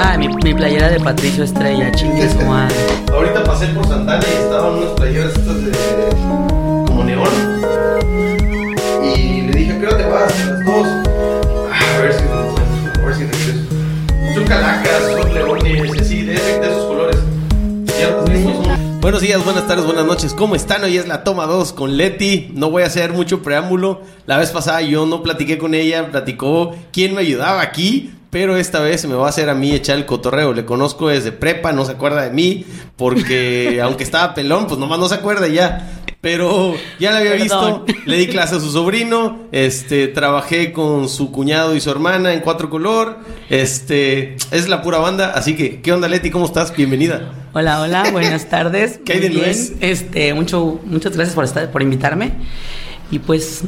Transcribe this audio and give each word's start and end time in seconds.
Ah, 0.00 0.16
mi, 0.16 0.28
mi 0.28 0.54
playera 0.54 0.88
de 0.90 1.00
Patricio 1.00 1.42
Estrella, 1.44 1.90
chingue 1.92 2.28
su 2.30 2.38
madre. 2.42 2.74
Ahorita 3.12 3.42
pasé 3.44 3.66
por 3.68 3.86
Santana 3.86 4.22
y 4.24 4.42
estaban 4.44 4.74
unas 4.74 4.90
playeras 4.92 5.32
estas 5.36 5.64
de. 5.64 5.72
como 6.86 7.04
neón. 7.04 7.28
Y 9.16 9.40
le 9.42 9.52
dije, 9.58 9.72
¿a 9.72 9.80
qué 9.80 9.86
hora 9.86 9.96
te 9.96 10.04
vas? 10.06 10.32
A 10.40 10.46
las 10.50 10.64
dos. 10.64 10.86
Ah, 11.72 11.96
a 11.96 12.00
ver 12.02 12.12
si 12.12 12.24
lo 12.24 12.48
encuentro, 12.48 13.02
a 13.02 13.06
ver 13.06 13.14
si 13.14 13.24
regreso. 13.24 14.34
Son 14.34 14.44
calacas, 14.44 15.02
son 15.20 15.34
leones, 15.34 15.96
y 15.96 15.98
así, 16.00 16.22
de, 16.22 16.34
ese- 16.34 16.60
de 16.60 16.66
esos 16.68 16.84
colores. 16.86 17.18
Buenos 19.00 19.22
días, 19.22 19.42
buenas 19.44 19.66
tardes, 19.66 19.84
buenas 19.86 20.04
noches. 20.04 20.34
¿Cómo 20.34 20.54
están? 20.54 20.84
Hoy 20.84 20.96
es 20.98 21.08
la 21.08 21.24
toma 21.24 21.46
2 21.46 21.72
con 21.72 21.96
Leti. 21.96 22.50
No 22.54 22.70
voy 22.70 22.82
a 22.82 22.86
hacer 22.86 23.12
mucho 23.12 23.42
preámbulo. 23.42 24.02
La 24.26 24.36
vez 24.36 24.50
pasada 24.50 24.82
yo 24.82 25.06
no 25.06 25.22
platiqué 25.22 25.56
con 25.56 25.72
ella, 25.74 26.10
platicó 26.10 26.74
quién 26.92 27.14
me 27.14 27.22
ayudaba 27.22 27.62
aquí. 27.62 28.12
Pero 28.30 28.56
esta 28.56 28.80
vez 28.80 29.00
se 29.00 29.08
me 29.08 29.14
va 29.14 29.26
a 29.26 29.30
hacer 29.30 29.48
a 29.48 29.54
mí 29.54 29.72
echar 29.72 29.96
el 29.96 30.04
cotorreo. 30.04 30.52
Le 30.52 30.64
conozco 30.66 31.08
desde 31.08 31.32
prepa, 31.32 31.72
no 31.72 31.84
se 31.84 31.92
acuerda 31.92 32.22
de 32.22 32.30
mí. 32.30 32.64
Porque 32.96 33.80
aunque 33.82 34.04
estaba 34.04 34.34
pelón, 34.34 34.66
pues 34.66 34.78
nomás 34.78 34.98
no 34.98 35.08
se 35.08 35.14
acuerda 35.14 35.48
ya. 35.48 36.02
Pero 36.20 36.74
ya 36.98 37.12
la 37.12 37.18
había 37.18 37.30
Perdón. 37.38 37.84
visto. 37.86 38.02
Le 38.04 38.16
di 38.16 38.26
clase 38.26 38.56
a 38.56 38.60
su 38.60 38.70
sobrino. 38.70 39.46
Este, 39.52 40.08
trabajé 40.08 40.72
con 40.72 41.08
su 41.08 41.30
cuñado 41.30 41.74
y 41.76 41.80
su 41.80 41.90
hermana 41.90 42.34
en 42.34 42.40
cuatro 42.40 42.68
color. 42.68 43.18
Este, 43.48 44.36
es 44.50 44.68
la 44.68 44.82
pura 44.82 44.98
banda. 44.98 45.32
Así 45.34 45.54
que, 45.56 45.80
¿qué 45.80 45.92
onda, 45.92 46.08
Leti? 46.08 46.30
¿Cómo 46.30 46.44
estás? 46.44 46.76
Bienvenida. 46.76 47.32
Hola, 47.54 47.80
hola, 47.80 48.10
buenas 48.12 48.48
tardes. 48.48 49.00
¿Qué 49.04 49.14
hay 49.14 49.20
de 49.20 49.28
bien. 49.28 49.56
Este, 49.80 50.34
mucho, 50.34 50.80
muchas 50.84 51.14
gracias 51.14 51.34
por 51.34 51.44
estar, 51.44 51.70
por 51.70 51.82
invitarme. 51.82 52.32
Y 53.10 53.20
pues, 53.20 53.62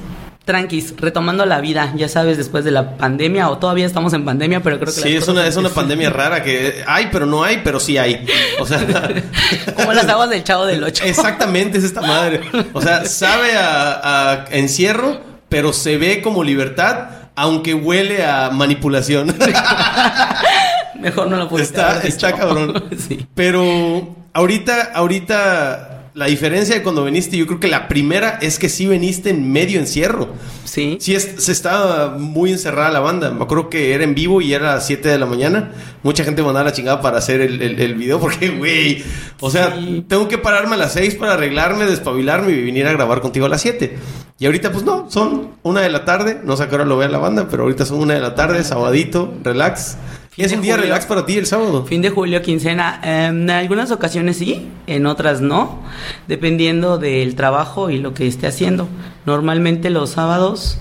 tranquis, 0.51 0.95
retomando 0.97 1.47
la 1.47 1.61
vida, 1.61 1.93
ya 1.95 2.09
sabes, 2.09 2.37
después 2.37 2.65
de 2.65 2.73
la 2.73 2.97
pandemia, 2.97 3.49
o 3.51 3.59
todavía 3.59 3.87
estamos 3.87 4.13
en 4.15 4.25
pandemia, 4.25 4.61
pero 4.65 4.81
creo 4.81 4.93
que 4.93 5.01
Sí, 5.01 5.15
es 5.15 5.29
una, 5.29 5.47
es 5.47 5.55
una 5.55 5.69
pandemia 5.69 6.11
rara 6.11 6.43
que 6.43 6.83
hay, 6.89 7.09
pero 7.13 7.25
no 7.25 7.45
hay, 7.45 7.61
pero 7.63 7.79
sí 7.79 7.97
hay. 7.99 8.27
O 8.59 8.67
sea, 8.67 8.81
Como 9.77 9.93
las 9.93 10.09
aguas 10.09 10.29
del 10.29 10.43
chavo 10.43 10.67
del 10.67 10.83
8. 10.83 11.05
exactamente 11.07 11.79
es 11.79 11.85
esta 11.85 12.01
madre. 12.01 12.41
O 12.73 12.83
sea, 12.83 13.05
sabe 13.05 13.57
a, 13.57 14.33
a 14.33 14.45
encierro, 14.51 15.21
pero 15.49 15.73
se 15.73 15.97
ve 15.99 16.21
como 16.21 16.43
libertad, 16.43 17.11
aunque 17.37 17.73
huele 17.73 18.25
a 18.25 18.51
manipulación. 18.51 19.33
Mejor 21.01 21.29
no 21.29 21.37
lo 21.37 21.49
puedo 21.49 21.63
Está, 21.63 22.01
está 22.01 22.33
cabrón. 22.33 22.85
sí. 23.09 23.25
Pero 23.35 24.17
ahorita, 24.33 24.91
ahorita, 24.95 26.00
la 26.15 26.27
diferencia 26.27 26.75
de 26.75 26.83
cuando 26.83 27.05
viniste, 27.05 27.37
yo 27.37 27.47
creo 27.47 27.61
que 27.61 27.69
la 27.69 27.87
primera 27.89 28.39
es 28.43 28.59
que 28.59 28.69
sí 28.69 28.87
viniste 28.87 29.31
en 29.31 29.51
medio 29.53 29.79
encierro. 29.79 30.29
Sí. 30.65 30.97
Sí, 31.01 31.15
es- 31.15 31.35
se 31.39 31.53
estaba 31.53 32.17
muy 32.19 32.51
encerrada 32.53 32.91
la 32.91 33.01
banda. 33.01 33.31
Me 33.31 33.43
acuerdo 33.45 33.69
que 33.71 33.93
era 33.95 34.03
en 34.05 34.15
vivo 34.15 34.41
y 34.41 34.53
era 34.53 34.73
a 34.73 34.75
las 34.77 34.87
7 34.87 35.09
de 35.09 35.19
la 35.19 35.27
mañana. 35.27 35.73
Mucha 36.03 36.25
gente 36.25 36.43
mandaba 36.43 36.65
la 36.65 36.73
chingada 36.73 37.01
para 37.01 37.19
hacer 37.19 37.41
el, 37.41 37.61
el- 37.63 37.81
el 37.81 37.95
video 37.95 38.19
porque, 38.21 38.49
güey, 38.51 39.03
o 39.41 39.51
sea, 39.51 39.75
Sí. 39.79 40.05
tengo 40.09 40.27
que 40.29 40.39
pararme 40.39 40.75
a 40.75 40.79
las 40.79 40.93
6 40.95 41.15
para 41.15 41.35
arreglarme, 41.35 41.87
despabilarme 41.87 42.53
y 42.53 42.63
venir 42.65 42.87
a 42.87 42.93
grabar 42.93 43.21
contigo 43.21 43.47
a 43.47 43.49
las 43.49 43.61
7. 43.63 43.97
Y 44.39 44.47
ahorita, 44.47 44.73
pues 44.73 44.85
no, 44.85 45.11
son 45.11 45.51
una 45.63 45.83
de 45.83 45.91
la 45.91 46.05
tarde. 46.05 46.41
No 46.45 46.57
sé 46.57 46.63
a 46.65 46.69
qué 46.69 46.75
hora 46.75 46.85
lo 46.87 46.97
vea 46.97 47.09
la 47.09 47.19
banda, 47.19 47.47
pero 47.51 47.65
ahorita 47.65 47.85
son 47.85 47.99
una 48.01 48.15
de 48.15 48.21
la 48.21 48.35
tarde, 48.35 48.65
sabadito, 48.65 49.35
relax. 49.45 49.97
Fin 50.31 50.45
es 50.45 50.53
un 50.53 50.61
día 50.63 50.75
julio. 50.75 50.87
relax 50.89 51.07
para 51.07 51.27
ti 51.27 51.37
el 51.39 51.47
sábado. 51.47 51.85
Fin 51.85 52.03
de 52.03 52.11
julio, 52.11 52.41
quincena. 52.41 53.01
Em, 53.03 53.43
en 53.43 53.51
algunas 53.51 53.91
ocasiones 53.91 54.37
sí, 54.39 54.69
en 54.87 55.07
otras 55.07 55.41
no, 55.41 55.81
dependiendo 56.29 56.99
del 56.99 57.35
trabajo 57.35 57.91
y 57.91 57.99
lo 57.99 58.15
que 58.15 58.27
esté 58.27 58.47
haciendo. 58.47 58.87
Normalmente 59.27 59.91
los 59.91 60.11
sábados 60.11 60.79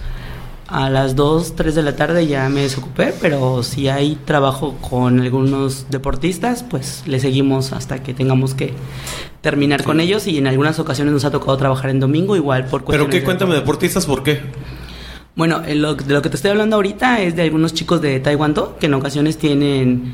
a 0.68 0.92
las 0.92 1.16
2, 1.16 1.56
3 1.56 1.74
de 1.74 1.82
la 1.82 1.96
tarde 1.96 2.28
ya 2.28 2.48
me 2.48 2.62
desocupé, 2.62 3.12
pero 3.20 3.64
si 3.64 3.88
hay 3.90 4.20
trabajo 4.24 4.76
con 4.88 5.20
algunos 5.20 5.88
deportistas, 5.90 6.62
pues 6.62 7.02
le 7.08 7.20
seguimos 7.20 7.74
hasta 7.74 8.04
que 8.04 8.14
tengamos 8.14 8.54
que 8.54 8.74
terminar 9.42 9.84
con 9.84 10.00
ellos 10.00 10.28
y 10.28 10.38
en 10.38 10.46
algunas 10.46 10.78
ocasiones 10.78 11.12
nos 11.12 11.26
ha 11.26 11.32
tocado 11.32 11.58
trabajar 11.58 11.90
en 11.90 12.00
domingo 12.00 12.36
igual 12.36 12.66
por 12.66 12.82
Pero 12.82 12.86
cuestiones 12.86 13.12
qué, 13.16 13.20
de- 13.22 13.26
cuéntame, 13.26 13.56
deportistas, 13.56 14.06
¿por 14.06 14.22
qué? 14.22 14.42
Bueno, 15.40 15.62
eh, 15.66 15.74
lo- 15.74 15.96
de 15.96 16.14
lo 16.14 16.22
que 16.22 16.30
te 16.30 16.36
estoy 16.36 16.52
hablando 16.52 16.76
ahorita 16.76 17.22
es 17.22 17.36
de 17.36 17.42
algunos 17.44 17.74
chicos 17.74 18.02
de 18.02 18.20
Taekwondo 18.20 18.78
que 18.80 18.86
en 18.86 18.94
ocasiones 18.94 19.38
tienen 19.38 20.14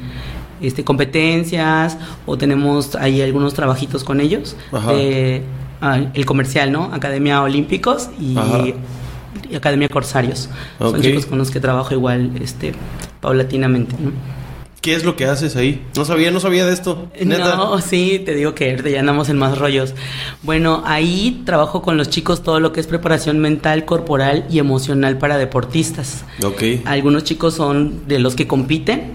este, 0.62 0.84
competencias 0.86 1.98
o 2.26 2.38
tenemos 2.38 2.96
ahí 2.96 3.22
algunos 3.22 3.54
trabajitos 3.54 4.04
con 4.06 4.22
ellos. 4.22 4.56
Ajá. 4.72 4.94
de, 4.94 5.42
ah, 5.82 6.00
el 6.14 6.26
comercial, 6.26 6.72
¿no? 6.72 6.86
Academia 6.94 7.42
Olímpicos 7.42 8.10
y, 8.20 8.38
Academia 9.56 9.90
Corsarios. 9.90 10.50
Son 10.80 11.02
chicos 11.02 11.26
con 11.26 11.38
los 11.38 11.52
que 11.52 11.60
trabajo 11.60 11.94
igual 11.94 12.32
este, 12.42 12.74
paulatinamente, 13.20 13.96
¿no? 14.00 14.12
¿Qué 14.86 14.94
es 14.94 15.04
lo 15.04 15.16
que 15.16 15.26
haces 15.26 15.56
ahí? 15.56 15.84
No 15.98 16.06
sabía, 16.06 16.30
no 16.30 16.40
sabía 16.40 16.64
de 16.64 16.72
esto. 16.72 17.08
Neta. 17.20 17.56
No, 17.56 17.82
sí, 17.82 18.22
te 18.24 18.36
digo 18.36 18.54
que 18.54 18.80
ya 18.92 19.00
andamos 19.00 19.30
en 19.30 19.38
más 19.40 19.58
rollos. 19.58 19.96
Bueno, 20.44 20.84
ahí 20.86 21.42
trabajo 21.44 21.82
con 21.82 21.98
los 21.98 22.12
chicos 22.12 22.44
todo 22.44 22.60
lo 22.60 22.72
que 22.72 22.82
es 22.82 22.86
preparación 22.86 23.40
mental, 23.40 23.86
corporal 23.86 24.46
y 24.48 24.60
emocional 24.60 25.18
para 25.18 25.40
deportistas. 25.40 26.24
Ok. 26.44 26.62
Algunos 26.86 27.24
chicos 27.24 27.56
son 27.56 28.08
de 28.08 28.20
los 28.20 28.36
que 28.36 28.46
compiten 28.46 29.14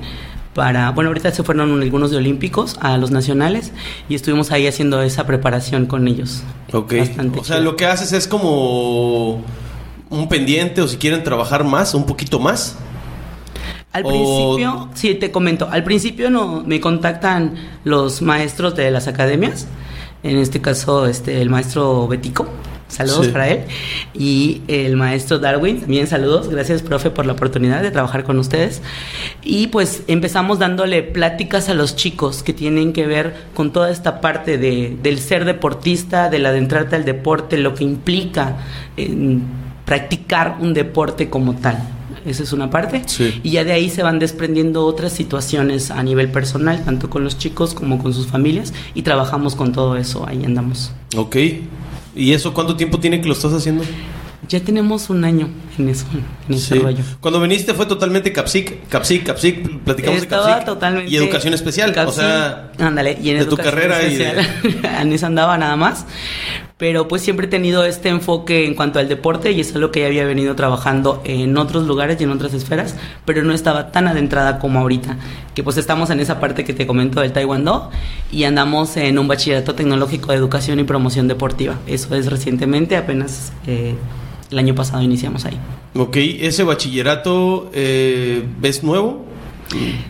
para, 0.55 0.91
bueno, 0.91 1.11
ahorita 1.11 1.31
se 1.31 1.45
fueron 1.45 1.81
algunos 1.81 2.11
de 2.11 2.17
olímpicos 2.17 2.77
a 2.81 2.97
los 2.99 3.13
nacionales 3.13 3.71
y 4.09 4.17
estuvimos 4.17 4.51
ahí 4.51 4.67
haciendo 4.67 5.01
esa 5.03 5.25
preparación 5.25 5.87
con 5.87 6.09
ellos. 6.09 6.43
Ok. 6.73 6.95
Bastante 6.99 7.39
O 7.39 7.45
sea, 7.45 7.59
chido. 7.59 7.71
lo 7.71 7.77
que 7.77 7.87
haces 7.87 8.13
es 8.13 8.27
como 8.27 9.45
un 10.11 10.29
pendiente 10.29 10.83
o 10.83 10.89
si 10.89 10.97
quieren 10.97 11.23
trabajar 11.23 11.63
más, 11.63 11.95
un 11.95 12.07
poquito 12.07 12.41
más. 12.41 12.77
Al 13.93 14.05
O- 14.07 14.09
principio, 14.09 14.89
sí, 14.95 15.15
te 15.17 15.31
comento, 15.33 15.69
al 15.71 15.83
principio 15.83 16.31
no 16.31 16.63
me 16.65 16.81
contactan 16.81 17.55
los 17.85 18.23
maestros 18.23 18.77
de 18.77 18.91
las 18.93 19.09
academias, 19.09 19.67
en 20.23 20.37
este 20.37 20.61
caso 20.61 21.07
este 21.07 21.43
el 21.43 21.51
maestro 21.51 22.07
Betico, 22.07 22.47
saludos 22.87 23.27
Sí. 23.27 23.33
para 23.33 23.49
él, 23.49 23.61
y 24.15 24.63
el 24.69 24.97
maestro 24.97 25.41
Darwin, 25.41 25.81
también 25.81 26.07
saludos, 26.07 26.49
gracias 26.49 26.83
profe 26.83 27.11
por 27.11 27.27
la 27.27 27.33
oportunidad 27.33 27.83
de 27.83 27.91
trabajar 27.91 28.23
con 28.23 28.39
ustedes. 28.39 28.81
Y 29.43 29.67
pues 29.69 30.05
empezamos 30.07 30.61
dándole 30.61 31.03
pláticas 31.03 31.69
a 31.69 31.75
los 31.75 31.97
chicos 31.97 32.45
que 32.45 32.53
tienen 32.53 32.93
que 32.93 33.07
ver 33.09 33.35
con 33.55 33.73
toda 33.73 33.91
esta 33.91 34.21
parte 34.21 34.57
de, 34.57 34.97
del 35.03 35.19
ser 35.19 35.45
deportista, 35.45 36.29
del 36.31 36.47
adentrarte 36.47 36.95
al 36.95 37.05
deporte, 37.05 37.57
lo 37.59 37.75
que 37.75 37.83
implica 37.83 38.57
practicar 39.85 40.59
un 40.61 40.75
deporte 40.75 41.29
como 41.29 41.55
tal. 41.57 41.79
Esa 42.27 42.43
es 42.43 42.53
una 42.53 42.71
parte. 42.71 43.03
Sí. 43.07 43.41
Y 43.43 43.51
ya 43.53 43.65
de 43.65 43.73
ahí 43.73 43.89
se 43.91 44.03
van 44.03 44.19
desprendiendo 44.19 44.85
otras 44.85 45.13
situaciones 45.13 45.91
a 45.91 46.03
nivel 46.03 46.31
personal, 46.31 46.85
tanto 46.85 47.09
con 47.11 47.25
los 47.25 47.39
chicos 47.39 47.75
como 47.75 47.99
con 48.03 48.13
sus 48.15 48.27
familias, 48.27 48.73
y 48.95 49.03
trabajamos 49.03 49.55
con 49.57 49.73
todo 49.73 49.97
eso, 49.97 50.27
ahí 50.29 50.45
andamos. 50.45 50.93
Ok. 51.17 51.37
¿Y 52.17 52.33
eso 52.33 52.53
cuánto 52.55 52.77
tiempo 52.77 52.99
tiene 52.99 53.21
que 53.21 53.27
lo 53.29 53.33
estás 53.35 53.53
haciendo? 53.53 53.85
Ya 54.49 54.59
tenemos 54.59 55.11
un 55.11 55.25
año 55.25 55.49
en 55.79 55.89
eso, 55.91 56.07
en 56.49 56.55
ese 56.55 56.75
Sí. 56.75 56.81
rollo. 56.81 57.05
Cuando 57.21 57.41
viniste 57.41 57.73
fue 57.73 57.87
totalmente 57.87 58.33
Capsic, 58.33 58.89
Capsic, 58.89 59.25
Capsic, 59.25 59.79
platicamos 59.85 60.23
Estaba 60.23 60.47
de 60.47 60.51
Capsic. 60.53 60.67
totalmente. 60.67 61.11
Y 61.11 61.17
educación 61.17 61.55
especial, 61.55 61.91
o 61.91 61.95
Casi- 61.95 62.17
sea, 62.21 62.73
ándale, 62.79 63.17
y 63.23 63.31
en 63.31 63.39
de 63.39 63.45
tu 63.45 63.57
carrera 63.57 64.03
y 64.03 64.17
de- 64.17 64.41
especial, 64.41 64.93
en 65.03 65.13
eso 65.13 65.27
andaba 65.27 65.57
nada 65.57 65.77
más. 65.77 66.05
Pero 66.81 67.09
pues 67.09 67.21
siempre 67.21 67.47
he 67.47 67.51
tenido 67.51 67.85
este 67.85 68.09
enfoque 68.09 68.65
en 68.65 68.75
cuanto 68.75 68.99
al 68.99 69.07
deporte 69.07 69.53
y 69.53 69.61
eso 69.61 69.75
es 69.75 69.77
lo 69.77 69.93
que 69.93 70.01
ya 70.01 70.07
había 70.07 70.25
venido 70.25 70.57
trabajando 70.57 71.21
en 71.27 71.59
otros 71.59 71.87
lugares 71.87 72.19
y 72.19 72.25
en 72.25 72.31
otras 72.31 72.55
esferas, 72.55 72.97
pero 73.27 73.43
no 73.43 73.53
estaba 73.53 73.93
tan 73.93 74.09
adentrada 74.09 74.59
como 74.59 74.79
ahorita, 74.79 75.19
que 75.55 75.63
pues 75.63 75.77
estamos 75.77 76.09
en 76.09 76.21
esa 76.21 76.41
parte 76.41 76.65
que 76.65 76.73
te 76.73 76.87
comento 76.87 77.21
del 77.21 77.33
Taekwondo 77.33 77.91
y 78.33 78.45
andamos 78.45 78.97
en 78.97 79.19
un 79.19 79.29
bachillerato 79.29 79.75
tecnológico 79.75 80.33
de 80.33 80.39
educación 80.39 80.81
y 80.81 80.85
promoción 80.85 81.29
deportiva. 81.29 81.79
Eso 81.87 82.15
es 82.15 82.31
recientemente, 82.31 82.97
apenas 82.97 83.53
eh, 83.67 83.95
el 84.51 84.59
año 84.59 84.75
pasado 84.75 85.03
iniciamos 85.03 85.45
ahí. 85.45 85.59
Ok, 85.95 86.17
ese 86.17 86.65
bachillerato 86.65 87.71
eh, 87.75 88.47
es 88.63 88.83
nuevo. 88.83 89.27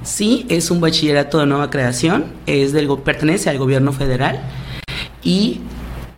Sí, 0.05 0.47
es 0.49 0.71
un 0.71 0.81
bachillerato 0.81 1.41
de 1.41 1.47
nueva 1.47 1.69
creación, 1.69 2.27
es 2.47 2.73
del 2.73 2.89
pertenece 3.05 3.51
al 3.51 3.59
gobierno 3.59 3.93
federal 3.93 4.41
y 5.25 5.59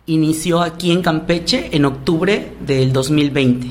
inició 0.05 0.61
aquí 0.61 0.91
en 0.91 1.01
Campeche 1.01 1.69
en 1.71 1.85
octubre 1.85 2.53
del 2.65 2.91
2020. 2.91 3.67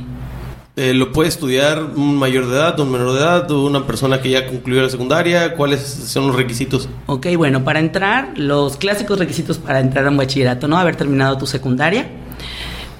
Eh, 0.75 0.95
¿Lo 0.95 1.13
puede 1.13 1.29
estudiar 1.29 1.83
un 1.97 2.17
mayor 2.17 2.47
de 2.47 2.55
edad, 2.55 2.81
un 2.81 2.91
menor 2.91 3.13
de 3.13 3.19
edad, 3.19 3.51
una 3.51 3.87
persona 3.87 4.23
que 4.23 4.31
ya 4.31 4.47
concluyó 4.47 4.81
la 4.81 4.89
secundaria? 4.89 5.55
¿Cuáles 5.55 5.83
son 5.83 6.29
los 6.29 6.37
requisitos? 6.37 6.89
Ok, 7.07 7.27
bueno, 7.37 7.63
para 7.63 7.79
entrar, 7.79 8.33
los 8.37 8.79
clásicos 8.79 9.19
requisitos 9.19 9.59
para 9.59 9.81
entrar 9.81 10.07
a 10.07 10.11
un 10.11 10.17
bachillerato, 10.17 10.69
¿no? 10.69 10.79
Haber 10.79 10.97
terminado 10.97 11.37
tu 11.37 11.47
secundaria. 11.47 12.09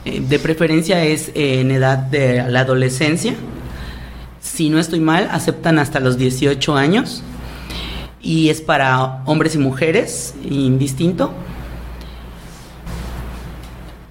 Eh, 0.05 0.21
de 0.21 0.39
preferencia 0.39 1.03
es 1.03 1.29
eh, 1.29 1.61
en 1.61 1.71
edad 1.71 1.97
de 1.97 2.45
la 2.47 2.61
adolescencia. 2.61 3.35
Si 4.43 4.69
no 4.69 4.79
estoy 4.79 5.01
mal, 5.01 5.29
aceptan 5.31 5.79
hasta 5.79 5.99
los 5.99 6.19
18 6.19 6.77
años. 6.77 7.23
Y 8.21 8.51
es 8.51 8.61
para 8.61 9.23
hombres 9.25 9.55
y 9.55 9.59
mujeres, 9.59 10.35
indistinto. 10.45 11.33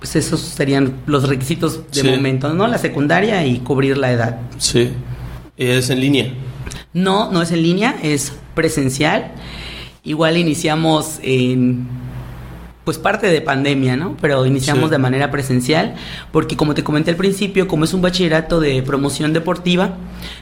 Pues 0.01 0.15
esos 0.15 0.39
serían 0.42 0.95
los 1.06 1.30
requisitos 1.30 1.88
de 1.92 2.01
Sí. 2.01 2.07
momento, 2.09 2.51
¿no? 2.56 2.65
La 2.65 2.80
secundaria 2.80 3.45
y 3.45 3.59
cubrir 3.59 4.00
la 4.00 4.12
edad. 4.12 4.39
Sí. 4.57 4.89
Es 5.57 5.92
en 5.92 6.00
línea. 6.00 6.33
No, 6.92 7.31
no 7.31 7.44
es 7.44 7.51
en 7.51 7.62
línea, 7.62 7.95
es 8.01 8.33
presencial. 8.56 9.31
Igual 10.03 10.38
iniciamos 10.38 11.19
en 11.21 11.86
pues 12.91 12.99
parte 12.99 13.27
de 13.27 13.39
pandemia, 13.39 13.95
¿no? 13.95 14.17
Pero 14.19 14.45
iniciamos 14.45 14.89
de 14.89 14.97
manera 14.97 15.31
presencial 15.31 15.95
porque 16.33 16.57
como 16.57 16.73
te 16.73 16.83
comenté 16.83 17.11
al 17.11 17.15
principio, 17.15 17.65
como 17.65 17.85
es 17.85 17.93
un 17.93 18.01
bachillerato 18.01 18.59
de 18.59 18.83
promoción 18.83 19.31
deportiva, 19.31 19.95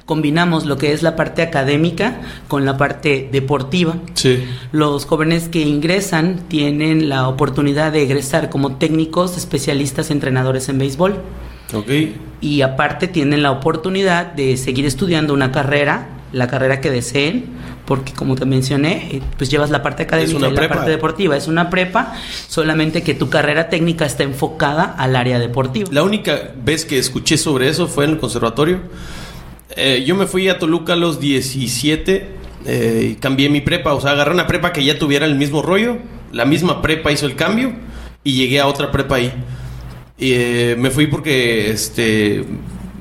combinamos 0.07 0.65
lo 0.65 0.75
que 0.75 0.91
es 0.91 1.03
la 1.03 1.15
parte 1.15 1.43
académica 1.43 2.21
con 2.47 2.65
la 2.65 2.75
parte 2.75 3.29
deportiva. 3.31 3.97
Sí. 4.15 4.43
Los 4.71 5.05
jóvenes 5.05 5.47
que 5.47 5.61
ingresan 5.61 6.39
tienen 6.47 7.07
la 7.07 7.27
oportunidad 7.27 7.91
de 7.91 8.01
egresar 8.01 8.49
como 8.49 8.77
técnicos, 8.77 9.37
especialistas, 9.37 10.09
entrenadores 10.09 10.69
en 10.69 10.79
béisbol. 10.79 11.17
Ok. 11.75 11.91
Y 12.41 12.61
aparte 12.61 13.07
tienen 13.07 13.43
la 13.43 13.51
oportunidad 13.51 14.33
de 14.33 14.57
seguir 14.57 14.87
estudiando 14.87 15.35
una 15.35 15.51
carrera, 15.51 16.07
la 16.31 16.47
carrera 16.47 16.81
que 16.81 16.91
deseen 16.91 17.45
porque 17.89 18.13
como 18.13 18.35
te 18.35 18.45
mencioné, 18.45 19.09
eh, 19.13 19.21
pues 19.35 19.49
llevas 19.49 19.71
la 19.71 19.81
parte 19.81 20.03
académica 20.03 20.47
y 20.47 20.51
la 20.51 20.69
parte 20.69 20.91
deportiva. 20.91 21.35
Es 21.35 21.47
una 21.47 21.71
prepa, 21.71 22.13
solamente 22.47 23.01
que 23.01 23.15
tu 23.15 23.31
carrera 23.31 23.67
técnica 23.67 24.05
está 24.05 24.21
enfocada 24.21 24.83
al 24.83 25.15
área 25.15 25.39
deportiva. 25.39 25.89
La 25.91 26.03
única 26.03 26.51
vez 26.63 26.85
que 26.85 26.99
escuché 26.99 27.35
sobre 27.35 27.67
eso 27.67 27.87
fue 27.87 28.05
en 28.05 28.11
el 28.11 28.17
conservatorio. 28.19 28.81
Eh, 29.75 30.03
yo 30.05 30.15
me 30.15 30.27
fui 30.27 30.49
a 30.49 30.59
Toluca 30.59 30.93
a 30.93 30.95
los 30.97 31.19
17 31.19 32.29
eh, 32.67 33.07
y 33.11 33.15
cambié 33.15 33.49
mi 33.49 33.61
prepa. 33.61 33.95
O 33.95 34.01
sea, 34.01 34.11
agarré 34.11 34.35
una 34.35 34.45
prepa 34.45 34.71
que 34.71 34.83
ya 34.85 34.99
tuviera 34.99 35.25
el 35.25 35.33
mismo 35.33 35.63
rollo. 35.63 35.97
La 36.31 36.45
misma 36.45 36.83
prepa 36.83 37.11
hizo 37.11 37.25
el 37.25 37.35
cambio 37.35 37.73
y 38.23 38.33
llegué 38.33 38.59
a 38.59 38.67
otra 38.67 38.91
prepa 38.91 39.15
ahí. 39.15 39.33
Y 40.19 40.75
me 40.79 40.91
fui 40.91 41.07
porque 41.07 41.71
este 41.71 42.45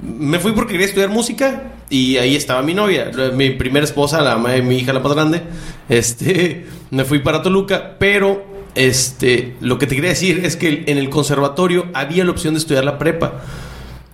me 0.02 0.38
fui 0.38 0.52
porque 0.52 0.72
quería 0.72 0.86
estudiar 0.86 1.10
música 1.10 1.72
y 1.90 2.16
ahí 2.18 2.36
estaba 2.36 2.62
mi 2.62 2.74
novia, 2.74 3.10
mi 3.34 3.50
primera 3.50 3.84
esposa, 3.84 4.20
la 4.20 4.36
madre 4.36 4.56
de 4.56 4.62
mi 4.62 4.76
hija, 4.78 4.92
la 4.92 5.00
más 5.00 5.14
grande. 5.14 5.42
Este, 5.88 6.66
me 6.90 7.04
fui 7.04 7.20
para 7.20 7.42
Toluca, 7.42 7.96
pero 7.98 8.44
este, 8.74 9.56
lo 9.60 9.78
que 9.78 9.86
te 9.86 9.94
quería 9.94 10.10
decir 10.10 10.44
es 10.44 10.56
que 10.56 10.84
en 10.86 10.98
el 10.98 11.10
conservatorio 11.10 11.86
había 11.94 12.24
la 12.24 12.30
opción 12.30 12.54
de 12.54 12.58
estudiar 12.58 12.84
la 12.84 12.98
prepa. 12.98 13.42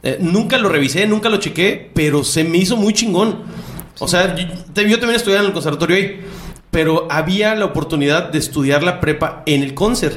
Eh, 0.03 0.19
nunca 0.21 0.59
lo 0.59 0.69
revisé, 0.69 1.07
nunca 1.07 1.29
lo 1.29 1.39
chequé, 1.39 1.91
pero 1.95 2.25
se 2.25 2.45
me 2.45 2.59
hizo 2.59 2.77
muy 2.77 2.93
chingón. 2.93 3.43
O 3.99 4.09
sea, 4.09 4.37
yo, 4.37 4.47
también 4.73 5.15
estudié 5.15 5.39
en 5.39 5.47
el 5.47 5.53
conservatorio 5.53 5.97
ahí, 5.97 6.21
pero 6.71 7.07
había 7.11 7.55
la 7.55 7.65
oportunidad 7.65 8.31
de 8.31 8.39
estudiar 8.39 8.83
la 8.83 9.01
prepa 9.01 9.43
en 9.47 9.63
el 9.63 9.75
concert. 9.75 10.17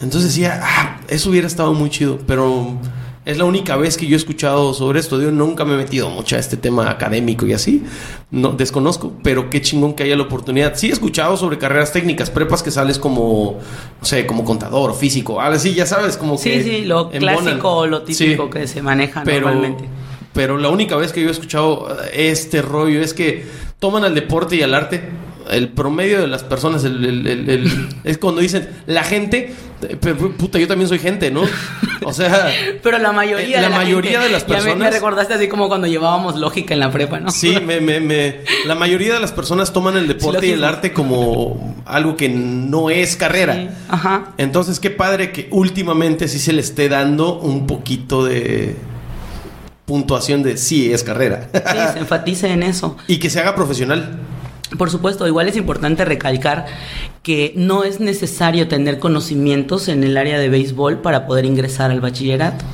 Entonces 0.00 0.34
decía, 0.34 0.60
ah, 0.62 1.00
eso 1.08 1.30
hubiera 1.30 1.46
estado 1.46 1.72
muy 1.74 1.90
chido, 1.90 2.18
pero 2.26 2.78
es 3.26 3.38
la 3.38 3.44
única 3.44 3.76
vez 3.76 3.96
que 3.96 4.06
yo 4.06 4.14
he 4.14 4.16
escuchado 4.16 4.72
sobre 4.72 5.00
esto. 5.00 5.20
Yo 5.20 5.32
nunca 5.32 5.64
me 5.64 5.74
he 5.74 5.76
metido 5.76 6.08
mucho 6.08 6.36
a 6.36 6.38
este 6.38 6.56
tema 6.56 6.88
académico 6.88 7.44
y 7.44 7.52
así. 7.52 7.82
No, 8.30 8.52
desconozco, 8.52 9.14
pero 9.24 9.50
qué 9.50 9.60
chingón 9.60 9.94
que 9.94 10.04
haya 10.04 10.14
la 10.14 10.22
oportunidad. 10.22 10.76
Sí 10.76 10.88
he 10.88 10.92
escuchado 10.92 11.36
sobre 11.36 11.58
carreras 11.58 11.92
técnicas, 11.92 12.30
prepas 12.30 12.62
que 12.62 12.70
sales 12.70 13.00
como, 13.00 13.58
no 14.00 14.06
sé, 14.06 14.26
como 14.26 14.44
contador, 14.44 14.94
físico, 14.94 15.40
algo 15.40 15.56
así, 15.56 15.74
ya 15.74 15.86
sabes, 15.86 16.16
como 16.16 16.40
que... 16.40 16.62
Sí, 16.62 16.70
sí, 16.70 16.84
lo 16.84 17.10
clásico 17.10 17.68
o 17.68 17.86
lo 17.86 18.02
típico 18.02 18.48
que 18.48 18.68
se 18.68 18.80
maneja 18.80 19.24
normalmente. 19.24 19.88
Pero 20.32 20.56
la 20.56 20.68
única 20.68 20.94
vez 20.94 21.12
que 21.12 21.20
yo 21.20 21.28
he 21.28 21.32
escuchado 21.32 21.88
este 22.12 22.62
rollo 22.62 23.00
es 23.00 23.12
que 23.12 23.44
toman 23.80 24.04
al 24.04 24.14
deporte 24.14 24.54
y 24.54 24.62
al 24.62 24.72
arte 24.72 25.02
el 25.50 25.68
promedio 25.68 26.20
de 26.20 26.26
las 26.26 26.42
personas 26.42 26.84
es 28.04 28.18
cuando 28.18 28.40
dicen 28.40 28.68
la 28.86 29.04
gente 29.04 29.54
puta 30.38 30.58
yo 30.58 30.66
también 30.66 30.88
soy 30.88 30.98
gente 30.98 31.30
no 31.30 31.42
o 32.04 32.12
sea 32.12 32.50
pero 32.82 32.98
la 32.98 33.12
mayoría 33.12 33.60
la, 33.60 33.70
mayoría 33.70 34.20
de 34.20 34.30
las 34.30 34.44
personas 34.44 34.78
me, 34.78 34.90
recordaste 34.90 35.34
así 35.34 35.48
como 35.48 35.68
cuando 35.68 35.86
llevábamos 35.86 36.36
lógica 36.36 36.72
en 36.72 36.80
la 36.80 36.90
prepa 36.90 37.20
no 37.20 37.30
sí 37.30 37.58
me, 37.60 37.80
me, 37.80 38.40
la 38.64 38.74
mayoría 38.74 39.14
de 39.14 39.20
las 39.20 39.32
personas 39.32 39.72
toman 39.72 39.96
el 39.96 40.08
deporte 40.08 40.46
y 40.46 40.52
el 40.52 40.64
arte 40.64 40.92
como 40.92 41.76
algo 41.86 42.16
que 42.16 42.28
no 42.28 42.90
es 42.90 43.16
carrera. 43.16 43.76
Ajá. 43.88 44.32
Entonces 44.38 44.80
qué 44.80 44.90
padre 44.90 45.32
que 45.32 45.48
últimamente 45.50 46.28
sí 46.28 46.38
se 46.38 46.52
le 46.52 46.60
esté 46.60 46.88
dando 46.88 47.38
un 47.38 47.66
poquito 47.66 48.24
de 48.24 48.76
puntuación 49.86 50.42
de 50.42 50.56
sí 50.56 50.92
es 50.92 51.04
carrera. 51.04 51.48
Sí 51.52 51.92
se 51.92 51.98
enfatice 52.00 52.48
en 52.48 52.62
eso. 52.62 52.96
Y 53.06 53.18
que 53.18 53.30
se 53.30 53.40
haga 53.40 53.54
profesional 53.54 54.18
por 54.78 54.90
supuesto, 54.90 55.26
igual 55.26 55.48
es 55.48 55.56
importante 55.56 56.04
recalcar 56.04 56.66
que 57.22 57.52
no 57.56 57.84
es 57.84 58.00
necesario 58.00 58.68
tener 58.68 58.98
conocimientos 58.98 59.88
en 59.88 60.04
el 60.04 60.16
área 60.16 60.38
de 60.38 60.48
béisbol 60.48 61.00
para 61.00 61.26
poder 61.26 61.44
ingresar 61.44 61.90
al 61.90 62.00
bachillerato. 62.00 62.64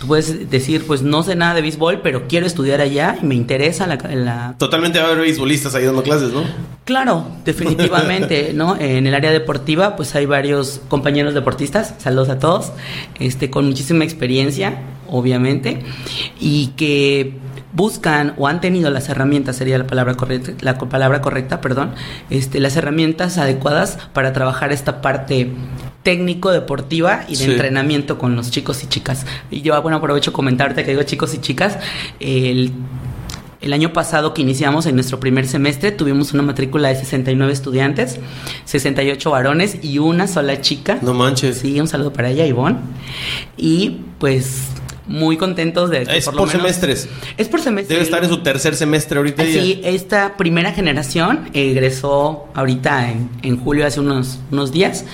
Tú 0.00 0.08
puedes 0.08 0.50
decir, 0.50 0.84
pues 0.86 1.02
no 1.02 1.22
sé 1.22 1.34
nada 1.34 1.54
de 1.54 1.62
béisbol, 1.62 2.00
pero 2.02 2.26
quiero 2.28 2.46
estudiar 2.46 2.80
allá 2.80 3.16
y 3.22 3.24
me 3.24 3.34
interesa 3.34 3.86
la... 3.86 4.54
Totalmente 4.58 4.98
va 4.98 5.06
a 5.06 5.08
haber 5.08 5.22
beisbolistas 5.22 5.74
ahí 5.74 5.84
dando 5.84 6.02
clases, 6.02 6.32
¿no? 6.32 6.42
Claro, 6.84 7.26
definitivamente, 7.44 8.52
¿no? 8.54 8.76
En 8.76 9.06
el 9.06 9.14
área 9.14 9.30
deportiva, 9.30 9.96
pues 9.96 10.14
hay 10.14 10.26
varios 10.26 10.80
compañeros 10.88 11.32
deportistas, 11.32 11.94
saludos 11.98 12.28
a 12.28 12.38
todos, 12.38 12.72
este, 13.18 13.50
con 13.50 13.66
muchísima 13.66 14.04
experiencia, 14.04 14.82
obviamente, 15.08 15.82
y 16.38 16.68
que 16.76 17.38
buscan 17.74 18.34
o 18.38 18.48
han 18.48 18.60
tenido 18.60 18.90
las 18.90 19.08
herramientas, 19.08 19.56
sería 19.56 19.76
la 19.78 19.86
palabra 19.86 20.14
correcta, 20.14 20.52
la 20.60 20.78
palabra 20.78 21.20
correcta, 21.20 21.60
perdón, 21.60 21.92
este, 22.30 22.60
las 22.60 22.76
herramientas 22.76 23.36
adecuadas 23.36 23.98
para 24.12 24.32
trabajar 24.32 24.72
esta 24.72 25.02
parte 25.02 25.50
técnico 26.02 26.50
deportiva 26.50 27.24
y 27.28 27.36
de 27.36 27.44
entrenamiento 27.44 28.18
con 28.18 28.36
los 28.36 28.50
chicos 28.50 28.82
y 28.84 28.86
chicas. 28.86 29.26
Y 29.50 29.62
yo, 29.62 29.80
bueno, 29.82 29.98
aprovecho 29.98 30.32
comentarte 30.32 30.84
que 30.84 30.90
digo 30.90 31.02
chicos 31.02 31.34
y 31.34 31.38
chicas, 31.38 31.78
el 32.20 32.72
el 33.64 33.72
año 33.72 33.94
pasado 33.94 34.34
que 34.34 34.42
iniciamos 34.42 34.84
en 34.84 34.94
nuestro 34.94 35.18
primer 35.18 35.46
semestre 35.46 35.90
tuvimos 35.90 36.34
una 36.34 36.42
matrícula 36.42 36.90
de 36.90 36.96
69 36.96 37.50
estudiantes, 37.50 38.20
68 38.66 39.30
varones 39.30 39.78
y 39.82 39.98
una 39.98 40.26
sola 40.26 40.60
chica. 40.60 40.98
No 41.00 41.14
manches. 41.14 41.60
Sí, 41.60 41.80
un 41.80 41.88
saludo 41.88 42.12
para 42.12 42.28
ella, 42.28 42.44
Ivonne. 42.46 42.76
Y 43.56 44.02
pues 44.18 44.66
muy 45.06 45.36
contentos 45.36 45.90
de 45.90 46.02
Es 46.02 46.26
por, 46.26 46.48
semestres. 46.48 47.08
Es 47.36 47.48
por 47.48 47.60
semestre. 47.60 47.94
Debe 47.94 48.04
estar 48.04 48.22
en 48.24 48.30
su 48.30 48.42
tercer 48.42 48.74
semestre 48.74 49.18
ahorita. 49.18 49.44
Sí, 49.44 49.80
esta 49.84 50.36
primera 50.36 50.72
generación 50.72 51.48
egresó 51.52 52.48
ahorita 52.54 53.10
en, 53.10 53.28
en, 53.42 53.58
julio, 53.58 53.86
hace 53.86 54.00
unos, 54.00 54.38
unos 54.50 54.72
días, 54.72 55.04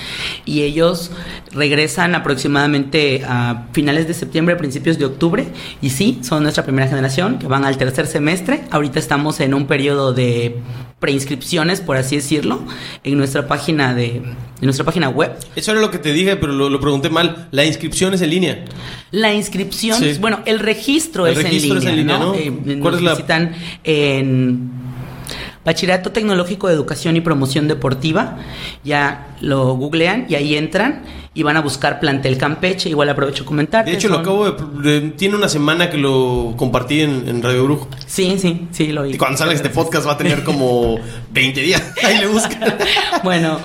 y 0.45 0.63
ellos 0.63 1.11
regresan 1.53 2.15
aproximadamente 2.15 3.23
a 3.25 3.67
finales 3.73 4.07
de 4.07 4.15
septiembre, 4.15 4.57
principios 4.57 4.99
de 4.99 5.07
octubre, 5.07 5.49
y 5.83 5.91
sí, 5.91 6.21
son 6.23 6.43
nuestra 6.43 6.65
primera 6.65 6.89
generación, 6.89 7.39
que 7.39 7.47
van 7.47 7.65
al 7.65 7.77
tercer 7.77 8.07
semestre. 8.07 8.63
Ahorita 8.71 8.99
estamos 8.99 9.41
en 9.41 9.55
un 9.55 9.67
periodo 9.67 10.13
de 10.13 10.57
preinscripciones, 11.01 11.81
por 11.81 11.97
así 11.97 12.17
decirlo, 12.17 12.63
en 13.03 13.17
nuestra 13.17 13.49
página 13.49 13.95
de 13.95 14.23
en 14.61 14.67
nuestra 14.67 14.85
página 14.85 15.09
web. 15.09 15.33
Eso 15.57 15.73
era 15.73 15.81
lo 15.81 15.91
que 15.91 15.99
te 15.99 16.13
dije, 16.13 16.37
pero 16.37 16.53
lo, 16.53 16.81
pregunté 16.81 17.09
mal. 17.09 17.49
La 17.51 17.65
inscripción 17.65 18.13
es 18.13 18.21
en 18.21 18.31
línea. 18.31 18.65
La 19.11 19.33
inscripción, 19.33 19.80
bueno, 20.21 20.41
el 20.47 20.59
registro, 20.59 21.27
es, 21.27 21.37
registro 21.37 21.81
en 21.81 21.97
línea, 21.97 22.19
¿no? 22.19 22.35
¿Cuál 22.81 22.95
es 22.95 23.03
la? 23.03 23.53
en 23.85 24.71
Bachillerato 25.65 26.11
Tecnológico 26.11 26.69
de 26.69 26.75
Educación 26.75 27.17
y 27.17 27.21
Promoción 27.21 27.69
Deportiva. 27.69 28.39
Ya 28.83 29.37
lo 29.41 29.75
googlean 29.75 30.27
y 30.29 30.35
ahí 30.35 30.57
entran 30.57 31.03
y 31.35 31.43
van 31.43 31.57
a 31.57 31.61
buscar 31.61 32.01
plantel 32.01 32.39
Campeche. 32.39 32.89
Igual 32.89 33.11
aprovecho 33.11 33.45
comentar. 33.45 33.85
De 33.85 33.93
hecho, 33.93 34.09
lo 34.09 34.19
acabo 34.19 34.51
de, 34.51 35.01
Tiene 35.13 35.37
una 35.37 35.49
semana 35.49 35.91
que 35.91 35.99
lo 35.99 36.55
compartí 36.57 37.03
en, 37.03 37.43
Radio 37.43 37.65
Brujo. 37.65 37.89
Sí, 38.07 38.37
sí, 38.39 38.69
sí, 38.71 38.89
lo 38.89 39.03
vi. 39.03 39.15
Y 39.15 39.19
cuando 39.19 39.37
salga 39.39 39.55
este 39.55 39.71
podcast 39.71 40.07
va 40.07 40.13
a 40.13 40.19
tener 40.19 40.45
como 40.45 40.99
20 41.33 41.61
días. 41.61 41.83
Ahí 42.05 42.19
le 42.19 42.27
buscan. 42.27 42.77
bueno, 43.23 43.61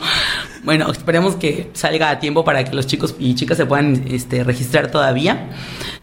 bueno, 0.65 0.91
esperemos 0.91 1.35
que 1.35 1.69
salga 1.73 2.09
a 2.09 2.19
tiempo 2.19 2.43
para 2.43 2.65
que 2.65 2.75
los 2.75 2.87
chicos 2.87 3.15
y 3.19 3.35
chicas 3.35 3.57
se 3.57 3.65
puedan 3.65 4.05
este, 4.09 4.43
registrar 4.43 4.89
todavía. 4.89 5.49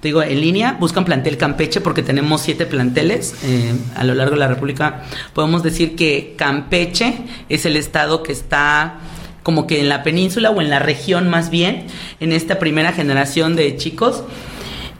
Te 0.01 0.09
digo, 0.09 0.23
en 0.23 0.41
línea, 0.41 0.77
buscan 0.79 1.05
plantel 1.05 1.37
Campeche 1.37 1.81
porque 1.81 2.03
tenemos 2.03 2.41
siete 2.41 2.65
planteles 2.65 3.35
eh, 3.45 3.75
a 3.97 4.05
lo 4.05 4.15
largo 4.15 4.35
de 4.35 4.41
la 4.41 4.49
República. 4.49 5.03
Podemos 5.35 5.63
decir 5.63 5.97
que 5.97 6.35
Campeche 6.39 7.15
es 7.49 7.67
el 7.67 7.77
estado 7.77 8.23
que 8.23 8.33
está 8.33 9.01
como 9.43 9.67
que 9.67 9.81
en 9.81 9.89
la 9.89 10.05
península 10.05 10.51
o 10.51 10.61
en 10.61 10.71
la 10.71 10.79
región 10.79 11.29
más 11.29 11.51
bien, 11.51 11.87
en 12.21 12.33
esta 12.33 12.61
primera 12.61 12.93
generación 12.93 13.57
de 13.57 13.77
chicos 13.77 14.23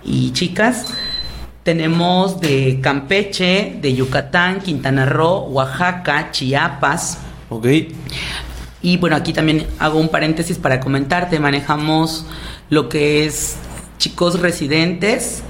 y 0.05 0.33
chicas. 0.33 0.93
Tenemos 1.63 2.41
de 2.41 2.81
Campeche, 2.83 3.79
de 3.81 3.95
Yucatán, 3.95 4.61
Quintana 4.61 5.07
Roo, 5.07 5.47
Oaxaca, 5.51 6.33
Chiapas. 6.33 7.21
Ok. 7.51 7.67
Y 8.83 8.97
bueno, 8.97 9.17
aquí 9.17 9.33
también 9.33 9.67
hago 9.79 9.99
un 9.99 10.09
paréntesis 10.09 10.59
para 10.59 10.81
comentarte. 10.81 11.39
Manejamos 11.39 12.27
lo 12.69 12.89
que 12.89 13.25
es 13.25 13.57
chicos 13.99 14.41
residentes 14.41 15.43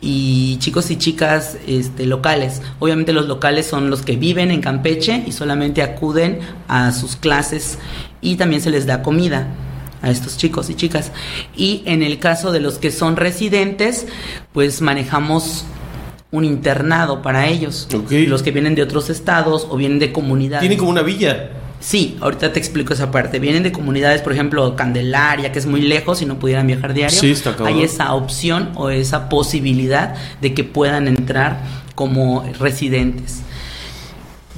y 0.00 0.58
chicos 0.58 0.90
y 0.90 0.96
chicas 0.96 1.56
este, 1.66 2.06
locales. 2.06 2.62
Obviamente 2.78 3.12
los 3.12 3.26
locales 3.26 3.66
son 3.66 3.90
los 3.90 4.02
que 4.02 4.16
viven 4.16 4.50
en 4.50 4.60
Campeche 4.60 5.24
y 5.26 5.32
solamente 5.32 5.82
acuden 5.82 6.40
a 6.68 6.92
sus 6.92 7.16
clases 7.16 7.78
y 8.20 8.36
también 8.36 8.60
se 8.60 8.70
les 8.70 8.86
da 8.86 9.02
comida 9.02 9.48
a 10.02 10.10
estos 10.10 10.36
chicos 10.36 10.70
y 10.70 10.74
chicas. 10.74 11.12
Y 11.56 11.82
en 11.86 12.02
el 12.02 12.18
caso 12.18 12.52
de 12.52 12.60
los 12.60 12.78
que 12.78 12.90
son 12.90 13.16
residentes, 13.16 14.06
pues 14.52 14.82
manejamos 14.82 15.64
un 16.30 16.44
internado 16.44 17.22
para 17.22 17.48
ellos. 17.48 17.88
Los 17.90 18.42
que 18.42 18.50
vienen 18.50 18.74
de 18.74 18.82
otros 18.82 19.10
estados 19.10 19.66
o 19.70 19.76
vienen 19.76 19.98
de 19.98 20.12
comunidades. 20.12 20.60
Tienen 20.60 20.78
como 20.78 20.90
una 20.90 21.02
villa. 21.02 21.50
Sí, 21.80 22.16
ahorita 22.20 22.52
te 22.52 22.58
explico 22.58 22.92
esa 22.92 23.10
parte. 23.10 23.38
Vienen 23.38 23.62
de 23.62 23.72
comunidades, 23.72 24.20
por 24.22 24.32
ejemplo, 24.32 24.74
Candelaria, 24.74 25.52
que 25.52 25.58
es 25.58 25.66
muy 25.66 25.80
lejos 25.80 26.22
y 26.22 26.26
no 26.26 26.38
pudieran 26.38 26.66
viajar 26.66 26.92
diario. 26.92 27.18
Sí, 27.18 27.30
está. 27.30 27.54
Hay 27.64 27.82
esa 27.82 28.14
opción 28.14 28.70
o 28.74 28.90
esa 28.90 29.28
posibilidad 29.28 30.14
de 30.40 30.54
que 30.54 30.64
puedan 30.64 31.06
entrar 31.08 31.60
como 31.94 32.44
residentes. 32.58 33.42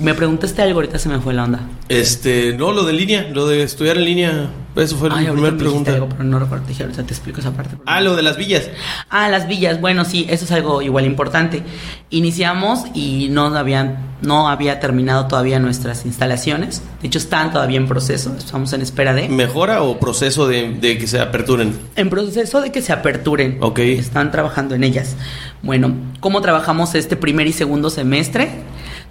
Me 0.01 0.15
preguntaste 0.15 0.63
algo, 0.63 0.77
ahorita 0.81 0.99
se 0.99 1.09
me 1.11 1.19
fue 1.21 1.35
la 1.35 1.45
onda. 1.45 1.61
Este, 1.89 2.55
no, 2.57 2.73
lo 2.73 2.85
de 2.85 2.93
línea, 2.95 3.29
lo 3.33 3.47
de 3.47 3.63
estudiar 3.63 3.99
en 3.99 4.05
línea. 4.07 4.51
Eso 4.77 4.97
fue 4.97 5.11
la 5.11 5.17
Ay, 5.17 5.27
ahorita 5.27 5.47
primera 5.49 5.59
pregunta. 5.59 5.93
algo, 5.93 6.09
pero 6.09 6.25
no 6.25 6.39
recuerdo. 6.39 6.65
Ahorita 6.81 7.03
te 7.03 7.13
explico 7.13 7.41
esa 7.41 7.51
parte. 7.51 7.77
Ah, 7.85 8.01
lo 8.01 8.17
de 8.17 8.23
las 8.23 8.37
villas. 8.39 8.71
Ah, 9.11 9.29
las 9.29 9.47
villas. 9.47 9.81
Bueno, 9.81 10.05
sí, 10.05 10.27
eso 10.31 10.45
es 10.47 10.53
algo 10.53 10.81
igual 10.81 11.05
importante. 11.05 11.63
Iniciamos 12.09 12.85
y 12.95 13.29
no 13.31 13.47
habían, 13.57 13.99
no 14.23 14.49
había 14.49 14.81
terminado 14.81 15.27
todavía 15.27 15.59
nuestras 15.59 16.07
instalaciones. 16.07 16.83
De 17.03 17.09
hecho, 17.09 17.19
están 17.19 17.53
todavía 17.53 17.77
en 17.79 17.87
proceso. 17.87 18.35
Estamos 18.39 18.73
en 18.73 18.81
espera 18.81 19.13
de. 19.13 19.29
¿Mejora 19.29 19.83
o 19.83 19.99
proceso 20.01 20.47
de, 20.49 20.73
de 20.81 20.97
que 20.97 21.07
se 21.07 21.21
aperturen? 21.21 21.77
En 21.97 22.09
proceso 22.09 22.61
de 22.63 22.73
que 22.73 22.81
se 22.81 22.93
aperturen. 22.93 23.59
Ok. 23.61 23.81
Están 23.81 24.31
trabajando 24.31 24.75
en 24.75 24.85
ellas. 24.85 25.17
Bueno, 25.63 25.93
¿cómo 26.21 26.41
trabajamos 26.41 26.95
este 26.95 27.17
primer 27.17 27.47
y 27.49 27.53
segundo 27.53 27.91
semestre? 27.91 28.51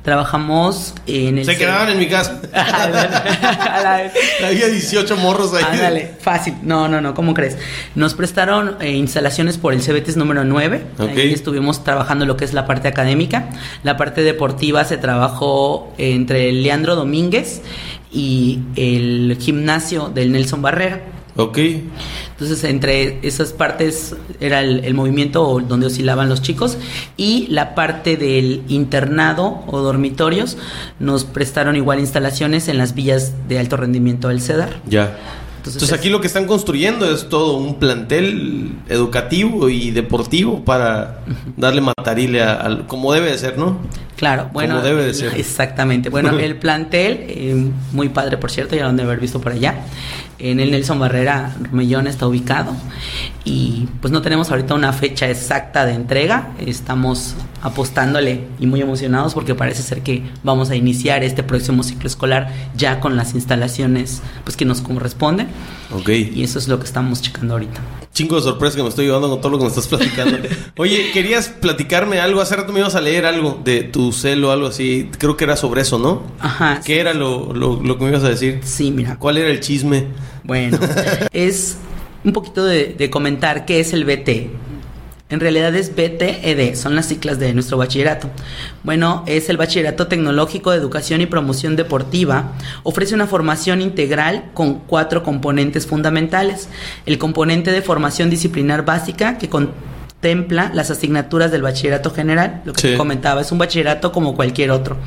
Trabajamos 0.04 0.94
en 1.08 1.40
el. 1.40 1.46
Se 1.46 1.58
quedaban 1.58 1.90
en 1.90 2.00
mi 2.00 2.08
casa. 2.08 2.40
Había 4.46 4.68
18 4.68 5.18
morros 5.18 5.54
ahí. 5.54 5.64
Ándale, 5.70 6.14
fácil. 6.22 6.56
No, 6.64 6.88
no, 6.88 7.02
no, 7.02 7.14
¿cómo 7.14 7.34
crees? 7.34 7.58
Nos 7.96 8.14
prestaron 8.14 8.78
eh, 8.80 8.92
instalaciones 8.92 9.58
por 9.58 9.74
el 9.74 9.82
CBTS 9.82 10.16
número 10.16 10.46
9. 10.46 10.84
Ok. 11.00 11.10
Ahí 11.10 11.34
estuvimos 11.34 11.84
trabajando 11.84 12.26
lo 12.26 12.38
que 12.38 12.46
es 12.46 12.54
la 12.54 12.66
parte 12.66 12.88
académica. 12.88 13.50
La 13.84 13.98
parte 13.98 14.24
deportiva 14.24 14.86
se 14.86 14.98
trabajó 14.98 15.94
entre 15.98 16.52
Leandro 16.54 16.96
Domínguez 16.96 17.62
y 18.12 18.60
el 18.76 19.38
gimnasio 19.40 20.10
del 20.10 20.32
Nelson 20.32 20.62
Barrera. 20.62 21.19
Ok. 21.36 21.58
Entonces, 22.32 22.64
entre 22.64 23.20
esas 23.28 23.54
partes 23.54 24.16
era 24.40 24.62
el, 24.62 24.84
el 24.86 24.94
movimiento 24.94 25.60
donde 25.60 25.88
oscilaban 25.88 26.30
los 26.30 26.42
chicos 26.42 26.78
y 27.18 27.48
la 27.48 27.76
parte 27.76 28.18
del 28.18 28.64
internado 28.68 29.64
o 29.68 29.80
dormitorios 29.80 30.58
nos 31.00 31.26
prestaron 31.26 31.76
igual 31.76 32.00
instalaciones 32.00 32.68
en 32.68 32.78
las 32.78 32.94
villas 32.96 33.34
de 33.48 33.60
alto 33.60 33.78
rendimiento 33.78 34.30
del 34.30 34.42
CEDAR. 34.42 34.82
Ya. 34.88 35.18
Entonces, 35.70 35.84
Entonces 35.84 35.90
es- 35.94 36.00
aquí 36.00 36.10
lo 36.10 36.22
que 36.22 36.28
están 36.28 36.46
construyendo 36.46 37.10
es 37.12 37.30
todo 37.30 37.58
un 37.58 37.76
plantel 37.80 38.74
educativo 38.90 39.70
y 39.70 39.92
deportivo 39.92 40.64
para 40.66 41.20
darle 41.58 41.82
matarile 41.82 42.42
a, 42.44 42.54
al- 42.56 42.88
como 42.88 43.14
debe 43.14 43.32
de 43.32 43.38
ser, 43.38 43.58
¿no? 43.58 43.78
Claro, 44.16 44.50
bueno. 44.52 44.76
Como 44.76 44.86
debe 44.86 45.06
de 45.06 45.14
ser. 45.14 45.34
Exactamente. 45.38 46.10
Bueno, 46.10 46.38
el 46.38 46.56
plantel, 46.60 47.24
eh, 47.28 47.72
muy 47.94 48.10
padre 48.10 48.38
por 48.38 48.52
cierto, 48.52 48.76
ya 48.76 48.84
lo 48.84 48.90
han 48.90 48.98
de 48.98 49.04
haber 49.04 49.20
visto 49.20 49.40
por 49.40 49.54
allá. 49.54 49.76
En 50.40 50.60
el 50.60 50.72
Nelson 50.72 51.00
Barrera 51.00 51.56
Romellón 51.70 52.08
está 52.08 52.26
ubicado. 52.28 52.74
Y 53.46 53.88
pues 54.02 54.12
no 54.12 54.22
tenemos 54.22 54.50
ahorita 54.52 54.74
una 54.74 54.94
fecha 54.94 55.30
exacta 55.30 55.86
de 55.86 55.94
entrega. 55.94 56.50
Estamos 56.66 57.36
apostándole 57.62 58.42
y 58.60 58.68
muy 58.68 58.82
emocionados 58.82 59.34
porque 59.34 59.56
parece 59.56 59.84
ser 59.84 60.02
que 60.02 60.24
vamos 60.44 60.70
a 60.70 60.76
iniciar 60.76 61.24
este 61.24 61.44
próximo 61.44 61.84
ciclo 61.84 62.08
escolar 62.08 62.54
ya 62.76 63.00
con 63.00 63.16
las 63.16 63.34
instalaciones 63.34 64.22
pues 64.44 64.56
que 64.56 64.66
nos 64.66 64.82
corresponden. 64.82 65.48
Ok. 65.92 66.10
Y 66.10 66.44
eso 66.44 66.60
es 66.60 66.68
lo 66.68 66.80
que 66.80 66.86
estamos 66.86 67.22
checando 67.22 67.54
ahorita. 67.54 67.82
Chingo 68.14 68.36
de 68.36 68.42
sorpresa 68.42 68.76
que 68.76 68.84
me 68.84 68.90
estoy 68.90 69.06
llevando 69.06 69.30
con 69.30 69.40
todo 69.40 69.52
lo 69.52 69.58
que 69.58 69.64
me 69.64 69.70
estás 69.70 69.88
platicando. 69.88 70.38
Oye, 70.78 71.12
querías 71.14 71.50
platicarme 71.50 72.20
algo. 72.20 72.42
Hace 72.42 72.56
rato 72.56 72.74
me 72.74 72.80
ibas 72.80 72.96
a 72.96 73.02
leer 73.02 73.26
algo 73.26 73.62
de 73.64 73.84
tu 73.84 74.12
celo, 74.12 74.52
algo 74.52 74.68
así. 74.68 75.10
Creo 75.18 75.38
que 75.38 75.44
era 75.46 75.56
sobre 75.56 75.82
eso, 75.82 76.00
¿no? 76.00 76.24
Ajá. 76.40 76.82
¿Qué 76.84 77.00
era 77.00 77.14
lo, 77.14 77.54
lo, 77.54 77.82
lo 77.82 77.98
que 77.98 78.04
me 78.04 78.10
ibas 78.10 78.24
a 78.24 78.30
decir? 78.30 78.60
Sí, 78.64 78.92
mira. 78.92 79.18
¿Cuál 79.18 79.38
era 79.38 79.50
el 79.50 79.60
chisme? 79.60 80.08
Bueno, 80.44 80.80
es 81.34 81.78
un 82.24 82.34
poquito 82.34 82.66
de, 82.66 82.96
de 82.98 83.10
comentar 83.10 83.66
qué 83.66 83.80
es 83.80 83.94
el 83.94 84.04
BT. 84.06 84.50
En 85.32 85.40
realidad 85.40 85.76
es 85.76 85.92
BTED, 85.92 86.74
son 86.74 86.96
las 86.96 87.06
siglas 87.06 87.38
de 87.38 87.54
nuestro 87.54 87.78
bachillerato. 87.78 88.32
Bueno, 88.84 89.24
es 89.28 89.48
el 89.50 89.58
Bachillerato 89.58 90.08
Tecnológico 90.08 90.72
de 90.72 90.78
Educación 90.78 91.22
y 91.22 91.28
Promoción 91.28 91.76
Deportiva. 91.76 92.54
Ofrece 92.82 93.14
una 93.14 93.28
formación 93.28 93.80
integral 93.80 94.46
con 94.56 94.80
cuatro 94.80 95.22
componentes 95.22 95.86
fundamentales. 95.86 96.68
El 97.06 97.20
componente 97.20 97.72
de 97.72 97.84
formación 97.84 98.32
disciplinar 98.32 98.86
básica 98.86 99.38
que 99.38 99.50
contempla 99.50 100.72
las 100.74 100.90
asignaturas 100.90 101.52
del 101.52 101.62
bachillerato 101.62 102.10
general, 102.10 102.64
lo 102.66 102.74
que 102.74 102.82
Sí. 102.82 102.88
te 102.90 102.98
comentaba, 102.98 103.42
es 103.42 103.52
un 103.52 103.60
bachillerato 103.60 104.12
como 104.12 104.36
cualquier 104.36 104.72
otro 104.72 104.98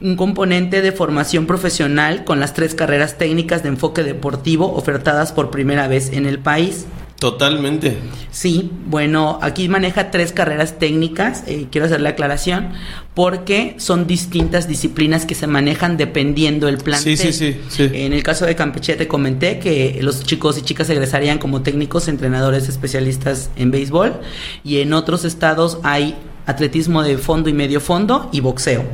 un 0.00 0.16
componente 0.16 0.82
de 0.82 0.92
formación 0.92 1.46
profesional 1.46 2.24
con 2.24 2.38
las 2.38 2.52
tres 2.52 2.74
carreras 2.74 3.16
técnicas 3.16 3.62
de 3.62 3.70
enfoque 3.70 4.02
deportivo 4.02 4.74
ofertadas 4.74 5.32
por 5.32 5.50
primera 5.50 5.88
vez 5.88 6.12
en 6.12 6.26
el 6.26 6.38
país. 6.40 6.84
Totalmente. 7.24 7.96
Sí, 8.30 8.70
bueno, 8.84 9.38
aquí 9.40 9.66
maneja 9.70 10.10
tres 10.10 10.32
carreras 10.32 10.78
técnicas, 10.78 11.42
eh, 11.46 11.68
quiero 11.70 11.86
hacer 11.86 12.02
la 12.02 12.10
aclaración, 12.10 12.72
porque 13.14 13.76
son 13.78 14.06
distintas 14.06 14.68
disciplinas 14.68 15.24
que 15.24 15.34
se 15.34 15.46
manejan 15.46 15.96
dependiendo 15.96 16.68
el 16.68 16.76
plantel. 16.76 17.16
Sí, 17.16 17.32
sí, 17.32 17.54
sí, 17.54 17.60
sí. 17.70 17.90
En 17.94 18.12
el 18.12 18.22
caso 18.22 18.44
de 18.44 18.54
Campeche 18.54 18.96
te 18.96 19.08
comenté 19.08 19.58
que 19.58 20.00
los 20.02 20.22
chicos 20.24 20.58
y 20.58 20.60
chicas 20.60 20.90
egresarían 20.90 21.38
como 21.38 21.62
técnicos, 21.62 22.08
entrenadores 22.08 22.68
especialistas 22.68 23.48
en 23.56 23.70
béisbol, 23.70 24.20
y 24.62 24.80
en 24.80 24.92
otros 24.92 25.24
estados 25.24 25.78
hay 25.82 26.16
atletismo 26.44 27.02
de 27.02 27.16
fondo 27.16 27.48
y 27.48 27.54
medio 27.54 27.80
fondo 27.80 28.28
y 28.32 28.40
boxeo. 28.40 28.84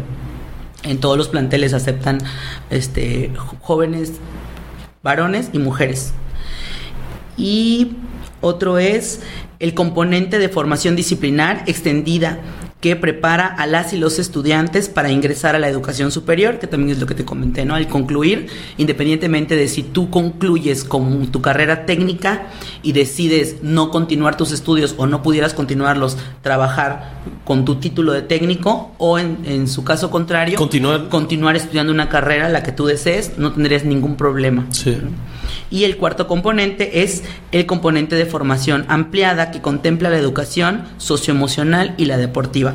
En 0.85 0.99
todos 0.99 1.19
los 1.19 1.27
planteles 1.27 1.75
aceptan 1.75 2.19
este, 2.71 3.33
jóvenes, 3.61 4.13
varones 5.03 5.51
y 5.53 5.59
mujeres. 5.59 6.13
Y 7.37 7.97
otro 8.41 8.79
es 8.79 9.21
el 9.59 9.75
componente 9.75 10.39
de 10.39 10.49
formación 10.49 10.97
disciplinar 10.97 11.63
extendida 11.67 12.41
que 12.81 12.97
prepara 12.97 13.47
a 13.47 13.67
las 13.67 13.93
y 13.93 13.99
los 13.99 14.19
estudiantes 14.19 14.89
para 14.89 15.11
ingresar 15.11 15.55
a 15.55 15.59
la 15.59 15.69
educación 15.69 16.11
superior, 16.11 16.59
que 16.59 16.67
también 16.67 16.93
es 16.93 16.99
lo 16.99 17.07
que 17.07 17.15
te 17.15 17.27
comenté, 17.27 17.67
¿no? 17.67 17.75
Al 17.75 17.87
concluir, 17.89 18.47
independientemente 18.79 19.55
de 19.55 19.69
si 19.69 19.83
tú 19.83 20.09
concluyes 20.09 20.85
con 20.85 21.27
tu 21.27 21.43
carrera 21.43 21.85
técnica 21.85 22.47
y 22.83 22.93
decides 22.93 23.57
no 23.63 23.91
continuar 23.91 24.39
tus 24.39 24.51
estudios 24.53 24.95
o 24.97 25.07
no 25.07 25.23
pudieras 25.23 25.53
continuarlos, 25.53 26.17
trabajar 26.41 27.21
con 27.45 27.67
tu 27.67 27.77
título 27.77 28.13
de 28.13 28.23
técnico 28.23 28.93
o 28.97 29.19
en, 29.19 29.39
en 29.45 29.69
su 29.69 29.85
caso 29.85 30.11
contrario, 30.11 30.57
Continuar. 30.57 31.11
continuar 31.11 31.57
estudiando 31.57 31.93
una 31.93 32.09
carrera, 32.09 32.49
la 32.49 32.63
que 32.63 32.73
tú 32.73 32.87
desees, 32.87 33.37
no 33.37 33.53
tendrías 33.53 33.85
ningún 33.85 34.17
problema. 34.17 34.67
Sí. 34.71 34.97
Y 35.71 35.85
el 35.85 35.97
cuarto 35.97 36.27
componente 36.27 37.03
es 37.03 37.25
el 37.53 37.67
componente 37.67 38.17
de 38.17 38.27
formación 38.27 38.85
ampliada 38.89 39.51
que 39.51 39.61
contempla 39.61 40.11
la 40.11 40.19
educación 40.19 40.85
socioemocional 40.99 41.95
y 41.97 42.07
la 42.07 42.17
deportiva. 42.17 42.75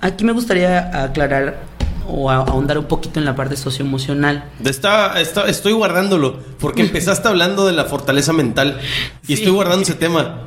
Aquí 0.00 0.24
me 0.24 0.32
gustaría 0.32 1.04
aclarar 1.04 1.75
o 2.08 2.30
ahondar 2.30 2.78
un 2.78 2.84
poquito 2.86 3.18
en 3.20 3.24
la 3.26 3.34
parte 3.36 3.56
socioemocional. 3.56 4.44
Está, 4.64 5.20
está- 5.20 5.48
estoy 5.48 5.72
guardándolo 5.72 6.38
porque 6.60 6.82
empezaste 6.86 7.28
hablando 7.28 7.66
de 7.66 7.72
la 7.72 7.84
fortaleza 7.84 8.32
mental 8.32 8.78
y 9.24 9.26
Sí. 9.28 9.32
estoy 9.34 9.52
guardando 9.52 9.82
ese 9.82 9.94
tema 9.94 10.40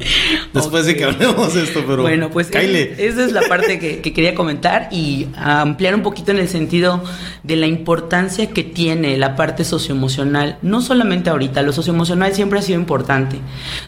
después 0.54 0.86
de 0.86 0.96
que 0.96 1.04
hablemos 1.04 1.54
de 1.54 1.64
esto, 1.64 1.84
pero 1.86 2.02
bueno, 2.04 2.30
pues 2.30 2.50
es- 2.50 3.00
esa 3.00 3.26
es 3.26 3.32
la 3.32 3.42
parte 3.48 3.80
que, 3.80 4.02
que 4.02 4.14
quería 4.14 4.34
comentar 4.36 4.90
y 4.92 5.28
ampliar 5.36 5.96
un 5.96 6.02
poquito 6.02 6.32
en 6.32 6.40
el 6.40 6.48
sentido 6.50 7.04
de 7.44 7.56
la 7.56 7.68
importancia 7.68 8.48
que 8.48 8.64
tiene 8.64 9.18
la 9.18 9.36
parte 9.36 9.64
socioemocional, 9.66 10.58
no 10.62 10.82
solamente 10.82 11.30
ahorita, 11.30 11.62
lo 11.62 11.74
socioemocional 11.74 12.34
siempre 12.34 12.60
ha 12.60 12.62
sido 12.62 12.80
importante, 12.80 13.40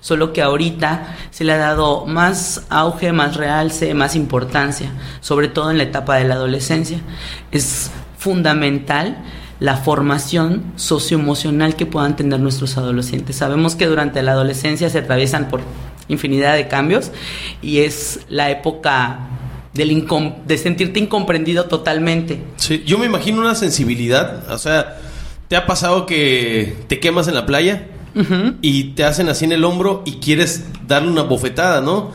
solo 0.02 0.34
que 0.34 0.42
ahorita 0.42 1.16
se 1.32 1.44
le 1.44 1.54
ha 1.54 1.58
dado 1.58 2.06
más 2.06 2.64
auge, 2.70 3.12
más 3.14 3.36
realce, 3.38 3.94
más 3.94 4.16
importancia, 4.16 4.92
sobre 5.22 5.48
todo 5.48 5.72
en 5.72 5.78
la 5.78 5.84
etapa 5.84 6.18
de 6.18 6.26
la 6.26 6.36
adolescencia. 6.36 7.00
Es 7.52 7.61
fundamental 8.18 9.18
la 9.60 9.78
formación 9.78 10.64
socioemocional 10.76 11.76
que 11.76 11.86
puedan 11.86 12.16
tener 12.16 12.40
nuestros 12.40 12.78
adolescentes. 12.78 13.36
Sabemos 13.36 13.76
que 13.76 13.86
durante 13.88 14.24
la 14.24 14.32
adolescencia 14.32 14.90
se 14.90 15.00
atraviesan 15.00 15.50
por 15.50 15.62
infinidad 16.08 16.56
de 16.56 16.68
cambios 16.68 17.12
y 17.62 17.80
es 17.80 18.22
la 18.28 18.50
época 18.50 19.20
del 19.74 19.92
incom- 19.92 20.44
de 20.46 20.58
sentirte 20.58 21.00
incomprendido 21.00 21.66
totalmente. 21.66 22.42
Sí, 22.58 22.84
yo 22.86 22.98
me 22.98 23.06
imagino 23.06 23.40
una 23.42 23.54
sensibilidad, 23.56 24.50
o 24.52 24.58
sea, 24.58 24.98
¿te 25.48 25.56
ha 25.56 25.66
pasado 25.68 26.06
que 26.08 26.76
te 26.88 27.00
quemas 27.00 27.28
en 27.28 27.36
la 27.36 27.46
playa? 27.46 27.88
Y 28.62 28.84
te 28.96 29.06
hacen 29.06 29.30
así 29.30 29.46
en 29.46 29.54
el 29.54 29.64
hombro 29.64 30.02
y 30.06 30.16
quieres 30.16 30.66
darle 30.86 31.10
una 31.10 31.22
bofetada, 31.22 31.80
¿no? 31.80 32.12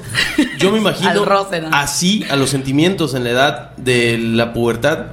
Yo 0.58 0.70
me 0.70 0.76
imagino 0.84 1.08
Al 1.08 1.24
roce, 1.24 1.62
¿no? 1.62 1.70
así 1.72 2.22
a 2.28 2.36
los 2.36 2.50
sentimientos 2.50 3.14
en 3.14 3.24
la 3.24 3.30
edad 3.30 3.76
de 3.78 4.18
la 4.18 4.52
pubertad. 4.52 5.06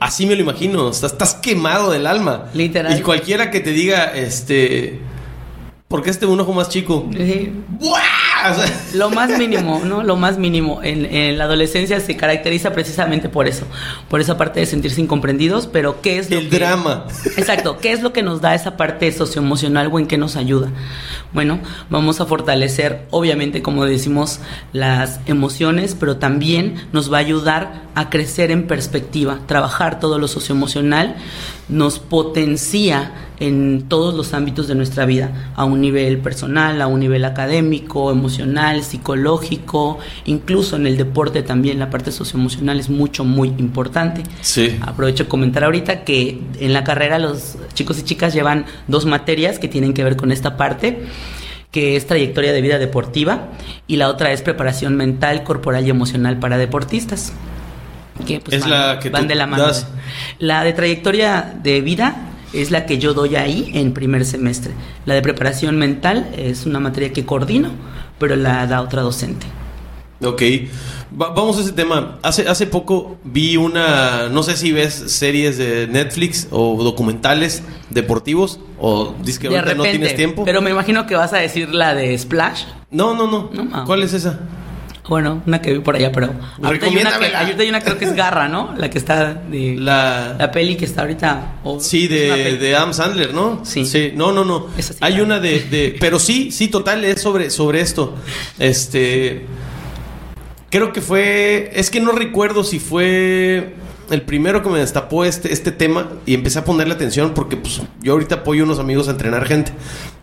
Así 0.00 0.26
me 0.26 0.34
lo 0.34 0.42
imagino. 0.42 0.90
Estás, 0.90 1.12
estás 1.12 1.34
quemado 1.34 1.90
del 1.90 2.06
alma. 2.06 2.46
Literal. 2.54 2.98
Y 2.98 3.02
cualquiera 3.02 3.50
que 3.50 3.60
te 3.60 3.70
diga, 3.70 4.04
este. 4.14 5.00
¿Por 5.88 6.02
qué 6.02 6.10
este 6.10 6.26
un 6.26 6.38
ojo 6.38 6.52
más 6.52 6.68
chico? 6.68 7.08
Sí. 7.12 7.52
¡Wow! 8.44 8.64
Lo 8.94 9.10
más 9.10 9.36
mínimo, 9.38 9.82
¿no? 9.84 10.02
Lo 10.02 10.16
más 10.16 10.38
mínimo. 10.38 10.80
En, 10.82 11.04
en, 11.04 11.38
la 11.38 11.44
adolescencia 11.44 12.00
se 12.00 12.16
caracteriza 12.16 12.72
precisamente 12.72 13.28
por 13.28 13.46
eso, 13.46 13.66
por 14.08 14.20
esa 14.20 14.36
parte 14.36 14.60
de 14.60 14.66
sentirse 14.66 15.00
incomprendidos, 15.00 15.66
pero 15.66 16.00
¿qué 16.00 16.18
es 16.18 16.30
lo 16.30 16.38
El 16.38 16.50
drama. 16.50 17.06
Exacto, 17.36 17.78
¿qué 17.78 17.92
es 17.92 18.02
lo 18.02 18.12
que 18.12 18.22
nos 18.22 18.40
da 18.40 18.54
esa 18.54 18.76
parte 18.76 19.10
socioemocional 19.12 19.88
o 19.92 19.98
en 19.98 20.06
qué 20.06 20.18
nos 20.18 20.36
ayuda? 20.36 20.70
Bueno, 21.32 21.60
vamos 21.90 22.20
a 22.20 22.26
fortalecer, 22.26 23.06
obviamente, 23.10 23.62
como 23.62 23.84
decimos, 23.84 24.40
las 24.72 25.20
emociones, 25.26 25.96
pero 25.98 26.16
también 26.16 26.86
nos 26.92 27.12
va 27.12 27.18
a 27.18 27.20
ayudar 27.20 27.82
a 27.94 28.10
crecer 28.10 28.50
en 28.50 28.66
perspectiva, 28.66 29.40
trabajar 29.46 30.00
todo 30.00 30.18
lo 30.18 30.28
socioemocional 30.28 31.16
nos 31.68 31.98
potencia 31.98 33.12
en 33.40 33.84
todos 33.88 34.14
los 34.14 34.34
ámbitos 34.34 34.68
de 34.68 34.74
nuestra 34.74 35.06
vida, 35.06 35.52
a 35.54 35.64
un 35.64 35.80
nivel 35.80 36.18
personal, 36.18 36.80
a 36.80 36.86
un 36.86 37.00
nivel 37.00 37.24
académico, 37.24 38.10
emocional, 38.10 38.82
psicológico, 38.82 39.98
incluso 40.24 40.76
en 40.76 40.86
el 40.86 40.96
deporte 40.96 41.42
también 41.42 41.78
la 41.78 41.90
parte 41.90 42.12
socioemocional 42.12 42.80
es 42.80 42.90
mucho, 42.90 43.24
muy 43.24 43.48
importante. 43.58 44.22
Sí. 44.40 44.76
Aprovecho 44.80 45.24
de 45.24 45.28
comentar 45.28 45.64
ahorita 45.64 46.04
que 46.04 46.40
en 46.60 46.72
la 46.72 46.84
carrera 46.84 47.18
los 47.18 47.56
chicos 47.74 47.98
y 47.98 48.02
chicas 48.02 48.34
llevan 48.34 48.66
dos 48.86 49.06
materias 49.06 49.58
que 49.58 49.68
tienen 49.68 49.94
que 49.94 50.04
ver 50.04 50.16
con 50.16 50.32
esta 50.32 50.56
parte 50.56 50.98
que 51.70 51.96
es 51.96 52.06
trayectoria 52.06 52.52
de 52.52 52.62
vida 52.62 52.78
deportiva 52.78 53.48
y 53.86 53.96
la 53.96 54.08
otra 54.08 54.32
es 54.32 54.40
preparación 54.40 54.96
mental, 54.96 55.44
corporal 55.44 55.86
y 55.86 55.90
emocional 55.90 56.38
para 56.38 56.56
deportistas 56.56 57.32
que 58.26 58.40
pues, 58.40 58.56
es 58.56 58.62
van, 58.62 58.70
la 58.70 58.98
que 58.98 59.10
van 59.10 59.28
de 59.28 59.34
la 59.34 59.46
mano. 59.46 59.66
La 60.38 60.64
de 60.64 60.72
trayectoria 60.72 61.54
de 61.62 61.80
vida 61.80 62.16
es 62.52 62.70
la 62.70 62.86
que 62.86 62.98
yo 62.98 63.14
doy 63.14 63.36
ahí 63.36 63.70
en 63.74 63.92
primer 63.92 64.24
semestre. 64.24 64.72
La 65.04 65.14
de 65.14 65.22
preparación 65.22 65.78
mental 65.78 66.30
es 66.36 66.66
una 66.66 66.80
materia 66.80 67.12
que 67.12 67.24
coordino, 67.24 67.70
pero 68.18 68.36
la 68.36 68.66
da 68.66 68.82
otra 68.82 69.02
docente. 69.02 69.46
Ok, 70.20 70.42
vamos 71.10 71.58
a 71.58 71.60
ese 71.60 71.72
tema. 71.72 72.18
Hace, 72.22 72.48
hace 72.48 72.66
poco 72.66 73.18
vi 73.22 73.56
una, 73.56 74.28
no 74.28 74.42
sé 74.42 74.56
si 74.56 74.72
ves 74.72 74.92
series 74.94 75.58
de 75.58 75.86
Netflix 75.86 76.48
o 76.50 76.82
documentales 76.82 77.62
deportivos 77.90 78.58
o 78.80 79.14
dices 79.22 79.38
que 79.38 79.46
ahorita 79.46 79.74
no 79.74 79.84
tienes 79.84 80.16
tiempo. 80.16 80.44
Pero 80.44 80.60
me 80.60 80.70
imagino 80.70 81.06
que 81.06 81.14
vas 81.14 81.32
a 81.32 81.38
decir 81.38 81.72
la 81.72 81.94
de 81.94 82.18
Splash. 82.18 82.64
No, 82.90 83.14
no, 83.14 83.30
no. 83.30 83.50
Ah. 83.72 83.84
¿Cuál 83.86 84.02
es 84.02 84.12
esa? 84.12 84.40
Bueno, 85.08 85.42
una 85.46 85.62
que 85.62 85.72
vi 85.72 85.78
por 85.80 85.96
allá, 85.96 86.12
pero 86.12 86.30
ahorita 86.62 86.86
hay, 86.86 86.96
una 86.96 87.18
que, 87.18 87.36
ahorita 87.36 87.62
hay 87.62 87.68
una 87.68 87.80
creo 87.80 87.98
que 87.98 88.04
es 88.04 88.14
Garra, 88.14 88.48
¿no? 88.48 88.74
La 88.76 88.90
que 88.90 88.98
está 88.98 89.34
de 89.34 89.76
la, 89.78 90.36
la 90.38 90.50
peli 90.50 90.76
que 90.76 90.84
está 90.84 91.02
ahorita. 91.02 91.52
sí, 91.80 92.08
de, 92.08 92.58
de 92.58 92.76
Adam 92.76 92.92
Sandler, 92.92 93.32
¿no? 93.32 93.64
Sí. 93.64 93.86
sí. 93.86 94.12
No, 94.14 94.32
no, 94.32 94.44
no. 94.44 94.66
Sí, 94.78 94.94
hay 95.00 95.12
claro. 95.12 95.24
una 95.24 95.40
de, 95.40 95.60
de, 95.60 95.96
pero 95.98 96.18
sí, 96.18 96.50
sí, 96.52 96.68
total 96.68 97.04
es 97.04 97.22
sobre 97.22 97.50
sobre 97.50 97.80
esto. 97.80 98.16
Este 98.58 99.46
creo 100.70 100.92
que 100.92 101.00
fue, 101.00 101.70
es 101.74 101.90
que 101.90 102.00
no 102.00 102.12
recuerdo 102.12 102.64
si 102.64 102.78
fue 102.78 103.74
el 104.10 104.22
primero 104.22 104.62
que 104.62 104.70
me 104.70 104.78
destapó 104.78 105.24
este, 105.24 105.52
este 105.52 105.72
tema 105.72 106.08
y 106.26 106.34
empecé 106.34 106.60
a 106.60 106.64
ponerle 106.64 106.94
atención 106.94 107.32
porque 107.34 107.56
pues, 107.56 107.82
yo 108.00 108.12
ahorita 108.12 108.36
apoyo 108.36 108.62
a 108.62 108.66
unos 108.66 108.78
amigos 108.78 109.08
a 109.08 109.12
entrenar 109.12 109.46
gente. 109.46 109.72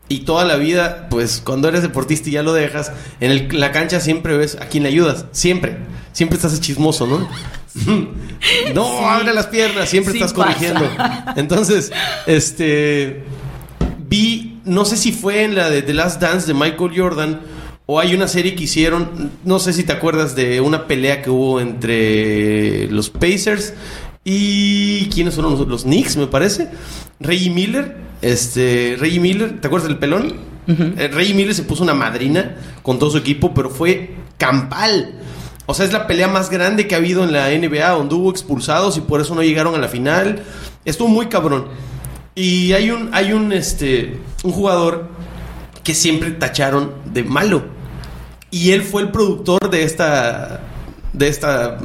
Y 0.07 0.19
toda 0.19 0.45
la 0.45 0.55
vida, 0.57 1.07
pues 1.09 1.41
cuando 1.43 1.67
eres 1.67 1.81
deportista 1.81 2.29
y 2.29 2.33
ya 2.33 2.43
lo 2.43 2.53
dejas, 2.53 2.91
en 3.19 3.31
el- 3.31 3.47
la 3.59 3.71
cancha 3.71 3.99
siempre 3.99 4.37
ves 4.37 4.55
a 4.61 4.67
quién 4.67 4.83
le 4.83 4.89
ayudas. 4.89 5.25
Siempre. 5.31 5.77
Siempre 6.13 6.35
estás 6.37 6.59
chismoso, 6.61 7.07
¿no? 7.07 7.27
no, 8.73 8.85
Sí. 8.85 9.03
abre 9.03 9.33
las 9.33 9.47
piernas, 9.47 9.89
siempre 9.89 10.13
Sí 10.13 10.19
estás 10.19 10.33
pasa. 10.33 10.53
corrigiendo. 10.53 10.87
Entonces, 11.35 11.91
este. 12.27 13.23
Vi, 14.07 14.59
no 14.65 14.85
sé 14.85 14.97
si 14.97 15.11
fue 15.11 15.43
en 15.43 15.55
la 15.55 15.69
de 15.69 15.81
The 15.81 15.93
Last 15.93 16.21
Dance 16.21 16.45
de 16.47 16.53
Michael 16.53 16.91
Jordan 16.95 17.41
o 17.87 17.99
hay 17.99 18.13
una 18.13 18.27
serie 18.27 18.55
que 18.55 18.63
hicieron, 18.65 19.31
no 19.43 19.57
sé 19.59 19.73
si 19.73 19.83
te 19.83 19.93
acuerdas 19.93 20.35
de 20.35 20.61
una 20.61 20.85
pelea 20.87 21.21
que 21.23 21.29
hubo 21.31 21.59
entre 21.59 22.87
los 22.91 23.09
Pacers 23.09 23.73
y 24.27 25.07
quiénes 25.09 25.35
fueron 25.35 25.53
los, 25.53 25.67
los 25.67 25.83
Knicks, 25.83 26.17
me 26.17 26.25
parece. 26.25 26.67
Reggie 27.19 27.51
Miller, 27.51 27.95
este, 28.23 28.97
Reggie 28.99 29.19
Miller, 29.19 29.61
¿te 29.61 29.67
acuerdas 29.67 29.87
del 29.87 29.99
pelón? 29.99 30.33
Eh, 30.67 31.09
Reggie 31.13 31.35
Miller 31.35 31.53
se 31.53 31.61
puso 31.61 31.83
una 31.83 31.93
madrina 31.93 32.55
con 32.81 32.97
todo 32.97 33.11
su 33.11 33.17
equipo, 33.19 33.53
pero 33.53 33.69
fue 33.69 34.15
campal. 34.37 35.13
O 35.67 35.75
sea, 35.75 35.85
es 35.85 35.93
la 35.93 36.07
pelea 36.07 36.27
más 36.27 36.49
grande 36.49 36.87
que 36.87 36.95
ha 36.95 36.97
habido 36.97 37.23
en 37.23 37.31
la 37.31 37.49
NBA, 37.49 37.87
donde 37.91 38.15
hubo 38.15 38.31
expulsados 38.31 38.97
y 38.97 39.01
por 39.01 39.21
eso 39.21 39.35
no 39.35 39.43
llegaron 39.43 39.75
a 39.75 39.77
la 39.77 39.87
final. 39.87 40.43
Estuvo 40.85 41.07
muy 41.07 41.27
cabrón. 41.27 41.67
Y 42.33 42.73
hay 42.73 42.89
un, 42.89 43.11
hay 43.13 43.31
un, 43.31 43.53
este, 43.53 44.19
un 44.43 44.51
jugador 44.51 45.07
que 45.83 45.93
siempre 45.93 46.31
tacharon 46.31 46.93
de 47.13 47.23
malo. 47.23 47.63
Y 48.49 48.71
él 48.71 48.81
fue 48.81 49.03
el 49.03 49.11
productor 49.11 49.69
de 49.69 49.83
esta, 49.83 50.61
de 51.13 51.27
esta, 51.27 51.77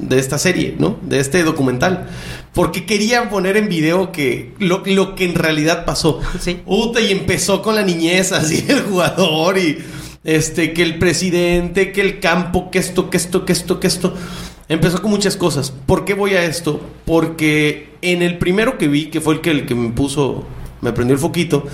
de 0.00 0.18
esta 0.18 0.38
serie, 0.38 0.74
¿no? 0.78 0.98
De 1.02 1.20
este 1.20 1.42
documental. 1.42 2.08
Porque 2.52 2.84
quería 2.84 3.28
poner 3.28 3.56
en 3.56 3.68
video 3.68 4.12
que 4.12 4.52
lo, 4.58 4.82
lo 4.86 5.14
que 5.14 5.24
en 5.24 5.34
realidad 5.34 5.84
pasó. 5.84 6.20
Sí. 6.40 6.60
Uta, 6.64 7.00
y 7.00 7.12
empezó 7.12 7.62
con 7.62 7.74
la 7.74 7.82
niñez, 7.82 8.32
así 8.32 8.64
el 8.68 8.82
jugador 8.82 9.58
y 9.58 9.78
este, 10.24 10.72
que 10.72 10.82
el 10.82 10.98
presidente, 10.98 11.92
que 11.92 12.00
el 12.00 12.20
campo, 12.20 12.70
que 12.70 12.78
esto, 12.78 13.10
que 13.10 13.16
esto, 13.16 13.44
que 13.44 13.52
esto, 13.52 13.80
que 13.80 13.86
esto. 13.86 14.14
Empezó 14.68 15.02
con 15.02 15.10
muchas 15.10 15.36
cosas. 15.36 15.70
¿Por 15.70 16.04
qué 16.04 16.14
voy 16.14 16.34
a 16.34 16.44
esto? 16.44 16.80
Porque 17.04 17.90
en 18.02 18.22
el 18.22 18.38
primero 18.38 18.78
que 18.78 18.88
vi, 18.88 19.06
que 19.06 19.20
fue 19.20 19.34
el 19.34 19.40
que, 19.40 19.50
el 19.50 19.66
que 19.66 19.74
me 19.74 19.90
puso, 19.90 20.44
me 20.80 20.92
prendió 20.92 21.14
el 21.14 21.20
foquito, 21.20 21.66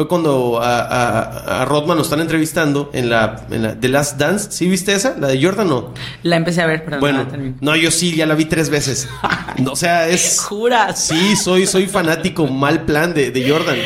fue 0.00 0.08
cuando 0.08 0.62
a, 0.62 0.78
a, 0.80 1.60
a 1.60 1.64
Rodman 1.66 1.98
lo 1.98 2.02
están 2.02 2.20
entrevistando 2.20 2.88
en 2.94 3.10
la, 3.10 3.42
en 3.50 3.62
la 3.62 3.78
The 3.78 3.88
Last 3.90 4.16
Dance. 4.16 4.50
¿Sí 4.50 4.66
viste 4.66 4.94
esa? 4.94 5.14
¿La 5.18 5.28
de 5.28 5.44
Jordan 5.44 5.68
no? 5.68 5.92
La 6.22 6.36
empecé 6.36 6.62
a 6.62 6.66
ver, 6.66 6.86
pero 6.86 7.00
Bueno, 7.00 7.24
no 7.24 7.36
la 7.36 7.52
no, 7.60 7.76
yo 7.76 7.90
sí, 7.90 8.16
ya 8.16 8.24
la 8.24 8.34
vi 8.34 8.46
tres 8.46 8.70
veces. 8.70 9.06
O 9.70 9.76
sea, 9.76 10.08
es... 10.08 10.40
¿Juras? 10.40 11.04
Sí, 11.04 11.36
soy, 11.36 11.66
soy 11.66 11.86
fanático 11.86 12.46
mal 12.46 12.86
plan 12.86 13.12
de, 13.12 13.30
de 13.30 13.50
Jordan. 13.50 13.76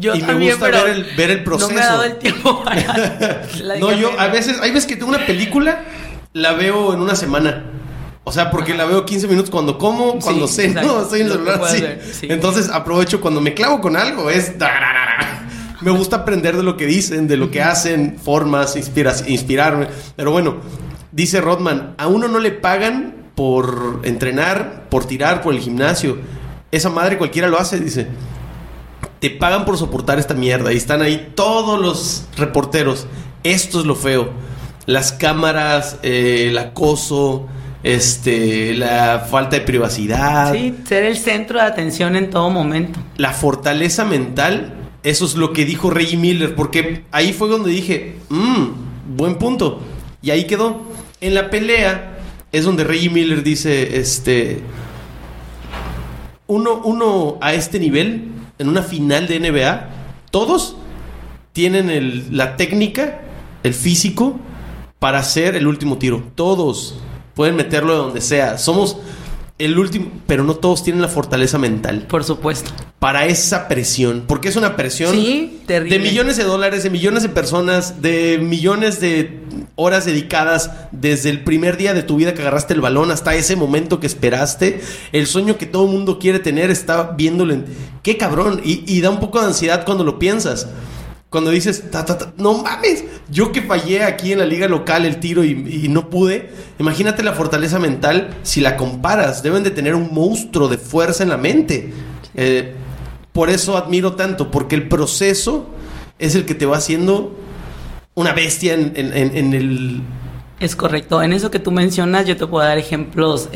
Yo 0.00 0.16
y 0.16 0.22
me 0.22 0.34
gusta 0.50 0.70
ver 0.70 0.88
el, 0.88 1.06
ver 1.16 1.30
el 1.30 1.44
proceso. 1.44 1.68
No 1.70 1.76
me 1.76 1.82
ha 1.82 1.86
dado 1.86 2.02
el 2.02 2.16
tiempo 2.16 2.64
para... 2.64 3.46
la 3.62 3.76
No, 3.76 3.92
yo 3.92 4.10
a 4.18 4.26
veces, 4.26 4.58
hay 4.60 4.72
veces 4.72 4.88
que 4.88 4.96
tengo 4.96 5.10
una 5.10 5.24
película, 5.24 5.84
la 6.32 6.54
veo 6.54 6.94
en 6.94 7.00
una 7.00 7.14
semana. 7.14 7.62
O 8.24 8.32
sea, 8.32 8.50
porque 8.50 8.72
la 8.74 8.86
veo 8.86 9.04
15 9.04 9.28
minutos 9.28 9.50
cuando 9.50 9.76
como, 9.76 10.18
cuando 10.18 10.48
Sí, 10.48 10.62
ceno, 10.62 10.80
exacto. 10.80 11.02
estoy 11.02 11.20
en 11.20 11.26
el 11.26 11.32
celular. 11.32 11.60
sí. 12.10 12.26
Entonces 12.30 12.70
aprovecho 12.70 13.20
cuando 13.20 13.42
me 13.42 13.52
clavo 13.52 13.80
con 13.82 13.96
algo, 13.96 14.30
es... 14.30 14.54
Me 15.84 15.90
gusta 15.90 16.16
aprender 16.16 16.56
de 16.56 16.62
lo 16.62 16.76
que 16.76 16.86
dicen, 16.86 17.28
de 17.28 17.36
lo 17.36 17.50
que 17.50 17.62
hacen, 17.62 18.18
formas, 18.18 18.74
inspiras, 18.76 19.24
inspirarme. 19.28 19.88
Pero 20.16 20.30
bueno, 20.32 20.56
dice 21.12 21.40
Rodman, 21.40 21.94
a 21.98 22.06
uno 22.06 22.26
no 22.28 22.38
le 22.38 22.50
pagan 22.52 23.14
por 23.34 24.00
entrenar, 24.04 24.88
por 24.88 25.04
tirar, 25.04 25.42
por 25.42 25.54
el 25.54 25.60
gimnasio. 25.60 26.18
Esa 26.70 26.88
madre 26.88 27.18
cualquiera 27.18 27.48
lo 27.48 27.58
hace, 27.58 27.78
dice 27.78 28.08
te 29.24 29.30
pagan 29.30 29.64
por 29.64 29.78
soportar 29.78 30.18
esta 30.18 30.34
mierda 30.34 30.70
y 30.70 30.76
están 30.76 31.00
ahí 31.00 31.32
todos 31.34 31.80
los 31.80 32.26
reporteros. 32.36 33.06
Esto 33.42 33.80
es 33.80 33.86
lo 33.86 33.94
feo. 33.94 34.28
Las 34.84 35.12
cámaras, 35.12 35.96
eh, 36.02 36.48
el 36.50 36.58
acoso, 36.58 37.46
este, 37.82 38.74
la 38.74 39.26
falta 39.30 39.56
de 39.56 39.62
privacidad, 39.62 40.52
Sí, 40.52 40.74
ser 40.86 41.04
el 41.04 41.16
centro 41.16 41.58
de 41.58 41.64
atención 41.64 42.16
en 42.16 42.28
todo 42.28 42.50
momento. 42.50 43.00
la 43.16 43.32
fortaleza 43.32 44.04
mental. 44.04 44.74
Eso 45.04 45.26
es 45.26 45.34
lo 45.34 45.52
que 45.52 45.66
dijo 45.66 45.90
Reggie 45.90 46.16
Miller, 46.16 46.54
porque 46.54 47.04
ahí 47.12 47.34
fue 47.34 47.48
donde 47.48 47.70
dije, 47.70 48.16
mmm, 48.30 49.16
buen 49.16 49.36
punto. 49.36 49.80
Y 50.22 50.30
ahí 50.30 50.46
quedó. 50.46 50.80
En 51.20 51.34
la 51.34 51.50
pelea 51.50 52.18
es 52.50 52.64
donde 52.64 52.84
Reggie 52.84 53.10
Miller 53.10 53.42
dice, 53.42 53.98
este, 53.98 54.60
uno, 56.46 56.80
uno 56.84 57.36
a 57.42 57.52
este 57.52 57.78
nivel, 57.78 58.28
en 58.58 58.68
una 58.68 58.82
final 58.82 59.28
de 59.28 59.40
NBA, 59.40 59.90
todos 60.30 60.76
tienen 61.52 62.36
la 62.36 62.56
técnica, 62.56 63.20
el 63.62 63.74
físico, 63.74 64.40
para 64.98 65.18
hacer 65.18 65.54
el 65.54 65.66
último 65.66 65.98
tiro. 65.98 66.22
Todos 66.34 66.98
pueden 67.34 67.56
meterlo 67.56 67.92
de 67.92 67.98
donde 67.98 68.20
sea. 68.22 68.56
Somos 68.56 68.96
el 69.58 69.78
último, 69.78 70.10
pero 70.26 70.42
no 70.42 70.54
todos 70.56 70.82
tienen 70.82 71.00
la 71.00 71.06
fortaleza 71.08 71.58
mental 71.58 72.06
Por 72.08 72.24
supuesto. 72.24 72.72
para 72.98 73.26
esa 73.26 73.68
presión. 73.68 74.24
Porque 74.26 74.48
es 74.48 74.56
una 74.56 74.74
presión 74.76 75.12
Sí, 75.14 75.60
terrible. 75.66 75.98
de 75.98 76.04
millones 76.04 76.36
de 76.36 76.42
dólares, 76.44 76.82
de 76.82 76.90
millones 76.90 77.22
de 77.22 77.28
personas, 77.28 78.02
de 78.02 78.38
millones 78.42 79.00
de 79.00 79.40
horas 79.76 80.06
dedicadas 80.06 80.70
desde 80.90 81.30
el 81.30 81.44
primer 81.44 81.76
día 81.76 81.94
de 81.94 82.02
tu 82.02 82.16
vida 82.16 82.34
que 82.34 82.40
agarraste 82.42 82.74
el 82.74 82.80
balón 82.80 83.10
hasta 83.12 83.34
ese 83.36 83.54
momento 83.54 84.00
que 84.00 84.08
esperaste. 84.08 84.80
El 85.12 85.26
sueño 85.28 85.56
que 85.56 85.66
todo 85.66 85.84
el 85.86 85.92
mundo 85.92 86.18
quiere 86.18 86.40
tener 86.40 86.70
está 86.70 87.12
viéndolo 87.12 87.54
en... 87.54 87.64
¡Qué 88.02 88.16
cabrón! 88.16 88.60
Y, 88.64 88.82
y 88.92 89.00
da 89.02 89.10
un 89.10 89.20
poco 89.20 89.40
de 89.40 89.46
ansiedad 89.46 89.84
cuando 89.84 90.02
lo 90.04 90.18
piensas. 90.18 90.66
Cuando 91.34 91.50
dices, 91.50 91.82
no 92.38 92.62
mames, 92.62 93.02
yo 93.28 93.50
que 93.50 93.60
fallé 93.60 94.04
aquí 94.04 94.30
en 94.30 94.38
la 94.38 94.46
liga 94.46 94.68
local 94.68 95.04
el 95.04 95.18
tiro 95.18 95.42
y, 95.42 95.82
y 95.84 95.88
no 95.88 96.08
pude, 96.08 96.50
imagínate 96.78 97.24
la 97.24 97.32
fortaleza 97.32 97.80
mental 97.80 98.36
si 98.44 98.60
la 98.60 98.76
comparas. 98.76 99.42
Deben 99.42 99.64
de 99.64 99.72
tener 99.72 99.96
un 99.96 100.14
monstruo 100.14 100.68
de 100.68 100.78
fuerza 100.78 101.24
en 101.24 101.30
la 101.30 101.36
mente. 101.36 101.92
Eh, 102.36 102.74
por 103.32 103.50
eso 103.50 103.76
admiro 103.76 104.12
tanto, 104.12 104.52
porque 104.52 104.76
el 104.76 104.86
proceso 104.86 105.66
es 106.20 106.36
el 106.36 106.44
que 106.44 106.54
te 106.54 106.66
va 106.66 106.76
haciendo 106.76 107.36
una 108.14 108.32
bestia 108.32 108.74
en, 108.74 108.94
el... 108.94 110.02
Es 110.60 110.76
correcto. 110.76 111.20
En 111.20 111.32
eso 111.32 111.50
que 111.50 111.58
tú 111.58 111.72
mencionas, 111.72 112.26
yo 112.26 112.36
te 112.36 112.46
puedo 112.46 112.64
dar 112.64 112.78
ejemplos 112.78 113.48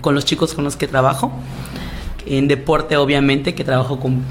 con 0.00 0.16
los 0.16 0.24
chicos 0.24 0.52
con 0.52 0.64
los 0.64 0.74
que 0.74 0.88
trabajo. 0.88 1.30
En 2.26 2.48
deporte, 2.48 2.96
obviamente, 2.96 3.54
que 3.54 3.62
trabajo 3.62 4.00
con 4.00 4.24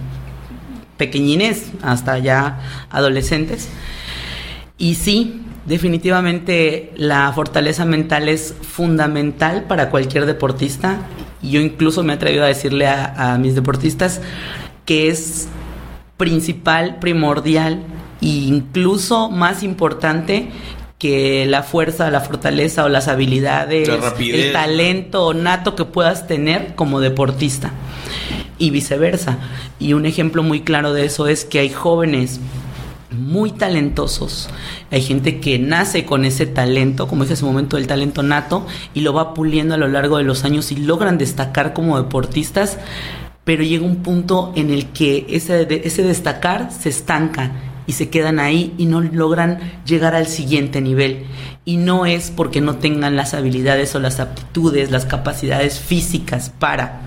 pequeñines 1.00 1.72
hasta 1.82 2.20
ya 2.20 2.60
adolescentes. 2.92 3.70
Y 4.78 4.96
sí, 4.96 5.42
definitivamente 5.66 6.92
la 6.96 7.32
fortaleza 7.34 7.86
mental 7.86 8.30
es 8.30 8.54
fundamental 8.62 9.64
para 9.64 9.90
cualquier 9.90 10.28
deportista. 10.28 10.98
Yo 11.42 11.62
incluso 11.62 12.04
me 12.04 12.14
he 12.14 12.16
atrevido 12.18 12.44
a 12.44 12.48
decirle 12.48 12.86
a, 12.86 13.34
a 13.34 13.38
mis 13.40 13.56
deportistas 13.56 14.22
que 14.86 15.08
es 15.08 15.48
principal, 16.18 17.00
primordial 17.00 17.82
e 18.22 18.28
incluso 18.28 19.32
más 19.32 19.64
importante 19.64 20.50
que 20.98 21.46
la 21.46 21.64
fuerza, 21.64 22.12
la 22.12 22.20
fortaleza 22.20 22.84
o 22.84 22.90
las 22.90 23.08
habilidades, 23.08 23.88
el 24.20 24.52
talento 24.52 25.34
nato 25.34 25.78
que 25.78 25.86
puedas 25.86 26.28
tener 26.28 26.76
como 26.76 27.00
deportista 27.00 27.72
y 28.58 28.70
viceversa. 28.70 29.38
Y 29.80 29.94
un 29.94 30.06
ejemplo 30.06 30.44
muy 30.44 30.62
claro 30.62 30.94
de 30.94 31.06
eso 31.06 31.28
es 31.28 31.46
que 31.46 31.60
hay 31.60 31.70
jóvenes 31.70 32.40
muy 33.12 33.52
talentosos. 33.52 34.50
Hay 34.92 35.02
gente 35.02 35.40
que 35.40 35.60
nace 35.60 36.06
con 36.06 36.26
ese 36.26 36.46
talento, 36.46 37.08
como 37.08 37.24
es 37.24 37.32
ese 37.32 37.46
momento 37.46 37.78
del 37.78 37.88
talento 37.88 38.24
nato, 38.24 38.66
y 38.94 39.02
lo 39.02 39.14
va 39.14 39.34
puliendo 39.34 39.76
a 39.76 39.78
lo 39.78 39.88
largo 39.88 40.18
de 40.18 40.24
los 40.24 40.44
años 40.44 40.72
y 40.72 40.76
logran 40.76 41.18
destacar 41.18 41.74
como 41.74 42.02
deportistas, 42.02 42.78
pero 43.44 43.64
llega 43.64 43.86
un 43.86 43.98
punto 43.98 44.54
en 44.56 44.70
el 44.70 44.88
que 44.88 45.26
ese, 45.30 45.68
ese 45.86 46.04
destacar 46.04 46.72
se 46.72 46.90
estanca 46.90 47.52
y 47.88 47.94
se 47.94 48.10
quedan 48.10 48.40
ahí 48.40 48.76
y 48.78 48.86
no 48.86 49.02
logran 49.02 49.60
llegar 49.86 50.14
al 50.14 50.28
siguiente 50.28 50.80
nivel. 50.82 51.26
Y 51.66 51.78
no 51.78 52.06
es 52.06 52.30
porque 52.30 52.62
no 52.62 52.76
tengan 52.76 53.16
las 53.16 53.34
habilidades 53.34 53.96
o 53.96 54.00
las 54.00 54.20
aptitudes, 54.20 54.92
las 54.92 55.06
capacidades 55.06 55.80
físicas 55.80 56.52
para. 56.60 57.02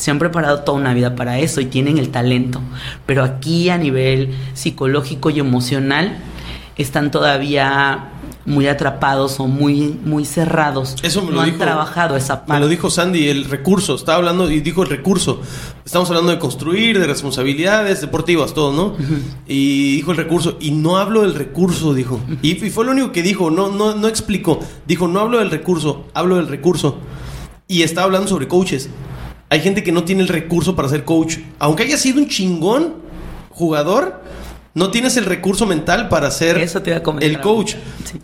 Se 0.00 0.10
han 0.10 0.18
preparado 0.18 0.60
toda 0.60 0.78
una 0.78 0.94
vida 0.94 1.14
para 1.14 1.40
eso 1.40 1.60
y 1.60 1.66
tienen 1.66 1.98
el 1.98 2.08
talento. 2.08 2.62
Pero 3.04 3.22
aquí 3.22 3.68
a 3.68 3.76
nivel 3.76 4.34
psicológico 4.54 5.28
y 5.28 5.40
emocional 5.40 6.16
están 6.78 7.10
todavía 7.10 8.08
muy 8.46 8.66
atrapados 8.66 9.38
o 9.40 9.46
muy, 9.46 9.98
muy 10.02 10.24
cerrados. 10.24 10.96
Eso 11.02 11.20
me 11.20 11.32
lo 11.32 11.36
no 11.36 11.42
dijo, 11.42 11.56
han 11.56 11.60
trabajado 11.60 12.16
esa 12.16 12.46
parte. 12.46 12.54
Me 12.54 12.60
lo 12.60 12.68
dijo 12.68 12.88
Sandy, 12.88 13.28
el 13.28 13.44
recurso. 13.44 13.94
Estaba 13.94 14.16
hablando 14.16 14.50
y 14.50 14.60
dijo 14.60 14.82
el 14.82 14.88
recurso. 14.88 15.42
Estamos 15.84 16.08
hablando 16.08 16.32
de 16.32 16.38
construir, 16.38 16.98
de 16.98 17.06
responsabilidades 17.06 18.00
deportivas, 18.00 18.54
todo, 18.54 18.72
¿no? 18.72 18.96
Y 19.46 19.96
dijo 19.96 20.12
el 20.12 20.16
recurso. 20.16 20.56
Y 20.60 20.70
no 20.70 20.96
hablo 20.96 21.20
del 21.20 21.34
recurso, 21.34 21.92
dijo. 21.92 22.20
y, 22.40 22.54
fue 22.70 22.86
lo 22.86 22.92
único 22.92 23.12
que 23.12 23.22
dijo. 23.22 23.50
No, 23.50 23.70
no, 23.70 23.94
no 23.94 24.08
explicó. 24.08 24.60
Dijo, 24.86 25.08
no 25.08 25.20
hablo 25.20 25.40
del 25.40 25.50
recurso, 25.50 26.06
hablo 26.14 26.36
del 26.36 26.48
recurso. 26.48 26.96
Y 27.68 27.82
estaba 27.82 28.06
hablando 28.06 28.28
sobre 28.28 28.48
coaches. 28.48 28.88
Hay 29.50 29.60
gente 29.60 29.82
que 29.82 29.90
no 29.90 30.04
tiene 30.04 30.22
el 30.22 30.28
recurso 30.28 30.76
para 30.76 30.88
ser 30.88 31.04
coach. 31.04 31.38
Aunque 31.58 31.82
haya 31.82 31.96
sido 31.96 32.18
un 32.18 32.28
chingón 32.28 32.94
jugador, 33.50 34.22
no 34.74 34.92
tienes 34.92 35.16
el 35.16 35.24
recurso 35.24 35.66
mental 35.66 36.08
para 36.08 36.30
ser 36.30 36.56
el 37.20 37.40
coach. 37.40 37.74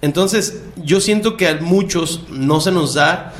Entonces, 0.02 0.62
yo 0.76 1.00
siento 1.00 1.36
que 1.36 1.48
a 1.48 1.56
muchos 1.56 2.22
no 2.30 2.60
se 2.60 2.70
nos 2.70 2.94
da. 2.94 3.32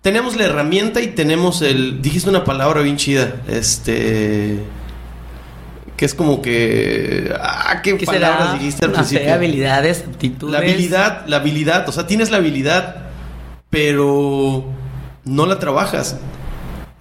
Tenemos 0.00 0.36
la 0.36 0.44
herramienta 0.44 1.02
y 1.02 1.08
tenemos 1.08 1.60
el. 1.60 2.00
Dijiste 2.00 2.30
una 2.30 2.44
palabra 2.44 2.80
bien 2.80 2.96
chida. 2.96 3.42
Este. 3.46 4.60
Que 5.98 6.06
es 6.06 6.14
como 6.14 6.40
que. 6.40 7.30
Ah, 7.38 7.82
qué 7.82 7.94
palabras 7.96 8.58
dijiste 8.58 8.86
al 8.86 8.92
principio. 8.92 9.34
habilidades, 9.34 10.04
aptitudes. 10.08 10.52
La 10.52 10.58
habilidad, 10.60 11.26
la 11.26 11.36
habilidad. 11.36 11.86
O 11.90 11.92
sea, 11.92 12.06
tienes 12.06 12.30
la 12.30 12.38
habilidad, 12.38 13.08
pero 13.68 14.64
no 15.24 15.44
la 15.44 15.58
trabajas. 15.58 16.16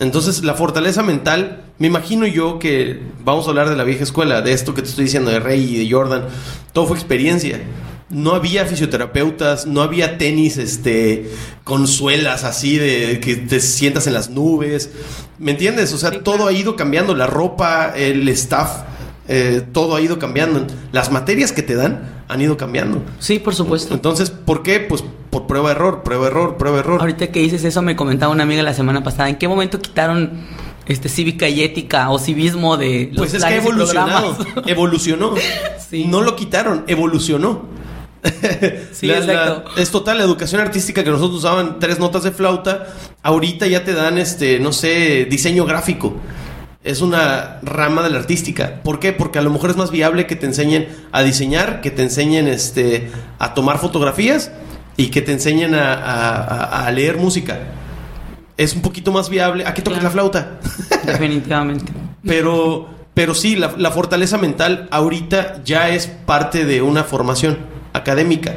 Entonces, 0.04 0.44
la 0.44 0.54
fortaleza 0.54 1.02
mental, 1.02 1.64
me 1.80 1.88
imagino 1.88 2.28
yo 2.28 2.60
que 2.60 3.00
vamos 3.24 3.48
a 3.48 3.50
hablar 3.50 3.70
de 3.70 3.76
la 3.76 3.84
vieja 3.84 4.04
escuela, 4.04 4.42
de 4.42 4.52
esto 4.52 4.74
que 4.74 4.82
te 4.82 4.90
estoy 4.90 5.06
diciendo, 5.06 5.32
de 5.32 5.40
Rey 5.40 5.76
y 5.76 5.86
de 5.86 5.92
Jordan, 5.92 6.26
todo 6.74 6.88
fue 6.88 6.98
experiencia. 6.98 7.62
No 8.10 8.36
había 8.36 8.66
fisioterapeutas, 8.66 9.66
no 9.66 9.82
había 9.82 10.18
tenis 10.18 10.58
este, 10.58 11.32
con 11.64 11.88
suelas 11.88 12.44
así 12.44 12.78
de 12.78 13.20
que 13.20 13.36
te 13.38 13.60
sientas 13.60 14.06
en 14.06 14.14
las 14.14 14.30
nubes. 14.30 14.92
¿Me 15.40 15.52
entiendes? 15.52 15.94
O 15.94 15.98
sea, 15.98 16.22
todo 16.22 16.48
ha 16.48 16.52
ido 16.52 16.76
cambiando, 16.76 17.16
la 17.16 17.26
ropa, 17.26 17.94
el 17.96 18.28
staff, 18.30 18.84
eh, 19.28 19.64
todo 19.72 19.96
ha 19.96 20.02
ido 20.02 20.20
cambiando. 20.20 20.66
Las 20.92 21.12
materias 21.12 21.52
que 21.52 21.64
te 21.64 21.76
dan 21.76 22.24
han 22.28 22.42
ido 22.42 22.58
cambiando. 22.58 23.02
Sí, 23.20 23.40
por 23.40 23.56
supuesto. 23.56 23.94
Entonces, 23.94 24.30
¿por 24.30 24.64
qué? 24.64 24.80
Pues 24.80 25.04
por 25.30 25.48
prueba 25.48 25.72
error, 25.72 26.04
prueba 26.04 26.28
error, 26.28 26.58
prueba 26.58 26.80
error. 26.80 27.00
Ahorita 27.00 27.28
que 27.28 27.40
dices 27.40 27.64
eso 27.64 27.82
me 27.82 27.96
comentaba 27.96 28.32
una 28.32 28.44
amiga 28.44 28.64
la 28.64 28.74
semana 28.74 29.04
pasada, 29.04 29.30
¿en 29.30 29.38
qué 29.38 29.48
momento 29.48 29.80
quitaron 29.80 30.46
este 30.86 31.08
cívica 31.10 31.48
y 31.48 31.64
ética 31.64 32.10
o 32.10 32.20
civismo 32.20 32.78
de 32.78 33.10
los 33.12 33.18
Pues 33.18 33.34
es 33.34 33.46
que 33.46 33.56
evolucionado, 33.56 34.38
evolucionó. 34.66 35.34
No 36.06 36.22
lo 36.22 36.36
quitaron, 36.36 36.84
evolucionó. 36.88 37.74
sí, 38.94 39.12
exacto. 39.12 39.66
es 39.76 39.92
total, 39.92 40.18
la 40.18 40.24
educación 40.24 40.62
artística 40.62 41.04
que 41.04 41.10
nosotros 41.10 41.40
usaban 41.40 41.80
tres 41.80 42.00
notas 42.00 42.24
de 42.24 42.32
flauta, 42.32 42.88
ahorita 43.22 43.68
ya 43.68 43.84
te 43.84 43.94
dan 43.94 44.18
este, 44.18 44.60
no 44.60 44.72
sé, 44.72 45.26
diseño 45.30 45.66
gráfico 45.66 46.14
es 46.84 47.02
una 47.02 47.60
rama 47.62 48.04
de 48.04 48.10
la 48.10 48.20
artística. 48.20 48.82
¿Por 48.84 49.00
qué? 49.00 49.14
Porque 49.14 49.40
a 49.40 49.42
lo 49.42 49.50
mejor 49.50 49.70
es 49.70 49.78
más 49.78 49.92
viable 49.92 50.28
que 50.28 50.36
te 50.36 50.46
enseñen 50.46 50.90
a 51.12 51.24
diseñar, 51.24 51.82
que 51.82 51.92
te 51.92 52.04
enseñen 52.04 52.48
este, 52.48 53.10
a 53.40 53.54
tomar 53.54 53.80
fotografías 53.80 54.52
y 54.98 55.08
que 55.08 55.22
te 55.22 55.32
enseñen 55.32 55.76
a, 55.76 56.90
leer 56.94 57.18
música. 57.18 57.60
Es 58.58 58.76
un 58.76 58.82
poquito 58.82 59.12
más 59.12 59.30
viable. 59.30 59.66
¿A 59.66 59.74
qué 59.74 59.82
toques 59.82 60.04
la 60.04 60.12
flauta? 60.12 60.60
Definitivamente. 61.06 61.92
pero, 62.26 62.90
pero 63.14 63.34
sí, 63.34 63.56
la, 63.56 63.92
fortaleza 63.92 64.38
mental 64.38 64.88
ahorita 64.92 65.64
ya 65.64 65.90
es 65.90 66.08
parte 66.08 66.66
de 66.66 66.82
una 66.82 67.04
formación 67.04 67.60
académica. 67.94 68.56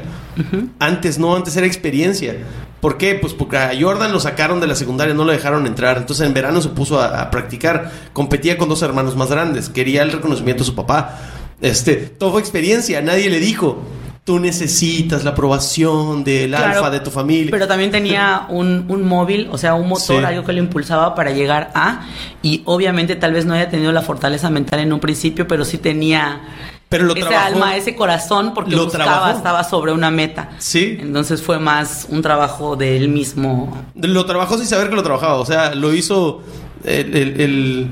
Antes 0.79 1.19
no, 1.19 1.35
antes 1.35 1.57
era 1.57 1.67
experiencia. 1.67 2.37
¿Por 2.81 2.99
qué? 2.99 3.15
Pues 3.15 3.33
porque 3.33 3.57
a 3.57 3.73
Jordan 3.79 4.12
lo 4.12 4.21
sacaron 4.21 4.61
de 4.61 4.67
la 4.67 4.75
secundaria, 4.75 5.15
no 5.15 5.25
lo 5.25 5.33
dejaron 5.33 5.67
entrar. 5.67 5.97
Entonces 5.97 6.27
en 6.27 6.35
verano 6.35 6.61
se 6.61 6.69
puso 6.69 7.01
a, 7.01 7.31
practicar. 7.31 7.91
Competía 8.12 8.59
con 8.59 8.69
dos 8.69 8.83
hermanos 8.83 9.17
más 9.17 9.31
grandes. 9.31 9.69
Quería 9.69 10.03
el 10.03 10.12
reconocimiento 10.12 10.62
de 10.62 10.67
su 10.67 10.75
papá. 10.75 11.19
Este, 11.61 11.97
todo 11.97 12.33
fue 12.33 12.41
experiencia. 12.41 13.01
Nadie 13.01 13.31
le 13.31 13.41
dijo, 13.41 13.83
tú 14.25 14.41
necesitas 14.41 15.25
la 15.25 15.31
aprobación 15.31 16.23
del 16.23 16.55
alfa 16.55 16.91
de 16.91 17.01
tu 17.01 17.11
familia. 17.11 17.51
Pero 17.51 17.67
también 17.67 17.91
tenía 17.91 18.47
un, 18.51 18.85
un 18.89 19.05
móvil, 19.05 19.49
o 19.53 19.57
sea, 19.57 19.75
un 19.75 19.89
motor, 19.89 20.25
algo 20.25 20.45
que 20.45 20.53
lo 20.53 20.59
impulsaba 20.59 21.15
para 21.15 21.31
llegar 21.31 21.71
a. 21.75 22.07
Y 22.43 22.62
obviamente 22.67 23.17
tal 23.17 23.33
vez 23.33 23.47
no 23.47 23.55
haya 23.55 23.71
tenido 23.71 23.93
la 23.93 24.03
fortaleza 24.03 24.51
mental 24.51 24.81
en 24.81 24.93
un 24.93 25.01
principio, 25.01 25.47
pero 25.47 25.65
sí 25.65 25.79
tenía 25.79 26.41
pero 26.88 27.05
lo 27.05 27.16
ese 27.16 27.35
alma, 27.35 27.77
ese 27.77 27.96
corazón, 27.96 28.55
porque 28.55 28.77
lo 28.77 28.85
buscaba, 28.85 29.33
estaba 29.33 29.64
sobre 29.64 29.92
una 29.92 30.11
meta. 30.11 30.51
Sí. 30.59 30.99
Entonces 31.01 31.42
fue 31.42 31.59
más 31.59 32.07
un 32.09 32.22
trabajo 32.22 32.77
de 32.77 32.96
él 32.96 33.09
mismo. 33.09 33.85
Lo 33.96 34.25
trabajó 34.25 34.57
sin 34.57 34.66
saber 34.66 34.88
que 34.88 34.94
lo 34.94 35.03
trabajaba. 35.03 35.35
O 35.35 35.46
sea, 35.46 35.75
lo 35.75 35.92
hizo 35.92 36.42
el, 36.85 37.90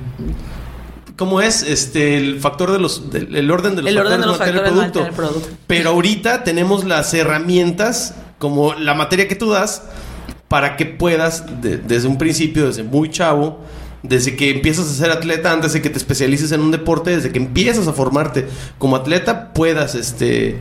¿Cómo 1.17 1.41
es? 1.41 1.63
Este, 1.63 2.17
el 2.17 2.41
factor 2.41 2.73
de 2.73 2.79
los. 2.79 3.03
el 3.13 3.51
orden 3.51 3.75
de 3.75 3.83
los 3.83 3.91
el 3.91 3.99
orden 3.99 4.21
de 4.21 4.27
los 4.27 4.39
factores 4.39 4.75
del 4.75 5.11
producto. 5.13 5.55
Pero 5.67 5.91
ahorita 5.91 6.45
tenemos 6.45 6.85
las 6.85 7.13
herramientas, 7.15 8.15
como 8.39 8.75
la 8.75 8.95
materia 8.95 9.27
que 9.27 9.35
tú 9.35 9.51
das, 9.51 9.83
para 10.47 10.77
que 10.77 10.87
puedas, 10.87 11.45
desde 11.61 12.07
un 12.07 12.19
principio, 12.19 12.67
desde 12.67 12.85
muy 12.85 13.11
chavo, 13.11 13.59
desde 14.05 14.37
que 14.37 14.51
empiezas 14.51 14.87
a 14.87 14.95
ser 14.95 15.11
atleta, 15.11 15.51
antes 15.51 15.73
de 15.73 15.83
que 15.83 15.91
te 15.91 15.97
especialices 15.97 16.53
en 16.53 16.61
un 16.61 16.71
deporte, 16.71 17.11
desde 17.11 17.33
que 17.33 17.39
empiezas 17.39 17.89
a 17.89 17.93
formarte 17.93 18.47
como 18.79 18.97
atleta, 18.97 19.53
puedas 19.53 19.95
este 19.95 20.59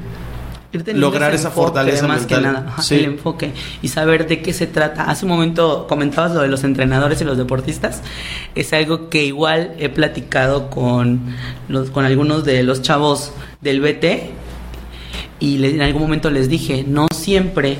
lograr 0.94 1.36
esa 1.36 1.52
fortaleza 1.52 2.08
más 2.08 2.26
que 2.26 2.40
nada, 2.40 2.74
el 2.90 3.04
enfoque 3.04 3.52
y 3.82 3.90
saber 3.90 4.28
de 4.28 4.42
qué 4.42 4.54
se 4.54 4.66
trata. 4.66 5.04
Hace 5.04 5.26
un 5.26 5.32
momento 5.32 5.86
comentabas 5.88 6.34
lo 6.34 6.42
de 6.42 6.48
los 6.48 6.64
entrenadores 6.64 7.22
y 7.22 7.26
los 7.26 7.38
deportistas. 7.38 8.02
Es 8.56 8.74
algo 8.74 9.10
que 9.10 9.24
igual 9.26 9.76
he 9.78 9.90
platicado 9.90 10.70
con 10.70 11.36
los 11.68 11.92
con 11.92 12.06
algunos 12.06 12.46
de 12.46 12.64
los 12.64 12.82
chavos 12.82 13.34
del 13.62 13.82
BT 13.82 14.32
y 15.40 15.64
en 15.66 15.82
algún 15.82 16.02
momento 16.02 16.32
les 16.32 16.48
dije, 16.48 16.86
no 16.88 17.08
siempre 17.14 17.78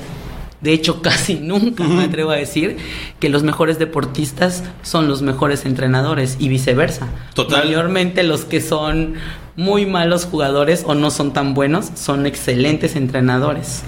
de 0.64 0.72
hecho, 0.72 1.02
casi 1.02 1.34
nunca 1.36 1.84
me 1.84 2.04
atrevo 2.04 2.30
a 2.30 2.36
decir 2.36 2.78
que 3.20 3.28
los 3.28 3.44
mejores 3.44 3.78
deportistas 3.78 4.64
son 4.82 5.06
los 5.06 5.22
mejores 5.22 5.66
entrenadores 5.66 6.36
y 6.40 6.48
viceversa. 6.48 7.06
Total. 7.34 7.66
Mayormente 7.66 8.24
los 8.24 8.44
que 8.44 8.60
son 8.60 9.14
muy 9.56 9.86
malos 9.86 10.24
jugadores 10.24 10.82
o 10.86 10.94
no 10.94 11.10
son 11.10 11.32
tan 11.32 11.54
buenos 11.54 11.90
son 11.94 12.26
excelentes 12.26 12.96
entrenadores. 12.96 13.82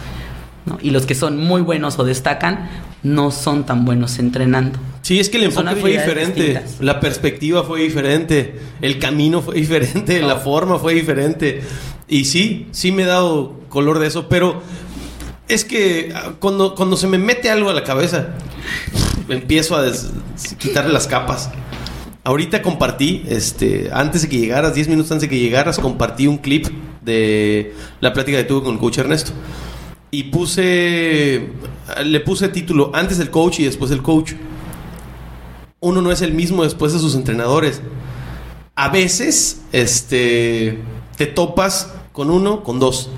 Y 0.82 0.90
los 0.90 1.06
que 1.06 1.14
son 1.14 1.38
muy 1.38 1.62
buenos 1.62 1.98
o 1.98 2.04
destacan 2.04 2.68
no 3.02 3.30
son 3.30 3.64
tan 3.64 3.84
buenos 3.84 4.18
entrenando. 4.18 4.78
Sí, 5.02 5.18
es 5.20 5.30
que 5.30 5.38
el 5.38 5.44
enfoque 5.44 5.76
fue 5.76 5.92
diferente, 5.92 6.62
la 6.80 6.98
perspectiva 6.98 7.62
fue 7.62 7.82
diferente, 7.82 8.58
el 8.82 8.98
camino 8.98 9.40
fue 9.40 9.54
diferente, 9.54 10.20
la 10.20 10.36
forma 10.36 10.78
fue 10.78 10.94
diferente. 10.94 11.62
Y 12.08 12.24
sí, 12.24 12.66
sí 12.72 12.90
me 12.90 13.04
he 13.04 13.06
dado 13.06 13.60
color 13.68 14.00
de 14.00 14.08
eso, 14.08 14.28
pero 14.28 14.60
es 15.48 15.64
que 15.64 16.12
ah, 16.14 16.32
cuando, 16.38 16.74
cuando 16.74 16.96
se 16.96 17.06
me 17.06 17.18
mete 17.18 17.50
algo 17.50 17.70
a 17.70 17.74
la 17.74 17.85
cabeza, 17.85 18.28
empiezo 19.28 19.76
a 19.76 19.85
quitarle 20.59 20.92
las 20.92 21.06
capas. 21.06 21.50
Ahorita 22.24 22.61
compartí, 22.61 23.22
este, 23.28 23.88
antes 23.92 24.22
de 24.22 24.28
que 24.28 24.38
llegaras, 24.38 24.74
10 24.74 24.88
minutos 24.88 25.12
antes 25.12 25.22
de 25.22 25.28
que 25.28 25.38
llegaras, 25.38 25.78
compartí 25.78 26.26
un 26.26 26.38
clip 26.38 26.66
de 27.02 27.72
la 28.00 28.12
plática 28.12 28.38
que 28.38 28.44
tuve 28.44 28.64
con 28.64 28.74
el 28.74 28.80
coach 28.80 28.98
Ernesto. 28.98 29.32
Y 30.11 30.24
puse, 30.24 31.50
le 32.04 32.20
puse 32.20 32.48
título 32.48 32.90
antes 32.94 33.20
el 33.20 33.30
coach 33.30 33.61
y 33.61 33.64
después 33.64 33.92
el 33.92 34.02
coach. 34.02 34.32
Uno 35.78 36.02
no 36.02 36.11
es 36.11 36.20
el 36.20 36.32
mismo 36.32 36.64
después 36.64 36.92
de 36.92 36.98
sus 36.98 37.14
entrenadores. 37.14 37.80
A 38.74 38.88
veces, 38.88 39.62
este, 39.70 40.80
te 41.16 41.26
topas 41.26 41.92
con 42.12 42.30
uno, 42.30 42.64
con 42.64 42.80
dos. 42.80 43.11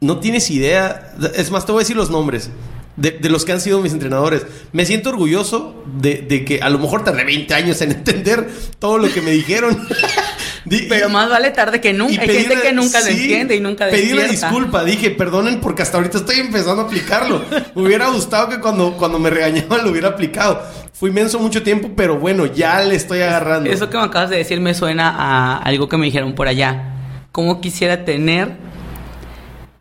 No 0.00 0.18
tienes 0.18 0.50
idea. 0.50 1.12
Es 1.34 1.50
más, 1.50 1.66
te 1.66 1.72
voy 1.72 1.80
a 1.80 1.82
decir 1.82 1.96
los 1.96 2.10
nombres 2.10 2.50
de, 2.98 3.28
los 3.28 3.44
que 3.44 3.52
han 3.52 3.60
sido 3.60 3.80
mis 3.80 3.92
entrenadores. 3.92 4.44
Me 4.72 4.84
siento 4.84 5.10
orgulloso 5.10 5.82
de, 5.86 6.44
que 6.44 6.60
a 6.60 6.68
lo 6.68 6.78
mejor 6.78 7.04
tardé 7.04 7.24
20 7.24 7.54
años 7.54 7.80
en 7.80 7.92
entender 7.92 8.48
todo 8.78 8.98
lo 8.98 9.12
que 9.12 9.22
me 9.22 9.30
dijeron. 9.30 9.86
Pero 10.88 11.08
más 11.08 11.30
vale 11.30 11.50
tarde 11.50 11.80
que 11.80 11.94
nunca. 11.94 12.20
Hay 12.20 12.28
gente 12.28 12.60
que 12.60 12.72
nunca 12.72 13.00
lo 13.00 13.06
entiende 13.06 13.56
y 13.56 13.60
nunca 13.60 13.88
Pedí 13.88 14.12
una 14.12 14.24
disculpa, 14.24 14.84
dije, 14.84 15.10
perdonen 15.10 15.60
porque 15.60 15.80
hasta 15.80 15.96
ahorita 15.96 16.18
estoy 16.18 16.40
empezando 16.40 16.82
a 16.82 16.84
aplicarlo. 16.84 17.42
me 17.74 17.82
hubiera 17.82 18.08
gustado 18.08 18.50
que 18.50 18.60
cuando, 18.60 18.92
cuando 18.94 19.18
me 19.18 19.30
regañaban 19.30 19.82
lo 19.82 19.90
hubiera 19.90 20.08
aplicado. 20.08 20.62
Fui 20.92 21.10
menso 21.10 21.38
mucho 21.38 21.62
tiempo, 21.62 21.92
pero 21.96 22.18
bueno, 22.18 22.44
ya 22.44 22.82
le 22.82 22.96
estoy 22.96 23.22
agarrando. 23.22 23.70
Eso 23.70 23.88
que 23.88 23.96
me 23.96 24.02
acabas 24.02 24.28
de 24.28 24.36
decir 24.36 24.60
me 24.60 24.74
suena 24.74 25.08
a 25.08 25.56
algo 25.58 25.88
que 25.88 25.96
me 25.96 26.06
dijeron 26.06 26.34
por 26.34 26.48
allá. 26.48 26.96
¿Cómo 27.32 27.60
quisiera 27.60 28.04
tener 28.04 28.67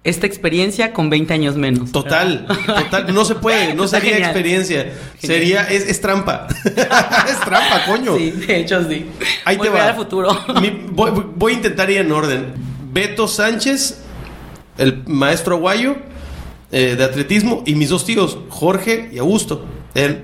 esta 0.07 0.25
experiencia 0.25 0.93
con 0.93 1.09
20 1.09 1.33
años 1.33 1.57
menos. 1.57 1.91
Total, 1.91 2.47
total. 2.65 3.13
No 3.13 3.25
se 3.25 3.35
puede, 3.35 3.73
no 3.73 3.89
sería 3.89 4.17
experiencia. 4.17 4.93
Sería, 5.19 5.63
es, 5.63 5.99
trampa. 5.99 6.47
es 6.65 7.39
trampa, 7.41 7.83
coño. 7.85 8.15
Sí, 8.15 8.31
de 8.31 8.61
hecho 8.61 8.87
sí. 8.87 9.05
Ahí 9.43 9.57
te 9.57 9.67
va. 9.67 9.89
al 9.89 9.95
futuro. 9.95 10.29
voy, 10.91 11.51
a 11.51 11.55
intentar 11.55 11.89
ir 11.91 11.97
en 11.97 12.11
orden. 12.13 12.53
Beto 12.93 13.27
Sánchez, 13.27 13.99
el 14.77 15.03
maestro 15.07 15.55
aguayo 15.55 15.97
eh, 16.71 16.95
de 16.97 17.03
atletismo, 17.03 17.63
y 17.65 17.75
mis 17.75 17.89
dos 17.89 18.05
tíos, 18.05 18.37
Jorge 18.47 19.09
y 19.11 19.17
Augusto. 19.17 19.65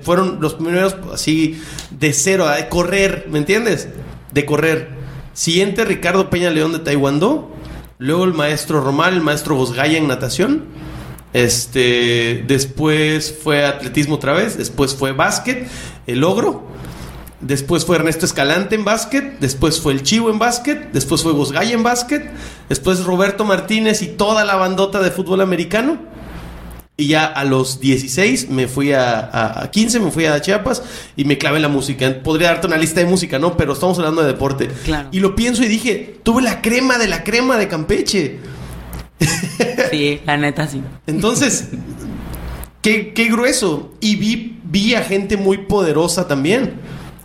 fueron 0.00 0.38
los 0.40 0.54
primeros 0.54 0.96
así 1.12 1.60
de 1.90 2.14
cero, 2.14 2.48
de 2.48 2.70
correr, 2.70 3.26
¿me 3.28 3.36
entiendes? 3.36 3.88
De 4.32 4.46
correr. 4.46 4.88
Siguiente, 5.34 5.84
Ricardo 5.84 6.30
Peña 6.30 6.48
León 6.48 6.72
de 6.72 6.78
Taekwondo 6.78 7.53
Luego 8.04 8.24
el 8.24 8.34
maestro 8.34 8.82
Romal, 8.82 9.14
el 9.14 9.22
maestro 9.22 9.54
Bosgaya 9.54 9.96
en 9.96 10.06
natación. 10.06 10.64
Este, 11.32 12.44
después 12.46 13.34
fue 13.42 13.64
atletismo 13.64 14.16
otra 14.16 14.34
vez, 14.34 14.58
después 14.58 14.94
fue 14.94 15.12
básquet, 15.12 15.66
el 16.06 16.22
ogro. 16.22 16.64
Después 17.40 17.86
fue 17.86 17.96
Ernesto 17.96 18.26
Escalante 18.26 18.74
en 18.74 18.84
básquet, 18.84 19.38
después 19.40 19.80
fue 19.80 19.94
el 19.94 20.02
Chivo 20.02 20.28
en 20.28 20.38
básquet, 20.38 20.92
después 20.92 21.22
fue 21.22 21.32
Bosgaya 21.32 21.72
en 21.72 21.82
básquet, 21.82 22.30
después 22.68 23.02
Roberto 23.04 23.46
Martínez 23.46 24.02
y 24.02 24.08
toda 24.08 24.44
la 24.44 24.56
bandota 24.56 25.00
de 25.00 25.10
fútbol 25.10 25.40
americano. 25.40 25.96
Y 26.96 27.08
ya 27.08 27.24
a 27.24 27.44
los 27.44 27.80
16 27.80 28.50
me 28.50 28.68
fui 28.68 28.92
a, 28.92 29.62
a, 29.62 29.70
15, 29.70 29.98
me 29.98 30.12
fui 30.12 30.26
a 30.26 30.40
Chiapas 30.40 30.80
y 31.16 31.24
me 31.24 31.38
clavé 31.38 31.56
en 31.56 31.62
la 31.62 31.68
música. 31.68 32.22
Podría 32.22 32.48
darte 32.48 32.68
una 32.68 32.76
lista 32.76 33.00
de 33.00 33.06
música, 33.06 33.40
¿no? 33.40 33.56
Pero 33.56 33.72
estamos 33.72 33.98
hablando 33.98 34.22
de 34.22 34.28
deporte. 34.28 34.70
Y 35.10 35.18
lo 35.18 35.34
pienso 35.34 35.64
y 35.64 35.66
dije, 35.66 36.20
tuve 36.22 36.42
la 36.42 36.62
crema 36.62 36.96
de 36.98 37.08
la 37.08 37.24
crema 37.24 37.56
de 37.56 37.68
Campeche. 37.68 38.38
Sí, 39.90 40.20
la 40.26 40.36
neta 40.36 40.66
sí. 40.66 40.82
Entonces, 41.06 41.68
qué, 42.80 43.12
qué 43.12 43.26
grueso. 43.26 43.92
Y 44.00 44.16
vi, 44.16 44.58
vi 44.64 44.94
a 44.94 45.02
gente 45.02 45.36
muy 45.36 45.58
poderosa 45.58 46.26
también. 46.26 46.74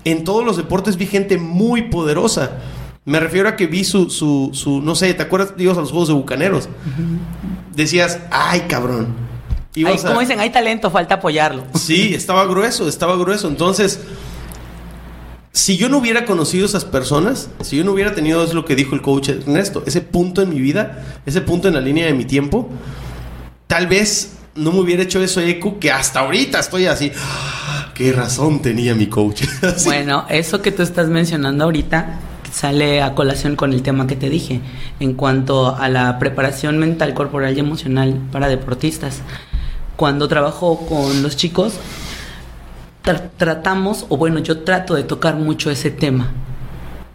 En 0.04 0.24
todos 0.24 0.46
los 0.46 0.58
deportes 0.58 0.98
vi 0.98 1.08
gente 1.08 1.38
muy 1.38 1.84
poderosa. 1.84 2.60
Me 3.06 3.20
refiero 3.20 3.50
a 3.50 3.56
que 3.56 3.66
vi 3.66 3.84
su, 3.84 4.10
su, 4.10 4.52
su 4.54 4.82
no 4.82 4.94
sé, 4.96 5.14
¿te 5.16 5.24
acuerdas, 5.24 5.58
digo, 5.58 5.72
a 5.72 5.76
los 5.76 5.90
juegos 5.90 6.10
de 6.10 6.14
Bucaneros? 6.14 6.70
Decías, 7.76 8.20
ay, 8.30 8.62
cabrón 8.68 9.29
como 10.04 10.20
dicen, 10.20 10.40
hay 10.40 10.50
talento, 10.50 10.90
falta 10.92 11.16
apoyarlo. 11.16 11.64
Sí, 11.76 12.14
estaba 12.14 12.46
grueso, 12.46 12.88
estaba 12.88 13.16
grueso. 13.18 13.48
Entonces, 13.48 14.00
si 15.52 15.78
yo 15.78 15.90
no 15.90 15.98
hubiera 15.98 16.26
conocido 16.26 16.66
esas 16.66 16.86
personas, 16.86 17.50
si 17.62 17.78
yo 17.78 17.84
no 17.84 17.92
hubiera 17.92 18.14
tenido, 18.14 18.44
es 18.44 18.54
lo 18.54 18.66
que 18.66 18.76
dijo 18.76 18.96
el 18.96 19.02
coach 19.02 19.30
Ernesto, 19.30 19.84
ese 19.86 20.02
punto 20.02 20.42
en 20.42 20.50
mi 20.50 20.60
vida, 20.60 21.22
ese 21.26 21.42
punto 21.42 21.68
en 21.68 21.76
la 21.76 21.82
línea 21.82 22.06
de 22.06 22.14
mi 22.14 22.26
tiempo, 22.26 22.70
tal 23.68 23.88
vez 23.88 24.34
no 24.56 24.72
me 24.72 24.80
hubiera 24.80 25.04
hecho 25.04 25.22
eso 25.22 25.42
eco 25.42 25.80
que 25.80 25.92
hasta 25.92 26.22
ahorita 26.22 26.60
estoy 26.60 26.86
así. 26.86 27.12
¡Ah! 27.18 27.92
¿Qué 27.94 28.14
razón 28.14 28.62
tenía 28.62 28.96
mi 28.96 29.08
coach? 29.08 29.44
bueno, 29.86 30.26
eso 30.30 30.62
que 30.62 30.72
tú 30.72 30.84
estás 30.84 31.10
mencionando 31.10 31.66
ahorita 31.66 32.20
sale 32.52 33.02
a 33.02 33.14
colación 33.14 33.56
con 33.56 33.74
el 33.74 33.82
tema 33.82 34.08
que 34.08 34.16
te 34.16 34.30
dije 34.30 34.62
en 35.00 35.14
cuanto 35.14 35.76
a 35.76 35.90
la 35.90 36.18
preparación 36.18 36.78
mental, 36.78 37.14
corporal 37.14 37.56
y 37.56 37.60
emocional 37.60 38.20
para 38.32 38.48
deportistas 38.48 39.22
cuando 40.00 40.30
trabajo 40.30 40.78
con 40.88 41.22
los 41.24 41.36
chicos, 41.36 41.74
tratamos, 43.36 44.06
o 44.08 44.16
bueno, 44.16 44.40
yo 44.40 44.62
trato 44.62 44.96
de 44.96 45.04
tocar 45.04 45.36
mucho 45.36 45.70
ese 45.70 45.92
tema. 45.92 46.32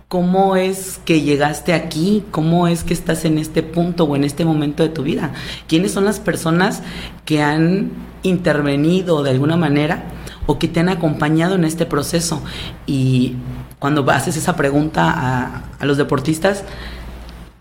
¿Cómo 0.07 0.55
es 0.55 1.01
que 1.07 1.23
llegaste 1.23 1.73
aquí? 1.73 2.25
¿Cómo 2.31 2.68
es 2.68 2.85
que 2.85 2.92
estás 2.92 3.25
en 3.25 3.38
este 3.38 3.62
punto 3.62 4.05
o 4.05 4.16
en 4.16 4.23
este 4.23 4.44
momento 4.44 4.83
de 4.83 4.90
tu 4.90 5.03
vida? 5.03 5.33
¿Quiénes 5.66 5.92
son 5.92 6.05
las 6.05 6.20
personas 6.20 6.83
que 7.25 7.42
han 7.42 7.90
intervenido 8.23 9.23
de 9.23 9.31
alguna 9.31 9.57
manera 9.57 10.05
o 10.44 10.59
que 10.59 10.68
te 10.68 10.81
han 10.81 10.90
acompañado 10.90 11.55
en 11.55 11.64
este 11.64 11.87
proceso? 11.87 12.42
Y 12.87 13.37
cuando 13.79 14.05
haces 14.11 14.37
esa 14.37 14.57
pregunta 14.57 15.64
a, 15.81 15.87
los 15.87 15.97
deportistas, 15.97 16.64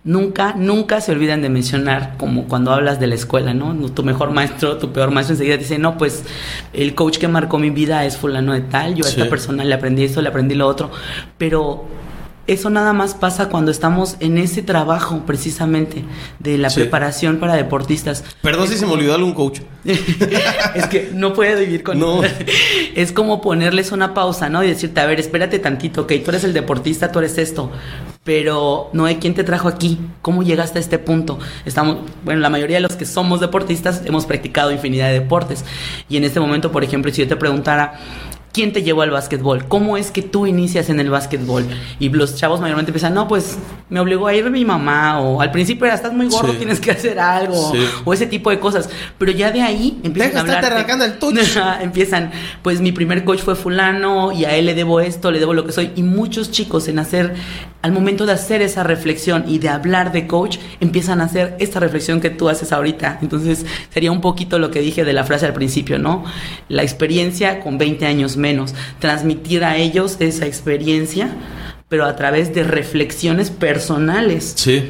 nunca, 0.04 0.54
nunca 0.58 1.02
se 1.02 1.12
olvidan 1.12 1.42
de 1.42 1.50
mencionar, 1.50 2.16
como 2.18 2.48
cuando 2.48 2.72
hablas 2.72 3.00
de 3.00 3.08
la 3.08 3.16
escuela, 3.16 3.54
¿no? 3.54 3.74
Tu 3.92 4.04
mejor 4.04 4.32
maestro, 4.32 4.78
tu 4.78 4.92
peor 4.92 5.12
maestro 5.12 5.36
enseguida 5.36 5.58
dice, 5.58 5.78
no, 5.80 5.98
pues 5.98 6.24
el 6.74 6.96
coach 6.96 7.18
que 7.18 7.28
marcó 7.28 7.58
mi 7.58 7.70
vida 7.70 8.06
es 8.06 8.18
fulano 8.18 8.54
de 8.54 8.62
tal, 8.62 8.96
yo 8.96 9.06
a 9.06 9.10
esta 9.10 9.30
persona 9.30 9.63
le 9.63 9.74
aprendí 9.74 10.04
esto, 10.04 10.22
le 10.22 10.30
aprendí 10.30 10.56
lo 10.56 10.68
otro, 10.68 10.92
pero 11.38 11.86
eso 12.46 12.70
nada 12.70 12.92
más 12.92 13.14
pasa 13.14 13.48
cuando 13.48 13.72
estamos 13.72 14.18
en 14.20 14.38
ese 14.38 14.62
trabajo 14.62 15.24
precisamente 15.26 16.04
de 16.40 16.58
la 16.58 16.70
preparación 16.70 17.38
para 17.38 17.56
deportistas. 17.56 18.24
Perdón 18.42 18.68
si 18.68 18.78
se 18.78 18.86
me 18.86 18.92
olvidó 18.92 19.16
algún 19.16 19.34
coach. 19.34 19.62
es 20.76 20.88
que 20.88 21.12
no 21.14 21.34
puede 21.34 21.60
vivir 21.64 21.84
con 21.84 22.00
no. 22.00 22.22
es 22.96 23.12
como 23.14 23.42
ponerles 23.42 23.92
una 23.92 24.14
pausa, 24.14 24.50
¿no? 24.50 24.64
Y 24.64 24.68
decirte, 24.68 25.00
a 25.00 25.06
ver, 25.06 25.20
espérate 25.20 25.60
tantito, 25.60 26.02
ok, 26.02 26.14
tú 26.24 26.32
eres 26.32 26.44
el 26.44 26.54
deportista, 26.54 27.12
tú 27.12 27.20
eres 27.20 27.38
esto, 27.38 27.72
pero 28.24 28.90
no 28.94 29.06
hay 29.06 29.18
quién 29.18 29.34
te 29.34 29.44
trajo 29.44 29.70
aquí, 29.70 30.00
cómo 30.22 30.44
llegaste 30.44 30.80
a 30.80 30.82
este 30.82 31.00
punto. 31.00 31.40
Estamos, 31.66 31.98
bueno, 32.26 32.42
la 32.42 32.50
mayoría 32.50 32.78
de 32.78 32.82
los 32.82 32.96
que 32.96 33.06
somos 33.06 33.40
deportistas 33.40 34.02
hemos 34.06 34.26
practicado 34.26 34.72
infinidad 34.72 35.08
de 35.08 35.20
deportes. 35.20 35.64
Y 36.10 36.18
en 36.18 36.26
este 36.26 36.42
momento, 36.42 36.72
por 36.72 36.84
ejemplo, 36.84 37.12
si 37.12 37.22
yo 37.22 37.28
te 37.28 37.36
preguntara, 37.38 38.00
¿Quién 38.54 38.72
te 38.72 38.84
llevó 38.84 39.02
al 39.02 39.10
básquetbol? 39.10 39.68
¿Cómo 39.68 39.98
es 39.98 40.12
que 40.12 40.22
tú 40.22 40.46
inicias 40.46 40.92
en 40.92 41.00
el 41.00 41.10
básquetbol? 41.10 41.66
Y 41.98 42.10
los 42.10 42.36
chavos 42.36 42.62
mayormente 42.62 42.92
empiezan, 42.92 43.16
no, 43.16 43.28
pues 43.28 43.58
me 43.89 44.00
obligó 44.00 44.28
a 44.28 44.36
ir 44.36 44.48
mi 44.52 44.63
mamá, 44.63 45.20
o 45.22 45.42
al 45.42 45.50
principio 45.50 45.88
era, 45.88 45.96
estás 45.96 46.13
muy 46.13 46.28
gordo, 46.28 46.54
tienes 46.54 46.80
que 46.80 46.92
hacer 46.92 47.20
algo, 47.20 47.74
o 48.06 48.13
ese 48.13 48.28
tipo 48.28 48.52
de 48.52 48.60
cosas. 48.60 48.92
Pero 49.18 49.32
ya 49.32 49.52
de 49.52 49.63
ahí 49.63 50.00
empiezan 50.04 50.38
a 50.38 50.39
hablar. 50.42 50.86
el 51.02 51.82
empiezan, 51.82 52.30
pues 52.62 52.80
mi 52.80 52.92
primer 52.92 53.24
coach 53.24 53.39
fue 53.39 53.56
fulano, 53.56 54.32
y 54.32 54.46
a 54.46 54.56
él 54.56 54.68
le 54.68 54.76
debo 54.76 55.00
esto, 55.00 55.32
le 55.32 55.39
debo 55.39 55.56
lo 55.56 55.66
que 55.66 55.72
soy. 55.72 55.92
Y 55.96 56.04
muchos 56.04 56.52
chicos 56.52 56.88
en 56.88 57.00
hacer, 57.00 57.34
al 57.82 57.92
momento 57.92 58.28
de 58.28 58.34
hacer 58.34 58.62
esa 58.62 58.84
reflexión 58.84 59.46
y 59.48 59.58
de 59.58 59.70
hablar 59.70 60.12
de 60.12 60.28
coach, 60.28 60.60
empiezan 60.80 61.22
a 61.22 61.24
hacer 61.24 61.56
esta 61.60 61.80
reflexión 61.80 62.22
que 62.22 62.30
tú 62.30 62.50
haces 62.50 62.72
ahorita. 62.72 63.18
Entonces 63.24 63.66
sería 63.92 64.12
un 64.12 64.22
poquito 64.22 64.60
lo 64.60 64.70
que 64.70 64.80
dije 64.80 65.04
de 65.04 65.13
la 65.13 65.24
frase 65.24 65.48
al 65.48 65.54
principio, 65.54 65.98
¿no? 65.98 66.24
La 66.70 66.84
experiencia 66.84 67.60
con 67.60 67.80
20 67.80 68.06
años 68.06 68.38
menos, 68.44 68.76
transmitir 69.00 69.64
a 69.64 69.78
ellos 69.78 70.18
esa 70.20 70.46
experiencia, 70.46 71.30
pero 71.88 72.06
a 72.06 72.16
través 72.16 72.54
de 72.54 72.64
reflexiones 72.64 73.50
personales. 73.50 74.54
Sí. 74.58 74.90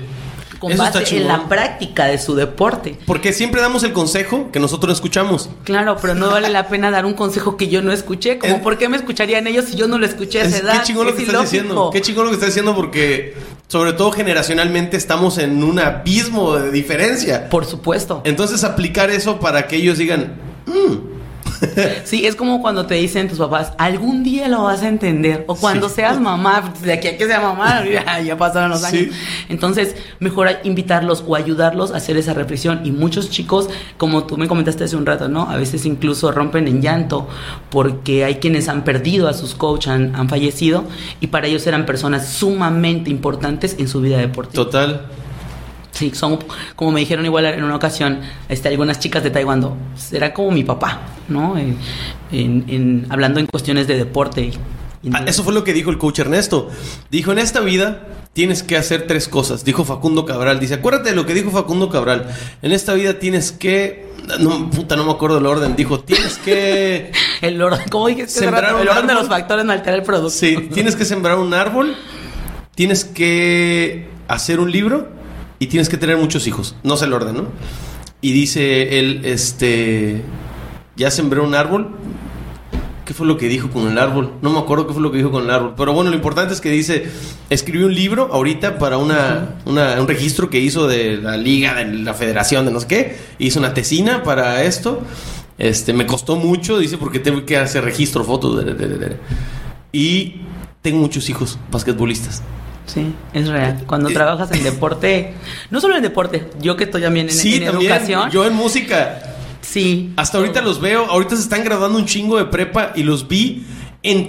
Con 0.59 0.75
base 0.77 1.17
en 1.17 1.27
la 1.27 1.49
práctica 1.49 2.05
de 2.05 2.17
su 2.17 2.35
deporte. 2.35 2.97
Porque 3.05 3.33
siempre 3.33 3.59
damos 3.59 3.83
el 3.83 3.91
consejo 3.91 4.49
que 4.49 4.61
nosotros 4.61 4.87
no 4.87 4.93
escuchamos. 4.93 5.49
Claro, 5.65 5.97
pero 6.01 6.15
no 6.15 6.31
vale 6.31 6.49
la 6.49 6.67
pena 6.69 6.89
dar 6.89 7.05
un 7.05 7.13
consejo 7.13 7.57
que 7.57 7.67
yo 7.67 7.81
no 7.81 7.91
escuché. 7.91 8.39
Como, 8.39 8.61
¿por 8.61 8.77
qué 8.77 8.87
me 8.87 8.95
escucharían 8.95 9.45
ellos 9.45 9.65
si 9.65 9.75
yo 9.75 9.89
no 9.89 9.97
lo 9.97 10.05
escuché 10.05 10.39
a 10.39 10.45
esa 10.45 10.59
edad? 10.59 10.79
Qué 10.79 10.87
chingón 10.87 11.07
lo 11.07 11.15
que 11.15 11.23
estás 11.23 11.41
diciendo. 11.41 11.89
Qué 11.91 12.01
chingón 12.01 12.23
lo 12.23 12.29
que 12.29 12.35
estás 12.35 12.49
diciendo 12.49 12.73
porque, 12.73 13.35
sobre 13.67 13.91
todo 13.91 14.11
generacionalmente, 14.13 14.95
estamos 14.95 15.37
en 15.37 15.61
un 15.61 15.79
abismo 15.79 16.55
de 16.55 16.71
diferencia. 16.71 17.49
Por 17.49 17.65
supuesto. 17.65 18.21
Entonces, 18.23 18.63
aplicar 18.63 19.11
eso 19.11 19.41
para 19.41 19.67
que 19.67 19.75
ellos 19.75 19.97
digan, 19.97 20.35
mmm, 20.65 21.12
Sí, 22.05 22.25
es 22.25 22.35
como 22.35 22.61
cuando 22.61 22.85
te 22.85 22.95
dicen 22.95 23.27
tus 23.27 23.37
papás, 23.37 23.73
algún 23.77 24.23
día 24.23 24.47
lo 24.47 24.63
vas 24.63 24.83
a 24.83 24.87
entender. 24.87 25.45
O 25.47 25.55
cuando 25.55 25.89
seas 25.89 26.19
mamá, 26.19 26.73
de 26.81 26.93
aquí 26.93 27.07
a 27.07 27.17
que 27.17 27.25
sea 27.25 27.39
mamá, 27.39 27.83
ya, 27.91 28.19
ya 28.21 28.37
pasaron 28.37 28.69
los 28.69 28.83
años. 28.83 29.07
Entonces, 29.49 29.95
mejor 30.19 30.49
invitarlos 30.63 31.23
o 31.27 31.35
ayudarlos 31.35 31.91
a 31.91 31.97
hacer 31.97 32.17
esa 32.17 32.33
reflexión. 32.33 32.81
Y 32.83 32.91
muchos 32.91 33.29
chicos, 33.29 33.69
como 33.97 34.25
tú 34.25 34.37
me 34.37 34.47
comentaste 34.47 34.83
hace 34.83 34.95
un 34.95 35.05
rato, 35.05 35.27
¿no? 35.27 35.49
A 35.49 35.57
veces 35.57 35.85
incluso 35.85 36.31
rompen 36.31 36.67
en 36.67 36.81
llanto 36.81 37.27
porque 37.69 38.25
hay 38.25 38.35
quienes 38.35 38.67
han 38.69 38.83
perdido 38.83 39.27
a 39.27 39.33
sus 39.33 39.55
coaches, 39.55 39.91
han, 39.91 40.15
han 40.15 40.29
fallecido, 40.29 40.83
y 41.21 41.27
para 41.27 41.47
ellos 41.47 41.65
eran 41.67 41.85
personas 41.85 42.27
sumamente 42.27 43.09
importantes 43.09 43.75
en 43.79 43.87
su 43.87 44.01
vida 44.01 44.17
deportiva. 44.17 44.63
Total. 44.63 45.01
Sí, 45.93 46.11
son, 46.15 46.39
como 46.75 46.91
me 46.91 47.01
dijeron 47.01 47.23
igual 47.23 47.45
en 47.45 47.63
una 47.63 47.75
ocasión, 47.75 48.19
este, 48.49 48.67
algunas 48.67 48.99
chicas 48.99 49.23
de 49.23 49.29
Taekwondo, 49.29 49.77
será 49.95 50.33
como 50.33 50.49
mi 50.49 50.63
papá, 50.63 51.01
¿no? 51.29 51.55
En, 51.55 51.77
en, 52.31 53.05
hablando 53.09 53.39
en 53.39 53.45
cuestiones 53.45 53.85
de 53.85 53.97
deporte. 53.97 54.51
Ah, 55.11 55.23
eso 55.27 55.43
fue 55.43 55.53
lo 55.53 55.63
que 55.63 55.71
dijo 55.71 55.91
el 55.91 55.99
coach 55.99 56.19
Ernesto. 56.19 56.71
Dijo, 57.11 57.31
en 57.31 57.37
esta 57.37 57.59
vida 57.59 58.07
tienes 58.33 58.63
que 58.63 58.75
hacer 58.75 59.05
tres 59.05 59.27
cosas. 59.27 59.63
Dijo 59.63 59.83
Facundo 59.83 60.25
Cabral. 60.25 60.59
Dice, 60.59 60.75
acuérdate 60.75 61.11
de 61.11 61.15
lo 61.15 61.27
que 61.27 61.35
dijo 61.35 61.51
Facundo 61.51 61.89
Cabral. 61.89 62.33
En 62.63 62.71
esta 62.71 62.93
vida 62.93 63.19
tienes 63.19 63.51
que... 63.51 64.11
No, 64.39 64.71
puta, 64.71 64.95
no 64.95 65.03
me 65.03 65.11
acuerdo 65.11 65.37
el 65.37 65.45
orden. 65.45 65.75
Dijo, 65.75 65.99
tienes 65.99 66.37
que... 66.37 67.11
el 67.41 67.61
orden, 67.61 67.81
¿cómo 67.91 68.07
dijiste? 68.07 68.31
Sembrar 68.31 68.81
el 68.81 68.87
orden 68.87 69.07
de 69.07 69.13
los 69.13 69.27
factores 69.27 69.63
no 69.65 69.73
altera 69.73 69.97
el 69.97 70.03
producto. 70.03 70.31
Sí, 70.31 70.69
tienes 70.73 70.95
que 70.95 71.05
sembrar 71.05 71.37
un 71.37 71.53
árbol. 71.53 71.95
Tienes 72.73 73.05
que 73.05 74.07
hacer 74.27 74.59
un 74.59 74.71
libro 74.71 75.22
y 75.59 75.67
tienes 75.67 75.89
que 75.89 75.97
tener 75.97 76.17
muchos 76.17 76.47
hijos. 76.47 76.75
No 76.83 76.97
sé 76.97 77.05
el 77.05 77.13
orden, 77.13 77.35
¿no? 77.35 77.47
Y 78.21 78.31
dice 78.31 78.99
él, 78.99 79.21
este, 79.25 80.23
ya 80.95 81.11
sembré 81.11 81.41
un 81.41 81.55
árbol. 81.55 81.89
¿Qué 83.05 83.13
fue 83.13 83.27
lo 83.27 83.37
que 83.37 83.49
dijo 83.49 83.69
con 83.69 83.89
el 83.89 83.97
árbol? 83.97 84.31
No 84.41 84.49
me 84.49 84.59
acuerdo 84.59 84.87
qué 84.87 84.93
fue 84.93 85.01
lo 85.01 85.11
que 85.11 85.17
dijo 85.17 85.29
con 85.29 85.43
el 85.43 85.49
árbol. 85.49 85.73
Pero 85.75 85.91
bueno, 85.91 86.09
lo 86.09 86.15
importante 86.15 86.53
es 86.53 86.61
que 86.61 86.69
dice, 86.69 87.09
escribió 87.49 87.87
un 87.87 87.93
libro 87.93 88.29
ahorita 88.31 88.77
para 88.77 88.97
una, 88.97 89.55
un 89.65 90.07
registro 90.07 90.49
que 90.49 90.59
hizo 90.59 90.87
de 90.87 91.17
la 91.17 91.35
liga, 91.35 91.75
de 91.75 91.85
la 91.85 92.13
federación, 92.13 92.65
de 92.65 92.71
no 92.71 92.79
sé 92.79 92.87
qué. 92.87 93.17
Hizo 93.39 93.59
una 93.59 93.73
tesina 93.73 94.23
para 94.23 94.63
esto. 94.63 95.01
Este, 95.57 95.91
me 95.91 96.05
costó 96.07 96.37
mucho, 96.37 96.79
dice, 96.79 96.97
porque 96.97 97.19
tengo 97.19 97.45
que 97.45 97.57
hacer 97.57 97.83
registro, 97.83 98.23
fotos. 98.23 98.63
y 99.91 100.35
tengo 100.81 100.99
muchos 100.99 101.29
hijos 101.29 101.59
basquetbolistas. 101.71 102.41
Sí, 102.85 103.13
es 103.33 103.47
real. 103.47 103.83
Cuando 103.87 104.09
eh, 104.09 104.13
trabajas 104.13 104.51
en 104.51 104.63
deporte, 104.63 105.33
no 105.69 105.79
solo 105.79 105.95
en 105.95 106.03
deporte, 106.03 106.49
yo 106.59 106.75
que 106.75 106.85
estoy 106.85 107.01
también 107.01 107.27
en, 107.29 107.35
sí, 107.35 107.63
educación. 107.63 108.29
Yo 108.29 108.45
en 108.45 108.53
música. 108.53 109.35
Sí. 109.61 110.11
Hasta 110.17 110.37
ahorita 110.37 110.61
los 110.61 110.81
veo, 110.81 111.05
ahorita 111.05 111.35
se 111.35 111.43
están 111.43 111.63
graduando 111.63 111.97
un 111.97 112.05
chingo 112.05 112.37
de 112.37 112.45
prepa 112.45 112.91
y 112.95 113.03
los 113.03 113.27
vi 113.27 113.65
en 114.03 114.27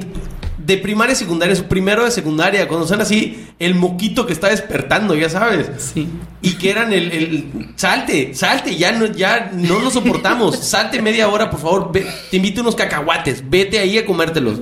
de 0.64 0.78
primaria 0.78 1.12
y 1.12 1.16
secundaria, 1.16 1.54
su 1.54 1.64
primero 1.64 2.04
de 2.04 2.10
secundaria, 2.10 2.66
cuando 2.68 2.86
son 2.86 3.00
así, 3.00 3.48
el 3.58 3.74
moquito 3.74 4.24
que 4.26 4.32
está 4.32 4.48
despertando, 4.48 5.14
ya 5.14 5.28
sabes. 5.28 5.66
Sí. 5.78 6.08
Y 6.40 6.52
que 6.54 6.70
eran 6.70 6.92
el, 6.92 7.12
el 7.12 7.72
salte, 7.76 8.34
salte, 8.34 8.74
ya 8.76 8.92
no, 8.92 9.06
ya 9.06 9.50
no 9.52 9.78
lo 9.80 9.90
soportamos. 9.90 10.56
Salte 10.64 11.02
media 11.02 11.28
hora, 11.28 11.50
por 11.50 11.60
favor. 11.60 11.92
te 11.92 12.36
invito 12.36 12.62
unos 12.62 12.74
cacahuates, 12.74 13.48
vete 13.48 13.78
ahí 13.78 13.98
a 13.98 14.06
comértelos. 14.06 14.60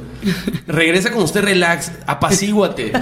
Regresa 0.66 1.12
con 1.12 1.22
usted, 1.22 1.42
relax, 1.42 1.92
apacíguate. 2.06 2.92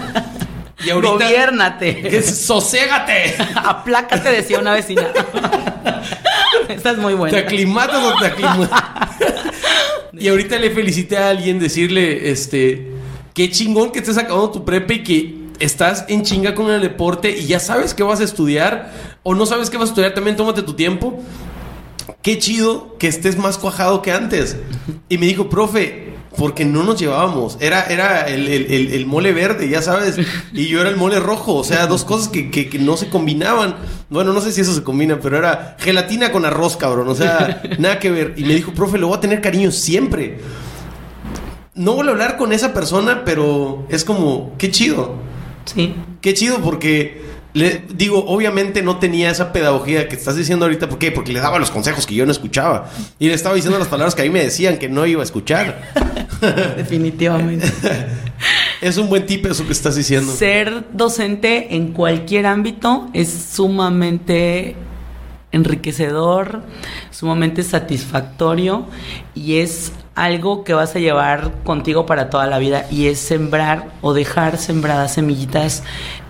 Y 0.85 0.91
ahorita, 0.91 1.13
Gobiérnate. 1.13 2.23
Soségate. 2.23 3.37
Aplácate, 3.55 4.31
decía 4.31 4.59
una 4.59 4.73
vecina. 4.73 5.09
Esta 6.69 6.93
es 6.93 6.99
muy 6.99 7.15
buena. 7.15 7.37
¿Te 7.37 7.45
aclimatas 7.45 8.03
o 8.03 8.19
te 8.19 8.27
aclimatas? 8.27 9.11
y 10.13 10.29
ahorita 10.29 10.59
le 10.59 10.71
felicité 10.71 11.17
a 11.17 11.31
alguien 11.31 11.59
decirle, 11.59 12.31
este, 12.31 12.91
qué 13.35 13.51
chingón 13.51 13.91
que 13.91 14.01
estés 14.01 14.19
acabando 14.19 14.51
tu 14.51 14.65
prepa 14.65 14.95
y 14.95 15.03
que 15.03 15.41
estás 15.59 16.05
en 16.09 16.23
chinga 16.23 16.55
con 16.55 16.71
el 16.71 16.81
deporte 16.81 17.31
y 17.31 17.47
ya 17.47 17.61
sabes 17.61 17.95
qué 17.95 18.03
vas 18.03 18.21
a 18.21 18.25
estudiar 18.25 18.93
o 19.23 19.35
no 19.35 19.47
sabes 19.47 19.71
qué 19.71 19.77
vas 19.77 19.89
a 19.89 19.93
estudiar, 19.93 20.15
también 20.15 20.37
tómate 20.37 20.63
tu 20.63 20.75
tiempo. 20.75 21.23
Qué 22.23 22.39
chido 22.39 22.99
que 22.99 23.07
estés 23.07 23.37
más 23.37 23.57
cuajado 23.57 24.03
que 24.03 24.13
antes. 24.13 24.57
Y 25.09 25.19
me 25.19 25.27
dijo, 25.27 25.49
profe, 25.49 26.10
porque 26.37 26.65
no 26.65 26.83
nos 26.85 26.99
llevábamos. 26.99 27.57
Era, 27.61 27.85
era 27.85 28.27
el, 28.29 29.07
mole 29.07 29.33
verde, 29.33 29.69
ya 29.69 29.83
sabes, 29.83 30.17
y 30.53 30.67
yo 30.69 30.81
era 30.81 30.91
el 30.91 30.97
mole 30.97 31.19
rojo. 31.21 31.55
O 31.55 31.65
sea, 31.65 31.87
dos 31.87 32.05
cosas 32.05 32.29
que, 32.29 32.71
no 32.81 32.97
se 32.97 33.09
combinaban. 33.09 33.77
Bueno, 34.09 34.33
no 34.33 34.41
sé 34.41 34.53
si 34.53 34.61
eso 34.61 34.75
se 34.75 34.83
combina, 34.83 35.19
pero 35.21 35.39
era 35.39 35.77
gelatina 35.79 36.33
con 36.33 36.45
arroz, 36.45 36.77
cabrón. 36.77 37.09
O 37.09 37.15
sea, 37.15 37.63
nada 37.79 37.99
que 37.99 38.11
ver. 38.11 38.35
Y 38.37 38.45
me 38.45 38.55
dijo, 38.55 38.73
profe, 38.73 38.99
lo 38.99 39.09
voy 39.09 39.19
a 39.19 39.21
tener 39.21 39.41
cariño 39.41 39.71
siempre. 39.71 40.39
No 41.75 41.95
voy 41.95 42.07
a 42.07 42.11
hablar 42.11 42.37
con 42.37 42.53
esa 42.53 42.73
persona, 42.73 43.23
pero 43.25 43.87
es 43.89 44.05
como, 44.05 44.55
qué 44.59 44.71
chido. 44.71 45.15
Sí. 45.65 45.95
Qué 46.21 46.35
chido 46.35 46.59
porque 46.59 47.30
le 47.53 47.83
digo, 47.95 48.25
obviamente 48.27 48.83
no 48.83 48.99
tenía 48.99 49.31
esa 49.31 49.53
pedagogía 49.53 50.09
que 50.09 50.15
estás 50.15 50.37
diciendo 50.37 50.65
ahorita. 50.67 50.89
¿Por 50.89 50.99
qué? 50.99 51.11
Porque 51.11 51.33
le 51.33 51.41
daba 51.41 51.59
los 51.59 51.71
consejos 51.71 52.07
que 52.07 52.15
yo 52.15 52.25
no 52.25 52.33
escuchaba. 52.33 52.91
Y 53.19 53.27
le 53.27 53.35
estaba 53.35 53.55
diciendo 53.55 53.79
las 53.79 53.89
palabras 53.89 54.15
que 54.15 54.23
a 54.23 54.25
mí 54.25 54.31
me 54.31 54.43
decían 54.43 54.79
que 54.79 54.89
no 54.89 55.07
iba 55.07 55.21
a 55.21 55.25
escuchar. 55.25 55.93
Definitivamente. 56.77 57.71
es 58.81 58.97
un 58.97 59.09
buen 59.09 59.27
tip 59.27 59.47
eso 59.47 59.67
que 59.67 59.73
estás 59.73 59.97
diciendo. 59.97 60.33
Ser 60.33 60.85
docente 60.93 61.75
en 61.75 61.93
cualquier 61.93 62.47
ámbito 62.47 63.09
es 63.15 63.29
sumamente 63.53 64.77
enriquecedor, 65.53 66.63
sumamente 67.11 67.63
satisfactorio 67.63 68.87
y 69.35 69.59
es 69.59 69.93
algo 70.15 70.65
que 70.65 70.75
vas 70.75 70.95
a 70.95 70.99
llevar 70.99 71.53
contigo 71.65 72.07
para 72.07 72.31
toda 72.31 72.47
la 72.47 72.59
vida 72.59 72.87
y 72.91 73.07
es 73.07 73.19
sembrar 73.19 73.91
o 74.03 74.13
dejar 74.13 74.59
sembradas 74.59 75.15
semillitas 75.15 75.83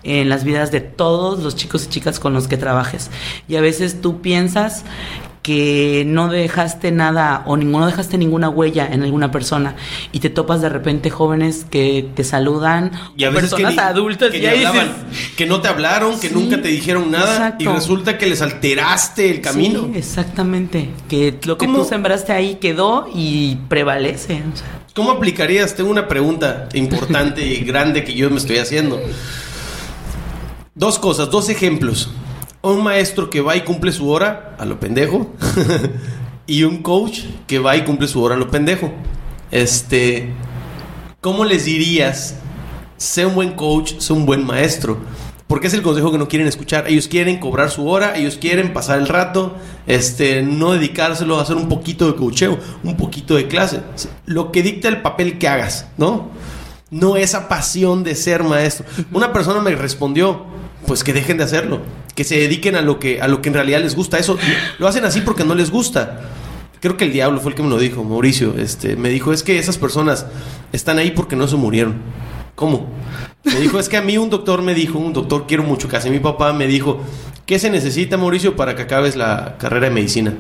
en 0.03 0.29
las 0.29 0.45
vidas 0.45 0.71
de 0.71 0.81
todos 0.81 1.41
los 1.41 1.57
chicos 1.57 1.87
y 1.87 1.89
chicas 1.89 2.21
con 2.21 2.33
los 2.33 2.49
que 2.49 2.57
trabajes. 2.57 3.11
Y 3.49 3.57
a 3.57 3.61
veces 3.61 4.01
tú 4.01 4.21
piensas 4.21 4.85
que 5.43 6.05
no 6.07 6.29
dejaste 6.29 6.93
nada 6.93 7.43
o 7.47 7.57
no 7.57 7.87
dejaste 7.87 8.19
ninguna 8.19 8.49
huella 8.49 8.87
en 8.91 9.03
alguna 9.03 9.31
persona 9.31 9.75
y 10.13 10.21
te 10.21 10.29
topas 10.29 10.61
de 10.61 10.69
repente 10.69 11.09
jóvenes 11.09 11.67
que 11.69 12.11
te 12.15 12.25
saludan 12.25 12.93
y 13.17 13.25
a 13.25 13.31
veces 13.31 13.51
personas 13.51 13.79
adultas 13.79 14.31
que, 14.31 14.69
que 15.37 15.47
no 15.47 15.61
te 15.61 15.69
hablaron, 15.69 16.21
que 16.21 16.31
nunca 16.31 16.61
te 16.61 16.69
dijeron 16.69 17.11
nada 17.11 17.57
y 17.59 17.65
resulta 17.65 18.19
que 18.19 18.27
les 18.27 18.43
alteraste 18.43 19.31
el 19.31 19.41
camino. 19.41 19.89
Sí, 19.93 19.99
exactamente, 19.99 20.91
que 21.09 21.39
lo 21.45 21.57
que 21.57 21.67
tú 21.67 21.85
sembraste 21.85 22.33
ahí 22.33 22.57
quedó 22.57 23.09
y 23.15 23.57
prevalece. 23.69 24.43
¿Cómo 24.95 25.13
aplicarías? 25.13 25.75
Tengo 25.75 25.91
una 25.91 26.09
pregunta 26.09 26.69
importante 26.75 27.47
y 27.47 27.57
grande 27.65 28.05
que 28.05 28.13
yo 28.13 28.29
me 28.29 28.37
estoy 28.37 28.59
haciendo. 28.59 29.01
Dos 30.75 30.99
cosas, 30.99 31.31
dos 31.31 31.49
ejemplos 31.49 32.11
un 32.63 32.83
maestro 32.83 33.31
que 33.31 33.41
va 33.41 33.57
y 33.57 33.63
cumple 33.63 33.93
su 33.93 34.09
hora 34.09 34.55
a 34.59 34.65
lo 34.65 34.79
pendejo 34.79 35.31
y 36.47 36.65
un 36.65 36.83
coach 36.83 37.21
que 37.47 37.59
va 37.59 37.77
y 37.77 37.85
cumple 37.85 38.09
su 38.09 38.23
hora 38.23 38.35
a 38.35 38.39
lo 38.39 38.51
pendejo. 38.51 38.93
Este, 39.51 40.33
¿cómo 41.21 41.45
les 41.45 41.65
dirías? 41.65 42.37
Sé 42.97 43.25
un 43.25 43.35
buen 43.35 43.53
coach, 43.53 43.95
sé 43.99 44.13
un 44.13 44.27
buen 44.27 44.45
maestro. 44.45 44.99
Porque 45.47 45.67
es 45.67 45.75
el 45.75 45.83
consejo 45.83 46.13
que 46.13 46.19
no 46.19 46.29
quieren 46.29 46.47
escuchar. 46.47 46.87
Ellos 46.87 47.09
quieren 47.09 47.41
cobrar 47.41 47.71
su 47.71 47.89
hora, 47.89 48.17
ellos 48.17 48.37
quieren 48.37 48.73
pasar 48.73 49.01
el 49.01 49.09
rato, 49.09 49.57
este, 49.89 50.43
no 50.43 50.73
dedicárselo 50.73 51.39
a 51.39 51.43
hacer 51.43 51.57
un 51.57 51.69
poquito 51.69 52.07
de 52.07 52.15
coacheo, 52.15 52.57
un 52.85 52.97
poquito 52.97 53.35
de 53.35 53.49
clase. 53.49 53.81
Lo 54.27 54.53
que 54.53 54.63
dicta 54.63 54.87
el 54.87 55.03
papel 55.03 55.39
que 55.39 55.49
hagas, 55.49 55.89
¿no? 55.97 56.31
No 56.91 57.17
esa 57.17 57.49
pasión 57.49 58.05
de 58.05 58.15
ser 58.15 58.45
maestro. 58.45 58.87
Una 59.13 59.33
persona 59.33 59.61
me 59.61 59.75
respondió, 59.75 60.47
pues 60.87 61.05
que 61.05 61.13
dejen 61.13 61.39
de 61.39 61.45
hacerlo, 61.45 61.83
que 62.15 62.25
se 62.25 62.37
dediquen 62.37 62.77
a 62.77 62.83
lo 62.83 62.99
que, 62.99 63.21
a 63.21 63.29
lo 63.29 63.43
que 63.43 63.49
en 63.49 63.55
realidad 63.55 63.81
les 63.81 63.95
gusta. 63.95 64.19
Eso 64.19 64.39
lo 64.79 64.89
hacen 64.89 65.05
así 65.05 65.21
porque 65.21 65.45
no 65.45 65.55
les 65.55 65.71
gusta. 65.71 66.21
Creo 66.81 66.97
que 66.97 67.05
el 67.05 67.13
diablo 67.13 67.41
fue 67.41 67.51
el 67.51 67.57
que 67.57 67.63
me 67.63 67.69
lo 67.69 67.79
dijo, 67.79 68.03
Mauricio. 68.05 68.55
Este, 68.57 68.97
me 68.97 69.11
dijo, 69.11 69.33
es 69.33 69.43
que 69.43 69.59
esas 69.59 69.77
personas 69.77 70.27
están 70.73 70.99
ahí 70.99 71.11
porque 71.11 71.37
no 71.37 71.47
se 71.47 71.57
murieron. 71.57 71.97
¿Cómo? 72.55 72.89
Me 73.45 73.61
dijo, 73.61 73.79
es 73.79 73.89
que 73.89 73.97
a 73.97 74.03
mí 74.03 74.19
un 74.19 74.31
doctor 74.31 74.63
me 74.63 74.75
dijo, 74.75 74.99
un 74.99 75.13
doctor 75.13 75.47
quiero 75.47 75.63
mucho, 75.63 75.89
casi 75.89 76.11
mi 76.11 76.21
papá 76.21 76.53
me 76.53 76.67
dijo, 76.67 77.01
¿qué 77.47 77.59
se 77.59 77.71
necesita, 77.71 78.17
Mauricio, 78.19 78.55
para 78.57 78.77
que 78.77 78.83
acabes 78.83 79.17
la 79.17 79.57
carrera 79.59 79.89
de 79.89 79.95
medicina? 79.95 80.35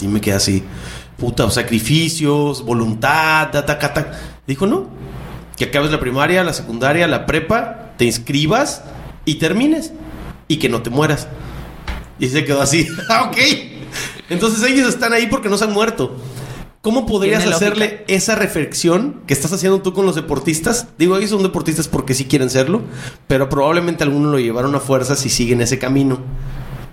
Y 0.00 0.06
me 0.06 0.20
quedé 0.20 0.34
así, 0.34 0.62
puta, 1.16 1.50
sacrificios, 1.50 2.64
voluntad, 2.64 3.50
ta, 3.50 3.66
ta, 3.66 3.78
ta, 3.78 4.12
Dijo, 4.46 4.66
no, 4.66 4.86
que 5.56 5.64
acabes 5.64 5.90
la 5.90 5.98
primaria, 5.98 6.44
la 6.44 6.52
secundaria, 6.52 7.08
la 7.08 7.26
prepa, 7.26 7.92
te 7.96 8.04
inscribas 8.04 8.82
y 9.24 9.36
termines 9.36 9.92
y 10.48 10.58
que 10.58 10.68
no 10.68 10.82
te 10.82 10.90
mueras. 10.90 11.28
Y 12.18 12.28
se 12.28 12.44
quedó 12.44 12.62
así. 12.62 12.86
ah, 13.08 13.30
ok. 13.30 13.36
Entonces 14.30 14.62
ellos 14.70 14.88
están 14.88 15.12
ahí 15.12 15.26
porque 15.26 15.48
no 15.48 15.58
se 15.58 15.64
han 15.64 15.72
muerto. 15.72 16.16
¿Cómo 16.84 17.06
podrías 17.06 17.46
hacerle 17.46 18.04
esa 18.08 18.34
reflexión 18.34 19.22
que 19.26 19.32
estás 19.32 19.50
haciendo 19.54 19.80
tú 19.80 19.94
con 19.94 20.04
los 20.04 20.16
deportistas? 20.16 20.88
Digo, 20.98 21.16
ellos 21.16 21.30
son 21.30 21.42
deportistas 21.42 21.88
porque 21.88 22.12
sí 22.12 22.26
quieren 22.26 22.50
serlo, 22.50 22.82
pero 23.26 23.48
probablemente 23.48 24.04
algunos 24.04 24.30
lo 24.30 24.38
llevaron 24.38 24.74
a 24.74 24.80
fuerzas 24.80 25.24
y 25.24 25.30
siguen 25.30 25.62
ese 25.62 25.78
camino. 25.78 26.18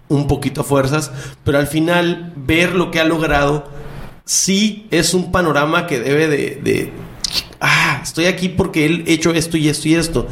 Un 0.07 0.27
poquito 0.27 0.61
a 0.61 0.63
fuerzas, 0.63 1.11
pero 1.43 1.57
al 1.57 1.67
final 1.67 2.31
ver 2.37 2.73
lo 2.73 2.89
que 2.89 3.01
ha 3.01 3.03
logrado 3.03 3.69
sí 4.23 4.87
es 4.91 5.13
un 5.13 5.29
panorama 5.29 5.87
que 5.87 5.99
debe 5.99 6.29
de, 6.29 6.61
de, 6.63 6.93
ah, 7.59 7.99
estoy 8.01 8.27
aquí 8.27 8.47
porque 8.47 8.85
él 8.85 9.03
hecho 9.07 9.33
esto 9.33 9.57
y 9.57 9.67
esto 9.67 9.89
y 9.89 9.95
esto. 9.95 10.27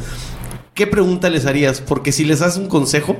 ¿Qué 0.80 0.86
pregunta 0.86 1.28
les 1.28 1.44
harías? 1.44 1.82
Porque 1.82 2.10
si 2.10 2.24
les 2.24 2.38
das 2.38 2.56
un 2.56 2.66
consejo, 2.66 3.14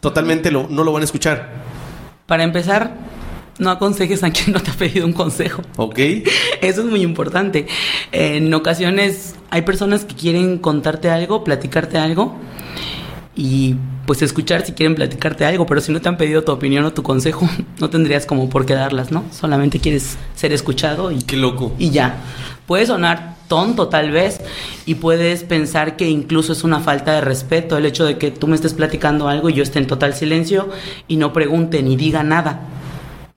totalmente 0.00 0.50
lo, 0.50 0.68
no 0.68 0.84
lo 0.84 0.92
van 0.92 1.00
a 1.00 1.06
escuchar. 1.06 1.48
Para 2.26 2.42
empezar, 2.42 2.98
no 3.58 3.70
aconsejes 3.70 4.22
a 4.24 4.30
quien 4.30 4.52
no 4.52 4.60
te 4.60 4.72
ha 4.72 4.74
pedido 4.74 5.06
un 5.06 5.14
consejo. 5.14 5.62
Ok. 5.78 5.98
Eso 6.60 6.82
es 6.82 6.86
muy 6.86 7.00
importante. 7.00 7.66
En 8.12 8.52
ocasiones 8.52 9.36
hay 9.48 9.62
personas 9.62 10.04
que 10.04 10.16
quieren 10.16 10.58
contarte 10.58 11.08
algo, 11.08 11.44
platicarte 11.44 11.96
algo 11.96 12.36
y 13.34 13.76
pues 14.04 14.20
escuchar 14.20 14.66
si 14.66 14.72
quieren 14.72 14.94
platicarte 14.94 15.46
algo, 15.46 15.64
pero 15.64 15.80
si 15.80 15.90
no 15.92 16.02
te 16.02 16.10
han 16.10 16.18
pedido 16.18 16.44
tu 16.44 16.52
opinión 16.52 16.84
o 16.84 16.92
tu 16.92 17.02
consejo, 17.02 17.48
no 17.80 17.88
tendrías 17.88 18.26
como 18.26 18.50
por 18.50 18.66
qué 18.66 18.74
darlas, 18.74 19.10
¿no? 19.10 19.24
Solamente 19.30 19.80
quieres 19.80 20.18
ser 20.34 20.52
escuchado 20.52 21.10
y... 21.10 21.22
Qué 21.22 21.38
loco. 21.38 21.72
Y 21.78 21.88
ya. 21.88 22.18
Puede 22.68 22.84
sonar 22.84 23.34
tonto 23.48 23.88
tal 23.88 24.10
vez 24.10 24.42
y 24.84 24.96
puedes 24.96 25.42
pensar 25.42 25.96
que 25.96 26.10
incluso 26.10 26.52
es 26.52 26.64
una 26.64 26.80
falta 26.80 27.14
de 27.14 27.22
respeto 27.22 27.78
el 27.78 27.86
hecho 27.86 28.04
de 28.04 28.18
que 28.18 28.30
tú 28.30 28.46
me 28.46 28.56
estés 28.56 28.74
platicando 28.74 29.26
algo 29.26 29.48
y 29.48 29.54
yo 29.54 29.62
esté 29.62 29.78
en 29.78 29.86
total 29.86 30.12
silencio 30.12 30.68
y 31.08 31.16
no 31.16 31.32
pregunte 31.32 31.82
ni 31.82 31.96
diga 31.96 32.22
nada. 32.22 32.60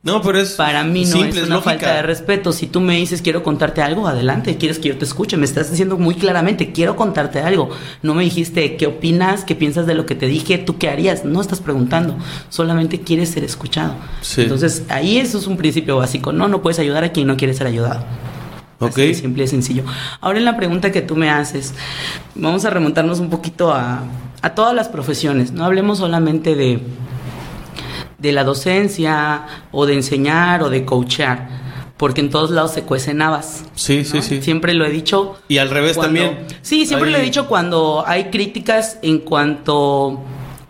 No, 0.03 0.21
pero 0.21 0.37
es. 0.37 0.55
Para 0.55 0.83
mí 0.83 1.05
no 1.05 1.23
es 1.23 1.43
una 1.43 1.61
falta 1.61 1.95
de 1.95 2.01
respeto. 2.01 2.51
Si 2.51 2.67
tú 2.67 2.81
me 2.81 2.97
dices 2.97 3.21
quiero 3.21 3.41
contarte 3.41 3.81
algo, 3.81 4.05
adelante, 4.05 4.57
quieres 4.57 4.79
que 4.79 4.89
yo 4.89 4.97
te 4.97 5.05
escuche. 5.05 5.37
Me 5.37 5.45
estás 5.45 5.71
diciendo 5.71 5.97
muy 5.97 6.15
claramente, 6.15 6.73
quiero 6.73 6.97
contarte 6.97 7.39
algo. 7.39 7.69
No 8.01 8.13
me 8.13 8.25
dijiste 8.25 8.75
qué 8.75 8.87
opinas, 8.87 9.45
qué 9.45 9.55
piensas 9.55 9.87
de 9.87 9.93
lo 9.93 10.05
que 10.05 10.15
te 10.15 10.27
dije, 10.27 10.57
tú 10.57 10.77
qué 10.77 10.89
harías. 10.89 11.23
No 11.23 11.39
estás 11.39 11.61
preguntando, 11.61 12.17
solamente 12.49 12.99
quieres 12.99 13.29
ser 13.29 13.45
escuchado. 13.45 13.95
Entonces, 14.35 14.83
ahí 14.89 15.19
eso 15.19 15.37
es 15.37 15.47
un 15.47 15.55
principio 15.55 15.95
básico. 15.95 16.33
No, 16.33 16.49
no 16.49 16.61
puedes 16.61 16.79
ayudar 16.79 17.05
a 17.05 17.13
quien 17.13 17.27
no 17.27 17.37
quiere 17.37 17.53
ser 17.53 17.67
ayudado. 17.67 18.03
Ok. 18.81 18.99
simple 19.13 19.43
y 19.43 19.47
sencillo. 19.47 19.83
Ahora 20.19 20.39
en 20.39 20.45
la 20.45 20.57
pregunta 20.57 20.91
que 20.91 21.01
tú 21.01 21.15
me 21.15 21.29
haces, 21.29 21.73
vamos 22.35 22.65
a 22.65 22.69
remontarnos 22.69 23.19
un 23.19 23.29
poquito 23.29 23.71
a, 23.73 24.03
a 24.41 24.55
todas 24.55 24.73
las 24.75 24.89
profesiones. 24.89 25.51
No 25.51 25.65
hablemos 25.65 25.99
solamente 25.99 26.55
de 26.55 26.81
de 28.21 28.31
la 28.31 28.43
docencia 28.43 29.45
o 29.71 29.85
de 29.87 29.95
enseñar 29.95 30.61
o 30.61 30.69
de 30.69 30.85
coachar, 30.85 31.47
porque 31.97 32.21
en 32.21 32.29
todos 32.29 32.51
lados 32.51 32.71
se 32.71 32.83
cuecen 32.83 33.21
habas. 33.21 33.63
Sí, 33.73 34.05
sí, 34.05 34.21
sí. 34.21 34.41
Siempre 34.41 34.73
lo 34.75 34.85
he 34.85 34.91
dicho. 34.91 35.39
Y 35.47 35.57
al 35.57 35.69
revés 35.71 35.97
también. 35.97 36.45
Sí, 36.61 36.85
siempre 36.85 37.09
lo 37.09 37.17
he 37.17 37.21
dicho 37.21 37.47
cuando 37.47 38.03
hay 38.05 38.25
críticas 38.25 38.99
en 39.01 39.19
cuanto 39.19 40.19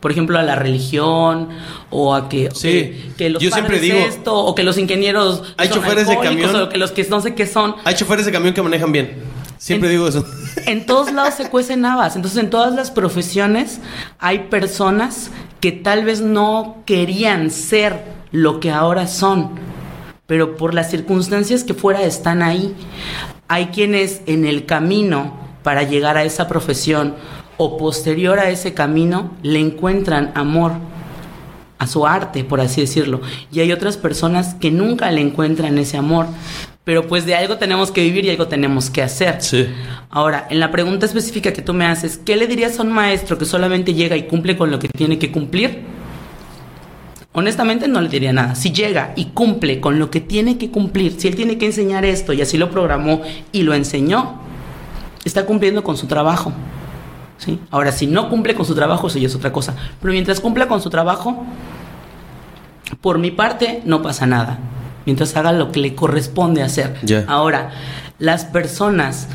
por 0.02 0.12
ejemplo, 0.12 0.38
a 0.38 0.44
la 0.44 0.56
religión 0.56 1.50
o 1.92 2.14
a 2.14 2.28
que, 2.28 2.50
sí. 2.54 3.14
que, 3.18 3.30
los 3.30 3.42
Yo 3.42 3.52
siempre 3.52 3.80
digo, 3.80 4.00
esto 4.00 4.36
o 4.36 4.56
que 4.56 4.64
los 4.64 4.78
ingenieros 4.78 5.44
hay 5.58 5.70
choferes 5.70 6.08
de 6.08 6.18
camión 6.18 6.56
o 6.56 6.70
que 6.70 6.78
los 6.78 6.92
que 6.92 7.04
no 7.06 7.22
sé 7.22 7.36
qué 7.36 7.46
son. 7.46 7.76
Hay 7.86 7.96
choferes 7.96 8.26
de 8.26 8.32
camión 8.32 8.54
que 8.54 8.62
manejan 8.62 8.92
bien. 8.92 9.24
Siempre 9.58 9.90
digo 9.90 10.08
eso. 10.08 10.26
En 10.66 10.88
todos 10.88 11.14
lados 11.14 11.36
se 11.36 11.48
cuecen 11.50 11.86
habas. 11.86 12.16
Entonces, 12.16 12.44
en 12.44 12.50
todas 12.50 12.74
las 12.74 12.90
profesiones 12.90 13.80
hay 14.18 14.48
personas 14.50 15.30
que 15.60 15.72
tal 15.72 16.04
vez 16.04 16.20
no 16.20 16.78
querían 16.88 17.52
ser 17.52 18.04
lo 18.32 18.60
que 18.60 18.72
ahora 18.72 19.06
son, 19.06 19.52
pero 20.26 20.58
por 20.58 20.74
las 20.74 20.90
circunstancias 20.90 21.64
que 21.64 21.76
fuera 21.76 22.02
están 22.02 22.42
ahí. 22.42 22.74
Hay 23.48 23.68
quienes 23.68 24.22
en 24.26 24.46
el 24.46 24.66
camino 24.66 25.38
para 25.62 25.84
llegar 25.84 26.18
a 26.18 26.24
esa 26.24 26.48
profesión 26.48 27.16
o 27.64 27.78
posterior 27.78 28.40
a 28.40 28.50
ese 28.50 28.74
camino 28.74 29.30
le 29.44 29.60
encuentran 29.60 30.32
amor 30.34 30.72
a 31.78 31.86
su 31.86 32.08
arte, 32.08 32.44
por 32.44 32.60
así 32.60 32.82
decirlo. 32.82 33.22
Y 33.52 33.60
hay 33.60 33.72
otras 33.72 33.98
personas 33.98 34.56
que 34.56 34.72
nunca 34.72 35.12
le 35.12 35.22
encuentran 35.22 35.78
ese 35.78 35.96
amor, 35.96 36.26
pero 36.84 37.08
pues 37.08 37.28
de 37.28 37.36
algo 37.36 37.58
tenemos 37.58 37.92
que 37.92 38.02
vivir 38.02 38.26
y 38.26 38.32
algo 38.32 38.48
tenemos 38.48 38.90
que 38.90 39.04
hacer. 39.04 39.44
Sí. 39.44 39.68
Ahora, 40.10 40.48
en 40.50 40.60
la 40.60 40.72
pregunta 40.72 41.06
específica 41.06 41.54
que 41.54 41.62
tú 41.62 41.76
me 41.76 41.86
haces, 41.86 42.18
¿qué 42.18 42.36
le 42.36 42.48
dirías 42.48 42.80
a 42.80 42.82
un 42.82 42.92
maestro 42.92 43.38
que 43.38 43.46
solamente 43.46 43.94
llega 43.94 44.18
y 44.18 44.24
cumple 44.24 44.58
con 44.58 44.72
lo 44.72 44.80
que 44.80 44.88
tiene 44.88 45.20
que 45.20 45.32
cumplir? 45.32 45.84
Honestamente 47.32 47.88
no 47.88 48.02
le 48.02 48.10
diría 48.10 48.34
nada. 48.34 48.56
Si 48.56 48.72
llega 48.72 49.14
y 49.16 49.26
cumple 49.26 49.80
con 49.80 50.00
lo 50.00 50.10
que 50.10 50.20
tiene 50.20 50.58
que 50.58 50.72
cumplir, 50.72 51.14
si 51.20 51.28
él 51.28 51.36
tiene 51.36 51.60
que 51.60 51.68
enseñar 51.68 52.06
esto 52.06 52.34
y 52.34 52.42
así 52.42 52.58
lo 52.58 52.72
programó 52.72 53.22
y 53.52 53.62
lo 53.62 53.76
enseñó, 53.76 54.42
está 55.24 55.46
cumpliendo 55.46 55.84
con 55.84 55.96
su 55.96 56.08
trabajo. 56.08 56.52
¿Sí? 57.42 57.60
Ahora, 57.72 57.92
si 57.92 58.06
no 58.08 58.30
cumple 58.30 58.54
con 58.54 58.66
su 58.66 58.76
trabajo, 58.76 59.08
eso 59.08 59.18
ya 59.18 59.28
es 59.28 59.36
otra 59.36 59.52
cosa. 59.52 59.76
Pero 60.00 60.14
mientras 60.14 60.40
cumpla 60.40 60.68
con 60.68 60.80
su 60.80 60.90
trabajo, 60.90 61.44
por 63.02 63.18
mi 63.18 63.32
parte, 63.32 63.82
no 63.84 64.02
pasa 64.02 64.26
nada 64.26 64.60
mientras 65.06 65.36
haga 65.36 65.52
lo 65.52 65.72
que 65.72 65.80
le 65.80 65.96
corresponde 65.96 66.64
hacer. 66.64 67.00
Ahora, 67.28 67.72
las 68.20 68.46
personas 68.46 69.28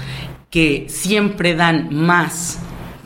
que 0.51 0.87
siempre 0.89 1.55
dan 1.55 1.89
más, 1.95 2.59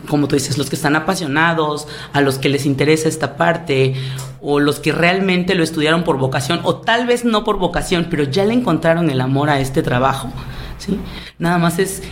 como 0.09 0.28
tú 0.28 0.36
dices, 0.36 0.59
los 0.59 0.68
que 0.68 0.76
están 0.76 0.96
apasionados, 0.96 1.88
a 2.12 2.20
los 2.20 2.38
que 2.38 2.48
les 2.48 2.66
interesa 2.66 3.09
esta 3.09 3.36
parte, 3.36 3.94
o 4.42 4.61
los 4.61 4.78
que 4.80 4.92
realmente 4.92 5.55
lo 5.55 5.62
estudiaron 5.62 6.05
por 6.05 6.18
vocación, 6.18 6.61
o 6.64 6.76
tal 6.76 7.07
vez 7.07 7.24
no 7.24 7.44
por 7.44 7.59
vocación, 7.59 8.09
pero 8.11 8.24
ya 8.24 8.44
le 8.44 8.55
encontraron 8.55 9.11
el 9.11 9.20
amor 9.20 9.51
a 9.51 9.61
este 9.61 9.82
trabajo, 9.82 10.30
¿sí? 10.78 10.98
Nada 11.38 11.59
más 11.59 11.78
es 11.78 12.03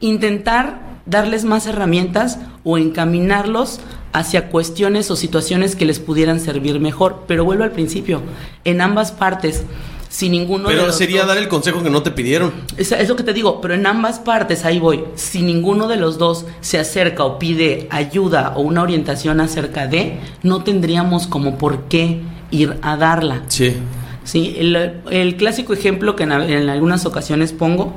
intentar 0.00 0.85
darles 1.06 1.44
más 1.44 1.66
herramientas 1.66 2.38
o 2.64 2.78
encaminarlos 2.78 3.80
hacia 4.12 4.48
cuestiones 4.48 5.10
o 5.10 5.16
situaciones 5.16 5.76
que 5.76 5.86
les 5.86 6.00
pudieran 6.00 6.40
servir 6.40 6.80
mejor. 6.80 7.24
Pero 7.26 7.44
vuelvo 7.44 7.64
al 7.64 7.72
principio, 7.72 8.22
en 8.64 8.80
ambas 8.80 9.12
partes, 9.12 9.64
si 10.08 10.28
ninguno 10.28 10.68
pero 10.68 10.92
sería 10.92 11.26
dar 11.26 11.36
el 11.36 11.48
consejo 11.48 11.82
que 11.82 11.90
no 11.90 12.02
te 12.02 12.10
pidieron. 12.10 12.52
Es, 12.76 12.92
es, 12.92 13.08
lo 13.08 13.16
que 13.16 13.22
te 13.22 13.32
digo, 13.32 13.60
pero 13.60 13.74
en 13.74 13.86
ambas 13.86 14.18
partes, 14.18 14.64
ahí 14.64 14.78
voy, 14.78 15.04
si 15.14 15.42
ninguno 15.42 15.88
de 15.88 15.96
los 15.96 16.18
dos 16.18 16.46
se 16.60 16.78
acerca 16.78 17.24
o 17.24 17.38
pide 17.38 17.86
ayuda 17.90 18.54
o 18.56 18.62
una 18.62 18.82
orientación 18.82 19.40
acerca 19.40 19.86
de, 19.86 20.18
no 20.42 20.64
tendríamos 20.64 21.26
como 21.26 21.58
por 21.58 21.84
qué 21.84 22.20
ir 22.50 22.78
a 22.82 22.96
darla. 22.96 23.42
Sí. 23.48 23.76
Sí, 24.24 24.56
el, 24.58 25.36
clásico 25.36 25.72
ejemplo 25.72 26.16
que 26.16 26.24
en, 26.24 26.32
en 26.32 26.68
algunas 26.68 27.06
ocasiones 27.06 27.52
pongo 27.52 27.94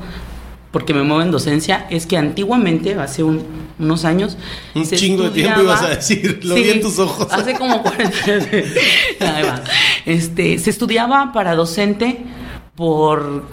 porque 0.71 0.93
me 0.93 1.01
muevo 1.03 1.21
en 1.21 1.31
docencia, 1.31 1.87
es 1.89 2.05
que 2.05 2.17
antiguamente, 2.17 2.93
hace 2.93 3.23
unos 3.23 4.05
años... 4.05 4.37
Un 4.75 4.85
chingo 4.85 5.23
de 5.23 5.29
tiempo 5.31 5.61
ibas 5.61 5.81
a 5.81 5.89
decir, 5.89 6.39
lo 6.43 6.55
vi 6.55 6.69
en 6.69 6.81
tus 6.81 6.99
ojos. 6.99 7.27
Hace 7.31 7.55
como 7.55 7.81
40 7.81 8.17
Este, 10.05 10.59
se 10.59 10.69
estudiaba 10.69 11.31
para 11.33 11.55
docente 11.55 12.23
por 12.75 13.45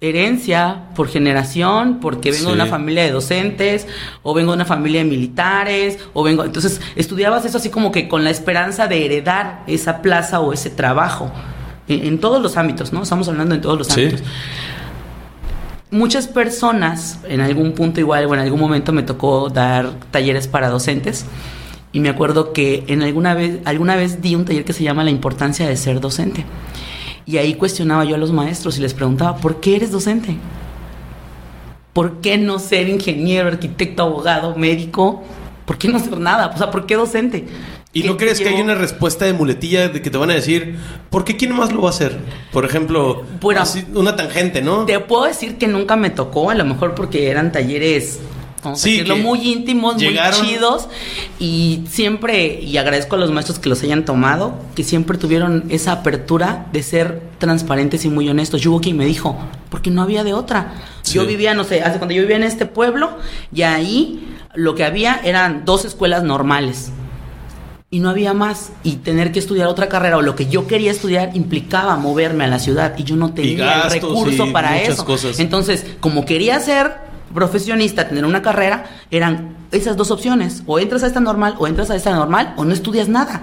herencia, 0.00 0.90
por 0.94 1.08
generación, 1.08 1.98
porque 2.00 2.30
vengo 2.30 2.48
de 2.48 2.54
una 2.54 2.66
familia 2.66 3.02
de 3.02 3.10
docentes, 3.10 3.88
o 4.22 4.32
vengo 4.32 4.52
de 4.52 4.56
una 4.56 4.64
familia 4.64 5.02
de 5.02 5.10
militares, 5.10 5.98
o 6.12 6.22
vengo... 6.22 6.44
Entonces, 6.44 6.80
estudiabas 6.94 7.44
eso 7.44 7.58
así 7.58 7.68
como 7.68 7.90
que 7.90 8.06
con 8.08 8.22
la 8.22 8.30
esperanza 8.30 8.86
de 8.86 9.04
heredar 9.04 9.64
esa 9.66 10.02
plaza 10.02 10.38
o 10.38 10.52
ese 10.52 10.70
trabajo, 10.70 11.32
en, 11.88 12.18
todos 12.18 12.40
los 12.40 12.56
ámbitos, 12.56 12.92
¿no? 12.92 13.02
Estamos 13.02 13.28
hablando 13.28 13.56
en 13.56 13.60
todos 13.60 13.76
los 13.76 13.90
ámbitos 13.90 14.22
muchas 15.90 16.26
personas, 16.26 17.20
en 17.28 17.40
algún 17.40 17.72
punto 17.72 18.00
igual 18.00 18.26
o 18.26 18.34
en 18.34 18.40
algún 18.40 18.60
momento 18.60 18.92
me 18.92 19.02
tocó 19.02 19.48
dar 19.48 19.92
talleres 20.10 20.48
para 20.48 20.68
docentes. 20.68 21.26
Y 21.92 22.00
me 22.00 22.08
acuerdo 22.08 22.52
que 22.52 22.84
en 22.88 23.02
alguna 23.02 23.34
vez, 23.34 23.60
alguna 23.64 23.94
vez 23.94 24.20
di 24.20 24.34
un 24.34 24.44
taller 24.44 24.64
que 24.64 24.72
se 24.72 24.82
llama 24.82 25.04
La 25.04 25.10
importancia 25.10 25.68
de 25.68 25.76
ser 25.76 26.00
docente. 26.00 26.44
Y 27.26 27.36
ahí 27.38 27.54
cuestionaba 27.54 28.04
yo 28.04 28.16
a 28.16 28.18
los 28.18 28.32
maestros 28.32 28.76
y 28.78 28.80
les 28.80 28.94
preguntaba, 28.94 29.36
¿por 29.36 29.60
qué 29.60 29.76
eres 29.76 29.92
docente? 29.92 30.36
¿Por 31.92 32.20
qué 32.20 32.36
no 32.36 32.58
ser 32.58 32.88
ingeniero, 32.88 33.48
arquitecto, 33.48 34.02
abogado, 34.02 34.56
médico? 34.56 35.22
¿Por 35.64 35.78
qué 35.78 35.88
no 35.88 36.00
ser 36.00 36.18
nada? 36.18 36.48
O 36.52 36.58
sea, 36.58 36.70
¿por 36.70 36.86
qué 36.86 36.96
docente? 36.96 37.46
¿Y 37.94 38.02
no 38.02 38.16
crees 38.16 38.40
que 38.40 38.48
hay 38.48 38.60
una 38.60 38.74
respuesta 38.74 39.24
de 39.24 39.32
muletilla 39.32 39.88
de 39.88 40.02
que 40.02 40.10
te 40.10 40.18
van 40.18 40.28
a 40.30 40.34
decir, 40.34 40.76
¿por 41.10 41.24
qué 41.24 41.36
quién 41.36 41.54
más 41.54 41.72
lo 41.72 41.80
va 41.82 41.88
a 41.88 41.90
hacer? 41.90 42.18
Por 42.52 42.64
ejemplo, 42.64 43.24
una 43.94 44.16
tangente, 44.16 44.62
¿no? 44.62 44.84
Te 44.84 44.98
puedo 44.98 45.24
decir 45.24 45.58
que 45.58 45.68
nunca 45.68 45.94
me 45.94 46.10
tocó, 46.10 46.50
a 46.50 46.56
lo 46.56 46.64
mejor 46.64 46.96
porque 46.96 47.30
eran 47.30 47.52
talleres 47.52 48.18
vamos 48.64 48.80
sí, 48.80 48.92
decirlo, 48.92 49.18
muy 49.18 49.52
íntimos, 49.52 49.94
muy 49.94 50.18
chidos. 50.42 50.88
Y 51.38 51.84
siempre, 51.88 52.60
y 52.60 52.76
agradezco 52.78 53.14
a 53.14 53.18
los 53.18 53.30
maestros 53.30 53.60
que 53.60 53.68
los 53.68 53.80
hayan 53.84 54.04
tomado, 54.04 54.58
que 54.74 54.82
siempre 54.82 55.16
tuvieron 55.16 55.64
esa 55.68 55.92
apertura 55.92 56.66
de 56.72 56.82
ser 56.82 57.22
transparentes 57.38 58.04
y 58.04 58.08
muy 58.08 58.28
honestos. 58.28 58.60
Yo 58.60 58.72
hubo 58.72 58.80
quien 58.80 58.96
me 58.96 59.06
dijo, 59.06 59.38
porque 59.70 59.90
no 59.90 60.02
había 60.02 60.24
de 60.24 60.34
otra. 60.34 60.74
Yo 61.04 61.26
vivía, 61.26 61.54
no 61.54 61.62
sé, 61.62 61.82
hace 61.82 61.98
cuando 61.98 62.14
yo 62.14 62.22
vivía 62.22 62.36
en 62.36 62.42
este 62.42 62.66
pueblo, 62.66 63.18
y 63.54 63.62
ahí 63.62 64.26
lo 64.54 64.74
que 64.74 64.82
había 64.82 65.20
eran 65.22 65.64
dos 65.64 65.84
escuelas 65.84 66.24
normales 66.24 66.90
y 67.94 68.00
no 68.00 68.10
había 68.10 68.34
más. 68.34 68.72
Y 68.82 68.96
tener 68.96 69.30
que 69.30 69.38
estudiar 69.38 69.68
otra 69.68 69.88
carrera 69.88 70.16
o 70.16 70.22
lo 70.22 70.34
que 70.34 70.46
yo 70.46 70.66
quería 70.66 70.90
estudiar 70.90 71.30
implicaba 71.36 71.96
moverme 71.96 72.42
a 72.42 72.48
la 72.48 72.58
ciudad 72.58 72.94
y 72.98 73.04
yo 73.04 73.14
no 73.14 73.32
tenía 73.32 73.82
el 73.82 73.90
recurso 73.92 74.50
para 74.52 74.82
eso. 74.82 75.06
Entonces, 75.38 75.86
como 76.00 76.24
quería 76.24 76.58
ser 76.58 76.96
profesionista, 77.32 78.08
tener 78.08 78.24
una 78.24 78.42
carrera, 78.42 78.86
eran 79.12 79.56
esas 79.70 79.96
dos 79.96 80.10
opciones. 80.10 80.64
O 80.66 80.80
entras 80.80 81.04
a 81.04 81.06
esta 81.06 81.20
normal, 81.20 81.54
o 81.58 81.68
entras 81.68 81.88
a 81.90 81.94
esta 81.94 82.12
normal, 82.12 82.54
o 82.56 82.64
no 82.64 82.74
estudias 82.74 83.08
nada. 83.08 83.42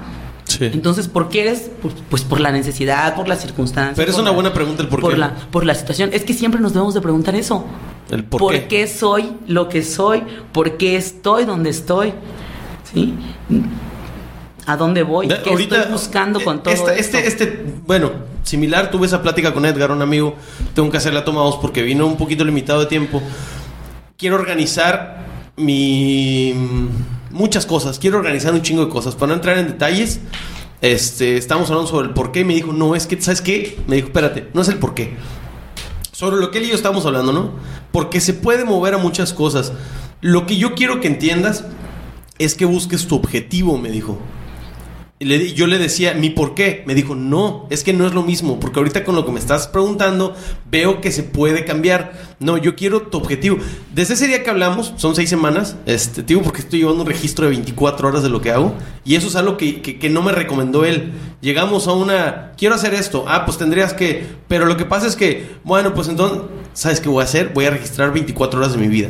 Entonces, 0.59 1.07
¿por 1.07 1.29
qué 1.29 1.43
eres? 1.43 1.71
Pues, 1.81 1.93
pues, 2.09 2.23
por 2.23 2.41
la 2.41 2.51
necesidad, 2.51 3.15
por 3.15 3.29
las 3.29 3.39
circunstancias. 3.39 3.95
Pero 3.95 4.11
es 4.11 4.17
una 4.17 4.31
buena 4.31 4.51
pregunta 4.53 4.83
el 4.83 4.89
por, 4.89 4.99
por 4.99 5.13
qué. 5.13 5.17
La, 5.17 5.33
por 5.33 5.65
la 5.65 5.75
situación. 5.75 6.09
Es 6.11 6.25
que 6.25 6.33
siempre 6.33 6.59
nos 6.59 6.73
debemos 6.73 6.93
de 6.93 6.99
preguntar 6.99 7.35
eso. 7.35 7.65
El 8.09 8.25
por, 8.25 8.67
qué. 8.67 8.85
soy 8.85 9.31
lo 9.47 9.69
que 9.69 9.81
soy? 9.81 10.23
¿Por 10.51 10.75
qué 10.75 10.97
estoy 10.97 11.45
donde 11.45 11.69
estoy? 11.69 12.13
¿Sí? 12.93 13.15
¿A 14.71 14.77
dónde 14.77 15.03
voy? 15.03 15.27
¿Qué 15.27 15.33
estoy 15.53 15.91
buscando 15.91 16.41
con 16.41 16.63
todo 16.63 16.73
este, 16.73 16.97
este, 16.97 17.27
este, 17.27 17.65
bueno, 17.85 18.09
similar, 18.43 18.89
tuve 18.89 19.05
esa 19.05 19.21
plática 19.21 19.53
con 19.53 19.65
Edgar, 19.65 19.91
un 19.91 20.01
amigo. 20.01 20.33
Tengo 20.73 20.89
que 20.89 20.95
hacerla 20.95 21.25
toma 21.25 21.41
dos 21.41 21.57
porque 21.57 21.81
vino 21.81 22.07
un 22.07 22.15
poquito 22.15 22.45
limitado 22.45 22.79
de 22.79 22.85
tiempo. 22.85 23.21
Quiero 24.15 24.37
organizar 24.37 25.25
mi 25.57 26.55
muchas 27.31 27.65
cosas. 27.65 27.99
Quiero 27.99 28.19
organizar 28.19 28.53
un 28.53 28.61
chingo 28.61 28.85
de 28.85 28.89
cosas. 28.89 29.15
Para 29.15 29.31
no 29.31 29.33
entrar 29.33 29.57
en 29.57 29.67
detalles, 29.67 30.21
este, 30.79 31.35
estamos 31.35 31.69
hablando 31.69 31.91
sobre 31.91 32.07
el 32.07 32.13
por 32.13 32.31
qué. 32.31 32.45
Me 32.45 32.55
dijo, 32.55 32.71
no, 32.71 32.95
es 32.95 33.07
que, 33.07 33.21
¿sabes 33.21 33.41
qué? 33.41 33.77
Me 33.87 33.97
dijo, 33.97 34.07
espérate, 34.07 34.47
no 34.53 34.61
es 34.61 34.69
el 34.69 34.77
por 34.77 34.93
qué. 34.93 35.17
Sobre 36.13 36.37
lo 36.37 36.49
que 36.49 36.59
él 36.59 36.63
y 36.63 36.69
yo 36.69 36.75
estamos 36.75 37.05
hablando, 37.05 37.33
¿no? 37.33 37.55
Porque 37.91 38.21
se 38.21 38.33
puede 38.33 38.63
mover 38.63 38.93
a 38.93 38.99
muchas 38.99 39.33
cosas. 39.33 39.73
Lo 40.21 40.45
que 40.45 40.55
yo 40.55 40.75
quiero 40.75 41.01
que 41.01 41.09
entiendas 41.09 41.65
es 42.39 42.55
que 42.55 42.63
busques 42.63 43.05
tu 43.05 43.17
objetivo, 43.17 43.77
me 43.77 43.91
dijo 43.91 44.17
yo 45.21 45.67
le 45.67 45.77
decía, 45.77 46.15
¿mi 46.15 46.31
por 46.31 46.55
qué? 46.55 46.83
Me 46.87 46.95
dijo, 46.95 47.13
no, 47.13 47.67
es 47.69 47.83
que 47.83 47.93
no 47.93 48.07
es 48.07 48.13
lo 48.13 48.23
mismo, 48.23 48.59
porque 48.59 48.79
ahorita 48.79 49.03
con 49.03 49.15
lo 49.15 49.23
que 49.23 49.31
me 49.31 49.39
estás 49.39 49.67
preguntando, 49.67 50.35
veo 50.69 50.99
que 50.99 51.11
se 51.11 51.21
puede 51.21 51.63
cambiar. 51.63 52.13
No, 52.39 52.57
yo 52.57 52.75
quiero 52.75 53.03
tu 53.03 53.19
objetivo. 53.19 53.57
Desde 53.93 54.15
ese 54.15 54.27
día 54.27 54.43
que 54.43 54.49
hablamos, 54.49 54.93
son 54.97 55.13
seis 55.13 55.29
semanas, 55.29 55.75
este, 55.85 56.23
digo 56.23 56.41
porque 56.41 56.61
estoy 56.61 56.79
llevando 56.79 57.03
un 57.03 57.07
registro 57.07 57.45
de 57.45 57.51
24 57.51 58.07
horas 58.07 58.23
de 58.23 58.29
lo 58.29 58.41
que 58.41 58.49
hago, 58.49 58.73
y 59.05 59.15
eso 59.15 59.27
es 59.27 59.35
algo 59.35 59.57
que, 59.57 59.81
que, 59.81 60.09
no 60.09 60.23
me 60.23 60.31
recomendó 60.31 60.85
él. 60.85 61.11
Llegamos 61.39 61.87
a 61.87 61.93
una, 61.93 62.53
quiero 62.57 62.73
hacer 62.73 62.95
esto, 62.95 63.25
ah, 63.27 63.45
pues 63.45 63.59
tendrías 63.59 63.93
que, 63.93 64.25
pero 64.47 64.65
lo 64.65 64.75
que 64.75 64.85
pasa 64.85 65.05
es 65.05 65.15
que, 65.15 65.45
bueno, 65.63 65.93
pues 65.93 66.07
entonces, 66.07 66.41
¿sabes 66.73 66.99
qué 66.99 67.09
voy 67.09 67.21
a 67.21 67.25
hacer? 67.25 67.51
Voy 67.53 67.65
a 67.65 67.69
registrar 67.69 68.11
24 68.11 68.59
horas 68.59 68.73
de 68.73 68.79
mi 68.79 68.87
vida. 68.87 69.09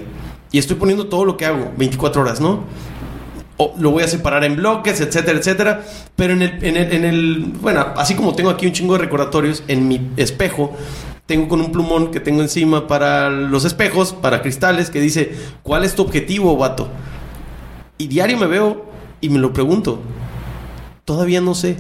Y 0.52 0.58
estoy 0.58 0.76
poniendo 0.76 1.08
todo 1.08 1.24
lo 1.24 1.38
que 1.38 1.46
hago, 1.46 1.72
24 1.78 2.22
horas, 2.22 2.42
¿no? 2.42 2.66
Lo 3.78 3.92
voy 3.92 4.04
a 4.04 4.08
separar 4.08 4.44
en 4.44 4.56
bloques, 4.56 5.02
etcétera, 5.02 5.40
etcétera. 5.40 5.84
Pero 6.16 6.34
en 6.34 6.42
el, 6.42 6.64
en 6.64 7.06
el, 7.06 7.46
bueno, 7.62 7.88
así 7.96 8.16
como 8.16 8.36
tengo 8.36 8.50
aquí 8.50 8.66
un 8.66 8.74
chingo 8.74 8.94
de 8.94 9.00
recordatorios, 9.00 9.64
en 9.68 9.88
mi 9.88 10.12
espejo 10.18 10.76
tengo 11.32 11.48
con 11.48 11.62
un 11.62 11.72
plumón 11.72 12.12
que 12.12 12.20
tengo 12.20 12.42
encima 12.42 12.88
para 12.88 13.30
los 13.30 13.64
espejos, 13.64 14.12
para 14.12 14.42
cristales, 14.42 14.90
que 14.90 15.00
dice, 15.00 15.32
¿cuál 15.64 15.86
es 15.86 15.96
tu 15.96 16.02
objetivo, 16.02 16.58
vato? 16.58 16.90
Y 17.98 18.08
diario 18.08 18.38
me 18.38 18.48
veo 18.48 18.86
y 19.22 19.30
me 19.30 19.40
lo 19.40 19.54
pregunto. 19.54 20.02
Todavía 21.06 21.40
no 21.40 21.56
sé. 21.56 21.78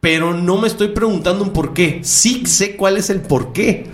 Pero 0.00 0.34
no 0.34 0.58
me 0.58 0.68
estoy 0.68 0.88
preguntando 0.88 1.44
un 1.44 1.54
por 1.54 1.72
qué. 1.72 2.00
Sí 2.02 2.44
sé 2.44 2.76
cuál 2.76 2.98
es 2.98 3.08
el 3.08 3.22
por 3.22 3.54
qué, 3.54 3.86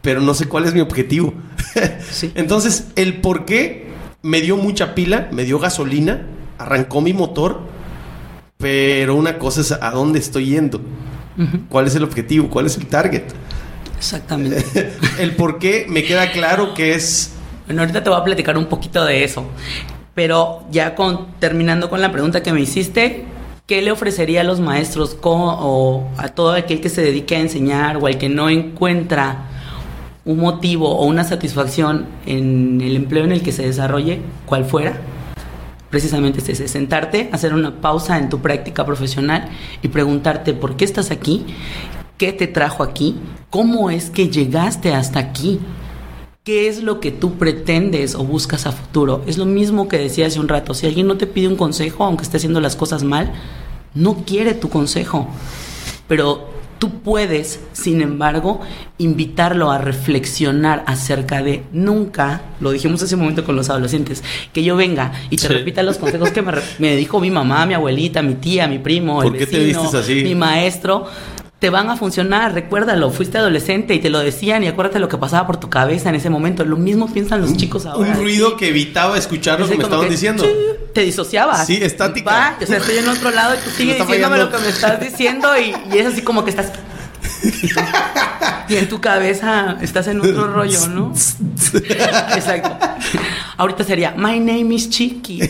pero 0.00 0.22
no 0.22 0.32
sé 0.32 0.48
cuál 0.48 0.64
es 0.64 0.72
mi 0.72 0.80
objetivo. 0.80 1.34
Entonces, 2.36 2.86
el 2.96 3.20
por 3.20 3.44
qué 3.44 3.85
me 4.22 4.40
dio 4.40 4.56
mucha 4.56 4.94
pila, 4.94 5.28
me 5.32 5.44
dio 5.44 5.58
gasolina, 5.58 6.22
arrancó 6.58 7.00
mi 7.00 7.12
motor, 7.12 7.60
pero 8.58 9.14
una 9.14 9.38
cosa 9.38 9.60
es 9.60 9.72
a 9.72 9.90
dónde 9.90 10.18
estoy 10.18 10.46
yendo. 10.46 10.80
¿Cuál 11.68 11.86
es 11.86 11.94
el 11.94 12.02
objetivo? 12.02 12.48
¿Cuál 12.48 12.66
es 12.66 12.76
el 12.78 12.86
target? 12.86 13.24
Exactamente. 13.96 14.92
el 15.18 15.32
por 15.32 15.58
qué 15.58 15.86
me 15.88 16.02
queda 16.02 16.32
claro 16.32 16.72
que 16.72 16.94
es... 16.94 17.32
Bueno, 17.66 17.82
ahorita 17.82 18.02
te 18.02 18.08
voy 18.08 18.18
a 18.18 18.24
platicar 18.24 18.56
un 18.56 18.66
poquito 18.66 19.04
de 19.04 19.22
eso. 19.22 19.44
Pero 20.14 20.64
ya 20.70 20.94
con, 20.94 21.26
terminando 21.38 21.90
con 21.90 22.00
la 22.00 22.10
pregunta 22.10 22.42
que 22.42 22.52
me 22.52 22.60
hiciste, 22.60 23.26
¿qué 23.66 23.82
le 23.82 23.92
ofrecería 23.92 24.40
a 24.40 24.44
los 24.44 24.60
maestros 24.60 25.18
o 25.22 26.08
a 26.16 26.28
todo 26.28 26.52
aquel 26.52 26.80
que 26.80 26.88
se 26.88 27.02
dedique 27.02 27.36
a 27.36 27.40
enseñar 27.40 27.98
o 27.98 28.06
al 28.06 28.16
que 28.16 28.30
no 28.30 28.48
encuentra 28.48 29.55
un 30.26 30.38
motivo 30.38 30.90
o 30.90 31.06
una 31.06 31.24
satisfacción 31.24 32.04
en 32.26 32.80
el 32.82 32.96
empleo 32.96 33.24
en 33.24 33.32
el 33.32 33.42
que 33.42 33.52
se 33.52 33.62
desarrolle, 33.62 34.20
cual 34.44 34.64
fuera, 34.64 35.00
precisamente 35.88 36.40
es 36.40 36.48
ese, 36.48 36.68
sentarte, 36.68 37.30
hacer 37.32 37.54
una 37.54 37.80
pausa 37.80 38.18
en 38.18 38.28
tu 38.28 38.40
práctica 38.40 38.84
profesional 38.84 39.48
y 39.82 39.88
preguntarte 39.88 40.52
por 40.52 40.76
qué 40.76 40.84
estás 40.84 41.12
aquí, 41.12 41.46
qué 42.18 42.32
te 42.32 42.48
trajo 42.48 42.82
aquí, 42.82 43.14
cómo 43.50 43.88
es 43.88 44.10
que 44.10 44.28
llegaste 44.28 44.92
hasta 44.92 45.20
aquí, 45.20 45.60
qué 46.42 46.68
es 46.68 46.82
lo 46.82 46.98
que 46.98 47.12
tú 47.12 47.34
pretendes 47.34 48.16
o 48.16 48.24
buscas 48.24 48.66
a 48.66 48.72
futuro. 48.72 49.22
Es 49.28 49.38
lo 49.38 49.46
mismo 49.46 49.86
que 49.86 49.98
decía 49.98 50.26
hace 50.26 50.40
un 50.40 50.48
rato, 50.48 50.74
si 50.74 50.86
alguien 50.86 51.06
no 51.06 51.16
te 51.16 51.28
pide 51.28 51.46
un 51.46 51.56
consejo, 51.56 52.04
aunque 52.04 52.24
esté 52.24 52.38
haciendo 52.38 52.60
las 52.60 52.74
cosas 52.74 53.04
mal, 53.04 53.32
no 53.94 54.24
quiere 54.26 54.54
tu 54.54 54.68
consejo, 54.68 55.28
pero 56.08 56.55
Tú 56.78 57.00
puedes, 57.00 57.60
sin 57.72 58.02
embargo, 58.02 58.60
invitarlo 58.98 59.70
a 59.70 59.78
reflexionar 59.78 60.84
acerca 60.86 61.42
de 61.42 61.62
nunca, 61.72 62.42
lo 62.60 62.70
dijimos 62.70 63.02
hace 63.02 63.14
un 63.14 63.22
momento 63.22 63.44
con 63.44 63.56
los 63.56 63.70
adolescentes, 63.70 64.22
que 64.52 64.62
yo 64.62 64.76
venga 64.76 65.12
y 65.30 65.36
te 65.36 65.48
repita 65.48 65.82
los 65.82 65.96
consejos 65.96 66.30
que 66.30 66.42
me, 66.78 66.96
dijo 66.96 67.20
mi 67.20 67.30
mamá, 67.30 67.64
mi 67.64 67.74
abuelita, 67.74 68.20
mi 68.20 68.34
tía, 68.34 68.68
mi 68.68 68.78
primo, 68.78 69.22
el 69.22 69.30
vecino, 69.30 69.90
mi 70.06 70.34
maestro 70.34 71.06
te 71.58 71.70
van 71.70 71.88
a 71.88 71.96
funcionar, 71.96 72.52
recuérdalo, 72.52 73.10
fuiste 73.10 73.38
adolescente 73.38 73.94
y 73.94 73.98
te 73.98 74.10
lo 74.10 74.18
decían 74.18 74.62
y 74.62 74.68
acuérdate 74.68 74.98
lo 74.98 75.08
que 75.08 75.16
pasaba 75.16 75.46
por 75.46 75.56
tu 75.56 75.70
cabeza 75.70 76.10
en 76.10 76.16
ese 76.16 76.28
momento. 76.28 76.64
Lo 76.64 76.76
mismo 76.76 77.10
piensan 77.10 77.40
los 77.40 77.56
chicos 77.56 77.86
ahora. 77.86 78.10
Un 78.10 78.16
ruido 78.16 78.56
que 78.56 78.68
evitaba 78.68 79.16
escuchar 79.16 79.60
lo 79.60 79.68
que 79.68 79.76
me 79.76 79.84
estaban 79.84 80.08
diciendo. 80.08 80.44
Te 80.92 81.00
disociabas. 81.00 81.66
Sí, 81.66 81.78
estática. 81.80 82.30
Va, 82.30 82.58
o 82.62 82.66
sea, 82.66 82.76
estoy 82.76 82.98
en 82.98 83.08
otro 83.08 83.30
lado 83.30 83.54
y 83.54 83.58
tú 83.58 83.70
sigues 83.76 83.98
diciéndome 83.98 84.38
lo 84.38 84.50
que 84.50 84.58
me 84.58 84.68
estás 84.68 85.00
diciendo 85.00 85.48
y, 85.58 85.74
y 85.94 85.98
es 85.98 86.06
así 86.06 86.22
como 86.22 86.44
que 86.44 86.50
estás 86.50 86.72
y 88.68 88.76
en 88.76 88.88
tu 88.88 89.00
cabeza 89.00 89.76
estás 89.80 90.08
en 90.08 90.20
otro 90.20 90.52
rollo, 90.52 90.88
¿no? 90.88 91.12
Exacto. 92.34 92.76
Ahorita 93.58 93.84
sería, 93.84 94.12
My 94.16 94.38
name 94.38 94.74
is 94.74 94.90
Chiqui. 94.90 95.40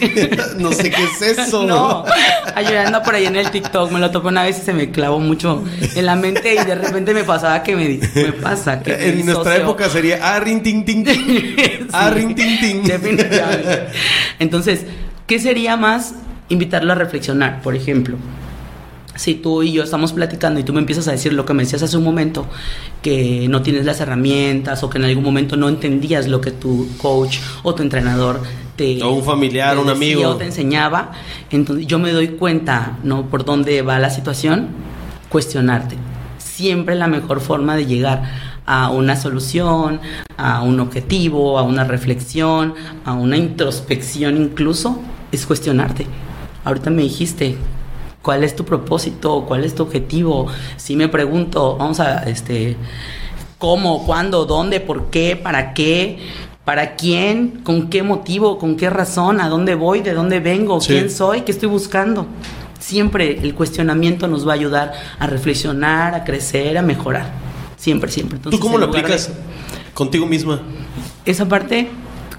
no 0.58 0.72
sé 0.72 0.90
qué 0.90 1.04
es 1.04 1.38
eso. 1.38 1.64
No, 1.64 2.04
ayudando 2.54 3.02
por 3.02 3.14
ahí 3.14 3.26
en 3.26 3.36
el 3.36 3.50
TikTok, 3.50 3.90
me 3.90 3.98
lo 3.98 4.10
topé 4.10 4.28
una 4.28 4.44
vez 4.44 4.58
y 4.58 4.62
se 4.62 4.72
me 4.72 4.90
clavó 4.90 5.18
mucho 5.18 5.64
en 5.94 6.06
la 6.06 6.14
mente 6.14 6.54
y 6.54 6.64
de 6.64 6.74
repente 6.74 7.14
me 7.14 7.24
pasaba 7.24 7.62
que 7.62 7.74
me, 7.74 7.98
me 8.14 8.32
pasa. 8.32 8.82
Que 8.82 9.08
en 9.08 9.26
nuestra 9.26 9.56
época 9.56 9.88
sería, 9.88 10.20
ah, 10.22 10.38
ring, 10.40 10.62
ting, 10.62 10.84
ting, 10.84 11.04
ting. 11.04 11.56
Ah, 11.92 12.12
ting, 12.14 12.34
ting. 12.34 12.82
Definitivamente. 12.82 13.86
Entonces, 14.38 14.84
¿qué 15.26 15.38
sería 15.38 15.76
más 15.76 16.14
invitarlo 16.48 16.92
a 16.92 16.96
reflexionar, 16.96 17.62
por 17.62 17.74
ejemplo? 17.74 18.16
Si 19.16 19.34
tú 19.34 19.62
y 19.62 19.72
yo 19.72 19.82
estamos 19.82 20.12
platicando 20.12 20.60
y 20.60 20.62
tú 20.62 20.72
me 20.72 20.80
empiezas 20.80 21.08
a 21.08 21.12
decir 21.12 21.32
lo 21.32 21.44
que 21.44 21.54
me 21.54 21.64
decías 21.64 21.82
hace 21.82 21.96
un 21.96 22.04
momento, 22.04 22.46
que 23.02 23.46
no 23.48 23.62
tienes 23.62 23.84
las 23.84 24.00
herramientas 24.00 24.82
o 24.82 24.90
que 24.90 24.98
en 24.98 25.04
algún 25.04 25.24
momento 25.24 25.56
no 25.56 25.68
entendías 25.68 26.28
lo 26.28 26.40
que 26.40 26.50
tu 26.50 26.88
coach 26.98 27.38
o 27.62 27.74
tu 27.74 27.82
entrenador 27.82 28.40
te... 28.76 29.02
O 29.02 29.10
un 29.10 29.24
familiar, 29.24 29.78
un 29.78 29.88
amigo. 29.88 30.28
O 30.28 30.36
te 30.36 30.44
enseñaba, 30.44 31.12
entonces 31.50 31.86
yo 31.86 31.98
me 31.98 32.12
doy 32.12 32.28
cuenta, 32.28 32.98
¿no? 33.02 33.26
Por 33.26 33.44
dónde 33.44 33.82
va 33.82 33.98
la 33.98 34.10
situación, 34.10 34.68
cuestionarte. 35.28 35.96
Siempre 36.38 36.94
la 36.94 37.06
mejor 37.06 37.40
forma 37.40 37.76
de 37.76 37.86
llegar 37.86 38.56
a 38.66 38.90
una 38.90 39.16
solución, 39.16 40.00
a 40.36 40.62
un 40.62 40.80
objetivo, 40.80 41.58
a 41.58 41.62
una 41.62 41.84
reflexión, 41.84 42.74
a 43.04 43.14
una 43.14 43.36
introspección 43.36 44.36
incluso, 44.36 45.00
es 45.32 45.46
cuestionarte. 45.46 46.06
Ahorita 46.64 46.90
me 46.90 47.02
dijiste, 47.02 47.56
¿Cuál 48.26 48.42
es 48.42 48.56
tu 48.56 48.64
propósito? 48.64 49.44
¿Cuál 49.46 49.62
es 49.62 49.76
tu 49.76 49.84
objetivo? 49.84 50.48
Si 50.76 50.96
me 50.96 51.06
pregunto, 51.06 51.76
vamos 51.76 52.00
a, 52.00 52.24
este, 52.24 52.76
¿cómo? 53.56 54.04
¿Cuándo? 54.04 54.46
¿Dónde? 54.46 54.80
¿Por 54.80 55.10
qué? 55.10 55.36
¿Para 55.36 55.74
qué? 55.74 56.18
¿Para 56.64 56.96
quién? 56.96 57.60
¿Con 57.62 57.88
qué 57.88 58.02
motivo? 58.02 58.58
¿Con 58.58 58.76
qué 58.76 58.90
razón? 58.90 59.40
¿A 59.40 59.48
dónde 59.48 59.76
voy? 59.76 60.00
¿De 60.00 60.12
dónde 60.12 60.40
vengo? 60.40 60.80
¿Quién 60.80 61.08
soy? 61.08 61.42
¿Qué 61.42 61.52
estoy 61.52 61.68
buscando? 61.68 62.26
Siempre 62.80 63.38
el 63.40 63.54
cuestionamiento 63.54 64.26
nos 64.26 64.44
va 64.44 64.54
a 64.54 64.56
ayudar 64.56 64.92
a 65.20 65.28
reflexionar, 65.28 66.16
a 66.16 66.24
crecer, 66.24 66.76
a 66.78 66.82
mejorar. 66.82 67.30
Siempre, 67.76 68.10
siempre. 68.10 68.40
¿Tú 68.40 68.58
cómo 68.58 68.76
lo 68.76 68.86
aplicas 68.86 69.30
contigo 69.94 70.26
misma? 70.26 70.62
Esa 71.24 71.46
parte, 71.46 71.90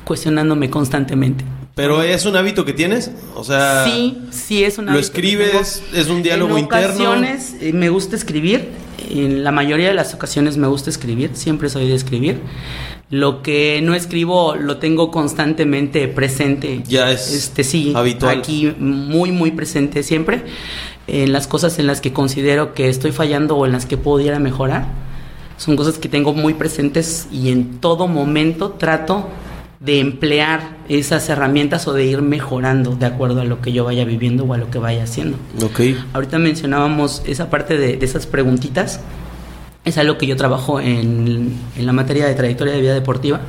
cuestionándome 0.04 0.70
constantemente. 0.70 1.46
Pero 1.78 2.02
es 2.02 2.26
un 2.26 2.36
hábito 2.36 2.66
que 2.66 2.74
tienes, 2.74 3.12
o 3.36 3.44
sea. 3.44 3.86
Sí, 3.86 4.18
sí 4.32 4.64
es 4.64 4.80
un 4.80 4.90
hábito. 4.90 4.94
Lo 4.96 5.00
escribes, 5.00 5.84
es 5.94 6.08
un 6.08 6.24
diálogo 6.24 6.58
interno. 6.58 6.88
En 6.88 6.92
ocasiones 6.92 7.56
eh, 7.62 7.72
me 7.72 7.90
gusta 7.90 8.16
escribir. 8.16 8.70
En 9.12 9.44
la 9.44 9.52
mayoría 9.52 9.88
de 9.88 9.94
las 9.94 10.16
ocasiones 10.16 10.58
me 10.58 10.66
gusta 10.66 10.90
escribir. 10.90 11.36
Siempre 11.36 11.70
soy 11.70 11.88
de 11.88 11.94
escribir. 11.94 12.40
Lo 13.12 13.44
que 13.44 13.80
no 13.84 13.94
escribo 13.94 14.56
lo 14.56 14.78
tengo 14.78 15.12
constantemente 15.12 16.08
presente. 16.08 16.82
Ya 16.88 17.12
es. 17.12 17.32
Este 17.32 17.64
sí. 17.64 17.94
Habitual. 17.96 18.40
Aquí 18.40 18.74
muy 18.80 19.32
muy 19.32 19.52
presente 19.52 20.02
siempre. 20.02 20.46
En 21.06 21.32
las 21.32 21.46
cosas 21.46 21.78
en 21.78 21.86
las 21.86 22.02
que 22.02 22.12
considero 22.12 22.74
que 22.74 22.90
estoy 22.90 23.12
fallando 23.12 23.56
o 23.56 23.68
en 23.68 23.72
las 23.72 23.86
que 23.86 23.98
pudiera 23.98 24.40
mejorar. 24.40 24.88
Son 25.58 25.76
cosas 25.76 26.00
que 26.00 26.10
tengo 26.10 26.34
muy 26.34 26.56
presentes 26.56 27.28
y 27.32 27.52
en 27.52 27.78
todo 27.78 28.08
momento 28.08 28.72
trato 28.72 29.28
de 29.80 30.00
emplear 30.00 30.78
esas 30.90 31.30
herramientas 31.30 31.88
o 31.88 31.94
de 31.94 32.06
ir 32.06 32.22
mejorando 32.22 32.96
de 32.96 33.06
acuerdo 33.06 33.42
a 33.42 33.44
lo 33.44 33.62
que 33.62 33.72
yo 33.72 33.84
vaya 33.84 34.06
viviendo 34.06 34.44
o 34.44 34.54
a 34.54 34.58
lo 34.58 34.72
que 34.72 34.80
vaya 34.80 35.04
haciendo. 35.04 35.38
Ok. 35.64 35.82
Ahorita 36.14 36.40
mencionábamos 36.40 37.22
esa 37.26 37.50
parte 37.50 37.78
de, 37.78 37.98
de 37.98 38.06
esas 38.06 38.26
preguntitas. 38.26 39.00
Es 39.86 39.98
algo 39.98 40.18
que 40.18 40.28
yo 40.28 40.36
trabajo 40.36 40.82
en, 40.82 41.54
en 41.78 41.86
la 41.86 41.94
materia 41.94 42.26
de 42.26 42.34
trayectoria 42.34 42.74
de 42.74 42.82
vida 42.82 42.94
deportiva 42.94 43.42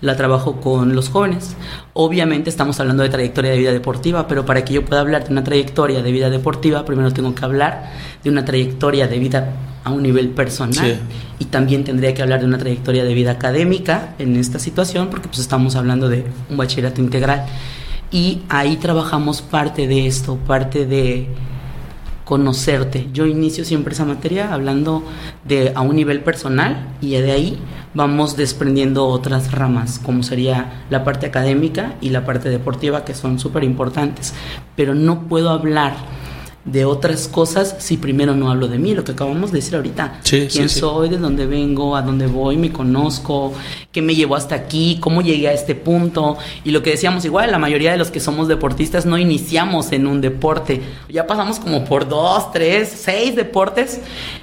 la 0.00 0.16
trabajo 0.16 0.60
con 0.60 0.94
los 0.94 1.08
jóvenes. 1.08 1.56
Obviamente 1.92 2.50
estamos 2.50 2.80
hablando 2.80 3.02
de 3.02 3.08
trayectoria 3.08 3.50
de 3.50 3.58
vida 3.58 3.72
deportiva, 3.72 4.26
pero 4.26 4.46
para 4.46 4.64
que 4.64 4.74
yo 4.74 4.84
pueda 4.84 5.00
hablar 5.00 5.24
de 5.24 5.32
una 5.32 5.44
trayectoria 5.44 6.02
de 6.02 6.12
vida 6.12 6.30
deportiva, 6.30 6.84
primero 6.84 7.12
tengo 7.12 7.34
que 7.34 7.44
hablar 7.44 7.90
de 8.22 8.30
una 8.30 8.44
trayectoria 8.44 9.08
de 9.08 9.18
vida 9.18 9.52
a 9.84 9.90
un 9.90 10.02
nivel 10.02 10.30
personal. 10.30 11.00
Y 11.38 11.46
también 11.46 11.84
tendría 11.84 12.14
que 12.14 12.22
hablar 12.22 12.40
de 12.40 12.46
una 12.46 12.58
trayectoria 12.58 13.04
de 13.04 13.14
vida 13.14 13.32
académica 13.32 14.14
en 14.18 14.36
esta 14.36 14.58
situación 14.58 15.08
porque 15.08 15.28
pues 15.28 15.40
estamos 15.40 15.76
hablando 15.76 16.08
de 16.08 16.24
un 16.48 16.56
bachillerato 16.56 17.00
integral. 17.00 17.46
Y 18.10 18.42
ahí 18.48 18.76
trabajamos 18.76 19.40
parte 19.40 19.86
de 19.86 20.06
esto, 20.06 20.36
parte 20.36 20.84
de 20.84 21.28
conocerte. 22.30 23.08
Yo 23.12 23.26
inicio 23.26 23.64
siempre 23.64 23.92
esa 23.92 24.04
materia 24.04 24.54
hablando 24.54 25.02
de 25.44 25.72
a 25.74 25.80
un 25.80 25.96
nivel 25.96 26.20
personal 26.20 26.94
y 27.00 27.10
de 27.16 27.32
ahí 27.32 27.58
vamos 27.92 28.36
desprendiendo 28.36 29.04
otras 29.06 29.50
ramas, 29.50 29.98
como 29.98 30.22
sería 30.22 30.84
la 30.90 31.02
parte 31.02 31.26
académica 31.26 31.96
y 32.00 32.10
la 32.10 32.24
parte 32.24 32.48
deportiva, 32.48 33.04
que 33.04 33.14
son 33.14 33.40
súper 33.40 33.64
importantes. 33.64 34.32
Pero 34.76 34.94
no 34.94 35.22
puedo 35.22 35.50
hablar 35.50 35.94
de 36.64 36.84
otras 36.84 37.26
cosas 37.26 37.76
si 37.78 37.96
primero 37.96 38.36
no 38.36 38.50
hablo 38.50 38.68
de 38.68 38.78
mí, 38.78 38.94
lo 38.94 39.02
que 39.02 39.12
acabamos 39.12 39.50
de 39.50 39.58
decir 39.58 39.76
ahorita. 39.76 40.20
¿Quién 40.22 40.68
soy? 40.68 41.08
¿De 41.08 41.16
dónde 41.16 41.46
vengo? 41.46 41.96
¿A 41.96 42.02
dónde 42.02 42.26
voy? 42.26 42.56
¿Me 42.56 42.70
conozco? 42.70 43.52
¿Qué 43.90 44.02
me 44.02 44.14
llevó 44.14 44.36
hasta 44.36 44.54
aquí? 44.54 44.98
¿Cómo 45.00 45.22
llegué 45.22 45.48
a 45.48 45.52
este 45.52 45.74
punto? 45.74 46.36
Y 46.64 46.70
lo 46.70 46.82
que 46.82 46.90
decíamos 46.90 47.24
igual, 47.24 47.50
la 47.50 47.58
mayoría 47.58 47.92
de 47.92 47.98
los 47.98 48.10
que 48.10 48.20
somos 48.20 48.46
deportistas 48.46 49.06
no 49.06 49.16
iniciamos 49.16 49.92
en 49.92 50.06
un 50.06 50.20
deporte. 50.20 50.82
Ya 51.08 51.26
pasamos 51.26 51.58
como 51.58 51.84
por 51.84 52.08
dos, 52.08 52.52
tres, 52.52 52.92
seis 52.94 53.34
deportes 53.34 54.00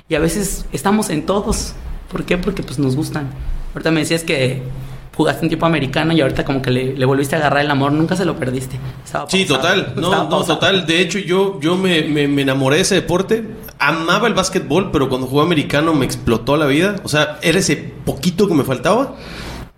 y 0.10 0.16
a 0.16 0.20
veces 0.20 0.66
estamos 0.72 1.10
en 1.10 1.26
todos. 1.26 1.74
¿Por 2.12 2.24
qué? 2.24 2.38
Porque 2.38 2.64
pues 2.64 2.80
nos 2.80 2.96
gustan. 2.96 3.30
Ahorita 3.74 3.92
me 3.92 4.00
decías 4.00 4.24
que 4.24 4.64
jugaste 5.18 5.44
un 5.44 5.50
tipo 5.50 5.66
americano 5.66 6.14
y 6.14 6.22
ahorita 6.22 6.46
como 6.46 6.62
que 6.62 6.70
le, 6.70 7.06
volviste 7.06 7.36
a 7.36 7.40
agarrar 7.40 7.66
el 7.66 7.72
amor, 7.72 7.92
nunca 7.92 8.16
se 8.16 8.24
lo 8.24 8.38
perdiste. 8.38 8.80
sí, 9.28 9.46
total, 9.46 9.94
no, 9.96 10.30
no, 10.30 10.44
total. 10.46 10.86
De 10.86 11.02
hecho, 11.02 11.18
yo, 11.18 11.60
yo 11.60 11.76
me, 11.76 12.04
me, 12.04 12.42
enamoré 12.44 12.76
de 12.76 12.82
ese 12.84 12.96
deporte. 12.96 13.44
Amaba 13.80 14.28
el 14.28 14.36
básquetbol, 14.36 14.92
pero 14.92 15.10
cuando 15.10 15.26
jugué 15.26 15.44
americano 15.44 15.96
me 15.96 16.06
explotó 16.06 16.56
la 16.56 16.68
vida. 16.68 16.98
O 17.04 17.10
sea, 17.10 17.40
era 17.42 17.58
ese 17.58 17.78
poquito 17.78 18.48
que 18.48 18.54
me 18.54 18.64
faltaba 18.64 19.16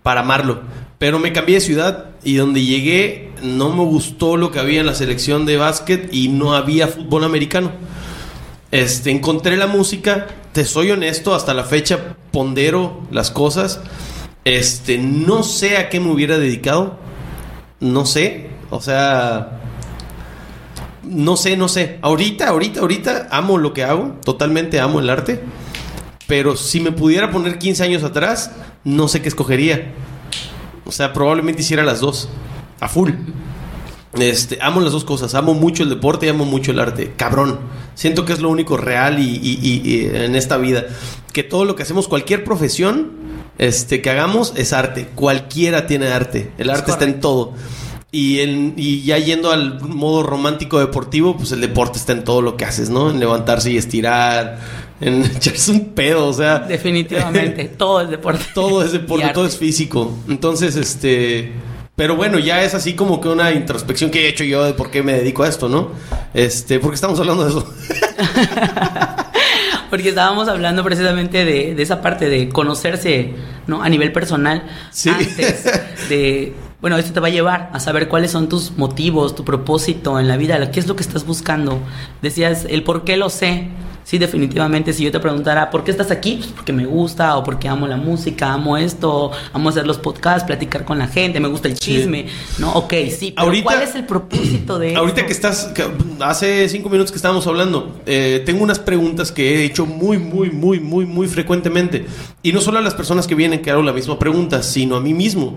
para 0.02 0.20
amarlo. 0.20 0.60
Pero 0.98 1.18
me 1.18 1.32
cambié 1.32 1.54
de 1.54 1.60
ciudad 1.62 2.10
y 2.22 2.34
donde 2.34 2.62
llegué 2.62 3.30
no 3.42 3.70
me 3.70 3.82
gustó 3.82 4.36
lo 4.36 4.50
que 4.50 4.58
había 4.58 4.80
en 4.80 4.86
la 4.86 4.94
selección 4.94 5.46
de 5.46 5.56
básquet 5.56 6.12
y 6.12 6.28
no 6.28 6.54
había 6.54 6.86
fútbol 6.86 7.24
americano. 7.24 7.72
Este, 8.72 9.10
encontré 9.10 9.56
la 9.56 9.66
música, 9.66 10.26
te 10.52 10.66
soy 10.66 10.90
honesto, 10.90 11.34
hasta 11.34 11.54
la 11.54 11.64
fecha 11.64 12.16
pondero 12.30 13.00
las 13.10 13.30
cosas 13.30 13.80
este, 14.44 14.98
no 14.98 15.42
sé 15.42 15.76
a 15.76 15.88
qué 15.88 16.00
me 16.00 16.10
hubiera 16.10 16.38
dedicado. 16.38 16.98
No 17.80 18.06
sé. 18.06 18.50
O 18.70 18.80
sea. 18.80 19.60
No 21.02 21.36
sé, 21.36 21.56
no 21.56 21.68
sé. 21.68 21.98
Ahorita, 22.02 22.48
ahorita, 22.48 22.80
ahorita 22.80 23.28
amo 23.30 23.58
lo 23.58 23.72
que 23.72 23.84
hago. 23.84 24.16
Totalmente 24.24 24.80
amo 24.80 25.00
el 25.00 25.10
arte. 25.10 25.42
Pero 26.26 26.56
si 26.56 26.80
me 26.80 26.92
pudiera 26.92 27.30
poner 27.30 27.58
15 27.58 27.82
años 27.82 28.04
atrás, 28.04 28.52
no 28.84 29.08
sé 29.08 29.20
qué 29.20 29.28
escogería. 29.28 29.92
O 30.84 30.92
sea, 30.92 31.12
probablemente 31.12 31.62
hiciera 31.62 31.82
las 31.82 32.00
dos. 32.00 32.28
A 32.80 32.88
full. 32.88 33.10
Este, 34.14 34.58
amo 34.62 34.80
las 34.80 34.92
dos 34.92 35.04
cosas. 35.04 35.34
Amo 35.34 35.54
mucho 35.54 35.82
el 35.82 35.88
deporte 35.88 36.26
y 36.26 36.28
amo 36.28 36.44
mucho 36.44 36.70
el 36.70 36.78
arte. 36.80 37.12
Cabrón. 37.16 37.58
Siento 37.94 38.24
que 38.24 38.32
es 38.32 38.40
lo 38.40 38.48
único 38.48 38.76
real 38.76 39.18
y 39.18 40.10
en 40.12 40.36
esta 40.36 40.56
vida. 40.56 40.86
Que 41.32 41.42
todo 41.42 41.64
lo 41.64 41.76
que 41.76 41.82
hacemos, 41.82 42.08
cualquier 42.08 42.44
profesión, 42.44 43.29
este, 43.60 44.00
que 44.00 44.08
hagamos 44.08 44.54
es 44.56 44.72
arte. 44.72 45.08
Cualquiera 45.14 45.86
tiene 45.86 46.08
arte. 46.08 46.50
El 46.56 46.70
arte 46.70 46.92
está 46.92 47.04
en 47.04 47.20
todo. 47.20 47.52
Y, 48.10 48.40
y 48.40 49.02
ya 49.02 49.18
yendo 49.18 49.52
al 49.52 49.78
modo 49.82 50.22
romántico 50.22 50.80
deportivo, 50.80 51.36
pues 51.36 51.52
el 51.52 51.60
deporte 51.60 51.98
está 51.98 52.12
en 52.12 52.24
todo 52.24 52.40
lo 52.40 52.56
que 52.56 52.64
haces, 52.64 52.88
¿no? 52.88 53.10
En 53.10 53.20
levantarse 53.20 53.70
y 53.70 53.76
estirar, 53.76 54.58
en 55.02 55.24
echarse 55.36 55.72
un 55.72 55.90
pedo, 55.90 56.26
o 56.28 56.32
sea. 56.32 56.60
Definitivamente, 56.60 57.64
todo 57.76 58.00
es 58.00 58.08
deporte. 58.08 58.44
Todo 58.54 58.82
es 58.82 58.92
deporte, 58.92 59.28
todo 59.34 59.46
es 59.46 59.58
físico. 59.58 60.10
Entonces, 60.26 60.76
este. 60.76 61.52
Pero 61.94 62.16
bueno, 62.16 62.38
ya 62.38 62.64
es 62.64 62.74
así 62.74 62.94
como 62.94 63.20
que 63.20 63.28
una 63.28 63.52
introspección 63.52 64.10
que 64.10 64.24
he 64.24 64.28
hecho 64.30 64.42
yo 64.42 64.64
de 64.64 64.72
por 64.72 64.90
qué 64.90 65.02
me 65.02 65.12
dedico 65.12 65.42
a 65.42 65.48
esto, 65.48 65.68
¿no? 65.68 65.90
Este, 66.32 66.78
porque 66.78 66.94
estamos 66.94 67.20
hablando 67.20 67.44
de 67.44 67.50
eso. 67.50 67.74
porque 69.90 70.10
estábamos 70.10 70.48
hablando 70.48 70.82
precisamente 70.84 71.44
de, 71.44 71.74
de, 71.74 71.82
esa 71.82 72.00
parte 72.00 72.28
de 72.28 72.48
conocerse, 72.48 73.34
¿no? 73.66 73.82
A 73.82 73.88
nivel 73.88 74.12
personal. 74.12 74.62
Sí. 74.90 75.10
Antes 75.10 75.64
de, 76.08 76.54
bueno, 76.80 76.96
esto 76.96 77.12
te 77.12 77.20
va 77.20 77.28
a 77.28 77.30
llevar 77.30 77.70
a 77.72 77.80
saber 77.80 78.08
cuáles 78.08 78.30
son 78.30 78.48
tus 78.48 78.76
motivos, 78.76 79.34
tu 79.34 79.44
propósito 79.44 80.18
en 80.18 80.28
la 80.28 80.36
vida, 80.36 80.70
qué 80.70 80.80
es 80.80 80.86
lo 80.86 80.96
que 80.96 81.02
estás 81.02 81.26
buscando. 81.26 81.78
Decías, 82.22 82.66
el 82.68 82.82
por 82.82 83.04
qué 83.04 83.16
lo 83.16 83.30
sé 83.30 83.68
sí, 84.10 84.18
definitivamente, 84.18 84.92
si 84.92 85.04
yo 85.04 85.12
te 85.12 85.20
preguntara, 85.20 85.70
¿por 85.70 85.84
qué 85.84 85.92
estás 85.92 86.10
aquí? 86.10 86.36
Pues 86.38 86.50
porque 86.50 86.72
me 86.72 86.84
gusta, 86.84 87.36
o 87.36 87.44
porque 87.44 87.68
amo 87.68 87.86
la 87.86 87.96
música, 87.96 88.52
amo 88.52 88.76
esto, 88.76 89.30
amo 89.52 89.68
hacer 89.68 89.86
los 89.86 89.98
podcasts, 89.98 90.44
platicar 90.44 90.84
con 90.84 90.98
la 90.98 91.06
gente, 91.06 91.38
me 91.38 91.46
gusta 91.46 91.68
el 91.68 91.74
chisme, 91.74 92.26
¿no? 92.58 92.72
Ok, 92.72 92.92
sí, 93.16 93.32
pero 93.36 93.52
¿cuál 93.62 93.82
es 93.82 93.94
el 93.94 94.06
propósito 94.06 94.80
de 94.80 94.96
Ahorita 94.96 95.24
que 95.26 95.32
estás, 95.32 95.72
hace 96.18 96.68
cinco 96.68 96.88
minutos 96.88 97.12
que 97.12 97.16
estábamos 97.16 97.46
hablando, 97.46 98.00
eh, 98.04 98.42
tengo 98.44 98.64
unas 98.64 98.80
preguntas 98.80 99.30
que 99.30 99.60
he 99.60 99.64
hecho 99.64 99.86
muy, 99.86 100.18
muy, 100.18 100.50
muy, 100.50 100.80
muy, 100.80 101.06
muy 101.06 101.28
frecuentemente. 101.28 102.06
Y 102.42 102.52
no 102.52 102.60
solo 102.60 102.78
a 102.78 102.80
las 102.80 102.94
personas 102.94 103.28
que 103.28 103.36
vienen 103.36 103.62
que 103.62 103.70
hago 103.70 103.82
la 103.82 103.92
misma 103.92 104.18
pregunta, 104.18 104.64
sino 104.64 104.96
a 104.96 105.00
mí 105.00 105.14
mismo. 105.14 105.56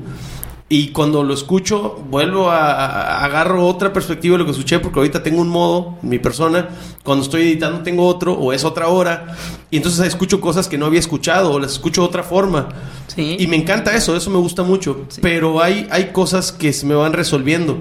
Y 0.70 0.88
cuando 0.88 1.24
lo 1.24 1.34
escucho, 1.34 2.04
vuelvo 2.10 2.50
a, 2.50 3.24
agarro 3.24 3.68
otra 3.68 3.94
perspectiva 3.94 4.34
de 4.34 4.40
lo 4.40 4.46
que 4.46 4.52
escuché, 4.52 4.80
porque 4.80 5.00
ahorita 5.00 5.22
tengo 5.22 5.42
un 5.42 5.50
modo, 5.50 5.98
mi 6.02 6.20
persona, 6.20 6.70
cuando 7.04 7.24
estoy 7.24 7.44
editando 7.44 7.84
tengo 7.84 8.08
otro, 8.08 8.34
o 8.34 8.54
es 8.54 8.64
otra 8.64 8.88
hora, 8.88 9.36
y 9.70 9.78
entonces 9.78 10.08
escucho 10.08 10.42
cosas 10.42 10.68
que 10.68 10.78
no 10.78 10.86
había 10.86 11.00
escuchado, 11.00 11.52
o 11.52 11.60
las 11.60 11.74
escucho 11.74 12.02
de 12.02 12.08
otra 12.08 12.24
forma. 12.24 12.70
Y 13.16 13.46
me 13.48 13.58
encanta 13.58 13.96
eso, 13.96 14.16
eso 14.16 14.30
me 14.30 14.38
gusta 14.38 14.64
mucho. 14.64 15.06
Pero 15.22 15.62
hay, 15.62 15.88
hay 15.92 16.12
cosas 16.12 16.52
que 16.52 16.74
se 16.74 16.86
me 16.86 16.96
van 16.96 17.14
resolviendo. 17.14 17.78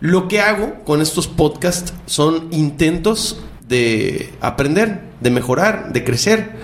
Lo 0.00 0.28
que 0.28 0.40
hago 0.40 0.84
con 0.84 1.00
estos 1.00 1.28
podcasts 1.28 1.94
son 2.04 2.48
intentos 2.50 3.40
de 3.66 4.32
aprender, 4.40 5.04
de 5.20 5.30
mejorar, 5.30 5.92
de 5.92 6.04
crecer. 6.04 6.56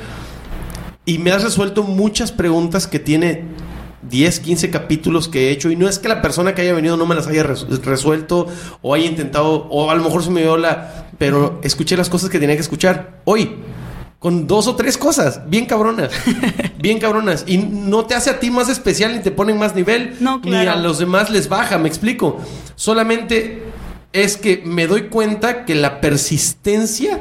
Y 1.07 1.19
me 1.19 1.33
has 1.33 1.43
resuelto 1.43 1.83
muchas 1.83 2.31
preguntas 2.31 2.87
que 2.87 2.99
tiene 2.99 3.45
10, 4.03 4.41
15 4.41 4.71
capítulos 4.71 5.29
que 5.29 5.49
he 5.49 5.51
hecho 5.51 5.71
y 5.71 5.77
no 5.77 5.89
es 5.89 5.99
que 5.99 6.09
la 6.09 6.23
persona 6.23 6.55
que 6.55 6.63
haya 6.63 6.75
venido 6.75 6.97
no 6.97 7.07
me 7.07 7.15
las 7.15 7.27
haya 7.27 7.43
resuelto 7.43 8.47
o 8.81 8.95
haya 8.95 9.07
intentado 9.07 9.67
o 9.71 9.91
a 9.91 9.95
lo 9.95 10.03
mejor 10.03 10.23
se 10.23 10.31
me 10.31 10.43
dio 10.43 10.57
la... 10.57 11.07
pero 11.19 11.61
escuché 11.63 11.97
las 11.97 12.09
cosas 12.09 12.31
que 12.31 12.39
tenía 12.39 12.57
que 12.57 12.63
escuchar 12.63 13.21
hoy 13.25 13.57
con 14.19 14.47
dos 14.47 14.69
o 14.69 14.77
tres 14.77 14.97
cosas 14.99 15.43
bien 15.49 15.67
cabronas, 15.67 16.13
bien 16.79 16.99
cabronas 16.99 17.45
y 17.47 17.59
no 17.59 18.05
te 18.05 18.15
hace 18.15 18.31
a 18.31 18.39
ti 18.39 18.51
más 18.51 18.69
especial 18.69 19.15
ni 19.15 19.21
te 19.21 19.31
ponen 19.31 19.59
más 19.59 19.75
nivel 19.75 20.17
ni 20.45 20.55
a 20.55 20.77
los 20.77 20.99
demás 20.99 21.31
les 21.31 21.49
baja, 21.49 21.79
me 21.79 21.89
explico. 21.89 22.39
Solamente 22.77 23.65
es 24.13 24.37
que 24.37 24.63
me 24.65 24.87
doy 24.87 25.09
cuenta 25.09 25.65
que 25.65 25.75
la 25.75 26.01
persistencia 26.01 27.21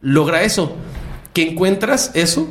logra 0.00 0.42
eso, 0.42 0.76
que 1.32 1.50
encuentras 1.50 2.10
eso 2.14 2.48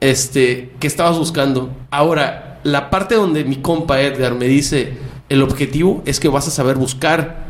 este 0.00 0.74
que 0.78 0.86
estabas 0.86 1.16
buscando. 1.16 1.74
Ahora 1.90 2.55
la 2.66 2.90
parte 2.90 3.14
donde 3.14 3.44
mi 3.44 3.56
compa 3.56 4.00
Edgar 4.00 4.34
me 4.34 4.46
dice, 4.46 4.94
el 5.28 5.40
objetivo 5.42 6.02
es 6.04 6.18
que 6.18 6.28
vas 6.28 6.48
a 6.48 6.50
saber 6.50 6.76
buscar. 6.76 7.46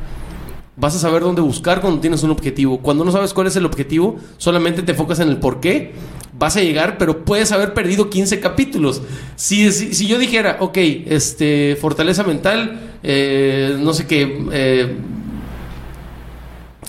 Vas 0.76 0.94
a 0.94 0.98
saber 0.98 1.22
dónde 1.22 1.40
buscar 1.40 1.80
cuando 1.80 2.00
tienes 2.00 2.22
un 2.22 2.30
objetivo. 2.30 2.78
Cuando 2.82 3.02
no 3.02 3.10
sabes 3.10 3.32
cuál 3.32 3.46
es 3.46 3.56
el 3.56 3.64
objetivo, 3.64 4.16
solamente 4.36 4.82
te 4.82 4.92
enfocas 4.92 5.20
en 5.20 5.28
el 5.28 5.38
por 5.38 5.60
qué. 5.60 5.94
Vas 6.38 6.58
a 6.58 6.60
llegar, 6.60 6.98
pero 6.98 7.24
puedes 7.24 7.50
haber 7.50 7.72
perdido 7.72 8.10
15 8.10 8.40
capítulos. 8.40 9.00
Si, 9.36 9.72
si, 9.72 10.06
yo 10.06 10.18
dijera, 10.18 10.58
ok, 10.60 10.76
este, 10.76 11.78
fortaleza 11.80 12.22
mental, 12.24 12.98
eh, 13.02 13.74
no 13.80 13.94
sé 13.94 14.06
qué, 14.06 14.44
eh, 14.52 14.96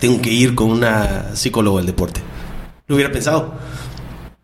tengo 0.01 0.21
que 0.21 0.34
ir 0.34 0.53
con 0.53 0.69
una 0.69 1.34
psicóloga 1.34 1.78
del 1.78 1.88
deporte. 1.88 2.19
Lo 2.88 2.95
hubiera 2.95 3.13
pensado. 3.13 3.53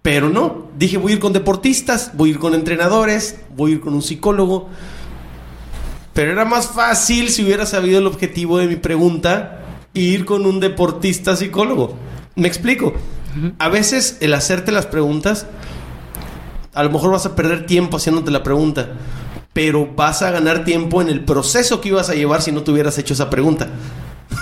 Pero 0.04 0.30
no, 0.30 0.68
dije 0.78 0.98
voy 0.98 1.14
a 1.14 1.16
ir 1.16 1.22
con 1.22 1.34
deportistas, 1.34 2.12
voy 2.14 2.30
a 2.30 2.34
ir 2.34 2.40
con 2.40 2.54
entrenadores, 2.54 3.40
voy 3.56 3.72
a 3.72 3.76
ir 3.76 3.82
con 3.82 3.96
un 3.96 4.04
psicólogo. 4.04 4.70
Pero 6.14 6.32
era 6.32 6.46
más 6.46 6.68
fácil 6.68 7.30
si 7.30 7.44
hubiera 7.44 7.66
sabido 7.66 7.98
el 7.98 8.06
objetivo 8.06 8.60
de 8.60 8.68
mi 8.68 8.76
pregunta 8.76 9.62
ir 9.94 10.26
con 10.26 10.46
un 10.46 10.60
deportista 10.60 11.36
psicólogo. 11.36 11.96
Me 12.36 12.48
explico. 12.48 12.94
A 13.58 13.70
veces 13.70 14.18
el 14.20 14.34
hacerte 14.34 14.72
las 14.72 14.86
preguntas, 14.86 15.48
a 16.74 16.84
lo 16.84 16.92
mejor 16.92 17.12
vas 17.12 17.26
a 17.26 17.36
perder 17.36 17.66
tiempo 17.66 17.98
haciéndote 17.98 18.30
la 18.30 18.44
pregunta. 18.44 18.90
pero 19.54 19.88
vas 19.96 20.24
a 20.24 20.32
ganar 20.32 20.66
tiempo 20.66 21.02
en 21.02 21.10
el 21.10 21.24
proceso 21.24 21.80
que 21.80 21.90
ibas 21.90 22.10
a 22.10 22.16
llevar 22.16 22.42
si 22.42 22.52
no 22.52 22.64
te 22.64 22.72
hubieras 22.72 22.98
hecho 22.98 23.14
esa 23.14 23.30
pregunta. 23.30 23.70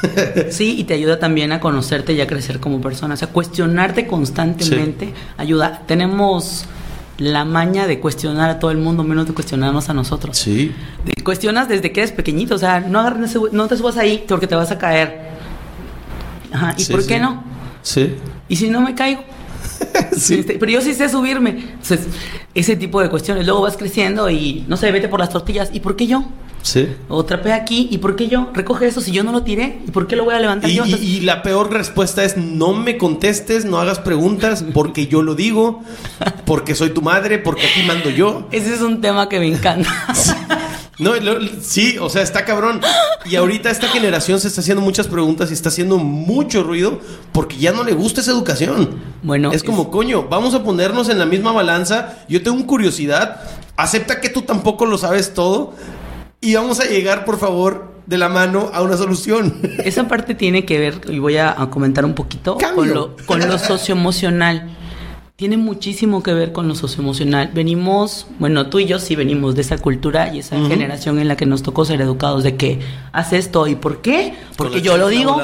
sí, 0.49 0.79
y 0.79 0.83
te 0.83 0.93
ayuda 0.93 1.19
también 1.19 1.51
a 1.51 1.59
conocerte 1.59 2.13
y 2.13 2.21
a 2.21 2.27
crecer 2.27 2.59
como 2.59 2.81
persona. 2.81 3.13
O 3.13 3.17
sea, 3.17 3.29
cuestionarte 3.29 4.07
constantemente 4.07 5.13
ayuda. 5.37 5.83
Tenemos 5.87 6.65
la 7.17 7.45
maña 7.45 7.85
de 7.85 7.99
cuestionar 7.99 8.49
a 8.49 8.59
todo 8.59 8.71
el 8.71 8.77
mundo 8.77 9.03
menos 9.03 9.27
de 9.27 9.33
cuestionarnos 9.33 9.89
a 9.89 9.93
nosotros. 9.93 10.37
Sí. 10.37 10.73
Te 11.05 11.23
cuestionas 11.23 11.69
desde 11.69 11.91
que 11.91 12.01
eres 12.01 12.11
pequeñito, 12.11 12.55
o 12.55 12.57
sea, 12.57 12.79
no 12.79 12.99
agarres 12.99 13.37
no 13.51 13.67
te 13.67 13.77
subas 13.77 13.97
ahí 13.97 14.25
porque 14.27 14.47
te 14.47 14.55
vas 14.55 14.71
a 14.71 14.77
caer. 14.77 15.29
Ajá, 16.51 16.73
¿y 16.77 16.85
por 16.85 17.05
qué 17.05 17.19
no? 17.19 17.43
Sí. 17.83 18.15
¿Y 18.49 18.55
si 18.55 18.69
no 18.69 18.81
me 18.81 18.95
caigo? 18.95 19.23
sí. 20.17 20.39
Este, 20.39 20.57
pero 20.59 20.71
yo 20.71 20.81
sí 20.81 20.93
sé 20.93 21.09
subirme. 21.09 21.49
Entonces, 21.49 22.07
ese 22.53 22.75
tipo 22.75 23.01
de 23.01 23.09
cuestiones. 23.09 23.45
Luego 23.45 23.61
vas 23.61 23.77
creciendo 23.77 24.29
y, 24.29 24.65
no 24.67 24.77
sé, 24.77 24.91
vete 24.91 25.07
por 25.07 25.19
las 25.19 25.29
tortillas. 25.29 25.69
¿Y 25.73 25.79
por 25.79 25.95
qué 25.95 26.07
yo? 26.07 26.25
Sí. 26.63 26.87
O 27.07 27.25
trapea 27.25 27.55
aquí. 27.55 27.87
¿Y 27.91 27.97
por 27.97 28.15
qué 28.15 28.27
yo? 28.27 28.49
Recoge 28.53 28.87
eso 28.87 29.01
si 29.01 29.11
yo 29.11 29.23
no 29.23 29.31
lo 29.31 29.43
tiré. 29.43 29.79
¿Y 29.87 29.91
por 29.91 30.07
qué 30.07 30.15
lo 30.15 30.25
voy 30.25 30.35
a 30.35 30.39
levantar 30.39 30.69
y, 30.69 30.75
yo? 30.75 30.85
y, 30.85 31.21
la 31.21 31.41
peor 31.41 31.71
respuesta 31.71 32.23
es 32.23 32.37
no 32.37 32.73
me 32.73 32.97
contestes, 32.97 33.65
no 33.65 33.79
hagas 33.79 33.99
preguntas 33.99 34.63
porque 34.73 35.07
yo 35.07 35.21
lo 35.21 35.35
digo, 35.35 35.83
porque 36.45 36.75
soy 36.75 36.91
tu 36.91 37.01
madre, 37.01 37.39
porque 37.39 37.65
aquí 37.65 37.83
mando 37.87 38.09
yo. 38.09 38.47
Ese 38.51 38.73
es 38.73 38.81
un 38.81 39.01
tema 39.01 39.27
que 39.29 39.39
me 39.39 39.47
encanta. 39.47 39.89
No, 40.99 41.13
sí, 41.61 41.97
o 41.99 42.09
sea, 42.09 42.21
está 42.21 42.45
cabrón. 42.45 42.81
Y 43.25 43.35
ahorita 43.35 43.69
esta 43.69 43.87
generación 43.87 44.39
se 44.39 44.47
está 44.47 44.61
haciendo 44.61 44.81
muchas 44.81 45.07
preguntas 45.07 45.49
y 45.49 45.53
está 45.53 45.69
haciendo 45.69 45.97
mucho 45.97 46.63
ruido 46.63 46.99
porque 47.31 47.57
ya 47.57 47.71
no 47.71 47.83
le 47.83 47.93
gusta 47.93 48.21
esa 48.21 48.31
educación. 48.31 49.01
Bueno, 49.23 49.51
es 49.51 49.63
como, 49.63 49.89
coño, 49.89 50.27
vamos 50.29 50.53
a 50.53 50.63
ponernos 50.63 51.09
en 51.09 51.17
la 51.17 51.25
misma 51.25 51.51
balanza. 51.51 52.19
Yo 52.27 52.43
tengo 52.43 52.65
curiosidad, 52.67 53.41
acepta 53.77 54.19
que 54.19 54.29
tú 54.29 54.43
tampoco 54.43 54.85
lo 54.85 54.97
sabes 54.97 55.33
todo 55.33 55.73
y 56.39 56.55
vamos 56.55 56.79
a 56.79 56.85
llegar, 56.85 57.25
por 57.25 57.39
favor, 57.39 57.91
de 58.05 58.17
la 58.17 58.29
mano 58.29 58.69
a 58.73 58.81
una 58.81 58.97
solución. 58.97 59.59
Esa 59.83 60.07
parte 60.07 60.35
tiene 60.35 60.65
que 60.65 60.79
ver, 60.79 61.01
y 61.07 61.19
voy 61.19 61.37
a, 61.37 61.55
comentar 61.69 62.05
un 62.05 62.13
poquito, 62.13 62.57
con 62.75 62.93
lo, 62.93 63.15
con 63.25 63.39
lo 63.39 63.57
socioemocional 63.57 64.77
tiene 65.41 65.57
muchísimo 65.57 66.21
que 66.21 66.35
ver 66.35 66.51
con 66.51 66.67
lo 66.67 66.75
socioemocional. 66.75 67.49
Venimos, 67.51 68.27
bueno, 68.37 68.67
tú 68.67 68.77
y 68.77 68.85
yo 68.85 68.99
sí 68.99 69.15
venimos 69.15 69.55
de 69.55 69.61
esa 69.61 69.79
cultura 69.79 70.31
y 70.31 70.37
esa 70.37 70.55
generación 70.67 71.17
en 71.17 71.27
la 71.27 71.35
que 71.35 71.47
nos 71.47 71.63
tocó 71.63 71.83
ser 71.83 71.99
educados 71.99 72.43
de 72.43 72.57
que 72.57 72.79
haz 73.11 73.33
esto 73.33 73.65
y 73.65 73.73
por 73.73 74.03
qué, 74.03 74.35
porque 74.55 74.83
yo 74.83 74.97
lo 74.97 75.07
digo, 75.07 75.35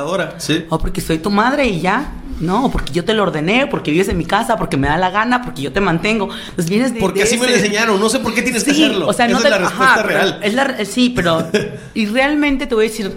o 0.70 0.78
porque 0.78 1.02
soy 1.02 1.18
tu 1.18 1.32
madre 1.32 1.66
y 1.66 1.82
ya. 1.82 2.14
No, 2.40 2.70
porque 2.72 2.94
yo 2.94 3.04
te 3.06 3.16
lo 3.16 3.24
ordené, 3.24 3.66
porque 3.66 3.90
vives 3.90 4.08
en 4.10 4.20
mi 4.20 4.26
casa, 4.26 4.56
porque 4.56 4.78
me 4.78 4.88
da 4.88 4.98
la 4.98 5.10
gana, 5.10 5.42
porque 5.42 5.64
yo 5.64 5.72
te 5.72 5.82
mantengo. 5.82 6.30
Entonces 6.50 6.70
vienes 6.70 6.94
de, 6.94 7.00
Porque 7.00 7.24
así 7.24 7.36
me 7.40 7.48
lo 7.48 7.56
enseñaron, 7.56 8.00
no 8.00 8.08
sé 8.10 8.20
por 8.20 8.36
qué 8.36 8.44
tienes 8.44 8.64
que 8.64 8.70
hacerlo. 8.70 9.08
O 9.08 9.14
sea, 9.14 9.28
no 9.28 9.40
Esa 9.40 9.48
es 9.48 9.52
la 9.52 9.58
respuesta 9.58 10.04
real. 10.04 10.40
Es 10.44 10.54
la, 10.54 10.86
sí, 10.86 11.10
pero 11.10 11.44
y 11.96 12.06
realmente 12.06 12.68
te 12.68 12.76
voy 12.76 12.86
a 12.86 12.90
decir, 12.90 13.12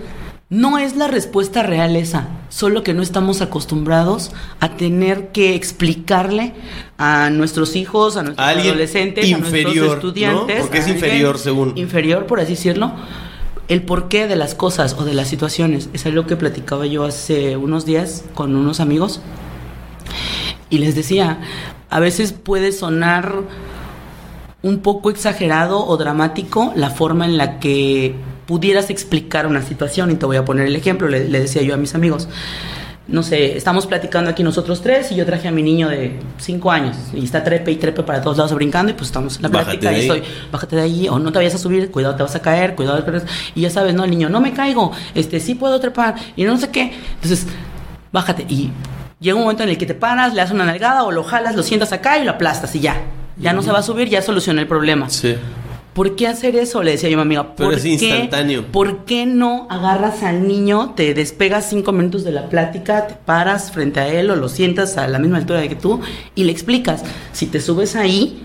no 0.51 0.79
es 0.79 0.97
la 0.97 1.07
respuesta 1.07 1.63
real 1.63 1.95
esa, 1.95 2.27
solo 2.49 2.83
que 2.83 2.93
no 2.93 3.03
estamos 3.03 3.41
acostumbrados 3.41 4.33
a 4.59 4.71
tener 4.77 5.29
que 5.29 5.55
explicarle 5.55 6.55
a 6.99 7.31
nuestros 7.31 7.77
hijos, 7.77 8.17
a 8.17 8.25
nuestros 8.25 8.49
adolescentes, 8.49 9.33
a 9.33 9.39
nuestros 9.39 9.77
estudiantes. 9.77 10.61
Porque 10.63 10.79
es 10.79 10.89
inferior, 10.89 11.39
según. 11.39 11.79
Inferior, 11.79 12.27
por 12.27 12.41
así 12.41 12.55
decirlo. 12.55 12.93
El 13.69 13.83
porqué 13.83 14.27
de 14.27 14.35
las 14.35 14.57
cosas 14.57 14.97
o 14.99 15.05
de 15.05 15.15
las 15.15 15.29
situaciones. 15.29 15.89
Es 15.93 16.05
algo 16.05 16.27
que 16.27 16.35
platicaba 16.35 16.85
yo 16.87 17.05
hace 17.05 17.57
unos 17.57 17.87
días 17.87 18.25
con 18.35 18.57
unos 18.57 18.81
amigos. 18.81 19.21
Y 20.69 20.79
les 20.79 20.97
decía, 20.97 21.39
a 21.91 22.01
veces 22.01 22.33
puede 22.33 22.73
sonar 22.73 23.45
un 24.63 24.81
poco 24.81 25.11
exagerado 25.11 25.87
o 25.87 25.97
dramático 25.97 26.73
la 26.75 26.91
forma 26.91 27.25
en 27.25 27.37
la 27.37 27.61
que 27.61 28.17
pudieras 28.51 28.91
explicar 28.91 29.47
una 29.47 29.63
situación. 29.63 30.11
Y 30.11 30.17
te 30.17 30.27
voy 30.27 30.37
a 30.37 30.45
poner 30.45 30.67
el 30.67 30.75
ejemplo, 30.75 31.07
le, 31.07 31.21
decía 31.29 31.63
yo 31.63 31.73
a 31.73 31.77
mis 31.77 31.95
amigos. 31.95 32.27
No 33.07 33.23
sé, 33.23 33.57
estamos 33.57 33.87
platicando 33.87 34.29
aquí 34.29 34.43
nosotros 34.43 34.83
tres 34.83 35.13
y 35.13 35.15
yo 35.15 35.25
traje 35.25 35.47
a 35.47 35.53
mi 35.53 35.63
niño 35.63 35.89
de 35.89 36.19
cinco 36.39 36.73
años 36.73 36.97
y 37.15 37.25
está 37.25 37.45
trepe 37.45 37.71
y 37.71 37.77
trepe 37.77 38.03
para 38.03 38.21
todos 38.21 38.39
lados 38.39 38.53
brincando 38.53 38.91
y 38.91 38.95
pues 38.95 39.07
estamos 39.07 39.37
en 39.37 39.43
la 39.43 39.49
plática 39.51 39.93
y 39.93 40.01
estoy, 40.01 40.23
bájate 40.51 40.75
de 40.77 40.83
ahí 40.83 41.09
o 41.09 41.21
no 41.21 41.31
te 41.31 41.39
vayas 41.39 41.55
a 41.55 41.59
subir, 41.59 41.93
cuidado, 41.93 42.17
te 42.17 42.25
vas 42.25 42.35
a 42.35 42.43
caer, 42.43 42.75
cuidado. 42.75 43.05
Y 43.55 43.61
ya 43.61 43.71
sabes, 43.71 43.95
¿no? 43.95 44.03
El 44.03 44.11
niño, 44.11 44.29
no 44.29 44.41
me 44.41 44.53
caigo, 44.53 44.91
este, 45.15 45.39
sí 45.39 45.55
puedo 45.55 45.79
trepar 45.79 46.17
y 46.35 46.43
no 46.43 46.57
sé 46.59 46.71
qué. 46.71 46.93
Entonces, 47.15 47.47
bájate 48.11 48.47
y 48.49 48.73
llega 49.21 49.37
un 49.37 49.43
momento 49.43 49.63
en 49.63 49.69
el 49.69 49.79
que 49.79 49.87
te 49.87 49.95
paras, 49.95 50.35
le 50.35 50.41
das 50.41 50.51
una 50.51 50.65
nalgada 50.65 51.05
o 51.05 51.13
lo 51.13 51.23
jalas, 51.23 51.55
lo 51.55 51.63
sientas 51.63 51.93
acá 51.93 52.19
y 52.19 52.25
lo 52.25 52.33
aplastas 52.33 52.75
y 52.75 52.81
ya. 52.81 53.01
Ya 53.37 53.53
no 53.53 53.63
se 53.63 53.71
va 53.71 53.79
a 53.79 53.83
subir, 53.83 54.09
ya 54.09 54.23
solucioné 54.23 54.63
el 54.63 54.69
problema. 54.69 55.09
Sí. 55.09 55.37
¿Por 55.95 56.15
qué 56.15 56.29
hacer 56.29 56.57
eso? 56.57 56.83
Le 56.83 56.93
decía 56.93 57.09
yo 57.09 57.21
a 57.21 57.25
mi 57.25 57.35
amiga. 57.35 57.55
Pero 57.57 57.73
es 57.73 57.85
instantáneo. 57.85 58.65
¿Por 58.71 59.05
qué 59.05 59.27
no 59.27 59.67
agarras 59.71 60.23
al 60.23 60.47
niño, 60.47 60.95
te 60.95 61.15
despegas 61.15 61.69
cinco 61.69 61.93
minutos 61.93 62.25
de 62.25 62.33
la 62.33 62.49
plática, 62.49 63.07
te 63.07 63.15
paras 63.15 63.73
frente 63.73 64.01
a 64.01 64.09
él 64.09 64.31
o 64.31 64.37
lo 64.37 64.49
sientas 64.49 64.97
a 64.97 65.09
la 65.09 65.19
misma 65.19 65.39
altura 65.39 65.67
que 65.69 65.75
tú 65.75 66.01
y 66.35 66.45
le 66.45 66.53
explicas? 66.53 67.03
Si 67.33 67.47
te 67.47 67.61
subes 67.61 67.97
ahí, 67.97 68.41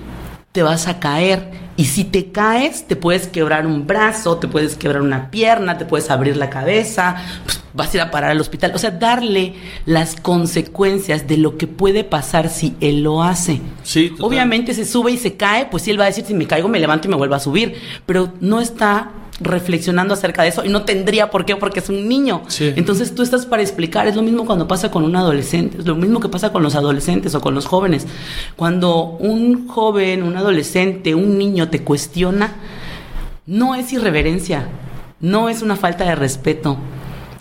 te 0.56 0.64
vas 0.64 0.88
a 0.88 1.02
caer 1.02 1.52
y 1.76 1.84
si 1.84 2.06
te 2.06 2.32
caes, 2.32 2.88
te 2.88 2.96
puedes 2.96 3.28
quebrar 3.28 3.68
un 3.68 3.86
brazo, 3.86 4.38
te 4.38 4.48
puedes 4.48 4.78
quebrar 4.78 5.02
una 5.02 5.30
pierna, 5.30 5.78
te 5.78 5.84
puedes 5.84 6.10
abrir 6.10 6.38
la 6.38 6.50
cabeza, 6.50 7.18
pues 7.44 7.60
vas 7.74 7.94
a 7.94 7.98
ir 7.98 8.02
a 8.02 8.10
parar 8.10 8.32
al 8.32 8.40
hospital. 8.40 8.72
O 8.74 8.78
sea, 8.78 8.92
darle 8.92 9.56
las 9.86 10.16
consecuencias 10.16 11.28
de 11.28 11.36
lo 11.36 11.58
que 11.58 11.68
puede 11.68 12.06
pasar 12.06 12.48
si 12.48 12.78
él 12.80 13.04
lo 13.04 13.22
hace. 13.22 13.60
Sí, 13.84 14.16
Obviamente 14.22 14.74
se 14.74 14.86
sube 14.86 15.12
y 15.12 15.18
se 15.18 15.36
cae, 15.36 15.66
pues 15.66 15.84
sí, 15.84 15.92
él 15.92 16.00
va 16.00 16.06
a 16.06 16.08
decir, 16.08 16.24
si 16.24 16.34
me 16.34 16.48
caigo, 16.48 16.70
me 16.70 16.80
levanto 16.80 17.10
y 17.10 17.12
me 17.12 17.18
vuelvo 17.18 17.36
a 17.36 17.40
subir. 17.42 17.76
Pero 18.06 18.32
no 18.40 18.62
está 18.62 19.12
reflexionando 19.40 20.14
acerca 20.14 20.44
de 20.44 20.50
eso 20.50 20.64
y 20.64 20.70
no 20.70 20.84
tendría 20.84 21.30
por 21.30 21.46
qué 21.46 21.56
porque 21.56 21.80
es 21.80 21.90
un 21.90 22.08
niño. 22.08 22.44
Entonces 22.60 23.14
tú 23.14 23.22
estás 23.22 23.46
para 23.46 23.62
explicar, 23.62 24.08
es 24.08 24.16
lo 24.16 24.22
mismo 24.22 24.46
cuando 24.46 24.68
pasa 24.68 24.92
con 24.92 25.04
un 25.04 25.16
adolescente, 25.16 25.80
es 25.80 25.86
lo 25.86 25.96
mismo 25.96 26.20
que 26.20 26.30
pasa 26.30 26.52
con 26.52 26.64
los 26.64 26.76
adolescentes 26.76 27.36
o 27.36 27.42
con 27.42 27.54
los 27.54 27.66
jóvenes. 27.66 28.08
Cuando 28.56 29.18
un 29.20 29.68
joven, 29.68 30.24
un 30.24 30.38
adolescente, 30.38 31.16
un 31.16 31.38
niño 31.38 31.70
te 31.70 31.84
cuestiona, 31.84 32.56
no 33.46 33.76
es 33.76 33.92
irreverencia, 33.92 34.68
no 35.20 35.50
es 35.50 35.62
una 35.62 35.76
falta 35.76 36.06
de 36.06 36.16
respeto, 36.16 36.78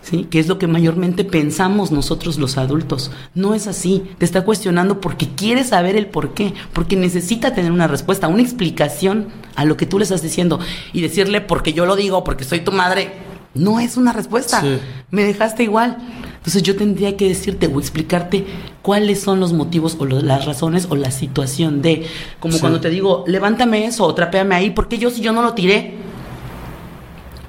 ¿sí? 0.05 0.27
Que 0.31 0.39
es 0.39 0.47
lo 0.47 0.59
que 0.59 0.67
mayormente 0.67 1.25
pensamos 1.25 1.91
nosotros 1.91 2.39
los 2.39 2.59
adultos. 2.59 3.11
No 3.35 3.55
es 3.55 3.67
así. 3.67 4.03
Te 4.19 4.25
está 4.25 4.45
cuestionando 4.45 5.01
porque 5.01 5.29
quiere 5.29 5.65
saber 5.65 5.97
el 5.97 6.07
por 6.07 6.35
qué, 6.35 6.55
porque 6.73 6.97
necesita 6.97 7.55
tener 7.55 7.73
una 7.73 7.89
respuesta, 7.89 8.29
una 8.29 8.43
explicación 8.43 9.29
a 9.57 9.65
lo 9.65 9.77
que 9.77 9.87
tú 9.87 9.99
le 9.99 10.05
estás 10.05 10.23
diciendo 10.23 10.61
y 10.93 11.01
decirle 11.01 11.41
porque 11.41 11.73
yo 11.73 11.87
lo 11.87 11.97
digo, 11.97 12.23
porque 12.23 12.45
soy 12.45 12.61
tu 12.61 12.71
madre, 12.71 13.13
no 13.55 13.81
es 13.81 13.97
una 13.97 14.13
respuesta. 14.13 14.63
Me 15.11 15.25
dejaste 15.25 15.63
igual. 15.63 15.97
Entonces 16.37 16.63
yo 16.63 16.77
tendría 16.77 17.17
que 17.17 17.27
decirte 17.27 17.69
o 17.69 17.81
explicarte 17.81 18.45
cuáles 18.83 19.23
son 19.23 19.41
los 19.41 19.55
motivos 19.55 19.97
o 19.99 20.05
las 20.05 20.45
razones 20.45 20.87
o 20.91 20.97
la 20.97 21.11
situación 21.11 21.81
de, 21.81 22.07
como 22.39 22.61
cuando 22.61 22.81
te 22.81 22.91
digo, 22.91 23.25
levántame 23.27 23.87
eso 23.87 24.05
o 24.05 24.15
trapéame 24.15 24.55
ahí, 24.55 24.71
porque 24.71 24.99
yo 24.99 25.09
si 25.09 25.23
yo 25.23 25.33
no 25.33 25.41
lo 25.41 25.55
tiré, 25.55 25.95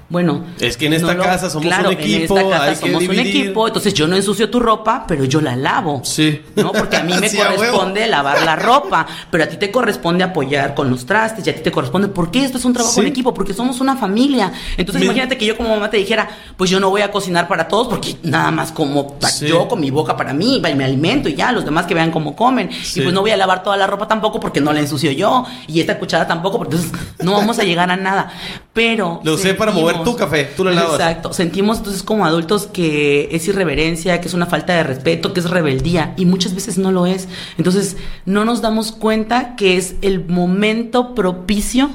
bueno, 0.07 0.43
es 0.59 0.77
que 0.77 0.85
en 0.85 0.93
esta 0.93 1.17
casa 1.17 1.49
somos 1.49 1.65
un 1.65 1.91
equipo, 1.91 2.37
en 2.37 2.45
esta 2.45 2.59
casa 2.59 2.75
somos 2.75 3.07
un 3.07 3.19
equipo, 3.19 3.67
entonces 3.67 3.93
yo 3.93 4.07
no 4.07 4.15
ensucio 4.15 4.49
tu 4.51 4.59
ropa, 4.59 5.05
pero 5.07 5.25
yo 5.25 5.41
la 5.41 5.55
lavo. 5.55 6.01
Sí. 6.03 6.41
¿No? 6.55 6.71
Porque 6.71 6.97
a 6.97 7.03
mí 7.03 7.13
me 7.19 7.31
corresponde 7.31 8.07
lavar 8.07 8.43
la 8.43 8.55
ropa, 8.55 9.07
pero 9.31 9.45
a 9.45 9.47
ti 9.47 9.57
te 9.57 9.71
corresponde 9.71 10.23
apoyar 10.23 10.75
con 10.75 10.91
los 10.91 11.07
trastes 11.07 11.47
y 11.47 11.49
a 11.49 11.55
ti 11.55 11.61
te 11.61 11.71
corresponde, 11.71 12.07
¿por 12.07 12.29
qué 12.29 12.45
esto 12.45 12.59
es 12.59 12.65
un 12.65 12.73
trabajo 12.73 13.01
en 13.01 13.07
equipo? 13.07 13.33
Porque 13.33 13.53
somos 13.53 13.81
una 13.81 13.95
familia. 13.95 14.51
Entonces 14.77 15.03
imagínate 15.03 15.37
que 15.37 15.45
yo 15.45 15.57
como 15.57 15.69
mamá 15.69 15.89
te 15.89 15.97
dijera, 15.97 16.29
pues 16.55 16.69
yo 16.69 16.79
no 16.79 16.91
voy 16.91 17.01
a 17.01 17.11
cocinar 17.11 17.47
para 17.47 17.67
todos 17.67 17.87
porque 17.87 18.15
nada 18.21 18.51
más 18.51 18.71
como 18.71 19.17
yo 19.41 19.67
con 19.67 19.79
mi 19.79 19.89
boca 19.89 20.15
para 20.15 20.33
mí, 20.33 20.61
me 20.75 20.85
alimento 20.85 21.29
y 21.29 21.35
ya, 21.35 21.51
los 21.51 21.65
demás 21.65 21.87
que 21.87 21.95
vean 21.95 22.11
cómo 22.11 22.35
comen. 22.35 22.69
Y 22.95 23.01
pues 23.01 23.13
no 23.13 23.21
voy 23.21 23.31
a 23.31 23.37
lavar 23.37 23.63
toda 23.63 23.75
la 23.75 23.87
ropa 23.87 24.07
tampoco 24.07 24.39
porque 24.39 24.61
no 24.61 24.71
la 24.71 24.81
ensucio 24.81 25.11
yo 25.11 25.45
y 25.67 25.79
esta 25.79 25.97
cuchara 25.97 26.27
tampoco, 26.27 26.59
porque 26.59 26.75
entonces 26.75 26.99
no 27.23 27.33
vamos 27.33 27.57
a 27.57 27.63
llegar 27.63 27.89
a 27.89 27.97
nada. 27.97 28.31
Pero 28.75 29.21
lo 29.23 29.37
sé 29.37 29.53
para 29.53 29.71
mover 29.71 30.03
tu 30.03 30.17
café, 30.17 30.51
tú 30.53 30.65
lo 30.65 30.71
lavas. 30.71 30.99
Exacto. 30.99 31.31
Sentimos 31.31 31.77
entonces 31.77 32.03
como 32.03 32.25
adultos 32.25 32.67
que 32.67 33.29
es 33.31 33.47
irreverencia, 33.47 34.19
que 34.19 34.27
es 34.27 34.33
una 34.33 34.47
falta 34.47 34.73
de 34.73 34.83
respeto, 34.83 35.31
que 35.31 35.39
es 35.39 35.49
rebeldía 35.49 36.13
y 36.17 36.25
muchas 36.25 36.53
veces 36.53 36.77
no 36.77 36.91
lo 36.91 37.05
es. 37.05 37.29
Entonces 37.57 37.95
no 38.25 38.43
nos 38.43 38.61
damos 38.61 38.91
cuenta 38.91 39.55
que 39.55 39.77
es 39.77 39.95
el 40.01 40.25
momento 40.27 41.15
propicio 41.15 41.89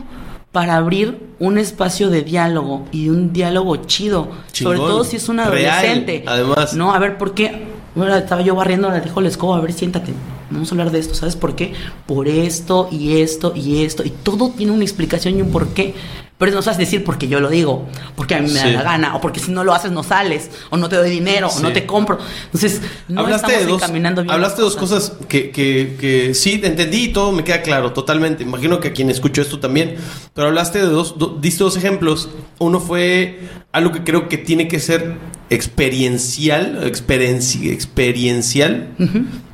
para 0.53 0.77
abrir 0.77 1.19
un 1.39 1.59
espacio 1.59 2.09
de 2.09 2.23
diálogo 2.23 2.87
y 2.93 3.11
un 3.11 3.35
diálogo 3.35 3.77
chido, 3.85 4.31
sobre 4.51 4.79
todo 4.79 5.05
si 5.05 5.17
es 5.17 5.29
un 5.29 5.41
adolescente. 5.41 6.25
además. 6.27 6.73
No, 6.73 6.95
a 6.95 6.99
ver, 6.99 7.19
¿por 7.19 7.35
qué? 7.35 7.63
Bueno, 7.95 8.17
estaba 8.17 8.41
yo 8.41 8.55
barriendo, 8.55 8.91
le 8.91 9.03
dijo 9.03 9.21
la 9.21 9.29
escoba, 9.29 9.59
a 9.59 9.61
ver, 9.61 9.75
siéntate. 9.75 10.15
Vamos 10.51 10.71
a 10.71 10.75
hablar 10.75 10.91
de 10.91 10.99
esto, 10.99 11.15
¿sabes 11.15 11.37
por 11.37 11.55
qué? 11.55 11.75
Por 12.07 12.27
esto 12.27 12.89
y 12.91 13.21
esto 13.21 13.53
y 13.55 13.85
esto. 13.85 14.03
Y 14.03 14.11
todo 14.11 14.49
tiene 14.49 14.73
una 14.73 14.83
explicación 14.83 15.37
y 15.37 15.43
un 15.43 15.51
porqué 15.51 15.95
Pero 16.41 16.53
no 16.53 16.63
sabes 16.63 16.79
decir 16.79 17.05
porque 17.05 17.29
yo 17.29 17.39
lo 17.39 17.49
digo, 17.51 17.87
porque 18.17 18.35
a 18.35 18.41
mí 18.41 18.49
me 18.51 18.59
da 18.59 18.65
Sí. 18.67 18.73
la 18.73 18.83
gana, 18.83 19.15
o 19.15 19.21
porque 19.21 19.39
si 19.39 19.53
no 19.53 19.63
lo 19.63 19.73
haces 19.75 19.93
no 19.93 20.03
sales, 20.03 20.51
o 20.71 20.77
no 20.79 20.89
te 20.89 20.97
doy 20.97 21.11
dinero, 21.11 21.49
o 21.49 21.61
no 21.61 21.71
te 21.71 21.87
compro. 21.87 22.19
Entonces, 22.47 22.81
no 23.09 23.21
hablaste 23.21 23.47
estamos 23.49 23.67
de 23.67 23.71
dos, 23.73 23.83
encaminando 23.83 24.23
bien. 24.23 24.35
hablaste 24.35 24.57
de 24.57 24.65
dos 24.65 24.75
cosas 24.77 25.13
que, 25.29 25.51
que, 25.51 25.97
que 26.01 26.35
sí 26.35 26.59
entendí 26.65 27.05
y 27.05 27.09
todo 27.13 27.31
me 27.31 27.45
queda 27.45 27.61
claro 27.63 27.93
totalmente. 27.93 28.43
Imagino 28.43 28.81
que 28.81 28.89
a 28.89 28.93
quien 28.93 29.11
escuchó 29.11 29.43
esto 29.43 29.61
también. 29.61 29.97
Pero 30.35 30.49
hablaste 30.49 30.79
de 30.79 30.87
dos, 30.87 31.19
do- 31.19 31.39
diste 31.41 31.63
dos 31.63 31.77
ejemplos. 31.77 32.31
Uno 32.59 32.81
fue 32.81 33.41
algo 33.73 33.93
que 33.93 34.03
creo 34.03 34.29
que 34.29 34.39
tiene 34.39 34.67
que 34.67 34.81
ser 34.81 35.17
experiencial, 35.51 36.87
experiencia, 36.87 37.73
experiencial. 37.73 38.89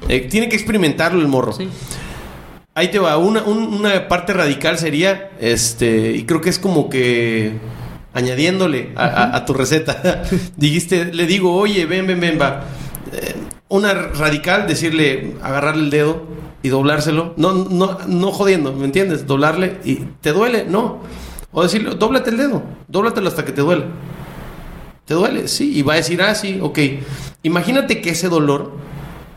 Eh, 0.09 0.21
tiene 0.31 0.49
que 0.49 0.57
experimentarlo 0.57 1.21
el 1.21 1.29
morro. 1.29 1.53
Sí. 1.53 1.69
Ahí 2.77 2.89
te 2.91 2.99
va. 2.99 3.17
Una, 3.17 3.43
un- 3.43 3.73
una 3.75 4.07
parte 4.07 4.33
radical 4.35 4.77
sería, 4.79 5.31
este, 5.41 6.13
y 6.13 6.25
creo 6.25 6.41
que 6.43 6.51
es 6.51 6.59
como 6.59 6.89
que 6.91 7.55
añadiéndole 8.13 8.93
a, 8.97 9.05
a- 9.07 9.37
a 9.37 9.45
tu 9.47 9.55
receta. 9.55 10.23
Dijiste, 10.57 11.07
le 11.07 11.27
digo, 11.27 11.55
oye, 11.57 11.87
ven, 11.87 12.07
ven, 12.07 12.21
ven, 12.21 12.39
va. 12.41 12.65
Eh, 13.13 13.35
una 13.69 13.95
radical, 13.95 14.67
decirle, 14.69 15.35
agarrarle 15.43 15.85
el 15.85 15.91
dedo 15.91 16.23
y 16.63 16.69
doblárselo. 16.69 17.33
No, 17.39 17.53
no, 17.55 17.97
no 18.07 18.31
jodiendo, 18.31 18.73
¿me 18.75 18.85
entiendes? 18.85 19.27
Doblarle 19.27 19.79
y 19.85 19.97
te 20.21 20.33
duele, 20.33 20.67
no. 20.69 21.01
O 21.53 21.63
decirle, 21.63 21.95
dóblate 21.95 22.29
el 22.29 22.37
dedo, 22.37 22.63
dóblatelo 22.89 23.27
hasta 23.29 23.45
que 23.47 23.53
te 23.53 23.63
duele. 23.63 23.85
¿Te 25.07 25.15
duele? 25.15 25.49
Sí. 25.49 25.73
Y 25.79 25.81
va 25.83 25.95
a 25.95 25.97
decir, 25.97 26.21
ah, 26.21 26.35
sí, 26.35 26.59
ok. 26.61 26.79
Imagínate 27.43 28.03
que 28.03 28.11
ese 28.11 28.29
dolor, 28.29 28.73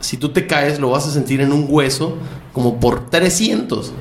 si 0.00 0.16
tú 0.18 0.28
te 0.30 0.46
caes, 0.46 0.78
lo 0.78 0.90
vas 0.90 1.06
a 1.06 1.10
sentir 1.10 1.40
en 1.40 1.52
un 1.52 1.64
hueso 1.68 2.18
como 2.52 2.80
por 2.80 3.10
300. 3.10 3.92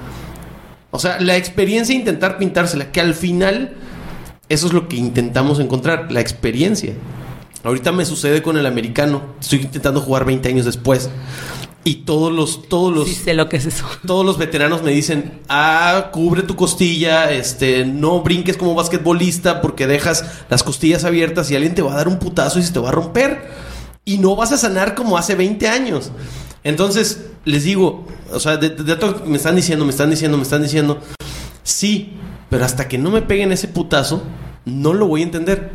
O 0.91 0.99
sea, 0.99 1.19
la 1.19 1.37
experiencia 1.37 1.93
de 1.93 1.99
intentar 1.99 2.37
pintársela, 2.37 2.91
que 2.91 3.01
al 3.01 3.13
final 3.13 3.75
eso 4.49 4.65
es 4.65 4.73
lo 4.73 4.87
que 4.87 4.97
intentamos 4.97 5.59
encontrar, 5.59 6.11
la 6.11 6.21
experiencia. 6.21 6.93
Ahorita 7.63 7.91
me 7.91 8.05
sucede 8.05 8.41
con 8.41 8.57
el 8.57 8.65
americano. 8.65 9.21
Estoy 9.39 9.61
intentando 9.61 10.01
jugar 10.01 10.25
20 10.25 10.49
años 10.49 10.65
después. 10.65 11.09
Y 11.83 12.03
todos 12.03 12.31
los, 12.33 12.67
todos 12.67 12.93
los, 12.93 13.07
Sí 13.07 13.15
sé 13.15 13.33
lo 13.33 13.47
que 13.47 13.57
es 13.57 13.65
eso. 13.65 13.85
todos 14.07 14.25
los 14.25 14.37
veteranos 14.37 14.81
me 14.81 14.91
dicen, 14.91 15.39
ah, 15.49 16.09
cubre 16.11 16.41
tu 16.41 16.55
costilla, 16.55 17.31
este, 17.31 17.85
no 17.85 18.21
brinques 18.21 18.57
como 18.57 18.75
basquetbolista 18.75 19.61
porque 19.61 19.87
dejas 19.87 20.25
las 20.49 20.63
costillas 20.63 21.03
abiertas 21.03 21.49
y 21.51 21.55
alguien 21.55 21.75
te 21.75 21.81
va 21.81 21.93
a 21.93 21.97
dar 21.97 22.07
un 22.07 22.19
putazo 22.19 22.59
y 22.59 22.63
se 22.63 22.73
te 22.73 22.79
va 22.79 22.89
a 22.89 22.93
romper. 22.93 23.49
Y 24.03 24.17
no 24.17 24.35
vas 24.35 24.51
a 24.51 24.57
sanar 24.57 24.95
como 24.95 25.17
hace 25.17 25.35
20 25.35 25.67
años. 25.67 26.11
Entonces, 26.63 27.27
les 27.45 27.63
digo, 27.63 28.05
o 28.31 28.39
sea, 28.39 28.57
de, 28.57 28.69
de 28.69 28.95
todo 28.95 29.23
me 29.25 29.37
están 29.37 29.55
diciendo, 29.55 29.85
me 29.85 29.91
están 29.91 30.09
diciendo, 30.09 30.37
me 30.37 30.43
están 30.43 30.61
diciendo, 30.61 30.99
sí, 31.63 32.13
pero 32.49 32.65
hasta 32.65 32.87
que 32.87 32.97
no 32.97 33.11
me 33.11 33.21
peguen 33.21 33.51
ese 33.51 33.67
putazo, 33.67 34.23
no 34.65 34.93
lo 34.93 35.07
voy 35.07 35.21
a 35.21 35.25
entender. 35.25 35.71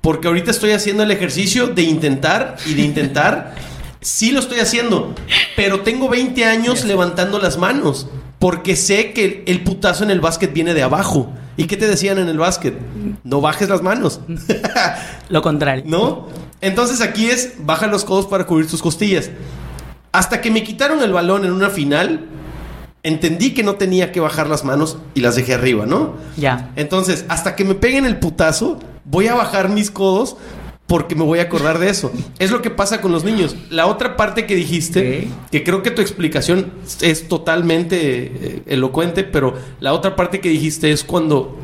Porque 0.00 0.28
ahorita 0.28 0.50
estoy 0.50 0.72
haciendo 0.72 1.02
el 1.02 1.10
ejercicio 1.10 1.68
de 1.68 1.82
intentar 1.82 2.56
y 2.66 2.74
de 2.74 2.82
intentar. 2.82 3.54
Sí 4.00 4.30
lo 4.30 4.38
estoy 4.38 4.60
haciendo, 4.60 5.12
pero 5.56 5.80
tengo 5.80 6.08
20 6.08 6.44
años 6.44 6.84
levantando 6.84 7.40
las 7.40 7.58
manos. 7.58 8.06
Porque 8.38 8.76
sé 8.76 9.12
que 9.12 9.42
el 9.48 9.64
putazo 9.64 10.04
en 10.04 10.10
el 10.10 10.20
básquet 10.20 10.52
viene 10.52 10.72
de 10.72 10.84
abajo. 10.84 11.32
¿Y 11.56 11.64
qué 11.64 11.76
te 11.76 11.88
decían 11.88 12.18
en 12.18 12.28
el 12.28 12.38
básquet? 12.38 12.78
No 13.24 13.40
bajes 13.40 13.68
las 13.68 13.82
manos. 13.82 14.20
Lo 15.28 15.42
contrario. 15.42 15.82
¿No? 15.88 16.28
Entonces 16.60 17.00
aquí 17.00 17.26
es 17.26 17.54
baja 17.58 17.88
los 17.88 18.04
codos 18.04 18.26
para 18.26 18.46
cubrir 18.46 18.68
tus 18.68 18.82
costillas. 18.82 19.30
Hasta 20.12 20.40
que 20.40 20.50
me 20.50 20.62
quitaron 20.62 21.02
el 21.02 21.12
balón 21.12 21.44
en 21.44 21.52
una 21.52 21.70
final, 21.70 22.26
entendí 23.02 23.54
que 23.54 23.62
no 23.62 23.76
tenía 23.76 24.12
que 24.12 24.20
bajar 24.20 24.48
las 24.48 24.64
manos 24.64 24.98
y 25.14 25.20
las 25.20 25.36
dejé 25.36 25.54
arriba, 25.54 25.86
¿no? 25.86 26.16
Ya. 26.36 26.72
Entonces, 26.76 27.24
hasta 27.28 27.56
que 27.56 27.64
me 27.64 27.74
peguen 27.74 28.04
el 28.04 28.18
putazo, 28.18 28.78
voy 29.04 29.28
a 29.28 29.34
bajar 29.34 29.68
mis 29.68 29.90
codos 29.90 30.36
porque 30.86 31.14
me 31.14 31.22
voy 31.22 31.38
a 31.38 31.42
acordar 31.42 31.78
de 31.78 31.90
eso. 31.90 32.10
Es 32.38 32.50
lo 32.50 32.62
que 32.62 32.70
pasa 32.70 33.00
con 33.00 33.12
los 33.12 33.22
niños. 33.22 33.54
La 33.70 33.86
otra 33.86 34.16
parte 34.16 34.46
que 34.46 34.56
dijiste, 34.56 35.28
que 35.50 35.62
creo 35.62 35.82
que 35.82 35.90
tu 35.90 36.00
explicación 36.02 36.72
es 37.00 37.28
totalmente 37.28 37.96
eh, 37.98 38.62
elocuente, 38.66 39.22
pero 39.22 39.54
la 39.80 39.92
otra 39.92 40.16
parte 40.16 40.40
que 40.40 40.48
dijiste 40.48 40.90
es 40.90 41.04
cuando 41.04 41.56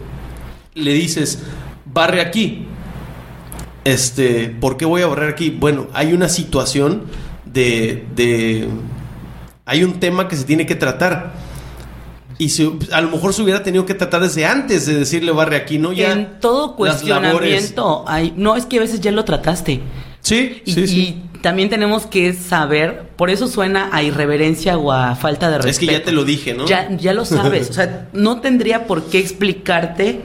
le 0.75 0.93
dices, 0.93 1.41
barre 1.87 2.21
aquí. 2.21 2.67
Este, 3.85 4.49
¿por 4.49 4.77
qué 4.77 4.87
voy 4.87 5.03
a 5.03 5.07
barrer 5.07 5.31
aquí? 5.31 5.51
Bueno, 5.51 5.89
hay 5.93 6.13
una 6.13 6.29
situación 6.29 7.05
de, 7.55 8.07
de 8.15 8.69
hay 9.65 9.83
un 9.85 9.99
tema 10.01 10.29
que 10.29 10.37
se 10.37 10.45
tiene 10.45 10.67
que 10.67 10.75
tratar. 10.75 11.33
Y 12.37 12.49
si, 12.49 12.79
a 12.93 13.01
lo 13.01 13.11
mejor 13.11 13.33
se 13.33 13.43
hubiera 13.43 13.63
tenido 13.63 13.87
que 13.87 13.95
tratar 13.95 14.21
desde 14.21 14.45
antes 14.45 14.87
de 14.87 14.97
decirle 14.99 15.31
barre 15.31 15.57
aquí, 15.57 15.79
¿no? 15.79 15.93
Ya 15.93 16.13
en 16.13 16.41
todo 16.41 16.75
cuestionamiento 16.75 18.05
hay, 18.09 18.35
no 18.37 18.57
es 18.57 18.67
que 18.67 18.79
a 18.79 18.81
veces 18.81 19.01
ya 19.01 19.13
lo 19.13 19.25
trataste. 19.25 19.81
Sí, 20.21 20.63
Y, 20.65 20.73
sí, 20.73 20.89
sí. 20.89 21.01
y 21.01 21.39
también 21.43 21.69
tenemos 21.69 22.07
que 22.07 22.33
saber, 22.33 23.11
por 23.17 23.31
eso 23.31 23.47
suena 23.47 23.91
a 23.93 24.03
irreverencia 24.03 24.79
o 24.79 24.91
a 24.91 25.15
falta 25.15 25.49
de 25.51 25.59
respeto. 25.59 25.71
Es 25.71 25.79
que 25.79 25.87
ya 25.87 26.03
te 26.03 26.13
lo 26.13 26.25
dije, 26.25 26.55
¿no? 26.55 26.67
Ya, 26.67 26.89
ya 26.97 27.13
lo 27.13 27.25
sabes. 27.27 27.71
O 27.71 27.73
sea, 27.73 28.09
no 28.13 28.41
tendría 28.41 28.87
por 28.87 29.05
qué 29.05 29.21
explicarte 29.21 30.23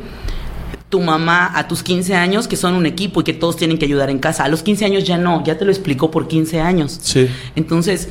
tu 0.89 0.99
mamá 1.01 1.51
a 1.55 1.67
tus 1.67 1.83
15 1.83 2.15
años 2.15 2.47
que 2.47 2.55
son 2.57 2.73
un 2.73 2.85
equipo 2.87 3.21
y 3.21 3.23
que 3.23 3.33
todos 3.33 3.55
tienen 3.57 3.77
que 3.77 3.85
ayudar 3.85 4.09
en 4.09 4.19
casa. 4.19 4.43
A 4.43 4.47
los 4.47 4.63
15 4.63 4.85
años 4.85 5.03
ya 5.03 5.17
no, 5.17 5.43
ya 5.43 5.57
te 5.57 5.63
lo 5.65 5.71
explicó 5.71 6.09
por 6.09 6.27
15 6.27 6.59
años. 6.61 6.99
Sí. 7.03 7.29
Entonces, 7.55 8.09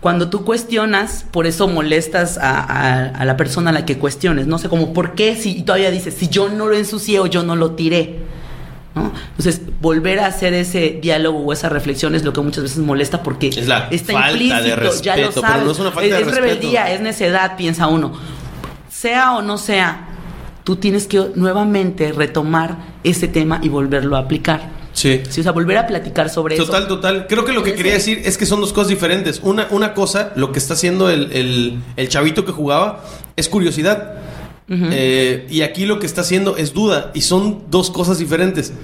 cuando 0.00 0.30
tú 0.30 0.44
cuestionas, 0.44 1.24
por 1.32 1.46
eso 1.48 1.66
molestas 1.66 2.38
a, 2.38 2.60
a- 2.60 3.04
a 3.08 3.24
la 3.24 3.36
persona 3.36 3.70
a 3.70 3.72
la 3.72 3.84
que 3.84 3.98
cuestiones. 3.98 4.46
No 4.46 4.58
sé, 4.58 4.68
como, 4.68 4.92
¿por 4.92 5.14
qué? 5.16 5.34
Si 5.34 5.62
todavía 5.62 5.90
dices, 5.90 6.14
si 6.14 6.28
yo 6.28 6.48
no 6.48 6.66
lo 6.68 6.76
ensucié 6.76 7.18
o 7.18 7.26
yo 7.26 7.42
no 7.42 7.56
lo 7.56 7.72
tiré. 7.72 8.20
¿no? 8.94 9.12
Entonces, 9.30 9.60
volver 9.80 10.20
a 10.20 10.26
hacer 10.26 10.54
ese 10.54 10.98
diálogo 11.02 11.40
o 11.40 11.52
esa 11.52 11.68
reflexión 11.68 12.14
es 12.14 12.22
lo 12.24 12.32
que 12.32 12.40
muchas 12.40 12.62
veces 12.62 12.78
molesta 12.78 13.22
porque 13.24 13.48
Es 13.48 13.66
la 13.66 13.88
está 13.90 14.12
falta 14.12 14.60
de 14.62 14.68
implícito, 14.70 15.02
ya 15.02 15.16
lo 15.16 15.22
respeto, 15.24 15.40
pero 15.40 15.52
sabes. 15.52 15.64
no 15.66 15.72
es 15.72 15.78
una 15.80 15.90
falta 15.90 16.14
de 16.14 16.20
es 16.20 16.26
respeto. 16.26 16.40
rebeldía, 16.46 16.92
es 16.92 17.00
necedad, 17.00 17.56
piensa 17.56 17.88
uno. 17.88 18.12
Sea 18.88 19.32
o 19.36 19.42
no 19.42 19.58
sea, 19.58 20.07
tú 20.68 20.76
tienes 20.76 21.06
que 21.06 21.30
nuevamente 21.34 22.12
retomar 22.12 22.76
ese 23.02 23.26
tema 23.26 23.58
y 23.62 23.70
volverlo 23.70 24.16
a 24.16 24.18
aplicar. 24.18 24.68
Sí. 24.92 25.22
Sí, 25.30 25.40
o 25.40 25.42
sea, 25.42 25.52
volver 25.52 25.78
a 25.78 25.86
platicar 25.86 26.28
sobre 26.28 26.56
eso. 26.56 26.66
Total, 26.66 26.86
total. 26.86 27.26
Creo 27.26 27.46
que 27.46 27.54
lo 27.54 27.62
que 27.62 27.72
quería 27.72 27.94
decir 27.94 28.20
es 28.26 28.36
que 28.36 28.44
son 28.44 28.60
dos 28.60 28.74
cosas 28.74 28.88
diferentes. 28.88 29.40
Una, 29.42 29.66
una 29.70 29.94
cosa, 29.94 30.30
lo 30.36 30.52
que 30.52 30.58
está 30.58 30.74
haciendo 30.74 31.08
el, 31.08 31.32
el- 31.32 31.78
el 31.96 32.08
chavito 32.10 32.44
que 32.44 32.52
jugaba, 32.52 33.02
es 33.34 33.48
curiosidad. 33.48 34.12
Eh, 34.68 35.46
y 35.48 35.62
aquí 35.62 35.86
lo 35.86 35.98
que 35.98 36.04
está 36.04 36.20
haciendo 36.20 36.58
es 36.58 36.74
duda. 36.74 37.12
Y 37.14 37.22
son 37.22 37.62
dos 37.70 37.90
cosas 37.90 38.18
diferentes. 38.18 38.74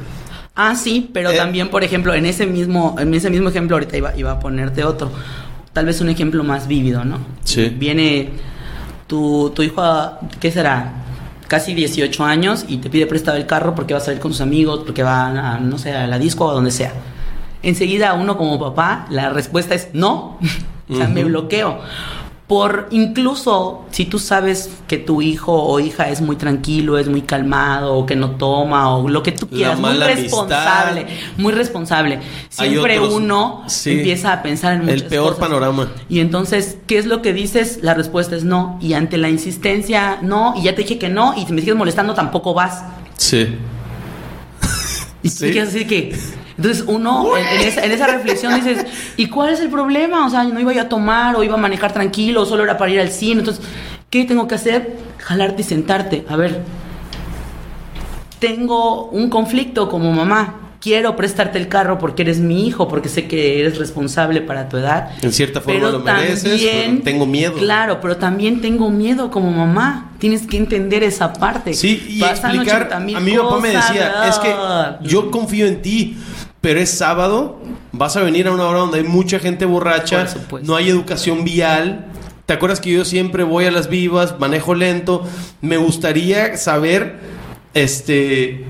Ah, 0.57 0.77
sí, 0.77 1.11
pero 1.13 1.33
Eh. 1.33 1.37
también, 1.37 1.69
por 1.69 1.85
ejemplo, 1.85 2.15
en 2.15 2.25
ese 2.25 2.47
mismo, 2.47 2.97
en 2.99 3.13
ese 3.13 3.29
mismo 3.29 3.51
ejemplo, 3.51 3.77
ahorita 3.77 3.95
iba, 3.99 4.17
iba 4.17 4.31
a 4.33 4.41
ponerte 4.41 4.85
otro. 4.85 5.11
Tal 5.75 5.85
vez 5.85 6.01
un 6.01 6.09
ejemplo 6.09 6.45
más 6.45 6.67
vívido, 6.67 7.05
¿no? 7.05 7.19
Sí. 7.45 7.69
Viene 7.77 8.31
tu, 9.07 9.53
tu 9.55 9.63
hijo, 9.63 9.83
a- 9.83 10.19
¿qué 10.41 10.51
será? 10.51 11.03
Casi 11.49 11.75
18 11.75 12.25
años 12.25 12.65
y 12.69 12.79
te 12.79 12.91
pide 12.91 13.07
prestado 13.07 13.37
el 13.37 13.47
carro 13.47 13.75
porque 13.75 13.95
va 13.95 14.01
a 14.01 14.03
salir 14.03 14.21
con 14.21 14.33
sus 14.33 14.41
amigos, 14.41 14.81
porque 14.85 15.03
va 15.03 15.27
a, 15.55 15.59
no 15.61 15.79
sé, 15.79 15.95
a 15.95 16.07
la 16.07 16.19
disco 16.19 16.47
o 16.47 16.51
a 16.51 16.55
donde 16.55 16.71
sea. 16.71 16.93
Enseguida 17.63 18.15
uno 18.15 18.37
como 18.37 18.59
papá, 18.59 19.07
la 19.11 19.31
respuesta 19.31 19.75
es 19.75 19.89
no. 19.93 20.39
o 20.89 20.97
sea, 20.97 21.09
me 21.09 21.25
bloqueo. 21.25 21.81
Por 22.47 22.89
incluso 22.91 23.87
si 23.91 24.05
tú 24.05 24.19
sabes 24.19 24.69
que 24.87 24.99
tu 24.99 25.23
hijo 25.23 25.53
o 25.63 25.81
hija 25.81 26.11
es 26.11 26.21
muy 26.21 26.37
tranquilo, 26.37 26.99
es 26.99 27.09
muy 27.09 27.23
calmado, 27.23 27.95
o 27.95 28.05
que 28.05 28.17
no 28.17 28.33
toma, 28.33 28.95
o 28.97 29.09
lo 29.09 29.23
que 29.23 29.33
tú 29.33 29.49
quieras, 29.49 29.79
muy 29.81 29.95
responsable, 29.97 31.01
amistad. 31.03 31.27
muy 31.39 31.53
responsable. 31.55 32.21
Siempre 32.51 32.99
otros- 32.99 33.15
uno 33.15 33.63
sí. 33.67 33.93
empieza 33.93 34.35
a 34.35 34.43
pensar 34.43 34.75
en 34.75 34.81
muchas 34.83 35.03
El 35.03 35.07
peor 35.09 35.25
cosas. 35.35 35.39
panorama. 35.41 35.89
Y 36.11 36.21
entonces, 36.21 36.77
¿qué 36.87 36.99
es 36.99 37.07
lo 37.07 37.23
que 37.23 37.33
dices? 37.33 37.79
La 37.81 37.95
respuesta 37.95 38.37
es 38.37 38.45
no. 38.45 38.79
Y 38.83 38.93
ante 38.93 39.17
la 39.17 39.31
insistencia, 39.31 40.19
no. 40.21 40.53
Y 40.55 40.65
ya 40.65 40.75
te 40.75 40.83
dije 40.83 40.99
que 40.99 41.09
no. 41.09 41.33
Y 41.39 41.47
si 41.47 41.53
me 41.55 41.63
sigues 41.63 41.77
molestando, 41.77 42.13
tampoco 42.13 42.53
vas. 42.53 42.83
Sí. 43.17 43.57
Y 45.23 45.31
Sí. 45.31 45.51
quieres 45.51 45.73
decir 45.73 45.89
que. 45.89 46.15
Entonces 46.57 46.85
uno 46.87 47.37
en, 47.37 47.47
en 47.47 47.69
esa, 47.69 47.85
en 47.85 47.93
esa 47.93 48.07
reflexión 48.07 48.55
dices, 48.55 48.87
¿y 49.17 49.29
cuál 49.29 49.53
es 49.53 49.61
el 49.61 49.69
problema? 49.69 50.27
O 50.27 50.31
sea, 50.31 50.45
no 50.45 50.61
iba 50.61 50.73
yo 50.73 50.83
a 50.83 50.89
tomar 50.89 51.37
o 51.37 51.43
iba 51.43 51.55
a 51.55 51.59
manejar 51.59 51.93
tranquilo, 51.93 52.43
o 52.43 52.47
solo 52.47 52.63
era 52.63 52.79
para 52.79 52.91
ir 52.91 53.01
al 53.01 53.11
cine. 53.11 53.41
Entonces, 53.41 53.65
¿qué 54.11 54.25
tengo 54.25 54.47
que 54.47 54.55
hacer? 54.55 54.97
Jalarte 55.19 55.63
y 55.63 55.65
sentarte. 55.65 56.25
A 56.29 56.37
ver, 56.37 56.63
tengo 58.39 59.07
un 59.07 59.31
conflicto 59.31 59.89
como 59.89 60.13
mamá. 60.13 60.61
Quiero 60.79 61.17
prestarte 61.17 61.57
el 61.57 61.69
carro 61.69 61.97
porque 61.97 62.21
eres 62.21 62.41
mi 62.41 62.67
hijo, 62.67 62.89
porque 62.89 63.09
sé 63.09 63.27
que 63.27 63.59
eres 63.59 63.79
responsable 63.79 64.43
para 64.43 64.69
tu 64.69 64.77
edad. 64.77 65.13
En 65.23 65.33
cierta 65.33 65.63
forma 65.63 65.81
Pero 65.81 65.93
lo 65.93 66.01
mereces, 66.01 66.63
pero 66.63 67.03
tengo 67.03 67.25
miedo. 67.25 67.55
Claro, 67.55 68.03
pero 68.03 68.19
también 68.19 68.61
tengo 68.61 68.91
miedo 68.91 69.31
como 69.31 69.51
mamá. 69.51 70.11
Tienes 70.19 70.47
que 70.47 70.59
entender 70.59 71.03
esa 71.03 71.33
parte. 71.33 71.73
Sí, 71.73 72.05
y 72.07 72.21
Pasan 72.21 72.51
explicar. 72.51 72.83
80,000 72.83 73.17
A 73.17 73.21
mí 73.21 73.31
mi 73.31 73.37
papá 73.39 73.61
me 73.61 73.69
decía, 73.71 74.29
es 74.29 74.39
que 74.39 74.55
yo 75.09 75.31
confío 75.31 75.67
en 75.67 75.81
ti, 75.81 76.19
pero 76.65 76.81
es 76.81 76.89
sábado, 76.89 77.61
vas 77.93 78.17
a 78.17 78.23
venir 78.23 78.47
a 78.49 78.53
una 78.53 78.67
hora 78.67 78.79
donde 78.79 78.97
hay 79.01 79.05
mucha 79.05 79.39
gente 79.39 79.67
borracha, 79.67 80.27
no 80.63 80.77
hay 80.77 80.89
educación 80.89 81.45
vial. 81.45 82.07
¿Te 82.47 82.55
acuerdas 82.55 82.81
que 82.81 82.91
yo 82.91 83.05
siempre 83.05 83.43
voy 83.45 83.67
a 83.67 83.71
las 83.71 83.91
vivas, 83.91 84.37
manejo 84.41 84.75
lento? 84.75 85.25
Me 85.61 85.77
gustaría 85.77 86.57
saber 86.57 87.19
este, 87.75 88.65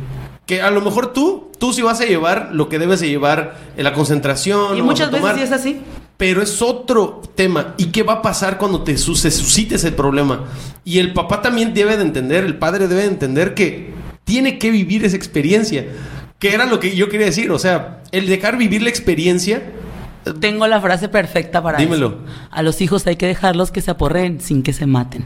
que 0.45 0.61
a 0.61 0.72
lo 0.72 0.80
mejor 0.80 1.12
tú, 1.12 1.53
tú 1.61 1.72
sí 1.72 1.82
vas 1.82 2.01
a 2.01 2.05
llevar 2.05 2.51
lo 2.53 2.68
que 2.68 2.80
debes 2.80 2.99
de 2.99 3.09
llevar 3.09 3.59
en 3.76 3.84
la 3.84 3.92
concentración. 3.92 4.76
Y 4.76 4.82
muchas 4.82 5.12
veces 5.12 5.30
sí 5.36 5.42
es 5.42 5.53
así. 5.53 5.80
Pero 6.16 6.42
es 6.42 6.62
otro 6.62 7.22
tema. 7.36 7.74
¿Y 7.76 7.86
qué 7.86 8.03
va 8.03 8.14
a 8.14 8.22
pasar 8.22 8.59
cuando 8.59 8.82
te 8.82 8.97
su- 8.99 9.14
se 9.14 9.30
suscite 9.30 9.76
ese 9.76 9.92
problema? 9.92 10.47
Y 10.84 10.99
el 10.99 11.12
papá 11.12 11.42
también 11.42 11.74
debe 11.74 11.97
de 11.97 12.03
entender, 12.03 12.42
el 12.45 12.57
padre 12.59 12.88
debe 12.88 13.03
de 13.03 13.09
entender 13.09 13.55
que 13.55 13.92
tiene 14.24 14.59
que 14.59 14.70
vivir 14.72 15.05
esa 15.05 15.16
experiencia. 15.16 15.86
Que 16.45 16.53
era 16.53 16.66
lo 16.66 16.78
que 16.78 16.95
yo 16.95 17.09
quería 17.09 17.24
decir. 17.24 17.51
O 17.51 17.59
sea, 17.59 18.03
el 18.12 18.26
dejar 18.26 18.59
vivir 18.59 18.82
la 18.82 18.90
experiencia. 18.90 19.62
Tengo 20.40 20.66
la 20.66 20.78
frase 20.78 21.09
perfecta 21.09 21.62
para 21.62 21.78
Dímelo. 21.78 22.07
eso. 22.09 22.18
A 22.51 22.61
los 22.62 22.82
hijos 22.82 23.07
hay 23.07 23.16
que 23.16 23.26
dejarlos 23.26 23.70
que 23.70 23.80
se 23.80 23.90
aporreen 23.90 24.42
sin 24.42 24.62
que 24.62 24.74
se 24.74 24.84
maten. 24.84 25.24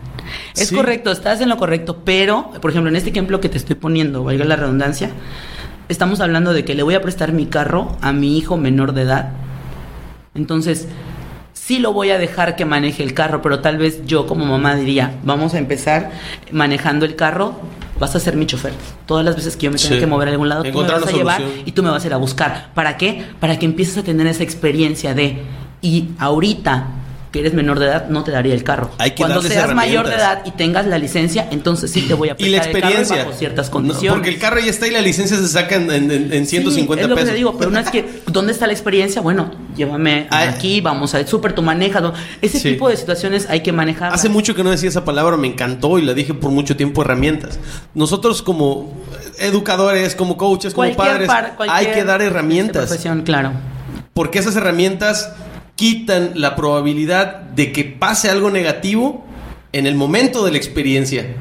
Es 0.57 0.69
Sí. 0.69 0.77
correcto, 0.77 1.11
estás 1.11 1.41
en 1.41 1.49
lo 1.49 1.57
correcto, 1.57 2.03
pero, 2.05 2.53
por 2.63 2.71
ejemplo, 2.71 2.89
en 2.89 2.95
este 2.95 3.11
ejemplo 3.11 3.41
que 3.41 3.49
te 3.49 3.59
estoy 3.59 3.75
poniendo, 3.75 4.23
valga 4.23 4.45
la 4.45 4.55
redundancia, 4.55 5.11
estamos 5.89 6.21
hablando 6.21 6.53
de 6.53 6.65
que 6.65 6.77
le 6.77 6.85
voy 6.85 6.95
a 6.95 7.03
prestar 7.03 7.33
mi 7.33 7.47
carro 7.47 7.97
a 8.01 8.13
mi 8.13 8.39
hijo 8.39 8.57
menor 8.57 8.93
de 8.93 9.03
edad. 9.03 9.31
Entonces, 10.37 10.87
sí 11.53 11.81
lo 11.81 11.93
voy 11.93 12.11
a 12.11 12.19
dejar 12.19 12.55
que 12.55 12.65
maneje 12.65 13.03
el 13.03 13.13
carro, 13.13 13.43
pero 13.43 13.59
tal 13.59 13.77
vez 13.77 14.07
yo 14.07 14.29
como 14.29 14.45
mamá 14.47 14.77
diría, 14.77 15.15
vamos 15.25 15.55
a 15.55 15.59
empezar 15.59 16.13
manejando 16.53 17.05
el 17.07 17.17
carro, 17.17 17.57
vas 17.99 18.15
a 18.17 18.21
ser 18.21 18.37
mi 18.37 18.47
chofer. 18.47 18.73
Todas 19.07 19.25
las 19.25 19.37
veces 19.37 19.57
que 19.57 19.65
yo 19.67 19.71
me 19.71 19.79
tenga 19.79 19.95
Sí. 19.95 20.01
que 20.01 20.07
mover 20.07 20.29
a 20.29 20.31
algún 20.33 20.49
lado, 20.49 20.63
tú 20.63 20.79
me 20.81 20.89
vas 20.89 21.07
a 21.07 21.11
llevar 21.13 21.41
solución. 21.41 21.63
y 21.67 21.73
tú 21.73 21.83
me 21.83 21.91
vas 21.91 22.05
a 22.05 22.07
ir 22.07 22.15
a 22.15 22.17
buscar. 22.17 22.71
¿Para 22.75 22.97
qué? 22.97 23.25
Para 23.41 23.59
que 23.59 23.67
empieces 23.67 23.97
a 23.99 24.03
tener 24.03 24.27
esa 24.27 24.43
experiencia 24.43 25.15
de, 25.15 25.43
y 25.83 26.09
ahorita 26.19 26.87
que 27.33 27.41
eres 27.41 27.53
menor 27.55 27.79
de 27.79 27.87
edad, 27.87 28.09
no 28.09 28.25
te 28.25 28.31
daría 28.31 28.55
el 28.55 28.65
carro. 28.65 28.91
Hay 28.99 29.11
que 29.11 29.17
Cuando 29.23 29.43
seas 29.43 29.75
mayor 29.75 30.09
de 30.09 30.15
edad 30.15 30.43
y 30.47 30.51
tengas 30.53 30.87
la 30.87 30.99
licencia, 30.99 31.47
entonces 31.51 31.91
sí 31.91 32.03
te 32.03 32.15
voy 32.15 32.31
a 32.31 32.37
Y 32.39 32.49
la 32.49 32.61
prestar 32.61 32.77
el 32.77 32.81
carro 32.83 32.87
experiencia. 32.95 33.25
bajo 33.25 33.33
ciertas 33.39 33.67
No, 33.67 33.73
condiciones. 33.73 34.13
porque 34.13 34.29
el 34.31 34.39
carro 34.39 34.61
ya 34.61 34.71
está 34.71 34.87
y 34.89 34.91
la 34.93 35.01
licencia 35.03 35.37
se 35.37 35.47
saca 35.49 35.75
en, 35.77 35.91
en- 35.91 36.33
en 36.33 36.47
150 36.47 37.03
Sí, 37.03 37.05
es 37.05 37.09
lo 37.11 37.15
pesos. 37.15 37.29
que 37.29 37.33
te 37.33 37.37
digo, 37.37 37.57
pero 37.59 37.71
una 37.71 37.83
vez 37.83 37.91
que, 37.91 38.23
¿dónde 38.29 38.53
está 38.53 38.67
la 38.67 38.73
experiencia? 38.73 39.21
Bueno, 39.21 39.51
llévame 39.77 40.27
Ay. 40.31 40.49
aquí, 40.49 40.81
vamos 40.81 41.15
al 41.15 41.27
súper, 41.29 41.53
tú 41.53 41.63
manejas. 41.63 42.03
¿no? 42.03 42.13
Ese 42.41 42.59
Sí. 42.61 42.71
tipo 42.71 42.89
de 42.89 42.97
situaciones 42.97 43.47
hay 43.51 43.61
que 43.63 43.73
manejar. 43.73 44.13
Hace 44.15 44.29
mucho 44.29 44.55
que 44.55 44.65
no 44.65 44.71
decía 44.71 44.89
esa 44.89 45.05
palabra, 45.05 45.37
me 45.37 45.49
encantó 45.49 45.99
y 45.99 46.03
la 46.03 46.15
dije 46.15 46.33
por 46.35 46.51
mucho 46.51 46.77
tiempo, 46.77 47.03
herramientas. 47.03 47.59
Nosotros 47.95 48.41
como 48.43 48.95
educadores, 49.39 50.15
como 50.15 50.37
coaches, 50.37 50.75
como 50.75 50.93
padres, 50.95 51.29
hay 51.69 51.87
que 51.89 52.05
dar 52.05 52.23
herramientas. 52.23 52.87
Profesión, 52.87 53.23
claro. 53.23 53.53
Porque 54.15 54.39
esas 54.39 54.57
herramientas 54.57 55.31
quitan 55.79 56.33
la 56.35 56.57
probabilidad 56.57 57.37
de 57.37 57.71
que 57.71 57.85
pase 57.85 58.29
algo 58.29 58.51
negativo 58.51 59.25
en 59.71 59.87
el 59.87 59.95
momento 59.95 60.45
de 60.45 60.51
la 60.51 60.57
experiencia. 60.57 61.37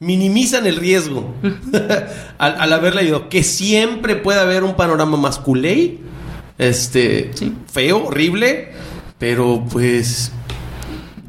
Minimizan 0.00 0.66
el 0.66 0.76
riesgo 0.76 1.34
al, 2.38 2.56
al 2.58 2.72
haberla 2.72 3.02
ido. 3.02 3.28
Que 3.28 3.42
siempre 3.44 4.16
puede 4.16 4.40
haber 4.40 4.64
un 4.64 4.76
panorama 4.76 5.18
masculé, 5.18 5.98
este, 6.56 7.32
Sí. 7.34 7.52
feo, 7.70 8.06
horrible, 8.06 8.70
pero 9.18 9.62
pues 9.70 10.32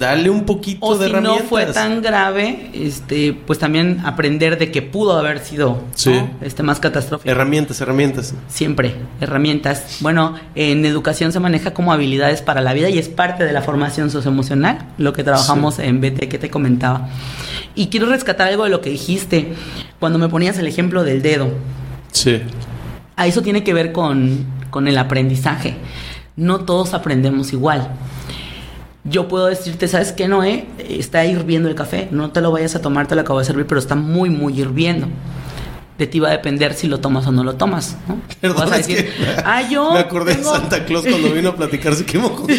dale 0.03 0.29
un 0.29 0.45
poquito 0.45 0.85
O 0.85 0.97
de 0.97 1.07
si 1.07 1.11
no 1.13 1.17
herramientas. 1.19 1.47
fue 1.49 1.65
tan 1.67 2.01
grave, 2.01 2.69
este, 2.73 3.33
pues 3.33 3.59
también 3.59 4.01
aprender 4.05 4.57
de 4.59 4.71
que 4.71 4.81
pudo 4.81 5.17
haber 5.17 5.39
sido 5.39 5.81
Sí. 5.95 6.11
¿no? 6.11 6.29
este 6.41 6.63
más 6.63 6.79
catastrófico. 6.79 7.29
Herramientas, 7.29 7.81
herramientas. 7.81 8.33
Siempre, 8.47 8.95
herramientas. 9.21 9.97
Bueno, 10.01 10.35
en 10.55 10.85
educación 10.85 11.31
se 11.31 11.39
maneja 11.39 11.73
como 11.73 11.91
habilidades 11.93 12.41
para 12.41 12.61
la 12.61 12.73
vida 12.73 12.89
y 12.89 12.97
es 12.99 13.09
parte 13.09 13.43
de 13.45 13.53
la 13.53 13.61
formación 13.61 14.09
socioemocional, 14.11 14.85
lo 14.97 15.13
que 15.13 15.23
trabajamos 15.23 15.79
en 15.79 16.01
BT 16.01 16.27
que 16.29 16.37
te 16.37 16.49
comentaba. 16.49 17.09
Y 17.75 17.87
quiero 17.87 18.05
rescatar 18.05 18.49
algo 18.49 18.63
de 18.65 18.69
lo 18.69 18.81
que 18.81 18.89
dijiste 18.91 19.53
cuando 19.99 20.19
me 20.19 20.29
ponías 20.29 20.57
el 20.59 20.67
ejemplo 20.67 21.03
del 21.03 21.21
dedo. 21.21 21.49
Sí. 22.11 22.41
A 23.15 23.27
eso 23.27 23.41
tiene 23.41 23.63
que 23.63 23.73
ver 23.73 23.91
con, 23.91 24.45
con 24.69 24.87
el 24.87 24.97
aprendizaje. 24.97 25.75
No 26.35 26.61
todos 26.61 26.93
aprendemos 26.93 27.53
igual. 27.53 27.89
Yo 29.05 29.27
puedo 29.27 29.47
decirte, 29.47 29.87
¿sabes 29.89 30.13
qué, 30.13 30.27
Noé? 30.29 30.65
Está 30.77 31.25
hirviendo 31.25 31.67
el 31.67 31.75
café. 31.75 32.07
No 32.11 32.31
te 32.31 32.39
lo 32.41 32.51
vayas 32.51 32.75
a 32.75 32.81
tomar, 32.81 33.05
te 33.07 33.15
lo 33.15 33.21
acabo 33.21 33.39
de 33.39 33.45
servir, 33.45 33.65
pero 33.67 33.79
está 33.79 33.95
muy, 33.95 34.29
muy 34.29 34.57
hirviendo. 34.59 35.07
De 35.97 36.07
ti 36.07 36.19
va 36.19 36.29
a 36.29 36.31
depender 36.31 36.73
si 36.73 36.87
lo 36.87 36.99
tomas 36.99 37.27
o 37.27 37.31
no 37.31 37.43
lo 37.43 37.55
tomas. 37.55 37.97
¿no? 38.07 38.17
Perdón, 38.41 38.59
Vas 38.61 38.71
a 38.71 38.77
es 38.79 38.87
decir, 38.87 39.05
que 39.05 39.13
ah, 39.45 39.61
yo. 39.69 39.91
me 39.93 39.99
acordé 39.99 40.35
tengo-". 40.35 40.53
de 40.53 40.59
Santa 40.59 40.85
Claus 40.85 41.05
cuando 41.07 41.31
vino 41.33 41.49
a 41.49 41.55
platicar, 41.55 41.93
se 41.95 42.05
quemó 42.05 42.33
con... 42.33 42.47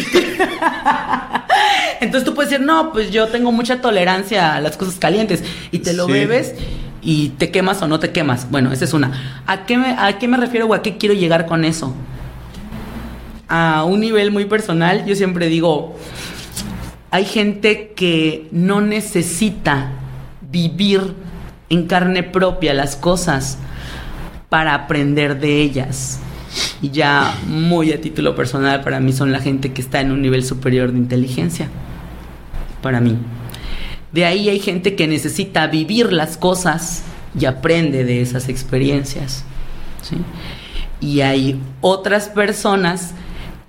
Entonces 2.01 2.25
tú 2.25 2.35
puedes 2.35 2.51
decir, 2.51 2.65
no, 2.65 2.91
pues 2.91 3.09
yo 3.11 3.27
tengo 3.27 3.51
mucha 3.51 3.81
tolerancia 3.81 4.55
a 4.55 4.61
las 4.61 4.77
cosas 4.77 4.95
calientes. 4.95 5.43
Y 5.71 5.79
te 5.79 5.93
lo 5.93 6.05
Sí. 6.05 6.11
bebes 6.11 6.53
y 7.01 7.29
te 7.29 7.49
quemas 7.51 7.81
o 7.81 7.87
no 7.87 7.99
te 7.99 8.11
quemas. 8.11 8.49
Bueno, 8.51 8.71
esa 8.71 8.85
es 8.85 8.93
una. 8.93 9.41
¿A 9.47 9.65
qué 9.65 9.77
me, 9.77 9.95
a 9.97 10.17
qué 10.19 10.27
me 10.27 10.37
refiero 10.37 10.67
o 10.67 10.73
a 10.73 10.81
qué 10.81 10.97
quiero 10.97 11.15
llegar 11.15 11.45
con 11.47 11.65
eso? 11.65 11.93
A 13.47 13.83
un 13.85 13.99
nivel 13.99 14.31
muy 14.31 14.45
personal, 14.45 15.05
yo 15.05 15.15
siempre 15.15 15.47
digo, 15.47 15.95
hay 17.15 17.23
gente 17.23 17.93
que 17.95 18.49
no 18.51 18.81
necesita 18.81 19.89
vivir 20.51 21.13
en 21.69 21.87
carne 21.87 22.23
propia 22.23 22.73
las 22.73 22.97
cosas 22.97 23.57
para 24.49 24.73
aprender 24.73 25.39
de 25.39 25.61
ellas. 25.61 26.19
Y 26.81 26.89
ya 26.89 27.33
muy 27.47 27.93
a 27.93 28.01
título 28.01 28.35
personal, 28.35 28.81
para 28.81 28.99
mí 28.99 29.13
son 29.13 29.31
la 29.31 29.39
gente 29.39 29.71
que 29.71 29.81
está 29.81 30.01
en 30.01 30.11
un 30.11 30.21
nivel 30.21 30.43
superior 30.43 30.91
de 30.91 30.97
inteligencia. 30.97 31.69
Para 32.81 32.99
mí. 32.99 33.17
De 34.11 34.25
ahí 34.25 34.49
hay 34.49 34.59
gente 34.59 34.97
que 34.97 35.07
necesita 35.07 35.67
vivir 35.67 36.11
las 36.11 36.35
cosas 36.35 37.03
y 37.39 37.45
aprende 37.45 38.03
de 38.03 38.19
esas 38.19 38.49
experiencias. 38.49 39.45
Y 40.99 41.21
hay 41.21 41.61
otras 41.79 42.27
personas 42.27 43.13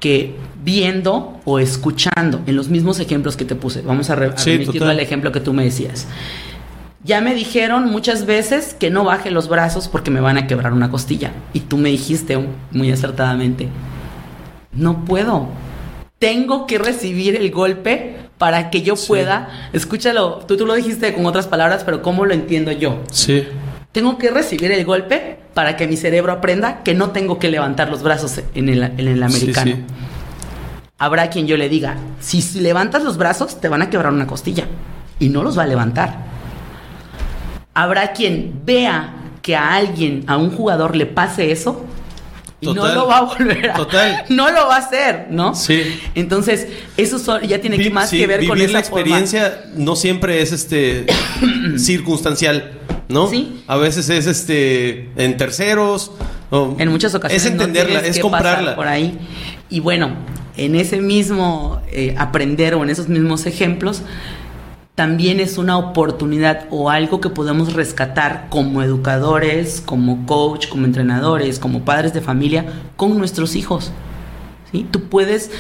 que 0.01 0.35
viendo 0.67 1.41
o 1.45 1.61
escuchando, 1.61 2.41
en 2.47 2.57
los 2.57 2.69
mismos 2.69 2.99
ejemplos 2.99 3.37
que 3.37 3.45
te 3.45 3.55
puse, 3.55 3.83
vamos 3.83 4.11
a, 4.11 4.17
re- 4.17 4.33
a 4.35 4.37
Sí, 4.37 4.51
remitirlo 4.59 4.91
al 4.91 4.99
ejemplo 5.01 5.31
que 5.31 5.39
tú 5.41 5.53
me 5.55 5.63
decías. 5.65 6.09
Ya 7.05 7.21
me 7.21 7.35
dijeron 7.37 7.89
muchas 7.89 8.27
veces 8.27 8.75
que 8.79 8.91
no 8.91 9.05
baje 9.05 9.31
los 9.31 9.49
brazos 9.49 9.87
porque 9.87 10.11
me 10.11 10.21
van 10.21 10.37
a 10.39 10.49
quebrar 10.49 10.73
una 10.73 10.91
costilla. 10.91 11.31
Y 11.53 11.61
tú 11.61 11.77
me 11.79 11.89
dijiste 11.89 12.37
muy 12.73 12.91
acertadamente, 12.91 13.69
no 14.73 15.05
puedo. 15.05 15.47
Tengo 16.19 16.67
que 16.67 16.79
recibir 16.79 17.37
el 17.37 17.53
golpe 17.53 18.17
para 18.39 18.71
que 18.71 18.83
yo 18.83 18.97
Sí. 18.97 19.07
pueda, 19.07 19.49
escúchalo, 19.73 20.41
tú, 20.49 20.57
tú 20.57 20.67
lo 20.67 20.75
dijiste 20.75 21.15
con 21.15 21.27
otras 21.27 21.47
palabras, 21.47 21.85
pero 21.85 22.03
¿cómo 22.03 22.27
lo 22.27 22.35
entiendo 22.35 22.73
yo? 22.73 23.03
Sí. 23.13 23.45
Tengo 23.93 24.19
que 24.19 24.31
recibir 24.31 24.73
el 24.73 24.85
golpe 24.85 25.39
para 25.55 25.77
que 25.77 25.87
mi 25.87 25.97
cerebro 25.97 26.33
aprenda 26.33 26.83
que 26.83 26.93
no 26.95 27.11
tengo 27.11 27.39
que 27.39 27.49
levantar 27.51 27.89
los 27.89 28.03
brazos 28.03 28.41
en 28.55 28.69
el, 28.69 28.83
en 28.83 29.07
el 29.09 29.23
americano. 29.23 29.71
Sí, 29.71 29.77
sí. 29.77 29.85
Habrá 30.99 31.29
quien 31.29 31.47
yo 31.47 31.57
le 31.59 31.69
diga, 31.69 31.97
si 32.21 32.43
levantas 32.61 33.03
los 33.05 33.19
brazos 33.19 33.61
te 33.61 33.69
van 33.69 33.83
a 33.83 33.91
quebrar 33.91 34.13
una 34.13 34.27
costilla 34.27 34.65
y 35.19 35.29
no 35.29 35.43
los 35.43 35.59
va 35.59 35.65
a 35.65 35.67
levantar. 35.67 36.25
Habrá 37.75 38.13
quien 38.13 38.61
vea 38.65 39.15
que 39.43 39.55
a 39.55 39.75
alguien, 39.75 40.25
a 40.27 40.39
un 40.39 40.51
jugador 40.51 40.97
le 40.97 41.05
pase 41.05 41.53
eso 41.53 41.85
y 42.63 42.73
no 42.73 42.87
lo 42.89 43.07
va 43.07 43.19
a 43.19 43.21
volver 43.23 43.71
a... 43.71 43.75
Total. 43.75 44.25
No 44.31 44.51
lo 44.51 44.67
va 44.69 44.77
a 44.77 44.79
hacer, 44.79 45.27
¿no? 45.31 45.55
Sí. 45.55 46.01
Entonces, 46.15 46.67
eso 46.97 47.19
so- 47.19 47.41
ya 47.43 47.61
tiene 47.61 47.77
Vi- 47.77 47.91
más 47.91 48.09
sí, 48.09 48.17
que 48.19 48.27
ver 48.27 48.47
con 48.47 48.59
esa 48.59 48.73
la 48.73 48.79
experiencia 48.79 49.65
no 49.75 49.95
siempre 49.97 50.41
es 50.41 50.53
este 50.53 51.05
circunstancial, 51.77 52.73
¿no? 53.09 53.29
Sí. 53.29 53.63
A 53.67 53.77
veces 53.77 54.09
es 54.09 54.27
este 54.27 55.11
en 55.17 55.37
terceros. 55.37 56.13
o-. 56.51 56.75
En 56.79 56.89
muchas 56.89 57.15
ocasiones 57.15 57.45
Es 57.45 57.53
entenderla, 57.53 58.01
es 58.01 58.19
comprarla. 58.19 58.75
por 58.75 58.89
ahí. 58.89 59.19
Y 59.69 59.81
bueno, 59.81 60.11
en 60.57 60.75
ese 60.75 61.01
mismo 61.01 61.81
eh, 61.91 62.15
aprender 62.19 62.75
o 62.75 62.83
en 62.83 62.91
esos 62.91 63.09
mismos 63.09 63.47
ejemplos, 63.47 64.03
también 64.95 65.41
es 65.41 65.59
una 65.59 65.77
oportunidad 65.77 66.67
o 66.71 66.89
algo 66.89 67.21
que 67.21 67.29
podemos 67.29 67.75
rescatar 67.75 68.47
como 68.49 68.83
educadores, 68.83 69.83
como 69.85 70.25
coach, 70.25 70.69
como 70.69 70.87
entrenadores, 70.87 71.59
como 71.59 71.85
padres 71.85 72.15
de 72.15 72.23
familia 72.23 72.65
con 72.97 73.19
nuestros 73.19 73.57
hijos. 73.57 73.93
¿sí? 74.73 74.87
Tú 74.91 75.03
puedes, 75.11 75.51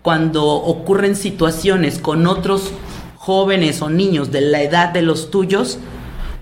cuando 0.00 0.46
ocurren 0.46 1.16
situaciones 1.16 1.98
con 1.98 2.26
otros 2.26 2.72
jóvenes 3.16 3.82
o 3.82 3.90
niños 3.90 4.32
de 4.32 4.40
la 4.40 4.62
edad 4.62 4.88
de 4.88 5.02
los 5.02 5.30
tuyos, 5.30 5.78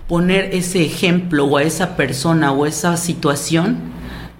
poner 0.07 0.55
ese 0.55 0.85
ejemplo 0.85 1.43
o 1.43 1.57
a 1.57 1.63
esa 1.63 1.97
persona 1.97 2.53
o 2.53 2.65
esa 2.65 2.95
situación, 2.95 3.77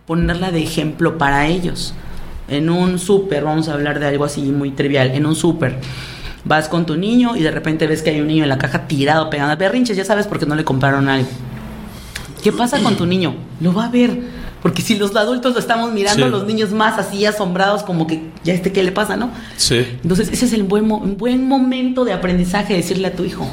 ponerla 0.05 0.51
de 0.51 0.63
ejemplo 0.63 1.17
para 1.17 1.47
ellos. 1.47 1.93
En 2.47 2.69
un 2.69 2.97
súper, 2.99 3.43
vamos 3.43 3.67
a 3.69 3.73
hablar 3.73 3.99
de 3.99 4.05
algo 4.07 4.23
así 4.25 4.41
muy 4.41 4.71
trivial, 4.71 5.11
en 5.11 5.25
un 5.25 5.35
súper. 5.35 5.75
Vas 6.45 6.69
con 6.69 6.85
tu 6.85 6.95
niño 6.95 7.35
y 7.35 7.41
de 7.43 7.51
repente 7.51 7.87
ves 7.87 8.01
que 8.01 8.11
hay 8.11 8.21
un 8.21 8.27
niño 8.27 8.43
en 8.43 8.49
la 8.49 8.57
caja 8.57 8.87
tirado, 8.87 9.29
pegando 9.29 9.57
berrinches, 9.57 9.97
ya 9.97 10.05
sabes 10.05 10.27
porque 10.27 10.45
no 10.45 10.55
le 10.55 10.63
compraron 10.63 11.09
algo. 11.09 11.27
¿Qué 12.41 12.51
pasa 12.53 12.79
con 12.81 12.95
tu 12.95 13.05
niño? 13.05 13.35
Lo 13.59 13.73
va 13.73 13.85
a 13.85 13.89
ver. 13.89 14.17
Porque 14.61 14.81
si 14.81 14.95
los 14.95 15.15
adultos 15.15 15.53
lo 15.53 15.59
estamos 15.59 15.91
mirando, 15.93 16.25
Sí. 16.25 16.31
los 16.31 16.45
niños 16.45 16.71
más 16.71 16.97
así 16.97 17.25
asombrados, 17.25 17.83
como 17.83 18.07
que 18.07 18.23
ya 18.43 18.53
este 18.53 18.71
qué 18.71 18.81
le 18.83 18.91
pasa, 18.91 19.15
¿no? 19.17 19.29
Sí. 19.55 19.85
Entonces, 20.01 20.29
ese 20.31 20.45
es 20.45 20.53
el 20.53 20.63
buen, 20.63 20.87
mo- 20.87 20.99
buen 20.99 21.47
momento 21.47 22.05
de 22.05 22.13
aprendizaje, 22.13 22.73
decirle 22.75 23.07
a 23.07 23.13
tu 23.15 23.23
hijo, 23.23 23.47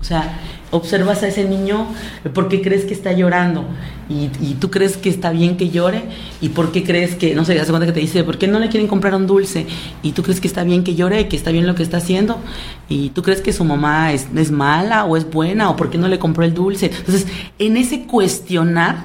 O 0.00 0.04
sea, 0.04 0.36
observas 0.72 1.22
a 1.22 1.28
ese 1.28 1.44
niño, 1.44 1.86
¿por 2.34 2.48
qué 2.48 2.60
crees 2.60 2.84
que 2.86 2.92
está 2.92 3.12
llorando? 3.12 3.64
Y, 4.12 4.30
y, 4.44 4.54
tú 4.54 4.70
crees 4.70 4.96
que 4.96 5.08
está 5.08 5.30
bien 5.30 5.56
que 5.56 5.70
llore, 5.70 6.02
y 6.40 6.50
por 6.50 6.70
qué 6.70 6.84
crees 6.84 7.14
que, 7.14 7.34
no 7.34 7.44
sé, 7.44 7.58
hace 7.58 7.70
cuenta 7.70 7.86
que 7.86 7.92
te 7.92 8.00
dice, 8.00 8.24
¿por 8.24 8.36
qué 8.36 8.46
no 8.46 8.58
le 8.58 8.68
quieren 8.68 8.88
comprar 8.88 9.14
un 9.14 9.26
dulce? 9.26 9.66
Y 10.02 10.12
tú 10.12 10.22
crees 10.22 10.40
que 10.40 10.48
está 10.48 10.64
bien 10.64 10.84
que 10.84 10.94
llore, 10.94 11.28
que 11.28 11.36
está 11.36 11.50
bien 11.50 11.66
lo 11.66 11.74
que 11.74 11.82
está 11.82 11.96
haciendo, 11.96 12.38
y 12.88 13.10
tú 13.10 13.22
crees 13.22 13.40
que 13.40 13.52
su 13.52 13.64
mamá 13.64 14.12
es, 14.12 14.26
es 14.36 14.50
mala 14.50 15.04
o 15.04 15.16
es 15.16 15.30
buena, 15.30 15.70
o 15.70 15.76
por 15.76 15.90
qué 15.90 15.98
no 15.98 16.08
le 16.08 16.18
compró 16.18 16.44
el 16.44 16.52
dulce. 16.52 16.86
Entonces, 16.86 17.26
en 17.58 17.76
ese 17.76 18.06
cuestionar, 18.06 19.04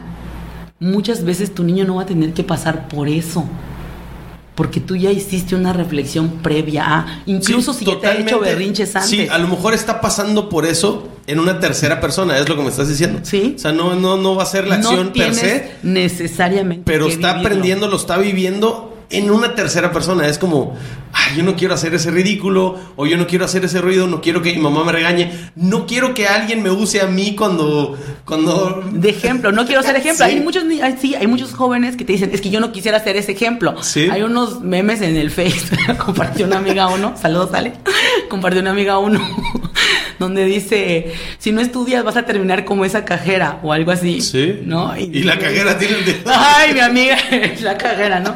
muchas 0.79 1.23
veces 1.23 1.53
tu 1.53 1.63
niño 1.63 1.85
no 1.85 1.95
va 1.95 2.03
a 2.03 2.05
tener 2.05 2.33
que 2.33 2.43
pasar 2.43 2.87
por 2.87 3.07
eso 3.07 3.45
porque 4.57 4.79
tú 4.79 4.95
ya 4.95 5.11
hiciste 5.11 5.55
una 5.55 5.71
reflexión 5.71 6.39
previa 6.41 6.83
a, 6.87 7.21
incluso 7.27 7.73
si 7.73 7.85
ya 7.85 7.99
te 7.99 8.07
ha 8.07 8.15
hecho 8.15 8.39
berrinches 8.39 8.95
antes. 8.95 9.11
Sí, 9.11 9.27
a 9.29 9.37
lo 9.37 9.47
mejor 9.47 9.75
está 9.75 10.01
pasando 10.01 10.49
por 10.49 10.65
eso 10.65 11.09
en 11.27 11.39
una 11.39 11.59
tercera 11.59 11.99
persona, 11.99 12.37
es 12.37 12.47
lo 12.47 12.55
que 12.55 12.63
me 12.63 12.69
estás 12.69 12.87
diciendo. 12.87 13.19
Sí. 13.23 13.53
O 13.57 13.59
sea, 13.59 13.73
no, 13.73 13.95
no, 13.95 14.17
no 14.17 14.35
va 14.35 14.43
a 14.43 14.45
ser 14.45 14.65
la 14.67 14.75
acción 14.75 15.11
per 15.11 15.35
se. 15.35 15.71
Necesariamente. 15.83 16.83
Pero 16.85 17.07
está 17.07 17.39
aprendiendo, 17.39 17.87
lo 17.87 17.97
está 17.97 18.17
viviendo 18.17 18.96
en 19.09 19.31
una 19.31 19.55
tercera 19.55 19.91
persona. 19.91 20.27
Es 20.27 20.37
como, 20.37 20.75
ay, 21.13 21.37
yo 21.37 21.43
no 21.43 21.55
quiero 21.55 21.73
hacer 21.73 21.93
ese 21.93 22.11
ridículo, 22.11 22.77
o 22.95 23.05
yo 23.05 23.17
no 23.17 23.27
quiero 23.27 23.45
hacer 23.45 23.63
ese 23.65 23.81
ruido, 23.81 24.07
no 24.07 24.21
quiero 24.21 24.41
que 24.41 24.53
mi 24.53 24.61
mamá 24.61 24.83
me 24.83 24.91
regañe, 24.91 25.31
no 25.55 25.85
quiero 25.85 26.13
que 26.13 26.27
alguien 26.27 26.61
me 26.61 26.69
use 26.69 27.01
a 27.01 27.07
mí 27.07 27.35
cuando. 27.35 27.97
cuando... 28.25 28.83
De 28.91 29.09
ejemplo, 29.09 29.51
no 29.51 29.65
quiero 29.65 29.83
ser 29.83 29.95
ejemplo. 29.97 30.25
Hay 30.25 30.39
muchos 30.39 30.63
sí, 30.99 31.15
hay 31.15 31.27
muchos 31.27 31.53
jóvenes 31.53 31.95
que 31.95 32.05
te 32.05 32.13
dicen, 32.13 32.31
es 32.33 32.41
que 32.41 32.49
yo 32.49 32.59
no 32.59 32.71
quisiera 32.71 32.99
ser 32.99 33.15
ese 33.15 33.31
ejemplo. 33.31 33.81
¿Sí? 33.81 34.09
Hay 34.11 34.21
unos 34.21 34.61
memes 34.61 35.01
en 35.01 35.15
el 35.15 35.31
Face, 35.31 35.67
compartió 36.05 36.45
una 36.45 36.57
amiga 36.57 36.87
uno, 36.87 37.15
saludos, 37.19 37.53
Ale, 37.53 37.73
compartió 38.29 38.61
una 38.61 38.71
amiga 38.71 38.97
uno, 38.97 39.21
donde 40.19 40.45
dice, 40.45 41.13
si 41.37 41.51
no 41.51 41.61
estudias 41.61 42.03
vas 42.03 42.17
a 42.17 42.25
terminar 42.25 42.65
como 42.65 42.85
esa 42.85 43.05
cajera 43.05 43.59
o 43.63 43.71
algo 43.71 43.91
así. 43.91 44.21
Sí. 44.21 44.59
¿No? 44.63 44.95
Y, 44.97 45.23
la 45.23 45.37
cajera 45.37 45.77
tiene 45.77 45.95
Ay, 46.25 46.73
mi 46.73 46.79
amiga, 46.79 47.17
la 47.61 47.77
cajera, 47.77 48.19
¿no? 48.19 48.35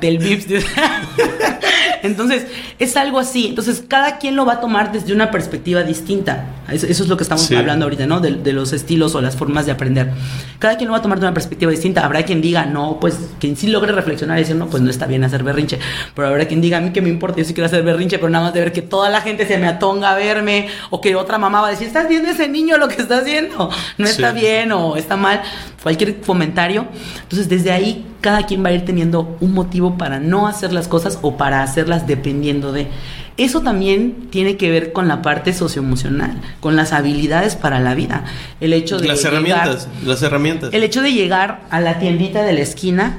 del 0.00 0.18
VIPS. 0.18 0.64
Entonces, 2.02 2.46
es 2.78 2.96
algo 2.96 3.18
así. 3.18 3.48
Entonces, 3.48 3.84
cada 3.86 4.18
quien 4.18 4.36
lo 4.36 4.46
va 4.46 4.54
a 4.54 4.60
tomar 4.60 4.92
desde 4.92 5.12
una 5.12 5.30
perspectiva 5.30 5.82
distinta. 5.82 6.46
Eso, 6.70 6.86
es 6.86 7.08
lo 7.08 7.16
que 7.16 7.24
estamos 7.24 7.50
hablando 7.52 7.84
ahorita, 7.84 8.06
¿no? 8.06 8.20
De, 8.20 8.52
los 8.52 8.72
estilos 8.72 9.14
o 9.14 9.20
las 9.20 9.36
formas 9.36 9.66
de 9.66 9.72
aprender. 9.72 10.10
Cada 10.58 10.76
quien 10.76 10.88
lo 10.88 10.92
va 10.92 10.98
a 10.98 11.02
tomar 11.02 11.20
de 11.20 11.26
una 11.26 11.34
perspectiva 11.34 11.70
distinta. 11.70 12.04
Habrá 12.04 12.22
quien 12.22 12.40
diga, 12.40 12.66
no, 12.66 12.98
pues, 13.00 13.18
quien 13.38 13.56
sí 13.56 13.66
logre 13.68 13.92
reflexionar 13.92 14.38
y 14.38 14.42
decir, 14.42 14.56
no, 14.56 14.66
pues 14.68 14.82
no 14.82 14.90
está 14.90 15.06
bien 15.06 15.24
hacer 15.24 15.42
berrinche. 15.42 15.78
Pero 16.14 16.28
habrá 16.28 16.46
quien 16.46 16.60
diga, 16.60 16.78
a 16.78 16.80
mí 16.80 16.90
que 16.90 17.02
me 17.02 17.08
importa, 17.08 17.38
yo 17.38 17.44
sí 17.44 17.54
quiero 17.54 17.66
hacer 17.66 17.82
berrinche, 17.82 18.18
pero 18.18 18.30
nada 18.30 18.46
más 18.46 18.54
de 18.54 18.60
ver 18.60 18.72
que 18.72 18.82
toda 18.82 19.10
la 19.10 19.20
gente 19.20 19.46
se 19.46 19.58
me 19.58 19.66
atonga 19.66 20.12
a 20.12 20.16
verme, 20.16 20.68
o 20.90 21.00
que 21.00 21.16
otra 21.16 21.38
mamá 21.38 21.60
va 21.60 21.68
a 21.68 21.70
decir, 21.70 21.86
¿estás 21.86 22.08
viendo 22.08 22.30
ese 22.30 22.48
niño 22.48 22.78
lo 22.78 22.88
que 22.88 23.02
está 23.02 23.18
haciendo? 23.18 23.70
No 23.98 24.06
está 24.06 24.32
bien 24.32 24.72
o 24.72 24.96
está 24.96 25.16
mal. 25.16 25.42
Cualquier 25.82 26.20
comentario. 26.20 26.86
Entonces, 27.22 27.48
desde 27.48 27.72
ahí, 27.72 28.06
cada 28.20 28.44
quien 28.44 28.64
va 28.64 28.68
a 28.68 28.72
ir 28.72 28.84
teniendo 28.84 29.36
un 29.40 29.52
motivo 29.52 29.89
para 29.96 30.20
no 30.20 30.46
hacer 30.46 30.72
las 30.72 30.88
cosas 30.88 31.18
o 31.22 31.36
para 31.36 31.62
hacerlas 31.62 32.06
dependiendo 32.06 32.72
de. 32.72 32.88
Eso 33.36 33.62
también 33.62 34.28
tiene 34.30 34.56
que 34.56 34.70
ver 34.70 34.92
con 34.92 35.08
la 35.08 35.22
parte 35.22 35.52
socioemocional, 35.52 36.40
con 36.60 36.76
las 36.76 36.92
habilidades 36.92 37.56
para 37.56 37.80
la 37.80 37.94
vida. 37.94 38.24
El 38.60 38.72
hecho 38.72 38.98
de 38.98 39.08
las 39.08 39.24
herramientas, 39.24 39.88
las 40.04 40.22
herramientas. 40.22 40.70
El 40.72 40.82
hecho 40.82 41.02
de 41.02 41.12
llegar 41.12 41.62
a 41.70 41.80
la 41.80 41.98
tiendita 41.98 42.42
de 42.42 42.52
la 42.52 42.60
esquina 42.60 43.18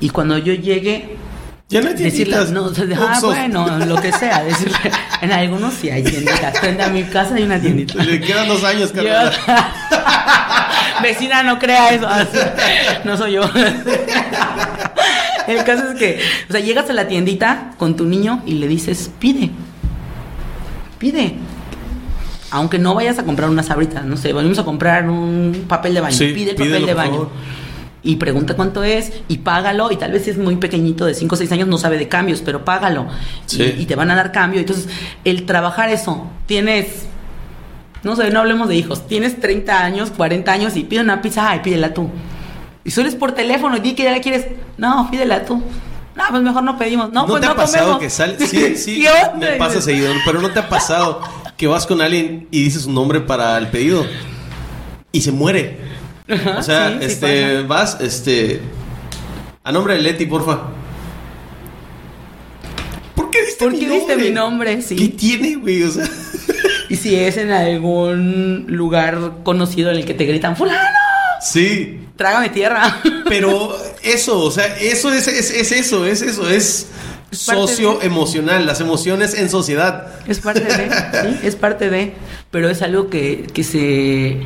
y 0.00 0.10
cuando 0.10 0.38
yo 0.38 0.52
llegue 0.54 1.16
ya 1.70 1.82
no 1.82 1.88
hay 1.88 1.96
tienditas. 1.96 2.50
no, 2.50 2.72
ah, 2.98 3.20
bueno, 3.22 3.78
lo 3.84 3.96
que 3.96 4.10
sea. 4.10 4.42
Decirle, 4.44 4.78
en 5.20 5.32
algunos 5.32 5.74
sí 5.74 5.90
hay 5.90 6.02
tienditas. 6.02 6.58
Frente 6.58 6.82
a 6.82 6.88
mi 6.88 7.04
casa 7.04 7.34
hay 7.34 7.42
una 7.42 7.60
tiendita. 7.60 8.02
Le 8.02 8.20
quedan 8.20 8.48
dos 8.48 8.64
años, 8.64 8.90
Carla. 8.90 9.30
Vecina, 11.02 11.42
no 11.42 11.58
crea 11.58 11.90
eso. 11.90 12.08
No 13.04 13.16
soy 13.16 13.32
yo. 13.32 13.42
El 15.48 15.64
caso 15.64 15.88
es 15.90 15.98
que, 15.98 16.20
o 16.48 16.52
sea, 16.52 16.60
llegas 16.60 16.88
a 16.90 16.92
la 16.92 17.08
tiendita 17.08 17.72
con 17.78 17.96
tu 17.96 18.04
niño 18.04 18.42
y 18.46 18.54
le 18.54 18.68
dices, 18.68 19.10
pide. 19.18 19.50
Pide. 20.98 21.36
Aunque 22.50 22.78
no 22.78 22.94
vayas 22.94 23.18
a 23.18 23.24
comprar 23.24 23.50
unas 23.50 23.66
sabritas, 23.66 24.04
no 24.04 24.16
sé, 24.16 24.32
venimos 24.32 24.58
a 24.58 24.64
comprar 24.64 25.08
un 25.08 25.64
papel 25.66 25.94
de 25.94 26.00
baño. 26.00 26.16
pide 26.18 26.50
el 26.50 26.56
papel 26.56 26.86
de 26.86 26.94
baño. 26.94 27.30
Y 28.02 28.16
pregunta 28.16 28.54
cuánto 28.54 28.84
es 28.84 29.12
y 29.26 29.38
págalo. 29.38 29.90
Y 29.90 29.96
tal 29.96 30.12
vez 30.12 30.24
si 30.24 30.30
es 30.30 30.38
muy 30.38 30.56
pequeñito, 30.56 31.04
de 31.04 31.14
5 31.14 31.34
o 31.34 31.38
6 31.38 31.50
años, 31.52 31.68
no 31.68 31.78
sabe 31.78 31.98
de 31.98 32.08
cambios, 32.08 32.42
pero 32.42 32.64
págalo. 32.64 33.06
Y, 33.50 33.62
y 33.62 33.86
te 33.86 33.96
van 33.96 34.10
a 34.10 34.14
dar 34.14 34.32
cambio. 34.32 34.60
Entonces, 34.60 34.88
el 35.24 35.46
trabajar 35.46 35.90
eso, 35.90 36.30
tienes 36.46 37.06
no 38.02 38.14
sé, 38.16 38.30
no 38.30 38.40
hablemos 38.40 38.68
de 38.68 38.76
hijos. 38.76 39.06
Tienes 39.06 39.40
30 39.40 39.84
años, 39.84 40.10
40 40.10 40.52
años 40.52 40.76
y 40.76 40.84
pide 40.84 41.00
una 41.00 41.20
pizza, 41.20 41.50
ay, 41.50 41.60
pídela 41.60 41.92
tú. 41.94 42.08
Y 42.84 42.90
sueles 42.90 43.14
por 43.14 43.32
teléfono 43.32 43.76
y 43.76 43.80
di 43.80 43.94
que 43.94 44.04
ya 44.04 44.10
la 44.12 44.20
quieres. 44.20 44.46
No, 44.76 45.08
pídela 45.10 45.44
tú. 45.44 45.62
No, 46.16 46.24
pues 46.30 46.42
mejor 46.42 46.62
no 46.64 46.76
pedimos. 46.78 47.12
No, 47.12 47.22
¿No 47.22 47.26
pues 47.28 47.40
te 47.42 47.46
no 47.46 47.52
ha 47.52 47.56
pasado 47.56 47.84
comemos. 47.98 48.00
que 48.00 48.10
sale? 48.10 48.36
Sí, 48.46 48.76
sí. 48.76 49.04
me 49.38 49.52
pasa 49.52 49.80
seguido. 49.80 50.12
Pero 50.24 50.40
no 50.40 50.50
te 50.50 50.58
ha 50.58 50.68
pasado 50.68 51.20
que 51.56 51.66
vas 51.66 51.86
con 51.86 52.00
alguien 52.00 52.48
y 52.50 52.62
dices 52.64 52.86
un 52.86 52.94
nombre 52.94 53.20
para 53.20 53.56
el 53.58 53.68
pedido 53.68 54.04
y 55.12 55.20
se 55.20 55.32
muere. 55.32 55.78
o 56.58 56.62
sea, 56.62 56.90
sí, 56.90 56.96
sí 57.00 57.04
este, 57.06 57.62
vas, 57.62 57.98
este. 58.00 58.60
A 59.64 59.72
nombre 59.72 59.94
de 59.94 60.00
Leti, 60.00 60.26
porfa. 60.26 60.60
¿Por 63.14 63.30
qué 63.30 63.44
diste 63.44 63.64
¿Por 63.64 63.72
mi 63.72 63.80
qué 63.80 63.86
nombre? 63.88 64.14
diste 64.16 64.28
mi 64.28 64.34
nombre? 64.34 64.82
Sí. 64.82 64.96
¿Qué 64.96 65.08
tiene, 65.08 65.56
güey? 65.56 65.82
O 65.82 65.90
sea. 65.90 66.04
Y 66.88 66.96
si 66.96 67.14
es 67.16 67.36
en 67.36 67.50
algún 67.50 68.64
lugar 68.68 69.18
conocido 69.42 69.90
en 69.90 69.98
el 69.98 70.04
que 70.06 70.14
te 70.14 70.24
gritan, 70.24 70.56
fulano, 70.56 70.78
Sí. 71.40 72.06
trágame 72.16 72.48
tierra. 72.50 73.00
Pero 73.28 73.76
eso, 74.02 74.40
o 74.40 74.50
sea, 74.50 74.76
eso 74.78 75.12
es, 75.12 75.28
es, 75.28 75.50
es 75.50 75.72
eso, 75.72 76.06
es 76.06 76.22
eso, 76.22 76.48
es 76.48 76.88
socioemocional, 77.30 78.66
las 78.66 78.80
emociones 78.80 79.34
en 79.34 79.50
sociedad. 79.50 80.14
Es 80.26 80.40
parte 80.40 80.60
de, 80.60 80.90
sí, 80.90 81.40
es 81.42 81.56
parte 81.56 81.90
de, 81.90 82.14
pero 82.50 82.70
es 82.70 82.80
algo 82.80 83.10
que, 83.10 83.46
que 83.52 83.64
se 83.64 84.38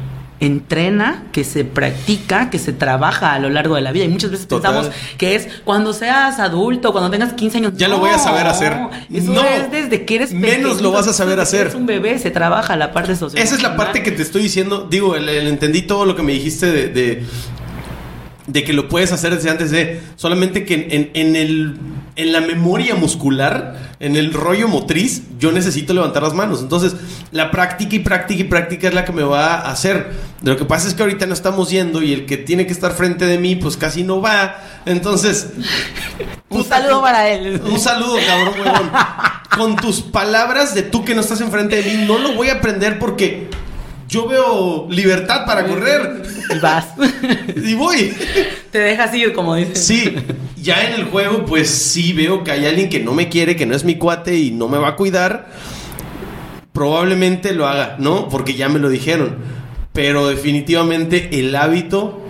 entrena, 0.42 1.22
que 1.30 1.44
se 1.44 1.64
practica, 1.64 2.50
que 2.50 2.58
se 2.58 2.72
trabaja 2.72 3.32
a 3.32 3.38
lo 3.38 3.48
largo 3.48 3.76
de 3.76 3.80
la 3.80 3.92
vida. 3.92 4.04
Y 4.04 4.08
muchas 4.08 4.32
veces 4.32 4.48
Total. 4.48 4.72
pensamos 4.74 4.96
que 5.16 5.36
es 5.36 5.48
cuando 5.64 5.92
seas 5.92 6.40
adulto, 6.40 6.90
cuando 6.92 7.10
tengas 7.10 7.32
15 7.34 7.58
años. 7.58 7.72
Ya 7.76 7.86
lo 7.88 7.98
voy 7.98 8.10
a 8.10 8.18
saber 8.18 8.46
hacer. 8.48 8.76
Eso 9.12 9.32
No. 9.32 9.42
es 9.44 9.70
desde 9.70 10.04
que 10.04 10.16
eres 10.16 10.32
Menos 10.32 10.80
lo 10.82 10.90
vas 10.90 11.06
a 11.06 11.12
saber 11.12 11.38
hacer. 11.38 11.60
eres 11.62 11.74
un 11.76 11.86
bebé, 11.86 12.18
se 12.18 12.30
trabaja 12.32 12.76
la 12.76 12.92
parte 12.92 13.14
social. 13.14 13.40
Esa 13.42 13.54
es 13.54 13.62
la 13.62 13.76
parte 13.76 14.02
que 14.02 14.10
te 14.10 14.22
estoy 14.22 14.42
diciendo. 14.42 14.88
Digo, 14.90 15.14
el, 15.14 15.28
el- 15.28 15.46
entendí 15.46 15.82
todo 15.82 16.04
lo 16.06 16.16
que 16.16 16.22
me 16.24 16.32
dijiste 16.32 16.70
de, 16.72 16.88
de, 16.88 17.22
de 18.48 18.64
que 18.64 18.72
lo 18.72 18.88
puedes 18.88 19.12
hacer 19.12 19.34
desde 19.34 19.48
antes 19.50 19.70
de. 19.70 20.00
Solamente 20.16 20.64
que 20.64 20.74
en, 20.74 20.86
en- 20.90 21.10
en 21.14 21.36
el, 21.36 21.76
en 22.14 22.32
la 22.32 22.40
memoria 22.40 22.94
muscular, 22.94 23.94
en 23.98 24.16
el 24.16 24.34
rollo 24.34 24.68
motriz, 24.68 25.22
yo 25.38 25.50
necesito 25.50 25.94
levantar 25.94 26.22
las 26.22 26.34
manos. 26.34 26.60
Entonces, 26.60 26.94
la 27.30 27.50
práctica 27.50 27.96
y 27.96 28.00
práctica 28.00 28.40
y 28.42 28.44
práctica 28.44 28.88
es 28.88 28.94
la 28.94 29.04
que 29.04 29.12
me 29.12 29.22
va 29.22 29.54
a 29.54 29.70
hacer. 29.70 30.12
Lo 30.42 30.56
que 30.56 30.64
pasa 30.64 30.88
es 30.88 30.94
que 30.94 31.02
ahorita 31.02 31.26
no 31.26 31.32
estamos 31.32 31.70
yendo 31.70 32.02
y 32.02 32.12
el 32.12 32.26
que 32.26 32.36
tiene 32.36 32.66
que 32.66 32.72
estar 32.72 32.92
frente 32.92 33.24
de 33.24 33.38
mí, 33.38 33.56
pues 33.56 33.76
casi 33.76 34.02
no 34.02 34.20
va. 34.20 34.56
Entonces. 34.84 35.48
Un 36.50 36.64
saludo 36.64 37.00
para 37.00 37.28
él. 37.28 37.60
Un 37.64 37.80
saludo, 37.80 38.16
cabrón, 38.26 38.54
huevón. 38.60 38.90
Con 39.56 39.76
tus 39.76 40.02
palabras 40.02 40.74
de 40.74 40.82
tú 40.82 41.04
que 41.04 41.14
no 41.14 41.22
estás 41.22 41.40
enfrente 41.40 41.82
de 41.82 41.90
mí, 41.90 42.04
no 42.06 42.18
lo 42.18 42.34
voy 42.34 42.48
a 42.48 42.54
aprender 42.54 42.98
porque 42.98 43.48
yo 44.12 44.28
veo 44.28 44.86
libertad 44.90 45.46
para 45.46 45.64
correr. 45.66 46.22
Y 46.54 46.58
vas. 46.58 46.86
Y 47.56 47.74
voy. 47.74 48.12
Te 48.70 48.78
dejas 48.78 49.14
ir, 49.14 49.32
como 49.32 49.54
dices. 49.56 49.84
Sí, 49.86 50.14
ya 50.60 50.84
en 50.86 50.94
el 50.94 51.04
juego, 51.04 51.46
pues 51.46 51.68
sí 51.70 52.12
veo 52.12 52.44
que 52.44 52.50
hay 52.50 52.66
alguien 52.66 52.88
que 52.90 53.00
no 53.00 53.14
me 53.14 53.28
quiere, 53.30 53.56
que 53.56 53.64
no 53.66 53.74
es 53.74 53.84
mi 53.84 53.96
cuate 53.96 54.36
y 54.36 54.50
no 54.50 54.68
me 54.68 54.76
va 54.78 54.88
a 54.88 54.96
cuidar. 54.96 55.48
Probablemente 56.72 57.52
lo 57.54 57.66
haga, 57.66 57.96
¿no? 57.98 58.28
Porque 58.28 58.54
ya 58.54 58.68
me 58.68 58.78
lo 58.78 58.88
dijeron. 58.90 59.36
Pero 59.92 60.28
definitivamente 60.28 61.38
el 61.38 61.54
hábito 61.56 62.20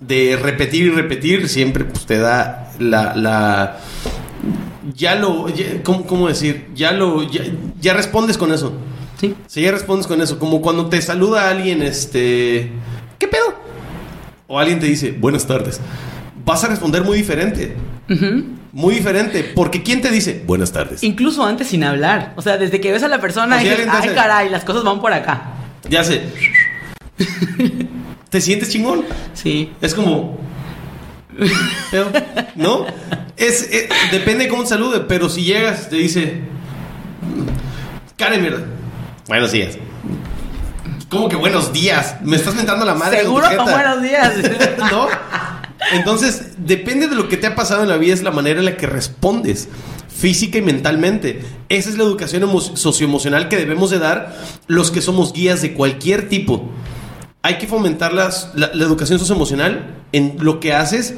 de 0.00 0.36
repetir 0.40 0.86
y 0.86 0.90
repetir 0.90 1.48
siempre 1.48 1.84
pues, 1.84 2.06
te 2.06 2.18
da 2.18 2.72
la... 2.80 3.14
la 3.14 3.76
ya 4.96 5.14
lo... 5.14 5.48
ya- 5.48 5.82
¿cómo, 5.84 6.06
cómo 6.06 6.28
decir? 6.28 6.66
Ya 6.74 6.92
lo... 6.92 7.22
Ya, 7.30 7.42
ya 7.80 7.94
respondes 7.94 8.38
con 8.38 8.52
eso. 8.52 8.72
Sí. 9.20 9.34
Si 9.46 9.62
ya 9.62 9.70
respondes 9.70 10.06
con 10.06 10.20
eso, 10.20 10.38
como 10.38 10.60
cuando 10.60 10.88
te 10.88 11.00
saluda 11.02 11.48
alguien, 11.48 11.82
este... 11.82 12.70
¿Qué 13.18 13.28
pedo? 13.28 13.54
O 14.46 14.58
alguien 14.58 14.80
te 14.80 14.86
dice, 14.86 15.12
buenas 15.12 15.46
tardes. 15.46 15.80
Vas 16.44 16.62
a 16.64 16.68
responder 16.68 17.02
muy 17.04 17.16
diferente. 17.16 17.74
Muy 18.72 18.94
diferente. 18.96 19.52
Porque 19.54 19.82
¿quién 19.82 20.00
te 20.02 20.10
dice, 20.10 20.42
buenas 20.46 20.72
tardes? 20.72 21.02
Incluso 21.02 21.44
antes 21.44 21.68
sin 21.68 21.84
hablar. 21.84 22.34
O 22.36 22.42
sea, 22.42 22.58
desde 22.58 22.80
que 22.80 22.92
ves 22.92 23.02
a 23.02 23.08
la 23.08 23.20
persona 23.20 23.62
y 23.62 23.68
dices, 23.68 23.86
ay, 23.90 23.98
hace- 24.08 24.14
caray, 24.14 24.50
las 24.50 24.64
cosas 24.64 24.82
van 24.84 25.00
por 25.00 25.12
acá. 25.12 25.52
Ya 25.88 26.02
sé. 26.04 26.22
¿Te 28.28 28.40
sientes 28.40 28.68
chingón? 28.70 29.04
Sí. 29.32 29.72
Es 29.80 29.94
como... 29.94 30.38
¿No? 32.56 32.86
Es, 33.36 33.62
es- 33.70 33.88
depende 34.10 34.44
de 34.44 34.50
cómo 34.50 34.62
te 34.64 34.70
salude, 34.70 35.00
pero 35.00 35.28
si 35.28 35.44
llegas, 35.44 35.88
te 35.88 35.96
dice... 35.96 36.40
De 38.16 38.38
mierda. 38.38 38.64
Buenos 39.26 39.52
días. 39.52 39.78
¿Cómo 41.08 41.28
que 41.28 41.36
buenos 41.36 41.72
días? 41.72 42.16
Me 42.22 42.36
estás 42.36 42.54
mentando 42.54 42.84
la 42.84 42.94
madre. 42.94 43.20
Seguro 43.20 43.46
con 43.56 43.64
buenos 43.70 44.02
días. 44.02 44.34
¿No? 44.90 45.08
Entonces, 45.92 46.52
depende 46.58 47.08
de 47.08 47.14
lo 47.14 47.28
que 47.28 47.36
te 47.36 47.46
ha 47.46 47.54
pasado 47.54 47.82
en 47.82 47.88
la 47.88 47.96
vida, 47.96 48.14
es 48.14 48.22
la 48.22 48.30
manera 48.30 48.58
en 48.58 48.66
la 48.66 48.76
que 48.76 48.86
respondes 48.86 49.68
física 50.08 50.58
y 50.58 50.62
mentalmente. 50.62 51.42
Esa 51.68 51.90
es 51.90 51.96
la 51.96 52.04
educación 52.04 52.48
socioemocional 52.76 53.48
que 53.48 53.56
debemos 53.56 53.90
de 53.90 53.98
dar 53.98 54.36
los 54.66 54.90
que 54.90 55.00
somos 55.00 55.32
guías 55.32 55.62
de 55.62 55.74
cualquier 55.74 56.28
tipo. 56.28 56.70
Hay 57.42 57.58
que 57.58 57.66
fomentar 57.66 58.12
las, 58.12 58.50
la, 58.54 58.66
educación 58.66 59.18
socioemocional 59.18 60.02
en 60.12 60.36
lo 60.40 60.60
que 60.60 60.72
haces 60.72 61.14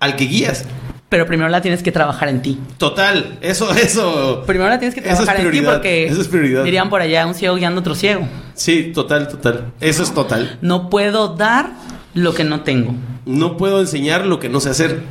al 0.00 0.16
que 0.16 0.24
guías. 0.24 0.64
Pero 1.12 1.26
primero 1.26 1.50
la 1.50 1.60
tienes 1.60 1.82
que 1.82 1.92
trabajar 1.92 2.30
en 2.30 2.40
ti. 2.40 2.58
Total, 2.78 3.36
eso, 3.42 3.70
eso. 3.74 4.44
Primero 4.46 4.70
la 4.70 4.78
tienes 4.78 4.94
que 4.94 5.02
trabajar 5.02 5.38
en 5.42 5.50
ti 5.50 5.60
porque 5.60 6.06
eso 6.06 6.22
es 6.22 6.26
prioridad. 6.26 6.64
dirían 6.64 6.88
por 6.88 7.02
allá 7.02 7.26
un 7.26 7.34
ciego 7.34 7.54
guiando 7.56 7.80
a 7.80 7.82
otro 7.82 7.94
ciego. 7.94 8.26
Sí, 8.54 8.92
total, 8.94 9.28
total. 9.28 9.74
Eso 9.78 10.04
es 10.04 10.14
total. 10.14 10.56
No 10.62 10.88
puedo 10.88 11.36
dar 11.36 11.74
lo 12.14 12.32
que 12.32 12.44
no 12.44 12.62
tengo. 12.62 12.94
No 13.26 13.58
puedo 13.58 13.80
enseñar 13.80 14.24
lo 14.24 14.40
que 14.40 14.48
no 14.48 14.58
sé 14.60 14.70
hacer. 14.70 15.02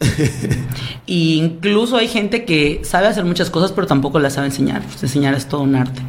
y 1.06 1.34
incluso 1.34 1.96
hay 1.96 2.08
gente 2.08 2.44
que 2.44 2.80
sabe 2.84 3.06
hacer 3.06 3.24
muchas 3.24 3.50
cosas, 3.50 3.72
pero 3.72 3.86
tampoco 3.86 4.18
las 4.18 4.34
sabe 4.34 4.46
enseñar. 4.46 4.82
Pues 4.82 5.02
enseñar 5.02 5.34
es 5.34 5.46
todo 5.46 5.62
un 5.62 5.74
arte. 5.74 6.00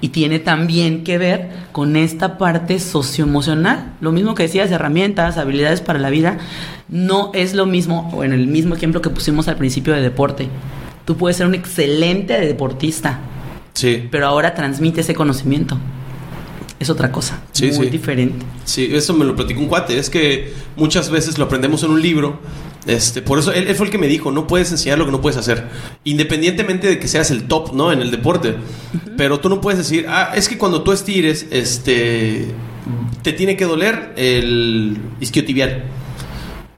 Y 0.00 0.08
tiene 0.08 0.38
también 0.38 1.04
que 1.04 1.18
ver 1.18 1.50
con 1.72 1.96
esta 1.96 2.38
parte 2.38 2.78
socioemocional. 2.78 3.94
Lo 4.00 4.12
mismo 4.12 4.34
que 4.34 4.44
decías, 4.44 4.70
herramientas, 4.70 5.38
habilidades 5.38 5.80
para 5.80 5.98
la 5.98 6.10
vida, 6.10 6.38
no 6.88 7.30
es 7.34 7.54
lo 7.54 7.66
mismo, 7.66 8.10
o 8.14 8.24
en 8.24 8.32
el 8.32 8.46
mismo 8.46 8.74
ejemplo 8.74 9.00
que 9.00 9.10
pusimos 9.10 9.48
al 9.48 9.56
principio 9.56 9.94
de 9.94 10.02
deporte. 10.02 10.48
Tú 11.04 11.16
puedes 11.16 11.38
ser 11.38 11.46
un 11.46 11.54
excelente 11.54 12.38
deportista. 12.38 13.20
Sí. 13.72 14.08
Pero 14.10 14.26
ahora 14.26 14.54
transmite 14.54 15.00
ese 15.00 15.14
conocimiento 15.14 15.78
es 16.80 16.90
otra 16.90 17.10
cosa, 17.10 17.42
muy 17.76 17.88
diferente. 17.88 18.46
Sí, 18.64 18.88
eso 18.92 19.12
me 19.12 19.24
lo 19.24 19.34
platicó 19.34 19.60
un 19.60 19.66
cuate, 19.66 19.98
es 19.98 20.08
que 20.10 20.52
muchas 20.76 21.10
veces 21.10 21.36
lo 21.38 21.46
aprendemos 21.46 21.82
en 21.82 21.90
un 21.90 22.00
libro, 22.00 22.40
este, 22.86 23.22
por 23.22 23.38
eso 23.38 23.52
él, 23.52 23.74
fue 23.74 23.86
el 23.86 23.92
que 23.92 23.98
me 23.98 24.06
dijo, 24.06 24.30
no 24.30 24.46
puedes 24.46 24.70
enseñar 24.70 24.98
lo 24.98 25.06
que 25.06 25.12
no 25.12 25.20
puedes 25.20 25.36
hacer, 25.36 25.64
independientemente 26.04 26.86
de 26.86 26.98
que 26.98 27.08
seas 27.08 27.30
el 27.30 27.48
top, 27.48 27.74
¿no? 27.74 27.92
En 27.92 28.00
el 28.00 28.10
deporte, 28.10 28.56
pero 29.16 29.40
tú 29.40 29.48
no 29.48 29.60
puedes 29.60 29.78
decir, 29.78 30.06
ah, 30.08 30.32
es 30.34 30.48
que 30.48 30.58
cuando 30.58 30.82
tú 30.82 30.92
estires, 30.92 31.46
este, 31.50 32.46
te 33.22 33.32
tiene 33.32 33.56
que 33.56 33.64
doler 33.64 34.12
el 34.16 34.98
isquiotibial. 35.20 35.84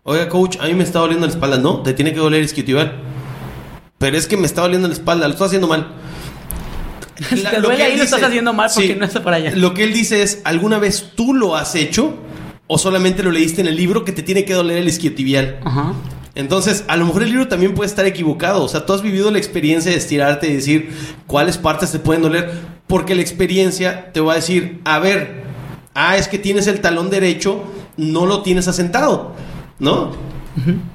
Oiga, 0.03 0.29
coach, 0.29 0.57
a 0.61 0.67
mí 0.67 0.75
me 0.75 0.85
está 0.85 0.99
doliendo 0.99 1.27
la 1.27 1.33
espalda, 1.33 1.59
no, 1.59 1.83
te 1.83 1.93
tiene 1.93 2.13
que 2.13 2.19
doler 2.19 2.41
el 2.41 2.47
isquiotibial. 2.47 3.03
Pero 3.99 4.17
es 4.17 4.27
que 4.27 4.37
me 4.37 4.47
está 4.47 4.63
doliendo 4.63 4.89
la 4.89 4.95
espalda, 4.95 5.29
lo 5.29 5.35
estás 5.35 5.49
haciendo 5.49 5.69
mal 5.69 6.01
te 7.51 7.61
duele 7.61 7.83
ahí 7.83 7.97
lo 7.97 8.05
estás 8.05 8.23
haciendo 8.23 8.53
mal 8.53 8.71
porque 8.75 8.97
no 8.97 9.05
está 9.05 9.23
para 9.23 9.37
allá. 9.37 9.53
Lo 9.55 9.75
que 9.75 9.85
él 9.85 9.93
dice 9.93 10.23
es, 10.23 10.41
¿alguna 10.45 10.79
vez 10.79 11.13
tú 11.15 11.35
lo 11.35 11.57
has 11.57 11.75
hecho? 11.75 12.17
¿O 12.73 12.79
solamente 12.79 13.25
lo 13.25 13.33
leíste 13.33 13.61
en 13.63 13.67
el 13.67 13.75
libro 13.75 14.05
que 14.05 14.13
te 14.13 14.23
tiene 14.23 14.45
que 14.45 14.55
doler 14.55 14.79
el 14.79 14.87
isquiotibial? 14.87 15.59
Ajá. 15.65 15.93
Entonces, 16.37 16.85
a 16.87 16.97
lo 16.97 17.05
mejor 17.05 17.25
el 17.25 17.31
libro 17.31 17.49
también 17.49 17.75
puede 17.75 17.89
estar 17.89 18.07
equivocado. 18.07 18.63
O 18.63 18.69
sea, 18.69 18.87
tú 18.87 18.93
has 18.93 19.03
vivido 19.03 19.29
la 19.33 19.39
experiencia 19.39 19.91
de 19.91 19.99
estirarte 19.99 20.49
y 20.49 20.53
decir 20.53 20.89
cuáles 21.27 21.59
partes 21.59 21.91
te 21.91 21.99
pueden 21.99 22.23
doler. 22.23 22.53
Porque 22.87 23.17
la 23.17 23.23
experiencia 23.23 24.13
te 24.13 24.21
va 24.21 24.35
a 24.35 24.37
decir, 24.37 24.81
a 24.85 25.01
ver, 25.01 25.43
ah, 25.95 26.17
es 26.17 26.29
que 26.29 26.39
tienes 26.39 26.69
el 26.69 26.81
talón 26.81 27.11
derecho, 27.11 27.65
no 27.97 28.25
lo 28.25 28.43
tienes 28.43 28.69
asentado. 28.69 29.35
¿No? 29.81 30.13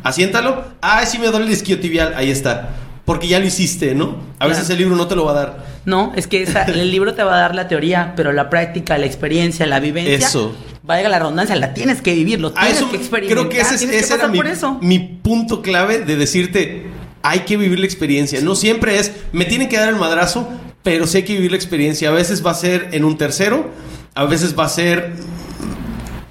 Asiéntalo. 0.01 0.63
Ah, 0.81 1.05
sí 1.05 1.19
me 1.19 1.27
duele 1.27 1.47
el 1.47 1.51
isquiotibial. 1.51 2.13
Ahí 2.15 2.31
está 2.31 2.84
porque 3.05 3.27
ya 3.27 3.39
lo 3.39 3.45
hiciste, 3.45 3.93
¿no? 3.93 4.17
A 4.39 4.47
veces 4.47 4.69
el 4.71 4.79
libro 4.79 4.95
no 4.95 5.07
te 5.07 5.15
lo 5.15 5.25
va 5.25 5.31
a 5.31 5.35
dar. 5.35 5.65
No, 5.85 6.11
es 6.15 6.25
que 6.25 6.43
el 6.43 6.91
libro 6.91 7.13
te 7.13 7.23
va 7.23 7.35
a 7.35 7.39
dar 7.39 7.55
la 7.55 7.67
teoría, 7.67 8.13
pero 8.15 8.33
la 8.33 8.49
práctica, 8.49 8.97
la 8.97 9.05
experiencia, 9.05 9.67
la 9.67 9.79
vivencia. 9.79 10.27
Eso. 10.27 10.55
Vaya 10.81 11.07
la 11.07 11.19
redundancia, 11.19 11.55
la 11.55 11.73
tienes 11.73 12.01
que 12.01 12.13
vivir, 12.13 12.39
lo 12.39 12.51
tienes 12.51 12.81
que 12.83 12.97
experimentar. 12.97 13.47
Creo 13.47 13.49
que 13.49 13.59
ese, 13.59 14.13
era 14.13 14.27
mi, 14.27 14.39
mi 14.81 14.99
punto 14.99 15.61
clave 15.61 15.99
de 15.99 16.15
decirte, 16.15 16.87
hay 17.21 17.39
que 17.39 17.57
vivir 17.57 17.79
la 17.79 17.85
experiencia. 17.85 18.41
No 18.41 18.55
siempre 18.55 18.99
es, 18.99 19.11
me 19.31 19.45
tienen 19.45 19.69
que 19.69 19.77
dar 19.77 19.89
el 19.89 19.95
madrazo, 19.95 20.47
pero 20.83 21.07
sí 21.07 21.17
hay 21.17 21.23
que 21.23 21.33
vivir 21.33 21.51
la 21.51 21.57
experiencia. 21.57 22.09
A 22.09 22.11
veces 22.11 22.45
va 22.45 22.51
a 22.51 22.55
ser 22.55 22.89
en 22.91 23.03
un 23.03 23.17
tercero, 23.17 23.69
a 24.15 24.25
veces 24.25 24.57
va 24.57 24.65
a 24.65 24.69
ser 24.69 25.13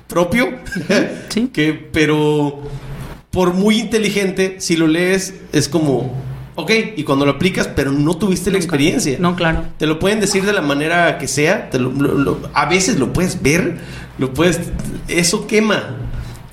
propio. 0.09 0.59
Sí. 1.31 1.49
que, 1.53 1.73
pero 1.73 2.63
por 3.31 3.55
muy 3.55 3.79
inteligente, 3.79 4.57
si 4.59 4.77
lo 4.77 4.87
lees, 4.87 5.35
es 5.53 5.69
como 5.69 6.15
Ok, 6.57 6.71
y 6.97 7.03
cuando 7.03 7.25
lo 7.25 7.33
aplicas, 7.33 7.69
pero 7.69 7.91
no 7.91 8.17
tuviste 8.17 8.51
la 8.51 8.59
experiencia. 8.59 9.17
No, 9.19 9.35
claro. 9.35 9.65
Te 9.77 9.87
lo 9.87 9.99
pueden 9.99 10.21
decir 10.21 10.45
de 10.45 10.53
la 10.53 10.63
manera 10.63 11.19
que 11.19 11.27
sea. 11.27 11.69
a 12.53 12.67
veces 12.67 12.99
lo 12.99 13.13
puedes 13.13 13.43
ver, 13.43 13.79
lo 14.19 14.33
puedes. 14.33 14.61
Eso 15.09 15.47
quema. 15.47 15.97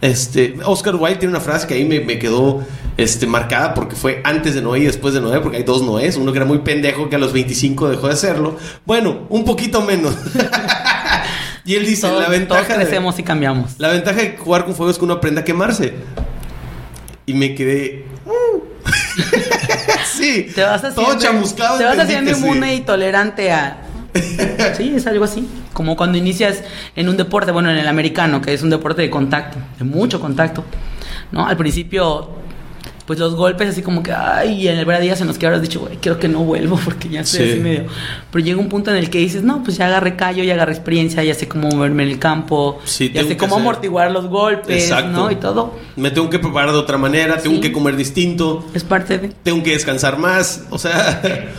Este, 0.02 0.56
Oscar 0.66 0.96
Wilde 0.96 1.18
tiene 1.18 1.36
una 1.36 1.42
frase 1.42 1.68
que 1.68 1.76
ahí 1.76 1.86
me, 1.86 2.00
me, 2.00 2.18
quedó 2.18 2.66
este, 2.98 3.28
marcada 3.28 3.76
porque 3.76 3.96
fue 3.96 4.22
antes 4.24 4.56
de 4.56 4.62
Noé 4.64 4.80
y 4.80 4.86
después 4.86 5.14
de 5.14 5.22
Noé, 5.22 5.40
porque 5.42 5.58
hay 5.58 5.64
dos 5.64 5.84
Noés. 5.84 6.16
Uno 6.16 6.32
que 6.32 6.40
era 6.40 6.46
muy 6.46 6.60
pendejo 6.60 7.08
que 7.08 7.18
a 7.18 7.20
los 7.20 7.32
25 7.32 7.90
dejó 7.90 8.08
de 8.08 8.14
hacerlo. 8.14 8.58
Bueno, 8.86 9.28
un 9.30 9.46
poquito 9.46 9.84
menos. 9.84 10.16
y 11.66 11.76
él 11.76 11.86
dice: 11.86 12.12
La 12.12 12.28
ventaja. 12.28 12.64
Todos 12.66 12.78
crecemos 12.80 13.20
y 13.20 13.24
cambiamos. 13.24 13.76
La 13.78 13.90
ventaja 13.90 14.20
de 14.20 14.36
jugar 14.36 14.66
con 14.66 14.74
fuego 14.74 14.90
es 14.90 14.98
que 14.98 15.06
uno 15.06 15.14
aprende 15.14 15.42
a 15.42 15.44
quemarse. 15.44 15.94
Y 17.28 17.36
me 17.36 17.54
quedé. 17.54 18.06
Uh". 18.26 18.62
sí. 20.12 20.52
Te 20.54 20.64
vas 20.64 20.84
haciendo, 20.84 21.12
todo 21.12 21.20
chamuscado. 21.20 21.78
Te 21.78 21.86
vas 21.86 22.00
haciendo 22.00 22.32
inmune 22.32 22.76
y 22.76 22.82
tolerante 22.82 23.52
a. 23.52 23.82
sí, 24.78 24.94
es 24.96 25.08
algo 25.08 25.24
así. 25.24 25.48
Como 25.74 25.96
cuando 25.96 26.18
inicias 26.18 26.64
en 26.96 27.10
un 27.10 27.18
deporte, 27.18 27.52
bueno, 27.52 27.72
en 27.72 27.78
el 27.78 27.88
americano, 27.88 28.42
que 28.42 28.54
es 28.54 28.62
un 28.62 28.70
deporte 28.70 29.02
de 29.02 29.10
contacto, 29.10 29.58
de 29.78 29.86
mucho 29.86 30.20
contacto. 30.20 30.64
¿No? 31.32 31.48
Al 31.48 31.56
principio 31.56 32.41
pues 33.06 33.20
los 33.20 33.36
golpes 33.36 33.70
así 33.70 33.82
como 33.82 34.04
que, 34.04 34.12
ay, 34.12 34.62
y 34.62 34.68
en 34.68 34.78
el 34.78 34.86
verdad 34.86 35.02
día 35.02 35.16
se 35.16 35.26
nos 35.26 35.38
queda 35.38 35.60
dicho, 35.60 35.80
güey, 35.80 35.98
creo 35.98 36.20
que 36.20 36.28
no 36.28 36.40
vuelvo 36.44 36.80
porque 36.86 37.10
ya 37.10 37.22
estoy 37.22 37.52
así 37.52 37.60
medio. 37.60 37.86
Pero 38.32 38.46
llega 38.46 38.60
un 38.60 38.70
punto 38.70 38.92
en 38.92 38.98
el 38.98 39.10
que 39.10 39.20
dices, 39.20 39.44
no, 39.44 39.64
pues 39.64 39.78
ya 39.78 39.88
agarré 39.88 40.16
callo, 40.16 40.44
ya 40.44 40.54
agarré 40.54 40.74
experiencia, 40.74 41.24
ya 41.24 41.34
sé 41.34 41.48
cómo 41.48 41.70
moverme 41.70 42.04
en 42.04 42.10
el 42.10 42.20
campo, 42.20 42.80
ya 43.14 43.24
sé 43.24 43.38
cómo 43.38 43.56
amortiguar 43.58 44.12
los 44.12 44.28
golpes, 44.28 44.92
¿no? 45.12 45.32
Y 45.32 45.36
todo. 45.36 45.76
Me 45.96 46.12
tengo 46.12 46.30
que 46.30 46.40
preparar 46.40 46.72
de 46.72 46.78
otra 46.78 46.98
manera, 46.98 47.38
tengo 47.38 47.60
que 47.62 47.72
comer 47.72 47.96
distinto. 47.96 48.66
Es 48.74 48.84
parte 48.84 49.18
de. 49.18 49.30
Tengo 49.30 49.64
que 49.64 49.72
descansar 49.72 50.18
más, 50.18 50.66
o 50.70 50.78
sea. 50.78 51.22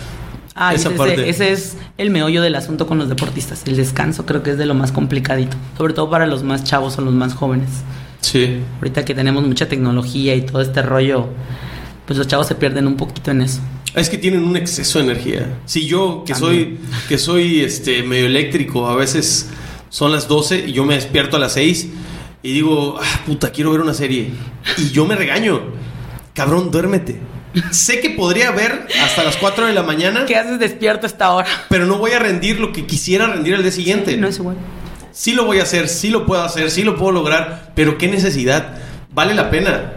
Ah, 0.55 0.75
esa 0.75 0.91
ese, 0.91 0.99
parte. 0.99 1.31
ese 1.31 1.51
es 1.51 1.79
el 1.97 2.11
meollo 2.11 2.43
del 2.43 2.55
asunto 2.57 2.87
con 2.87 2.99
los 2.99 3.09
deportistas. 3.09 3.63
El 3.67 3.77
descanso 3.77 4.27
creo 4.27 4.43
que 4.43 4.51
es 4.51 4.59
de 4.59 4.67
lo 4.67 4.75
más 4.75 4.93
complicadito. 4.93 5.57
Sobre 5.79 5.95
todo 5.95 6.11
para 6.11 6.27
los 6.27 6.43
más 6.43 6.63
chavos 6.63 6.99
o 6.99 7.01
los 7.01 7.15
más 7.15 7.33
jóvenes. 7.33 7.71
Sí. 8.23 8.61
Ahorita 8.79 9.05
que 9.05 9.15
tenemos 9.15 9.45
mucha 9.45 9.69
tecnología 9.69 10.35
y 10.35 10.43
todo 10.43 10.63
este 10.63 10.81
rollo, 10.81 11.27
pues 12.07 12.19
los 12.19 12.27
chavos 12.27 12.47
se 12.47 12.55
pierden 12.55 12.87
un 12.87 12.97
poquito 12.97 13.31
en 13.31 13.43
eso. 13.43 13.61
Es 13.95 14.09
que 14.09 14.17
tienen 14.17 14.43
un 14.45 14.57
exceso 14.57 14.99
de 14.99 15.05
energía. 15.05 15.59
Si 15.67 15.87
yo, 15.87 16.25
que 16.27 16.35
soy, 16.35 16.79
que 17.09 17.19
soy 17.19 17.61
este 17.61 18.03
medio 18.03 18.27
eléctrico, 18.27 18.89
a 18.89 18.97
veces 18.97 19.51
son 19.91 20.13
las 20.13 20.29
12 20.29 20.67
y 20.69 20.73
yo 20.73 20.85
me 20.85 20.95
despierto 20.95 21.37
a 21.37 21.41
las 21.41 21.53
6 21.53 21.89
y 22.43 22.53
digo, 22.53 22.99
ah, 22.99 23.21
puta, 23.27 23.51
quiero 23.53 23.71
ver 23.73 23.83
una 23.83 23.93
serie. 23.93 24.31
Y 24.79 24.91
yo 24.91 25.05
me 25.05 25.15
regaño. 25.15 25.61
Cabrón, 26.33 26.71
duérmete. 26.71 27.21
sé 27.71 28.01
que 28.01 28.11
podría 28.11 28.51
ver 28.51 28.87
hasta 29.03 29.25
las 29.25 29.37
4 29.37 29.67
de 29.67 29.75
la 29.75 29.83
mañana. 29.83 30.25
¿Qué 30.25 30.37
haces 30.37 30.59
despierto 30.59 31.07
a 31.07 31.11
esta 31.11 31.31
hora? 31.33 31.49
Pero 31.69 31.85
no 31.85 31.99
voy 31.99 32.13
a 32.13 32.19
rendir 32.19 32.61
lo 32.61 32.73
que 32.73 32.87
quisiera 32.87 33.27
rendir 33.27 33.55
al 33.55 33.63
día 33.63 33.73
siguiente. 33.73 34.17
no 34.17 34.29
es 34.29 34.39
igual 34.39 34.57
sí 35.13 35.33
lo 35.33 35.45
voy 35.45 35.61
a 35.61 35.63
hacer, 35.63 35.89
sí 35.89 36.11
lo 36.11 36.27
puedo 36.27 36.43
hacer, 36.43 36.71
sí 36.71 36.83
lo 36.83 36.97
puedo 36.97 37.13
lograr, 37.13 37.73
pero 37.75 37.99
¿qué 37.99 38.09
necesidad? 38.09 38.75
¿Vale 39.13 39.35
la 39.35 39.51
pena? 39.51 39.93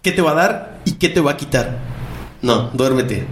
¿Qué 0.00 0.10
te 0.10 0.22
va 0.22 0.32
a 0.32 0.34
dar 0.34 0.80
y 0.84 0.92
qué 0.92 1.08
te 1.08 1.20
va 1.20 1.32
a 1.32 1.36
quitar? 1.36 1.78
No, 2.40 2.70
duérmete. 2.72 3.26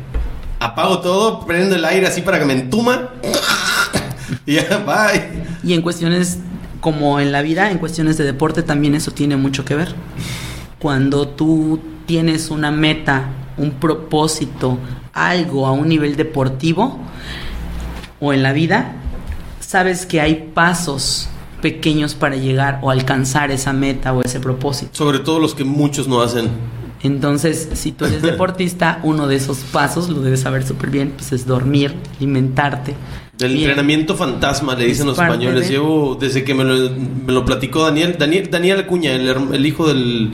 Apago 0.60 1.00
todo, 1.00 1.46
prendo 1.46 1.74
el 1.74 1.84
aire 1.84 2.06
así 2.06 2.20
para 2.20 2.38
que 2.38 2.44
me 2.44 2.52
entuma. 2.52 3.08
y 4.46 4.54
ya, 4.54 4.84
bye. 4.86 5.42
Y 5.64 5.74
en 5.74 5.82
cuestiones 5.82 6.38
como 6.80 7.18
en 7.18 7.32
la 7.32 7.42
vida, 7.42 7.70
en 7.70 7.78
cuestiones 7.78 8.16
de 8.18 8.24
deporte 8.24 8.62
también 8.62 8.94
eso 8.94 9.10
tiene 9.10 9.36
mucho 9.36 9.64
que 9.64 9.74
ver. 9.74 9.94
Cuando 10.78 11.28
tú 11.28 11.80
tienes 12.06 12.50
una 12.50 12.70
meta, 12.70 13.30
un 13.56 13.72
propósito, 13.72 14.78
algo 15.12 15.66
a 15.66 15.72
un 15.72 15.88
nivel 15.88 16.16
deportivo 16.16 16.98
o 18.20 18.32
en 18.32 18.42
la 18.42 18.52
vida, 18.52 18.94
sabes 19.70 20.04
que 20.04 20.20
hay 20.20 20.50
pasos 20.52 21.28
pequeños 21.62 22.16
para 22.16 22.34
llegar 22.34 22.80
o 22.82 22.90
alcanzar 22.90 23.52
esa 23.52 23.72
meta 23.72 24.12
o 24.12 24.20
ese 24.20 24.40
propósito. 24.40 24.90
Sobre 24.94 25.20
todo 25.20 25.38
los 25.38 25.54
que 25.54 25.62
muchos 25.62 26.08
no 26.08 26.22
hacen. 26.22 26.48
Entonces, 27.04 27.68
si 27.74 27.92
tú 27.92 28.04
eres 28.04 28.20
deportista, 28.30 28.98
uno 29.04 29.28
de 29.28 29.36
esos 29.36 29.58
pasos, 29.58 30.08
lo 30.08 30.22
debes 30.22 30.40
saber 30.40 30.66
súper 30.66 30.90
bien, 30.90 31.12
pues 31.16 31.30
es 31.30 31.46
dormir, 31.46 31.94
alimentarte. 32.16 32.96
El 33.38 33.58
entrenamiento 33.58 34.16
fantasma, 34.16 34.74
le 34.74 34.86
dicen 34.86 35.06
los 35.06 35.16
españoles. 35.16 35.70
Llevo, 35.70 36.16
desde 36.20 36.42
que 36.42 36.52
me 36.52 36.64
lo, 36.64 36.90
me 36.90 37.32
lo 37.32 37.44
platicó 37.44 37.84
Daniel, 37.84 38.16
Daniel, 38.18 38.50
Daniel 38.50 38.80
Acuña, 38.80 39.12
el, 39.12 39.54
el 39.54 39.66
hijo 39.66 39.86
del, 39.86 40.32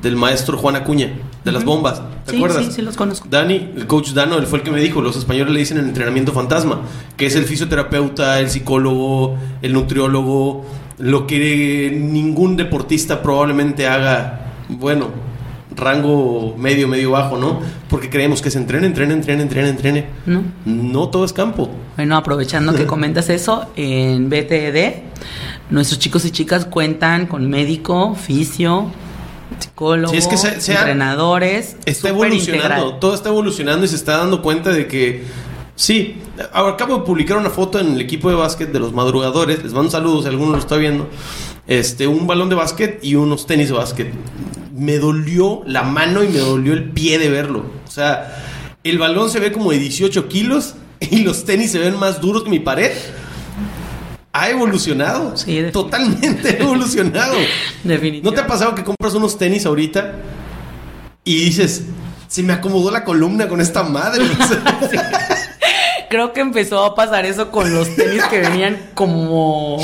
del, 0.00 0.14
maestro 0.14 0.56
Juan 0.58 0.76
Acuña. 0.76 1.10
De 1.46 1.52
las 1.52 1.64
bombas. 1.64 2.02
¿Te 2.26 2.32
Sí, 2.32 2.36
acuerdas? 2.36 2.64
sí, 2.66 2.72
sí 2.72 2.82
los 2.82 2.96
conozco. 2.96 3.26
Dani, 3.30 3.70
el 3.76 3.86
coach 3.86 4.10
Dano, 4.10 4.36
él 4.36 4.46
fue 4.46 4.58
el 4.58 4.64
que 4.64 4.70
me 4.70 4.80
dijo, 4.80 5.00
los 5.00 5.16
españoles 5.16 5.54
le 5.54 5.60
dicen 5.60 5.78
el 5.78 5.84
entrenamiento 5.86 6.32
fantasma, 6.32 6.80
que 7.16 7.26
es 7.26 7.36
el 7.36 7.44
fisioterapeuta, 7.44 8.40
el 8.40 8.50
psicólogo, 8.50 9.36
el 9.62 9.72
nutriólogo, 9.72 10.66
lo 10.98 11.26
que 11.26 11.96
ningún 11.98 12.56
deportista 12.56 13.22
probablemente 13.22 13.86
haga, 13.86 14.52
bueno, 14.68 15.06
rango 15.74 16.54
medio, 16.58 16.88
medio 16.88 17.12
bajo, 17.12 17.36
¿no? 17.36 17.60
Porque 17.88 18.10
creemos 18.10 18.42
que 18.42 18.50
se 18.50 18.58
entrene, 18.58 18.86
entrene, 18.86 19.14
entrene, 19.14 19.42
entrene, 19.42 19.68
entrene. 19.68 20.06
¿No? 20.26 20.42
No 20.64 21.08
todo 21.08 21.24
es 21.24 21.32
campo. 21.32 21.70
Bueno, 21.96 22.16
aprovechando 22.16 22.74
que 22.74 22.86
comentas 22.86 23.28
eso, 23.30 23.66
en 23.76 24.28
BTD, 24.28 25.70
nuestros 25.70 25.98
chicos 26.00 26.24
y 26.24 26.30
chicas 26.30 26.64
cuentan 26.64 27.26
con 27.26 27.48
médico, 27.48 28.14
fisio, 28.14 28.90
psicólogo, 29.58 30.12
Sí, 30.12 30.18
es 30.18 30.26
que 30.28 30.36
se- 30.36 30.54
entrenadores. 30.54 31.76
Está 31.86 32.08
evolucionando, 32.10 32.66
integral. 32.76 33.00
todo 33.00 33.14
está 33.14 33.28
evolucionando 33.28 33.84
y 33.84 33.88
se 33.88 33.96
está 33.96 34.18
dando 34.18 34.42
cuenta 34.42 34.70
de 34.72 34.86
que 34.86 35.24
sí. 35.74 36.16
Acabo 36.52 36.98
de 36.98 37.04
publicar 37.04 37.38
una 37.38 37.50
foto 37.50 37.78
en 37.78 37.92
el 37.94 38.00
equipo 38.00 38.28
de 38.28 38.34
básquet 38.36 38.70
de 38.72 38.78
los 38.80 38.92
madrugadores. 38.92 39.62
Les 39.62 39.72
mando 39.72 39.90
saludos 39.90 40.22
si 40.24 40.28
alguno 40.28 40.52
lo 40.52 40.58
está 40.58 40.76
viendo. 40.76 41.08
Este, 41.66 42.06
un 42.06 42.26
balón 42.26 42.48
de 42.48 42.54
básquet 42.54 42.98
y 43.02 43.14
unos 43.16 43.46
tenis 43.46 43.68
de 43.68 43.74
básquet. 43.74 44.12
Me 44.74 44.98
dolió 44.98 45.62
la 45.66 45.82
mano 45.82 46.22
y 46.22 46.28
me 46.28 46.38
dolió 46.38 46.72
el 46.74 46.90
pie 46.90 47.18
de 47.18 47.28
verlo. 47.30 47.64
O 47.86 47.90
sea, 47.90 48.36
el 48.84 48.98
balón 48.98 49.30
se 49.30 49.40
ve 49.40 49.50
como 49.52 49.70
de 49.72 49.78
18 49.78 50.28
kilos 50.28 50.74
y 51.00 51.20
los 51.20 51.44
tenis 51.44 51.70
se 51.72 51.78
ven 51.78 51.98
más 51.98 52.20
duros 52.20 52.44
que 52.44 52.50
mi 52.50 52.58
pared. 52.60 52.92
Ha 54.38 54.50
evolucionado. 54.50 55.34
Sí, 55.34 55.62
totalmente 55.72 56.60
evolucionado. 56.60 57.34
¿No 57.84 57.90
Definitivamente. 57.90 58.32
te 58.32 58.40
ha 58.40 58.46
pasado 58.46 58.74
que 58.74 58.84
compras 58.84 59.14
unos 59.14 59.38
tenis 59.38 59.64
ahorita 59.64 60.12
y 61.24 61.44
dices, 61.46 61.84
se 62.28 62.42
me 62.42 62.52
acomodó 62.52 62.90
la 62.90 63.02
columna 63.02 63.48
con 63.48 63.62
esta 63.62 63.82
madre? 63.82 64.24
Creo 66.10 66.34
que 66.34 66.40
empezó 66.40 66.84
a 66.84 66.94
pasar 66.94 67.24
eso 67.24 67.50
con 67.50 67.72
los 67.72 67.96
tenis 67.96 68.24
que 68.24 68.40
venían 68.40 68.90
como 68.94 69.78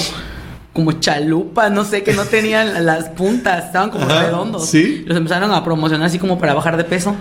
como 0.72 0.92
chalupas, 0.92 1.70
no 1.70 1.84
sé, 1.84 2.02
que 2.02 2.14
no 2.14 2.24
tenían 2.24 2.86
las 2.86 3.10
puntas, 3.10 3.66
estaban 3.66 3.90
como 3.90 4.06
Ajá, 4.06 4.22
redondos. 4.22 4.66
sí. 4.66 5.04
Los 5.06 5.16
empezaron 5.18 5.52
a 5.52 5.62
promocionar 5.64 6.06
así 6.06 6.18
como 6.18 6.38
para 6.38 6.54
bajar 6.54 6.76
de 6.78 6.84
peso. 6.84 7.14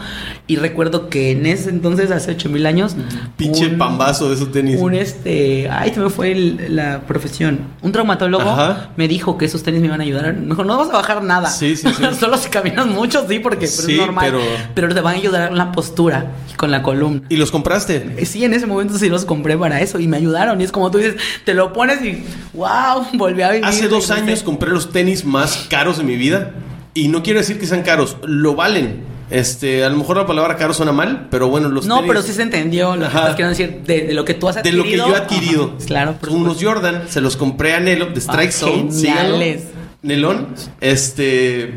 Y 0.48 0.56
recuerdo 0.56 1.10
que 1.10 1.32
en 1.32 1.46
ese 1.46 1.70
entonces, 1.70 2.12
hace 2.12 2.32
ocho 2.32 2.48
mil 2.50 2.66
años, 2.66 2.96
Pinche 3.36 3.68
un- 3.68 3.78
pambazo 3.78 4.30
de 4.30 4.36
esos 4.36 4.52
tenis. 4.52 4.80
Un 4.80 4.94
este, 4.94 5.70
ay, 5.70 5.94
se 5.94 6.00
me 6.00 6.10
fue 6.10 6.32
el- 6.32 6.76
la 6.76 7.02
profesión. 7.02 7.60
Un 7.82 7.92
traumatólogo 7.92 8.50
Ajá. 8.50 8.90
me 8.96 9.08
dijo 9.08 9.38
que 9.38 9.46
esos 9.46 9.64
tenis 9.64 9.82
me 9.82 9.88
iban 9.88 10.00
a 10.00 10.04
ayudar. 10.04 10.34
Me 10.34 10.48
dijo, 10.48 10.64
no 10.64 10.78
vas 10.78 10.90
a 10.90 10.94
bajar 10.94 11.22
nada. 11.24 11.50
Sí, 11.50 11.76
sí, 11.76 11.88
sí. 11.96 12.04
Solo 12.20 12.38
si 12.38 12.50
caminas 12.50 12.88
mucho, 12.88 13.26
sí, 13.28 13.40
porque 13.40 13.66
pues, 13.68 13.76
Sí, 13.86 13.94
es 13.94 13.98
normal. 14.00 14.26
pero- 14.32 14.42
Pero... 14.76 14.96
te 14.96 15.02
van 15.02 15.16
a 15.16 15.18
ayudar 15.18 15.50
con 15.50 15.58
la 15.58 15.72
postura 15.72 16.26
y 16.52 16.54
con 16.56 16.72
la 16.72 16.82
columna. 16.84 17.22
¿Y 17.30 17.36
los 17.38 17.52
compraste? 17.52 18.14
Eh, 18.18 18.26
Sí, 18.26 18.46
en 18.46 18.54
ese 18.54 18.66
momento 18.66 18.98
sí 18.98 19.10
los 19.10 19.26
compré 19.26 19.58
para 19.58 19.82
eso 19.82 20.00
y 20.00 20.08
me 20.08 20.16
ayudaron. 20.18 20.60
Y 20.62 20.64
es 20.64 20.72
como 20.72 20.90
tú 20.92 21.00
dices, 21.00 21.16
te 21.46 21.54
lo 21.54 21.74
pones 21.74 22.02
y 22.04 22.24
wow, 22.54 23.06
volví 23.14 23.41
a 23.50 23.52
vivir. 23.52 23.66
Hace 23.66 23.88
dos 23.88 24.08
regresé. 24.08 24.30
años 24.32 24.44
compré 24.44 24.70
los 24.72 24.92
tenis 24.92 25.26
más 25.26 25.68
caros 25.70 25.98
de 25.98 26.04
mi 26.04 26.16
vida. 26.16 26.52
Y 26.94 27.08
no 27.08 27.24
quiero 27.24 27.40
decir 27.40 27.58
que 27.60 27.66
sean 27.68 27.84
caros, 27.84 28.18
lo 28.26 28.56
valen. 28.56 29.10
Este, 29.30 29.86
a 29.86 29.90
lo 29.90 29.96
mejor 29.98 30.18
la 30.18 30.26
palabra 30.26 30.58
caro 30.58 30.74
suena 30.74 30.92
mal, 30.92 31.28
pero 31.32 31.48
bueno, 31.48 31.70
los 31.70 31.86
No, 31.86 32.00
tenis- 32.02 32.08
pero 32.08 32.22
sí 32.22 32.34
se 32.34 32.42
entendió 32.42 32.96
lo 32.98 33.02
que 33.04 33.06
Ajá. 33.08 33.28
queriendo 33.36 33.50
decir 33.58 33.82
de, 33.86 34.08
de 34.08 34.14
lo 34.14 34.26
que 34.26 34.34
tú 34.34 34.50
has 34.50 34.56
De 34.56 34.60
adquirido. 34.60 34.84
lo 34.84 34.90
que 34.92 34.98
yo 34.98 35.08
he 35.08 35.18
adquirido. 35.18 35.74
Ajá, 35.78 35.86
claro, 35.86 36.14
por 36.20 36.30
Unos 36.32 36.58
supuesto. 36.58 36.70
Jordan, 36.82 37.04
se 37.08 37.22
los 37.22 37.38
compré 37.38 37.74
a 37.74 37.80
Nelo 37.80 38.08
de 38.08 38.20
Strike 38.20 38.50
Ah, 38.50 38.52
Zone. 38.52 38.92
síganlo. 38.92 39.38
geniales. 39.38 39.64
Nelón, 40.02 40.48
este, 40.82 41.76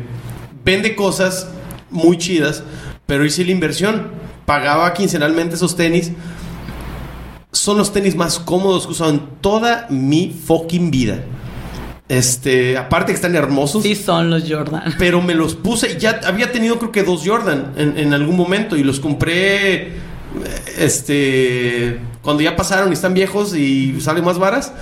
vende 0.65 0.95
cosas 0.95 1.47
muy 1.89 2.17
chidas, 2.17 2.63
pero 3.05 3.23
hice 3.23 3.45
la 3.45 3.51
inversión. 3.51 4.07
Pagaba 4.45 4.93
quincenalmente 4.93 5.55
esos 5.55 5.77
tenis. 5.77 6.11
Son 7.53 7.77
los 7.77 7.93
tenis 7.93 8.15
más 8.15 8.37
cómodos 8.39 8.83
que 8.83 8.89
he 8.89 8.91
usado 8.91 9.11
en 9.11 9.21
toda 9.39 9.87
mi 9.89 10.35
fucking 10.45 10.91
vida. 10.91 11.19
Este, 12.07 12.77
aparte 12.77 13.11
que 13.11 13.15
están 13.15 13.35
hermosos. 13.35 13.81
Sí 13.81 13.95
son 13.95 14.29
los 14.29 14.43
Jordan. 14.47 14.95
Pero 14.99 15.21
me 15.21 15.33
los 15.33 15.55
puse, 15.55 15.97
ya 15.97 16.19
había 16.25 16.51
tenido 16.51 16.77
creo 16.77 16.91
que 16.91 17.03
dos 17.03 17.23
Jordan 17.25 17.73
en, 17.77 17.97
en 17.97 18.13
algún 18.13 18.37
momento 18.37 18.75
y 18.75 18.83
los 18.83 18.99
compré, 18.99 19.93
este, 20.77 21.99
cuando 22.21 22.43
ya 22.43 22.55
pasaron 22.55 22.89
y 22.89 22.93
están 22.93 23.13
viejos 23.13 23.55
y 23.55 23.99
salen 24.01 24.23
más 24.23 24.37
varas. 24.37 24.73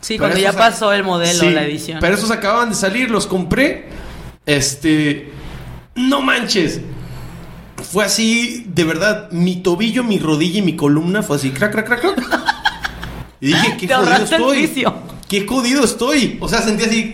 Sí, 0.00 0.14
Pero 0.14 0.30
cuando 0.30 0.38
ya 0.38 0.52
pasó 0.52 0.92
el 0.92 1.02
modelo, 1.02 1.40
Sí, 1.40 1.50
la 1.50 1.64
edición. 1.64 1.98
Pero 2.00 2.14
esos 2.14 2.30
acababan 2.30 2.68
de 2.68 2.74
salir, 2.76 3.10
los 3.10 3.26
compré, 3.26 3.88
este, 4.46 5.32
no 5.96 6.20
manches. 6.20 6.80
Fue 7.90 8.04
así, 8.04 8.66
de 8.68 8.84
verdad, 8.84 9.30
mi 9.30 9.56
tobillo, 9.56 10.04
mi 10.04 10.18
rodilla 10.18 10.58
y 10.58 10.62
mi 10.62 10.76
columna 10.76 11.22
fue 11.22 11.36
así, 11.36 11.50
crack, 11.50 11.72
crack, 11.72 11.86
crack, 11.86 12.00
crack. 12.00 12.44
Y 13.40 13.46
dije, 13.48 13.76
qué 13.78 13.86
jodido 13.86 14.24
estoy. 14.24 14.84
Qué 15.28 15.46
jodido 15.46 15.84
estoy. 15.84 16.38
O 16.40 16.48
sea, 16.48 16.62
sentí 16.62 16.84
así. 16.84 17.12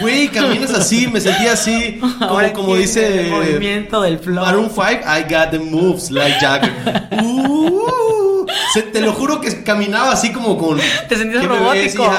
Güey, 0.00 0.28
caminas 0.28 0.72
así, 0.72 1.06
me 1.08 1.20
sentía 1.20 1.52
así. 1.52 2.00
Como, 2.54 2.76
dice. 2.76 3.20
el 3.26 3.30
movimiento 3.30 4.00
del 4.02 4.18
flow. 4.18 4.44
Maroon 4.44 4.70
5, 4.70 4.82
I 4.84 5.22
got 5.22 5.50
the 5.50 5.58
moves 5.58 6.10
like 6.10 6.36
Jagger. 6.40 6.72
Uh, 7.22 8.46
se- 8.72 8.82
te 8.82 9.00
lo 9.00 9.12
juro 9.12 9.40
que 9.40 9.62
caminaba 9.62 10.12
así 10.12 10.32
como 10.32 10.56
con. 10.56 10.78
Te 11.08 11.16
sentías 11.16 11.42
¿qué 11.42 11.48
me 11.48 11.58
ves, 11.72 11.94
robótico. 11.94 12.10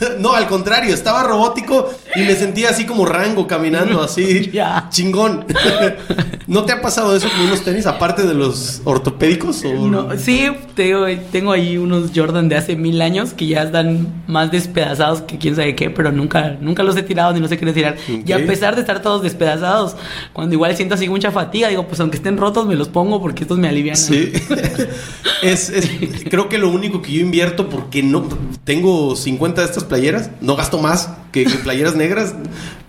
No, 0.20 0.32
al 0.32 0.46
contrario, 0.46 0.94
estaba 0.94 1.24
robótico 1.24 1.90
y 2.16 2.20
me 2.22 2.34
sentía 2.34 2.70
así 2.70 2.84
como 2.86 3.04
rango 3.04 3.46
caminando 3.46 4.02
así. 4.04 4.50
Ya. 4.52 4.86
Chingón. 4.90 5.44
¿No 6.46 6.64
te 6.64 6.72
ha 6.72 6.80
pasado 6.80 7.14
eso 7.14 7.28
con 7.28 7.42
unos 7.46 7.62
tenis 7.62 7.86
aparte 7.86 8.22
de 8.22 8.32
los 8.34 8.80
ortopédicos? 8.84 9.62
O... 9.64 9.86
No, 9.86 10.08
sí, 10.16 10.46
tengo, 10.74 11.04
tengo 11.30 11.52
ahí 11.52 11.76
unos 11.76 12.10
Jordan 12.14 12.48
de 12.48 12.56
hace 12.56 12.74
mil 12.74 13.02
años 13.02 13.34
que 13.34 13.46
ya 13.46 13.64
están 13.64 14.22
más 14.26 14.50
despedazados 14.50 15.20
que 15.22 15.36
quién 15.36 15.56
sabe 15.56 15.74
qué, 15.74 15.90
pero 15.90 16.10
nunca, 16.10 16.56
nunca 16.60 16.82
los 16.82 16.96
he 16.96 17.02
tirado 17.02 17.34
ni 17.34 17.40
los 17.40 17.52
he 17.52 17.58
querido 17.58 17.74
tirar. 17.74 17.96
Y 18.26 18.32
a 18.32 18.38
pesar 18.46 18.74
de 18.76 18.80
estar 18.80 19.02
todos 19.02 19.22
despedazados, 19.22 19.96
cuando 20.32 20.54
igual 20.54 20.74
siento 20.74 20.94
así 20.94 21.06
mucha 21.08 21.30
fatiga, 21.30 21.68
digo, 21.68 21.86
pues 21.86 22.00
aunque 22.00 22.16
estén 22.16 22.38
rotos 22.38 22.66
me 22.66 22.76
los 22.76 22.88
pongo 22.88 23.20
porque 23.20 23.42
estos 23.42 23.58
me 23.58 23.68
alivian. 23.68 23.96
Sí. 23.96 24.32
es, 25.42 25.68
es- 25.70 25.90
creo 26.30 26.48
que 26.48 26.56
lo 26.58 26.70
único 26.70 27.02
que 27.02 27.12
yo 27.12 27.20
invierto 27.20 27.68
porque 27.68 28.02
no 28.02 28.24
tengo 28.64 29.14
50 29.16 29.60
de 29.60 29.66
estas 29.66 29.84
playeras, 29.84 30.30
no 30.40 30.56
gasto 30.56 30.78
más 30.78 31.10
que, 31.32 31.44
que 31.44 31.54
playeras 31.64 31.94
negras. 31.96 32.34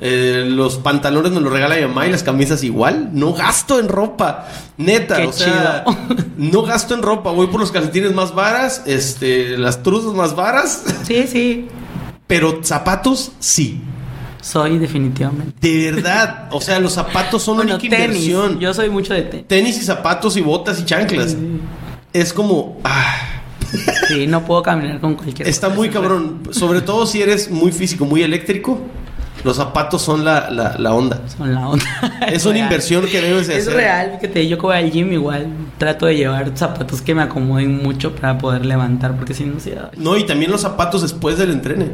Eh, 0.02 0.46
los 0.48 0.78
pantalones 0.78 1.32
me 1.32 1.42
los 1.42 1.52
regala 1.52 1.76
mi 1.76 1.82
mamá 1.82 2.08
y 2.08 2.12
las 2.12 2.24
camisas 2.24 2.64
igual. 2.64 3.10
No 3.14 3.34
gasto 3.34 3.80
en 3.80 3.88
ropa, 3.90 4.48
neta. 4.78 5.18
Qué 5.18 5.28
o 5.28 5.32
sea, 5.34 5.84
chido. 5.86 5.98
no 6.38 6.62
gasto 6.64 6.94
en 6.96 7.02
ropa. 7.02 7.32
Voy 7.32 7.48
por 7.48 7.60
los 7.60 7.72
calcetines 7.72 8.14
más 8.14 8.34
varas, 8.34 8.84
este, 8.86 9.58
las 9.58 9.84
truzas 9.84 10.14
más 10.14 10.36
varas, 10.36 10.84
Sí, 11.04 11.26
sí, 11.28 11.68
pero 12.28 12.60
zapatos 12.64 13.32
sí. 13.40 13.82
soy 14.42 14.78
definitivamente. 14.78 15.54
De 15.60 15.92
verdad, 15.92 16.48
o 16.52 16.62
sea, 16.62 16.80
los 16.80 16.94
zapatos 16.94 17.44
son 17.44 17.58
Bueno, 17.58 17.78
tenis. 17.78 17.92
inversión. 17.94 18.60
Yo 18.60 18.74
soy 18.74 18.90
mucho 18.90 19.14
de 19.14 19.24
tenis. 19.24 19.48
Tenis 19.48 19.78
y 19.78 19.82
zapatos 19.84 20.38
y 20.38 20.42
botas 20.42 20.80
y 20.80 20.86
chanclas. 20.86 21.36
Es 22.14 22.32
como, 22.34 22.80
ah, 22.84 23.16
Sí, 24.08 24.28
no 24.28 24.44
puedo 24.46 24.64
caminar 24.64 25.00
con 25.00 25.16
cualquier 25.16 25.48
Está 25.48 25.68
cosa. 25.68 25.78
muy 25.78 25.90
cabrón. 25.90 26.42
Sobre 26.52 26.82
todo 26.82 27.06
si 27.06 27.22
eres 27.22 27.50
muy 27.52 27.72
físico, 27.72 28.06
muy 28.06 28.24
eléctrico. 28.24 28.80
Los 29.44 29.56
zapatos 29.56 30.02
son 30.02 30.26
la, 30.26 30.50
la, 30.50 30.76
la 30.78 30.94
onda. 30.94 31.22
Son 31.38 31.54
la 31.56 31.70
onda. 31.70 31.86
Es 32.28 32.44
una 32.46 32.56
real. 32.56 32.66
inversión 32.66 33.06
que 33.08 33.22
debes 33.22 33.48
de 33.48 33.56
Es 33.58 33.62
hacer. 33.68 33.74
real, 33.76 34.18
fíjate, 34.20 34.48
yo 34.48 34.58
que 34.58 34.62
voy 34.64 34.76
al 34.76 34.92
gym 34.92 35.14
igual 35.14 35.48
trato 35.78 36.08
de 36.08 36.18
llevar 36.18 36.52
zapatos 36.58 37.02
que 37.02 37.16
me 37.16 37.22
acomoden 37.22 37.82
mucho 37.82 38.14
para 38.16 38.38
poder 38.38 38.66
levantar, 38.66 39.16
porque 39.16 39.34
si 39.34 39.46
no, 39.46 39.60
sí, 39.60 39.72
ay. 39.76 39.98
No, 39.98 40.18
y 40.18 40.26
también 40.26 40.52
los 40.52 40.60
zapatos 40.62 41.02
después 41.04 41.38
del 41.38 41.52
entrene. 41.52 41.88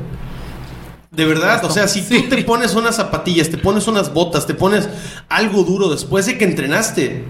De 1.12 1.24
verdad, 1.26 1.64
o 1.64 1.70
sea, 1.70 1.88
si 1.88 2.02
tú 2.02 2.28
te 2.28 2.44
pones 2.44 2.74
unas 2.74 2.96
zapatillas, 2.96 3.50
te 3.50 3.58
pones 3.58 3.88
unas 3.88 4.12
botas, 4.14 4.46
te 4.48 4.54
pones 4.54 4.90
algo 5.30 5.64
duro 5.64 5.90
después 5.90 6.26
de 6.26 6.38
que 6.38 6.44
entrenaste, 6.46 7.24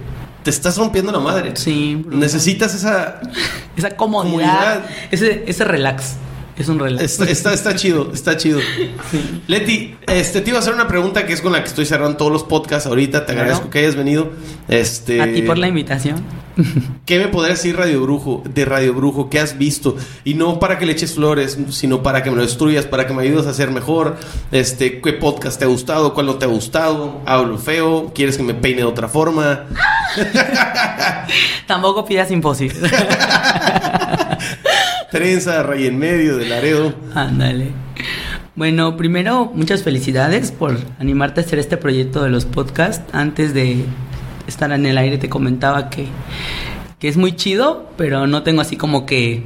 te 0.46 0.52
estás 0.52 0.78
rompiendo 0.78 1.12
la 1.12 1.18
madre. 1.20 1.56
Sí. 1.56 2.06
Necesitas 2.08 2.76
esa... 2.76 3.20
esa 3.76 3.96
comodidad, 3.98 4.30
Comodidad. 4.30 4.86
ese, 5.10 5.44
ese 5.48 5.64
relax, 5.66 6.14
es 6.58 6.68
un 6.70 6.80
relax. 6.80 7.04
Está, 7.04 7.26
está, 7.26 7.54
está 7.54 7.76
chido, 7.76 8.12
está 8.14 8.38
chido. 8.38 8.60
Leti, 9.48 9.96
este, 10.08 10.42
te 10.42 10.50
iba 10.50 10.60
a 10.60 10.62
hacer 10.62 10.74
una 10.74 10.88
pregunta 10.88 11.26
que 11.26 11.34
es 11.34 11.42
con 11.42 11.52
la 11.52 11.62
que 11.62 11.68
estoy 11.68 11.86
cerrando 11.86 12.18
todos 12.18 12.32
los 12.32 12.44
podcasts 12.44 12.88
ahorita. 12.88 13.22
Te 13.26 13.34
Claro. 13.34 13.42
agradezco 13.42 13.70
que 13.70 13.80
hayas 13.80 13.96
venido. 13.96 14.32
Este, 14.68 15.22
A 15.22 15.32
ti 15.32 15.42
por 15.42 15.58
la 15.58 15.68
invitación. 15.68 16.24
¿Qué 17.06 17.20
me 17.20 17.28
podrías 17.28 17.58
decir 17.60 17.76
Radio 17.76 18.02
Brujo, 18.02 18.42
de 18.46 18.64
Radio 18.64 18.94
Brujo? 18.94 19.30
¿Qué 19.30 19.42
has 19.42 19.58
visto? 19.58 19.98
Y 20.24 20.36
no 20.36 20.58
para 20.58 20.80
que 20.80 20.86
le 20.86 20.94
eches 20.94 21.14
flores, 21.14 21.58
sino 21.72 22.02
para 22.02 22.24
que 22.24 22.30
me 22.32 22.38
lo 22.38 22.44
destruyas, 22.44 22.86
para 22.86 23.06
que 23.06 23.14
me 23.14 23.24
ayudes 23.24 23.46
a 23.46 23.54
ser 23.54 23.72
mejor. 23.72 24.16
Este, 24.54 25.02
¿qué 25.02 25.12
podcast 25.14 25.60
te 25.60 25.66
ha 25.66 25.68
gustado? 25.68 26.14
¿Cuál 26.14 26.28
no 26.28 26.36
te 26.36 26.46
ha 26.46 26.48
gustado? 26.48 27.20
¿Hablo 27.26 27.58
feo? 27.58 28.14
¿Quieres 28.16 28.38
que 28.38 28.44
me 28.44 28.54
peine 28.54 28.78
de 28.80 28.86
otra 28.86 29.10
forma? 29.10 29.66
Tampoco 31.68 32.06
pidas 32.06 32.32
imposible. 32.32 32.90
Trenza, 35.16 35.64
rey 35.64 35.88
en 35.88 35.98
medio, 35.98 36.36
de 36.36 36.46
Laredo. 36.46 36.94
Ándale. 37.14 37.72
Bueno, 38.54 38.98
primero, 38.98 39.50
muchas 39.56 39.82
felicidades 39.82 40.52
por 40.52 40.78
animarte 41.00 41.40
a 41.40 41.46
hacer 41.46 41.58
este 41.58 41.78
proyecto 41.78 42.22
de 42.22 42.30
los 42.30 42.44
podcasts. 42.44 43.02
Antes 43.14 43.54
de 43.54 43.86
estar 44.46 44.74
en 44.74 44.86
el 44.86 44.98
aire 44.98 45.18
te 45.18 45.30
comentaba 45.30 45.90
que, 45.90 46.08
que 47.00 47.08
es 47.08 47.16
muy 47.16 47.34
chido, 47.34 47.90
pero 47.96 48.28
no 48.28 48.44
tengo 48.44 48.60
así 48.60 48.76
como 48.76 49.06
que 49.06 49.44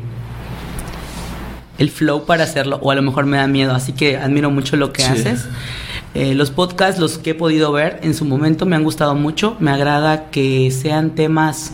el 1.77 1.91
flow 1.91 2.25
para 2.25 2.45
hacerlo, 2.45 2.79
o 2.81 2.89
a 2.89 2.95
lo 2.95 3.03
mejor 3.03 3.27
me 3.27 3.37
da 3.37 3.45
miedo, 3.45 3.75
así 3.75 3.93
que 3.93 4.17
admiro 4.17 4.49
mucho 4.49 4.75
lo 4.75 4.91
que 4.91 5.03
haces. 5.03 5.45
Eh, 6.15 6.33
los 6.33 6.49
podcasts, 6.49 6.99
los 6.99 7.19
que 7.19 7.29
he 7.29 7.35
podido 7.35 7.71
ver 7.71 7.99
en 8.01 8.15
su 8.15 8.25
momento, 8.25 8.65
me 8.65 8.75
han 8.75 8.83
gustado 8.83 9.13
mucho. 9.13 9.55
Me 9.59 9.69
agrada 9.69 10.31
que 10.31 10.71
sean 10.71 11.11
temas 11.11 11.73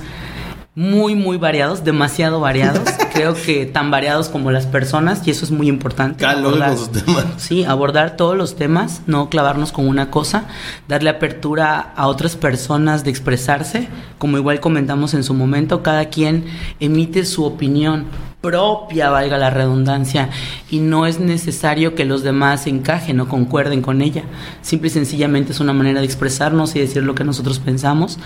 muy, 0.76 1.15
muy 1.15 1.38
variados, 1.38 1.85
demasiado 1.85 2.41
variados. 2.41 2.84
Creo 3.14 3.34
que 3.34 3.65
tan 3.65 3.91
variados 3.91 4.27
como 4.27 4.52
las 4.52 4.65
personas, 4.65 5.26
y 5.26 5.31
eso 5.31 5.45
es 5.45 5.52
muy 5.52 5.69
importante. 5.69 6.26
abordar, 6.26 6.76
temas. 6.76 7.26
Sí, 7.38 7.64
abordar 7.64 8.18
todos 8.18 8.38
los 8.38 8.57
temas, 8.57 9.02
no 9.07 9.30
clavarnos 9.30 9.72
con 9.72 9.88
una 9.88 10.11
cosa, 10.11 10.45
darle 10.89 11.10
apertura 11.10 11.93
a 11.95 12.07
otras 12.07 12.35
personas 12.35 13.06
de 13.06 13.11
expresarse. 13.11 13.88
Como 14.18 14.38
igual 14.38 14.60
comentamos 14.60 15.14
en 15.14 15.23
su 15.23 15.34
momento, 15.34 15.81
cada 15.81 16.10
quien 16.10 16.45
emite 16.81 17.23
su 17.23 17.45
opinión 17.45 18.06
propia, 18.45 19.09
valga 19.09 19.39
la 19.39 19.49
redundancia, 19.49 20.30
y 20.69 20.77
no 20.77 21.07
es 21.07 21.19
necesario 21.19 21.95
que 21.95 22.05
los 22.05 22.22
demás 22.22 22.67
encajen 22.67 23.19
o 23.19 23.27
concuerden 23.27 23.81
con 23.81 24.03
ella. 24.03 24.22
Simple 24.61 24.89
y 24.89 24.91
sencillamente 24.91 25.51
es 25.51 25.59
una 25.59 25.73
manera 25.73 25.99
de 25.99 26.05
expresarnos 26.05 26.76
y 26.76 26.80
decir 26.80 27.01
lo 27.01 27.15
que 27.15 27.23
nosotros 27.23 27.57
pensamos. 27.57 28.19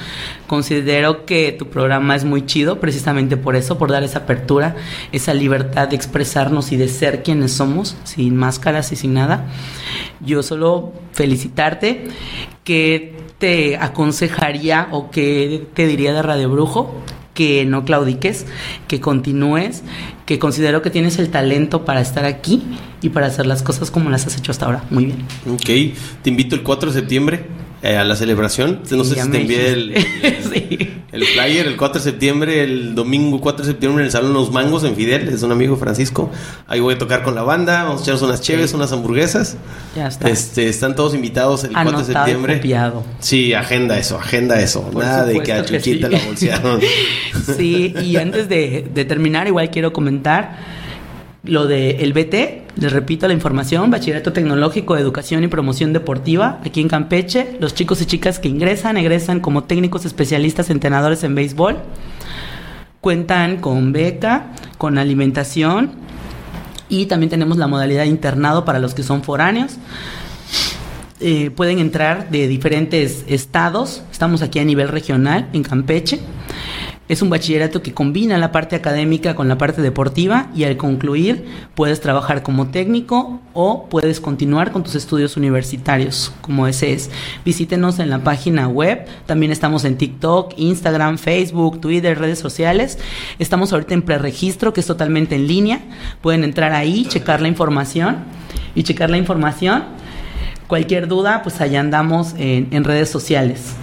Considero 0.46 1.26
que 1.26 1.54
tu 1.54 1.68
programa 1.68 2.18
es 2.18 2.26
muy 2.26 2.46
chido 2.46 2.82
precisamente 2.82 3.38
por 3.38 3.56
eso, 3.56 3.78
por 3.78 3.92
dar 3.92 4.04
esa 4.04 4.20
apertura, 4.20 4.76
esa 5.14 5.34
libertad 5.34 5.88
de 5.88 5.96
expresarnos 5.96 6.74
y 6.74 6.76
de 6.76 6.90
ser 6.90 7.24
quienes 7.24 7.54
somos, 7.54 7.96
sin 8.04 8.36
máscaras 8.36 8.92
y 8.92 8.98
sin 8.98 9.14
nada. 9.14 9.46
Yo 10.20 10.44
solo 10.44 10.92
felicitarte 11.14 12.10
que 12.66 13.16
te 13.38 13.78
aconsejaría 13.78 14.90
o 14.92 15.12
que 15.12 15.66
te 15.74 15.88
diría 15.88 16.14
de 16.14 16.22
Radio 16.22 16.50
Brujo 16.50 16.94
que 17.40 17.64
no 17.64 17.86
claudiques, 17.86 18.46
que 18.90 19.00
continúes, 19.00 19.84
que 20.26 20.40
considero 20.40 20.82
que 20.82 20.90
tienes 20.90 21.20
el 21.20 21.30
talento 21.30 21.86
para 21.86 22.02
estar 22.02 22.26
aquí 22.26 22.62
y 23.02 23.08
para 23.08 23.28
hacer 23.28 23.46
las 23.46 23.64
cosas 23.64 23.92
como 23.92 24.10
las 24.10 24.28
has 24.28 24.36
hecho 24.36 24.52
hasta 24.52 24.66
ahora. 24.66 24.84
Muy 24.90 25.06
bien. 25.06 25.20
Ok, 25.50 25.96
te 26.22 26.30
invito 26.30 26.54
el 26.54 26.64
4 26.64 26.92
de 26.92 27.00
septiembre 27.00 27.46
eh, 27.82 27.96
a 27.96 28.04
la 28.04 28.16
celebración. 28.16 28.82
no 28.92 29.04
sé 29.04 29.22
si 29.22 29.30
te 29.30 29.42
envié 29.42 29.70
el, 29.72 29.94
el, 31.12 31.24
flyer 31.26 31.66
el 31.66 31.78
4 31.78 32.00
de 32.00 32.04
septiembre, 32.04 32.64
el 32.64 32.94
domingo 32.94 33.40
4 33.40 33.66
de 33.66 33.72
septiembre 33.72 34.04
en 34.04 34.08
el 34.08 34.12
Salón 34.12 34.34
Los 34.34 34.52
Mangos 34.52 34.84
en 34.84 34.96
Fidel, 34.96 35.30
es 35.30 35.44
un 35.44 35.52
amigo 35.52 35.78
Francisco. 35.78 36.30
Ahí 36.68 36.80
voy 36.80 36.96
a 36.96 36.98
tocar 36.98 37.24
con 37.24 37.36
la 37.36 37.44
banda, 37.44 37.84
vamos 37.84 38.02
a 38.02 38.04
echarnos 38.04 38.24
unas 38.24 38.42
cheves, 38.42 38.74
unas 38.74 38.92
hamburguesas. 38.92 39.58
Ya 39.96 40.08
está. 40.08 40.30
Este, 40.30 40.68
están 40.68 40.96
todos 40.96 41.16
invitados 41.16 41.64
el 41.64 41.72
4 41.72 42.00
de 42.00 42.06
septiembre. 42.06 42.58
Copiado. 42.58 43.04
Sí, 43.20 43.54
agenda 43.54 43.98
eso, 43.98 44.18
agenda 44.18 44.60
eso. 44.60 44.90
Nada 44.94 45.26
de 45.26 45.40
que 45.42 45.54
a 45.54 45.64
Chuchita 45.64 46.10
la 46.10 46.20
bolsearon. 46.26 46.82
sí, 47.58 47.94
y 48.04 48.18
antes 48.18 48.50
de, 48.50 48.88
de 48.94 49.06
terminar, 49.06 49.48
igual 49.48 49.70
quiero 49.70 49.94
comentar 49.94 50.69
lo 51.44 51.68
de 51.68 52.04
el 52.04 52.14
BT, 52.14 52.80
les 52.82 52.92
repito 52.92 53.28
la 53.28 53.34
información, 53.34 53.90
Bachillerato 53.90 54.34
Tecnológico 54.34 54.96
de 54.96 55.02
Educación 55.02 55.44
y 55.44 55.48
Promoción 55.48 55.94
Deportiva, 55.94 56.60
aquí 56.66 56.82
en 56.82 56.90
Campeche, 56.90 57.58
los 57.60 57.74
chicos 57.74 58.02
y 58.02 58.06
chicas 58.06 58.40
que 58.40 58.50
ingresan, 58.50 58.98
egresan 58.98 59.40
como 59.40 59.64
técnicos 59.64 60.06
especialistas 60.06 60.70
entrenadores 60.70 61.24
en 61.24 61.36
béisbol, 61.36 61.78
cuentan 63.02 63.58
con 63.58 63.94
beca, 63.94 64.48
con 64.78 64.98
alimentación 64.98 65.92
y 66.90 67.06
también 67.06 67.30
tenemos 67.30 67.58
la 67.58 67.68
modalidad 67.68 68.04
de 68.04 68.10
internado 68.10 68.66
para 68.66 68.80
los 68.80 68.94
que 68.94 69.04
son 69.04 69.24
foráneos. 69.24 69.78
Eh, 71.22 71.52
pueden 71.52 71.80
entrar 71.80 72.30
de 72.30 72.48
diferentes 72.48 73.26
estados, 73.28 74.04
estamos 74.12 74.42
aquí 74.42 74.60
a 74.60 74.66
nivel 74.66 74.88
regional 74.88 75.50
en 75.54 75.64
Campeche. 75.64 76.20
Es 77.10 77.24
un 77.24 77.32
bachillerato 77.32 77.82
que 77.82 77.92
combina 77.92 78.38
la 78.38 78.52
parte 78.52 78.76
académica 78.76 79.34
con 79.34 79.48
la 79.48 79.58
parte 79.58 79.82
deportiva 79.82 80.52
y 80.56 80.66
al 80.66 80.78
concluir 80.78 81.44
puedes 81.74 82.02
trabajar 82.02 82.44
como 82.44 82.68
técnico 82.68 83.42
o 83.54 83.90
puedes 83.90 84.20
continuar 84.20 84.72
con 84.72 84.84
tus 84.84 84.94
estudios 84.94 85.36
universitarios, 85.36 86.32
como 86.42 86.68
ese 86.68 86.94
es. 86.94 87.10
Visítenos 87.44 87.98
en 87.98 88.12
la 88.12 88.20
página 88.20 88.68
web, 88.68 89.08
también 89.26 89.52
estamos 89.52 89.86
en 89.86 89.98
TikTok, 89.98 90.54
Instagram, 90.58 91.18
Facebook, 91.18 91.82
Twitter, 91.82 92.20
redes 92.20 92.38
sociales. 92.38 93.00
Estamos 93.40 93.74
ahorita 93.74 93.96
en 93.96 94.04
preregistro, 94.04 94.72
que 94.72 94.82
es 94.82 94.86
totalmente 94.86 95.34
en 95.34 95.48
línea. 95.48 95.82
Pueden 96.22 96.44
entrar 96.44 96.74
ahí, 96.74 97.06
checar 97.06 97.42
la 97.42 97.48
información 97.48 98.18
y 98.76 98.84
checar 98.84 99.10
la 99.10 99.18
información. 99.18 99.84
Cualquier 100.68 101.08
duda, 101.08 101.42
pues 101.42 101.60
allá 101.60 101.80
andamos 101.80 102.36
en, 102.38 102.68
en 102.70 102.84
redes 102.84 103.10
sociales. 103.10 103.74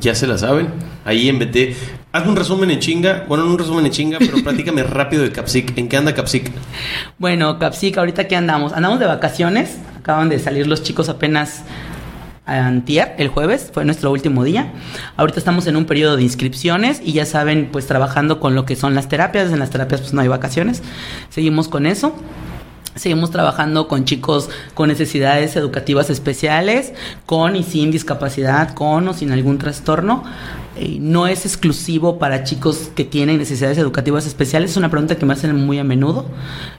Ya 0.00 0.14
se 0.14 0.26
la 0.26 0.38
saben. 0.38 0.68
Ahí 1.04 1.28
en 1.28 1.38
BT. 1.38 1.76
Haz 2.12 2.26
un 2.26 2.36
resumen 2.36 2.70
en 2.70 2.78
chinga. 2.78 3.24
Bueno, 3.28 3.44
no 3.44 3.52
un 3.52 3.58
resumen 3.58 3.86
en 3.86 3.92
chinga, 3.92 4.18
pero 4.18 4.36
platícame 4.44 4.82
rápido 4.82 5.22
de 5.22 5.32
Capsic. 5.32 5.76
¿En 5.76 5.88
qué 5.88 5.96
anda 5.96 6.14
Capsic? 6.14 6.50
Bueno, 7.18 7.58
Capsic, 7.58 7.98
ahorita 7.98 8.28
qué 8.28 8.36
andamos. 8.36 8.72
Andamos 8.72 9.00
de 9.00 9.06
vacaciones. 9.06 9.78
Acaban 9.98 10.28
de 10.28 10.38
salir 10.38 10.66
los 10.66 10.82
chicos 10.82 11.08
apenas 11.08 11.64
antier, 12.46 13.14
el 13.18 13.28
jueves, 13.28 13.70
fue 13.72 13.84
nuestro 13.84 14.10
último 14.10 14.44
día. 14.44 14.72
Ahorita 15.16 15.38
estamos 15.38 15.66
en 15.66 15.76
un 15.76 15.86
periodo 15.86 16.16
de 16.16 16.22
inscripciones 16.22 17.00
y 17.02 17.12
ya 17.12 17.24
saben, 17.26 17.68
pues 17.72 17.86
trabajando 17.86 18.38
con 18.40 18.54
lo 18.54 18.66
que 18.66 18.76
son 18.76 18.94
las 18.94 19.08
terapias. 19.08 19.52
En 19.52 19.58
las 19.58 19.70
terapias 19.70 20.00
pues 20.00 20.12
no 20.12 20.20
hay 20.20 20.28
vacaciones. 20.28 20.82
Seguimos 21.30 21.68
con 21.68 21.86
eso. 21.86 22.14
Seguimos 22.94 23.30
trabajando 23.32 23.88
con 23.88 24.04
chicos 24.04 24.50
con 24.74 24.88
necesidades 24.88 25.56
educativas 25.56 26.10
especiales, 26.10 26.92
con 27.26 27.56
y 27.56 27.64
sin 27.64 27.90
discapacidad, 27.90 28.74
con 28.74 29.08
o 29.08 29.14
sin 29.14 29.32
algún 29.32 29.58
trastorno. 29.58 30.22
Eh, 30.76 30.98
no 31.00 31.26
es 31.26 31.44
exclusivo 31.44 32.18
para 32.18 32.44
chicos 32.44 32.90
que 32.94 33.04
tienen 33.04 33.38
necesidades 33.38 33.78
educativas 33.78 34.26
especiales. 34.26 34.72
Es 34.72 34.76
una 34.76 34.90
pregunta 34.90 35.16
que 35.16 35.26
me 35.26 35.32
hacen 35.32 35.56
muy 35.66 35.78
a 35.78 35.84
menudo. 35.84 36.26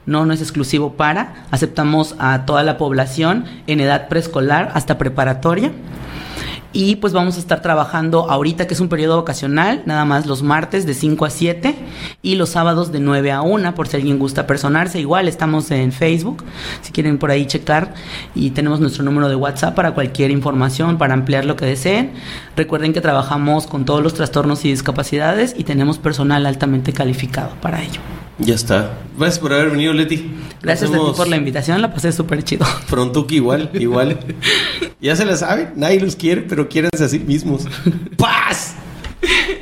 No, 0.05 0.25
no 0.25 0.33
es 0.33 0.41
exclusivo 0.41 0.93
para. 0.93 1.45
Aceptamos 1.51 2.15
a 2.17 2.45
toda 2.45 2.63
la 2.63 2.77
población 2.77 3.45
en 3.67 3.81
edad 3.81 4.07
preescolar 4.07 4.71
hasta 4.73 4.97
preparatoria 4.97 5.71
y 6.75 6.97
pues 6.97 7.13
vamos 7.13 7.37
a 7.37 7.39
estar 7.39 7.61
trabajando 7.61 8.29
ahorita 8.29 8.67
que 8.67 8.73
es 8.73 8.81
un 8.81 8.89
periodo 8.89 9.17
ocasional, 9.17 9.81
nada 9.85 10.03
más 10.03 10.25
los 10.25 10.43
martes 10.43 10.85
de 10.85 10.93
5 10.93 11.23
a 11.23 11.29
7 11.29 11.73
y 12.21 12.35
los 12.35 12.49
sábados 12.49 12.91
de 12.91 12.99
9 12.99 13.31
a 13.31 13.41
1 13.41 13.73
por 13.73 13.87
si 13.87 13.95
alguien 13.95 14.19
gusta 14.19 14.45
personarse. 14.45 14.99
Igual 14.99 15.29
estamos 15.29 15.71
en 15.71 15.93
Facebook, 15.93 16.43
si 16.81 16.91
quieren 16.91 17.17
por 17.17 17.31
ahí 17.31 17.45
checar 17.45 17.93
y 18.35 18.49
tenemos 18.49 18.81
nuestro 18.81 19.05
número 19.05 19.29
de 19.29 19.37
WhatsApp 19.37 19.73
para 19.73 19.93
cualquier 19.93 20.31
información, 20.31 20.97
para 20.97 21.13
ampliar 21.13 21.45
lo 21.45 21.55
que 21.55 21.65
deseen. 21.65 22.11
Recuerden 22.57 22.91
que 22.91 22.99
trabajamos 22.99 23.67
con 23.67 23.85
todos 23.85 24.03
los 24.03 24.13
trastornos 24.13 24.65
y 24.65 24.69
discapacidades 24.69 25.55
y 25.57 25.63
tenemos 25.63 25.97
personal 25.97 26.45
altamente 26.45 26.91
calificado 26.91 27.51
para 27.61 27.81
ello. 27.81 28.01
Ya 28.37 28.53
está. 28.53 28.97
Gracias 29.17 29.39
por 29.39 29.53
haber 29.53 29.71
venido, 29.71 29.93
Leti. 29.93 30.29
Gracias 30.61 30.89
a 30.89 30.93
ti 30.93 30.99
por 31.15 31.27
la 31.27 31.37
invitación, 31.37 31.81
la 31.81 31.93
pasé 31.93 32.11
súper 32.11 32.43
chido. 32.43 32.65
Frontuki 32.87 33.35
igual, 33.35 33.69
igual. 33.73 34.19
ya 35.01 35.15
se 35.15 35.25
la 35.25 35.37
sabe, 35.37 35.71
nadie 35.75 35.99
los 35.99 36.15
quiere, 36.15 36.41
pero 36.41 36.67
quiérense 36.67 37.03
a 37.03 37.07
sí 37.07 37.19
mismos. 37.19 37.65
¡Paz! 38.17 38.75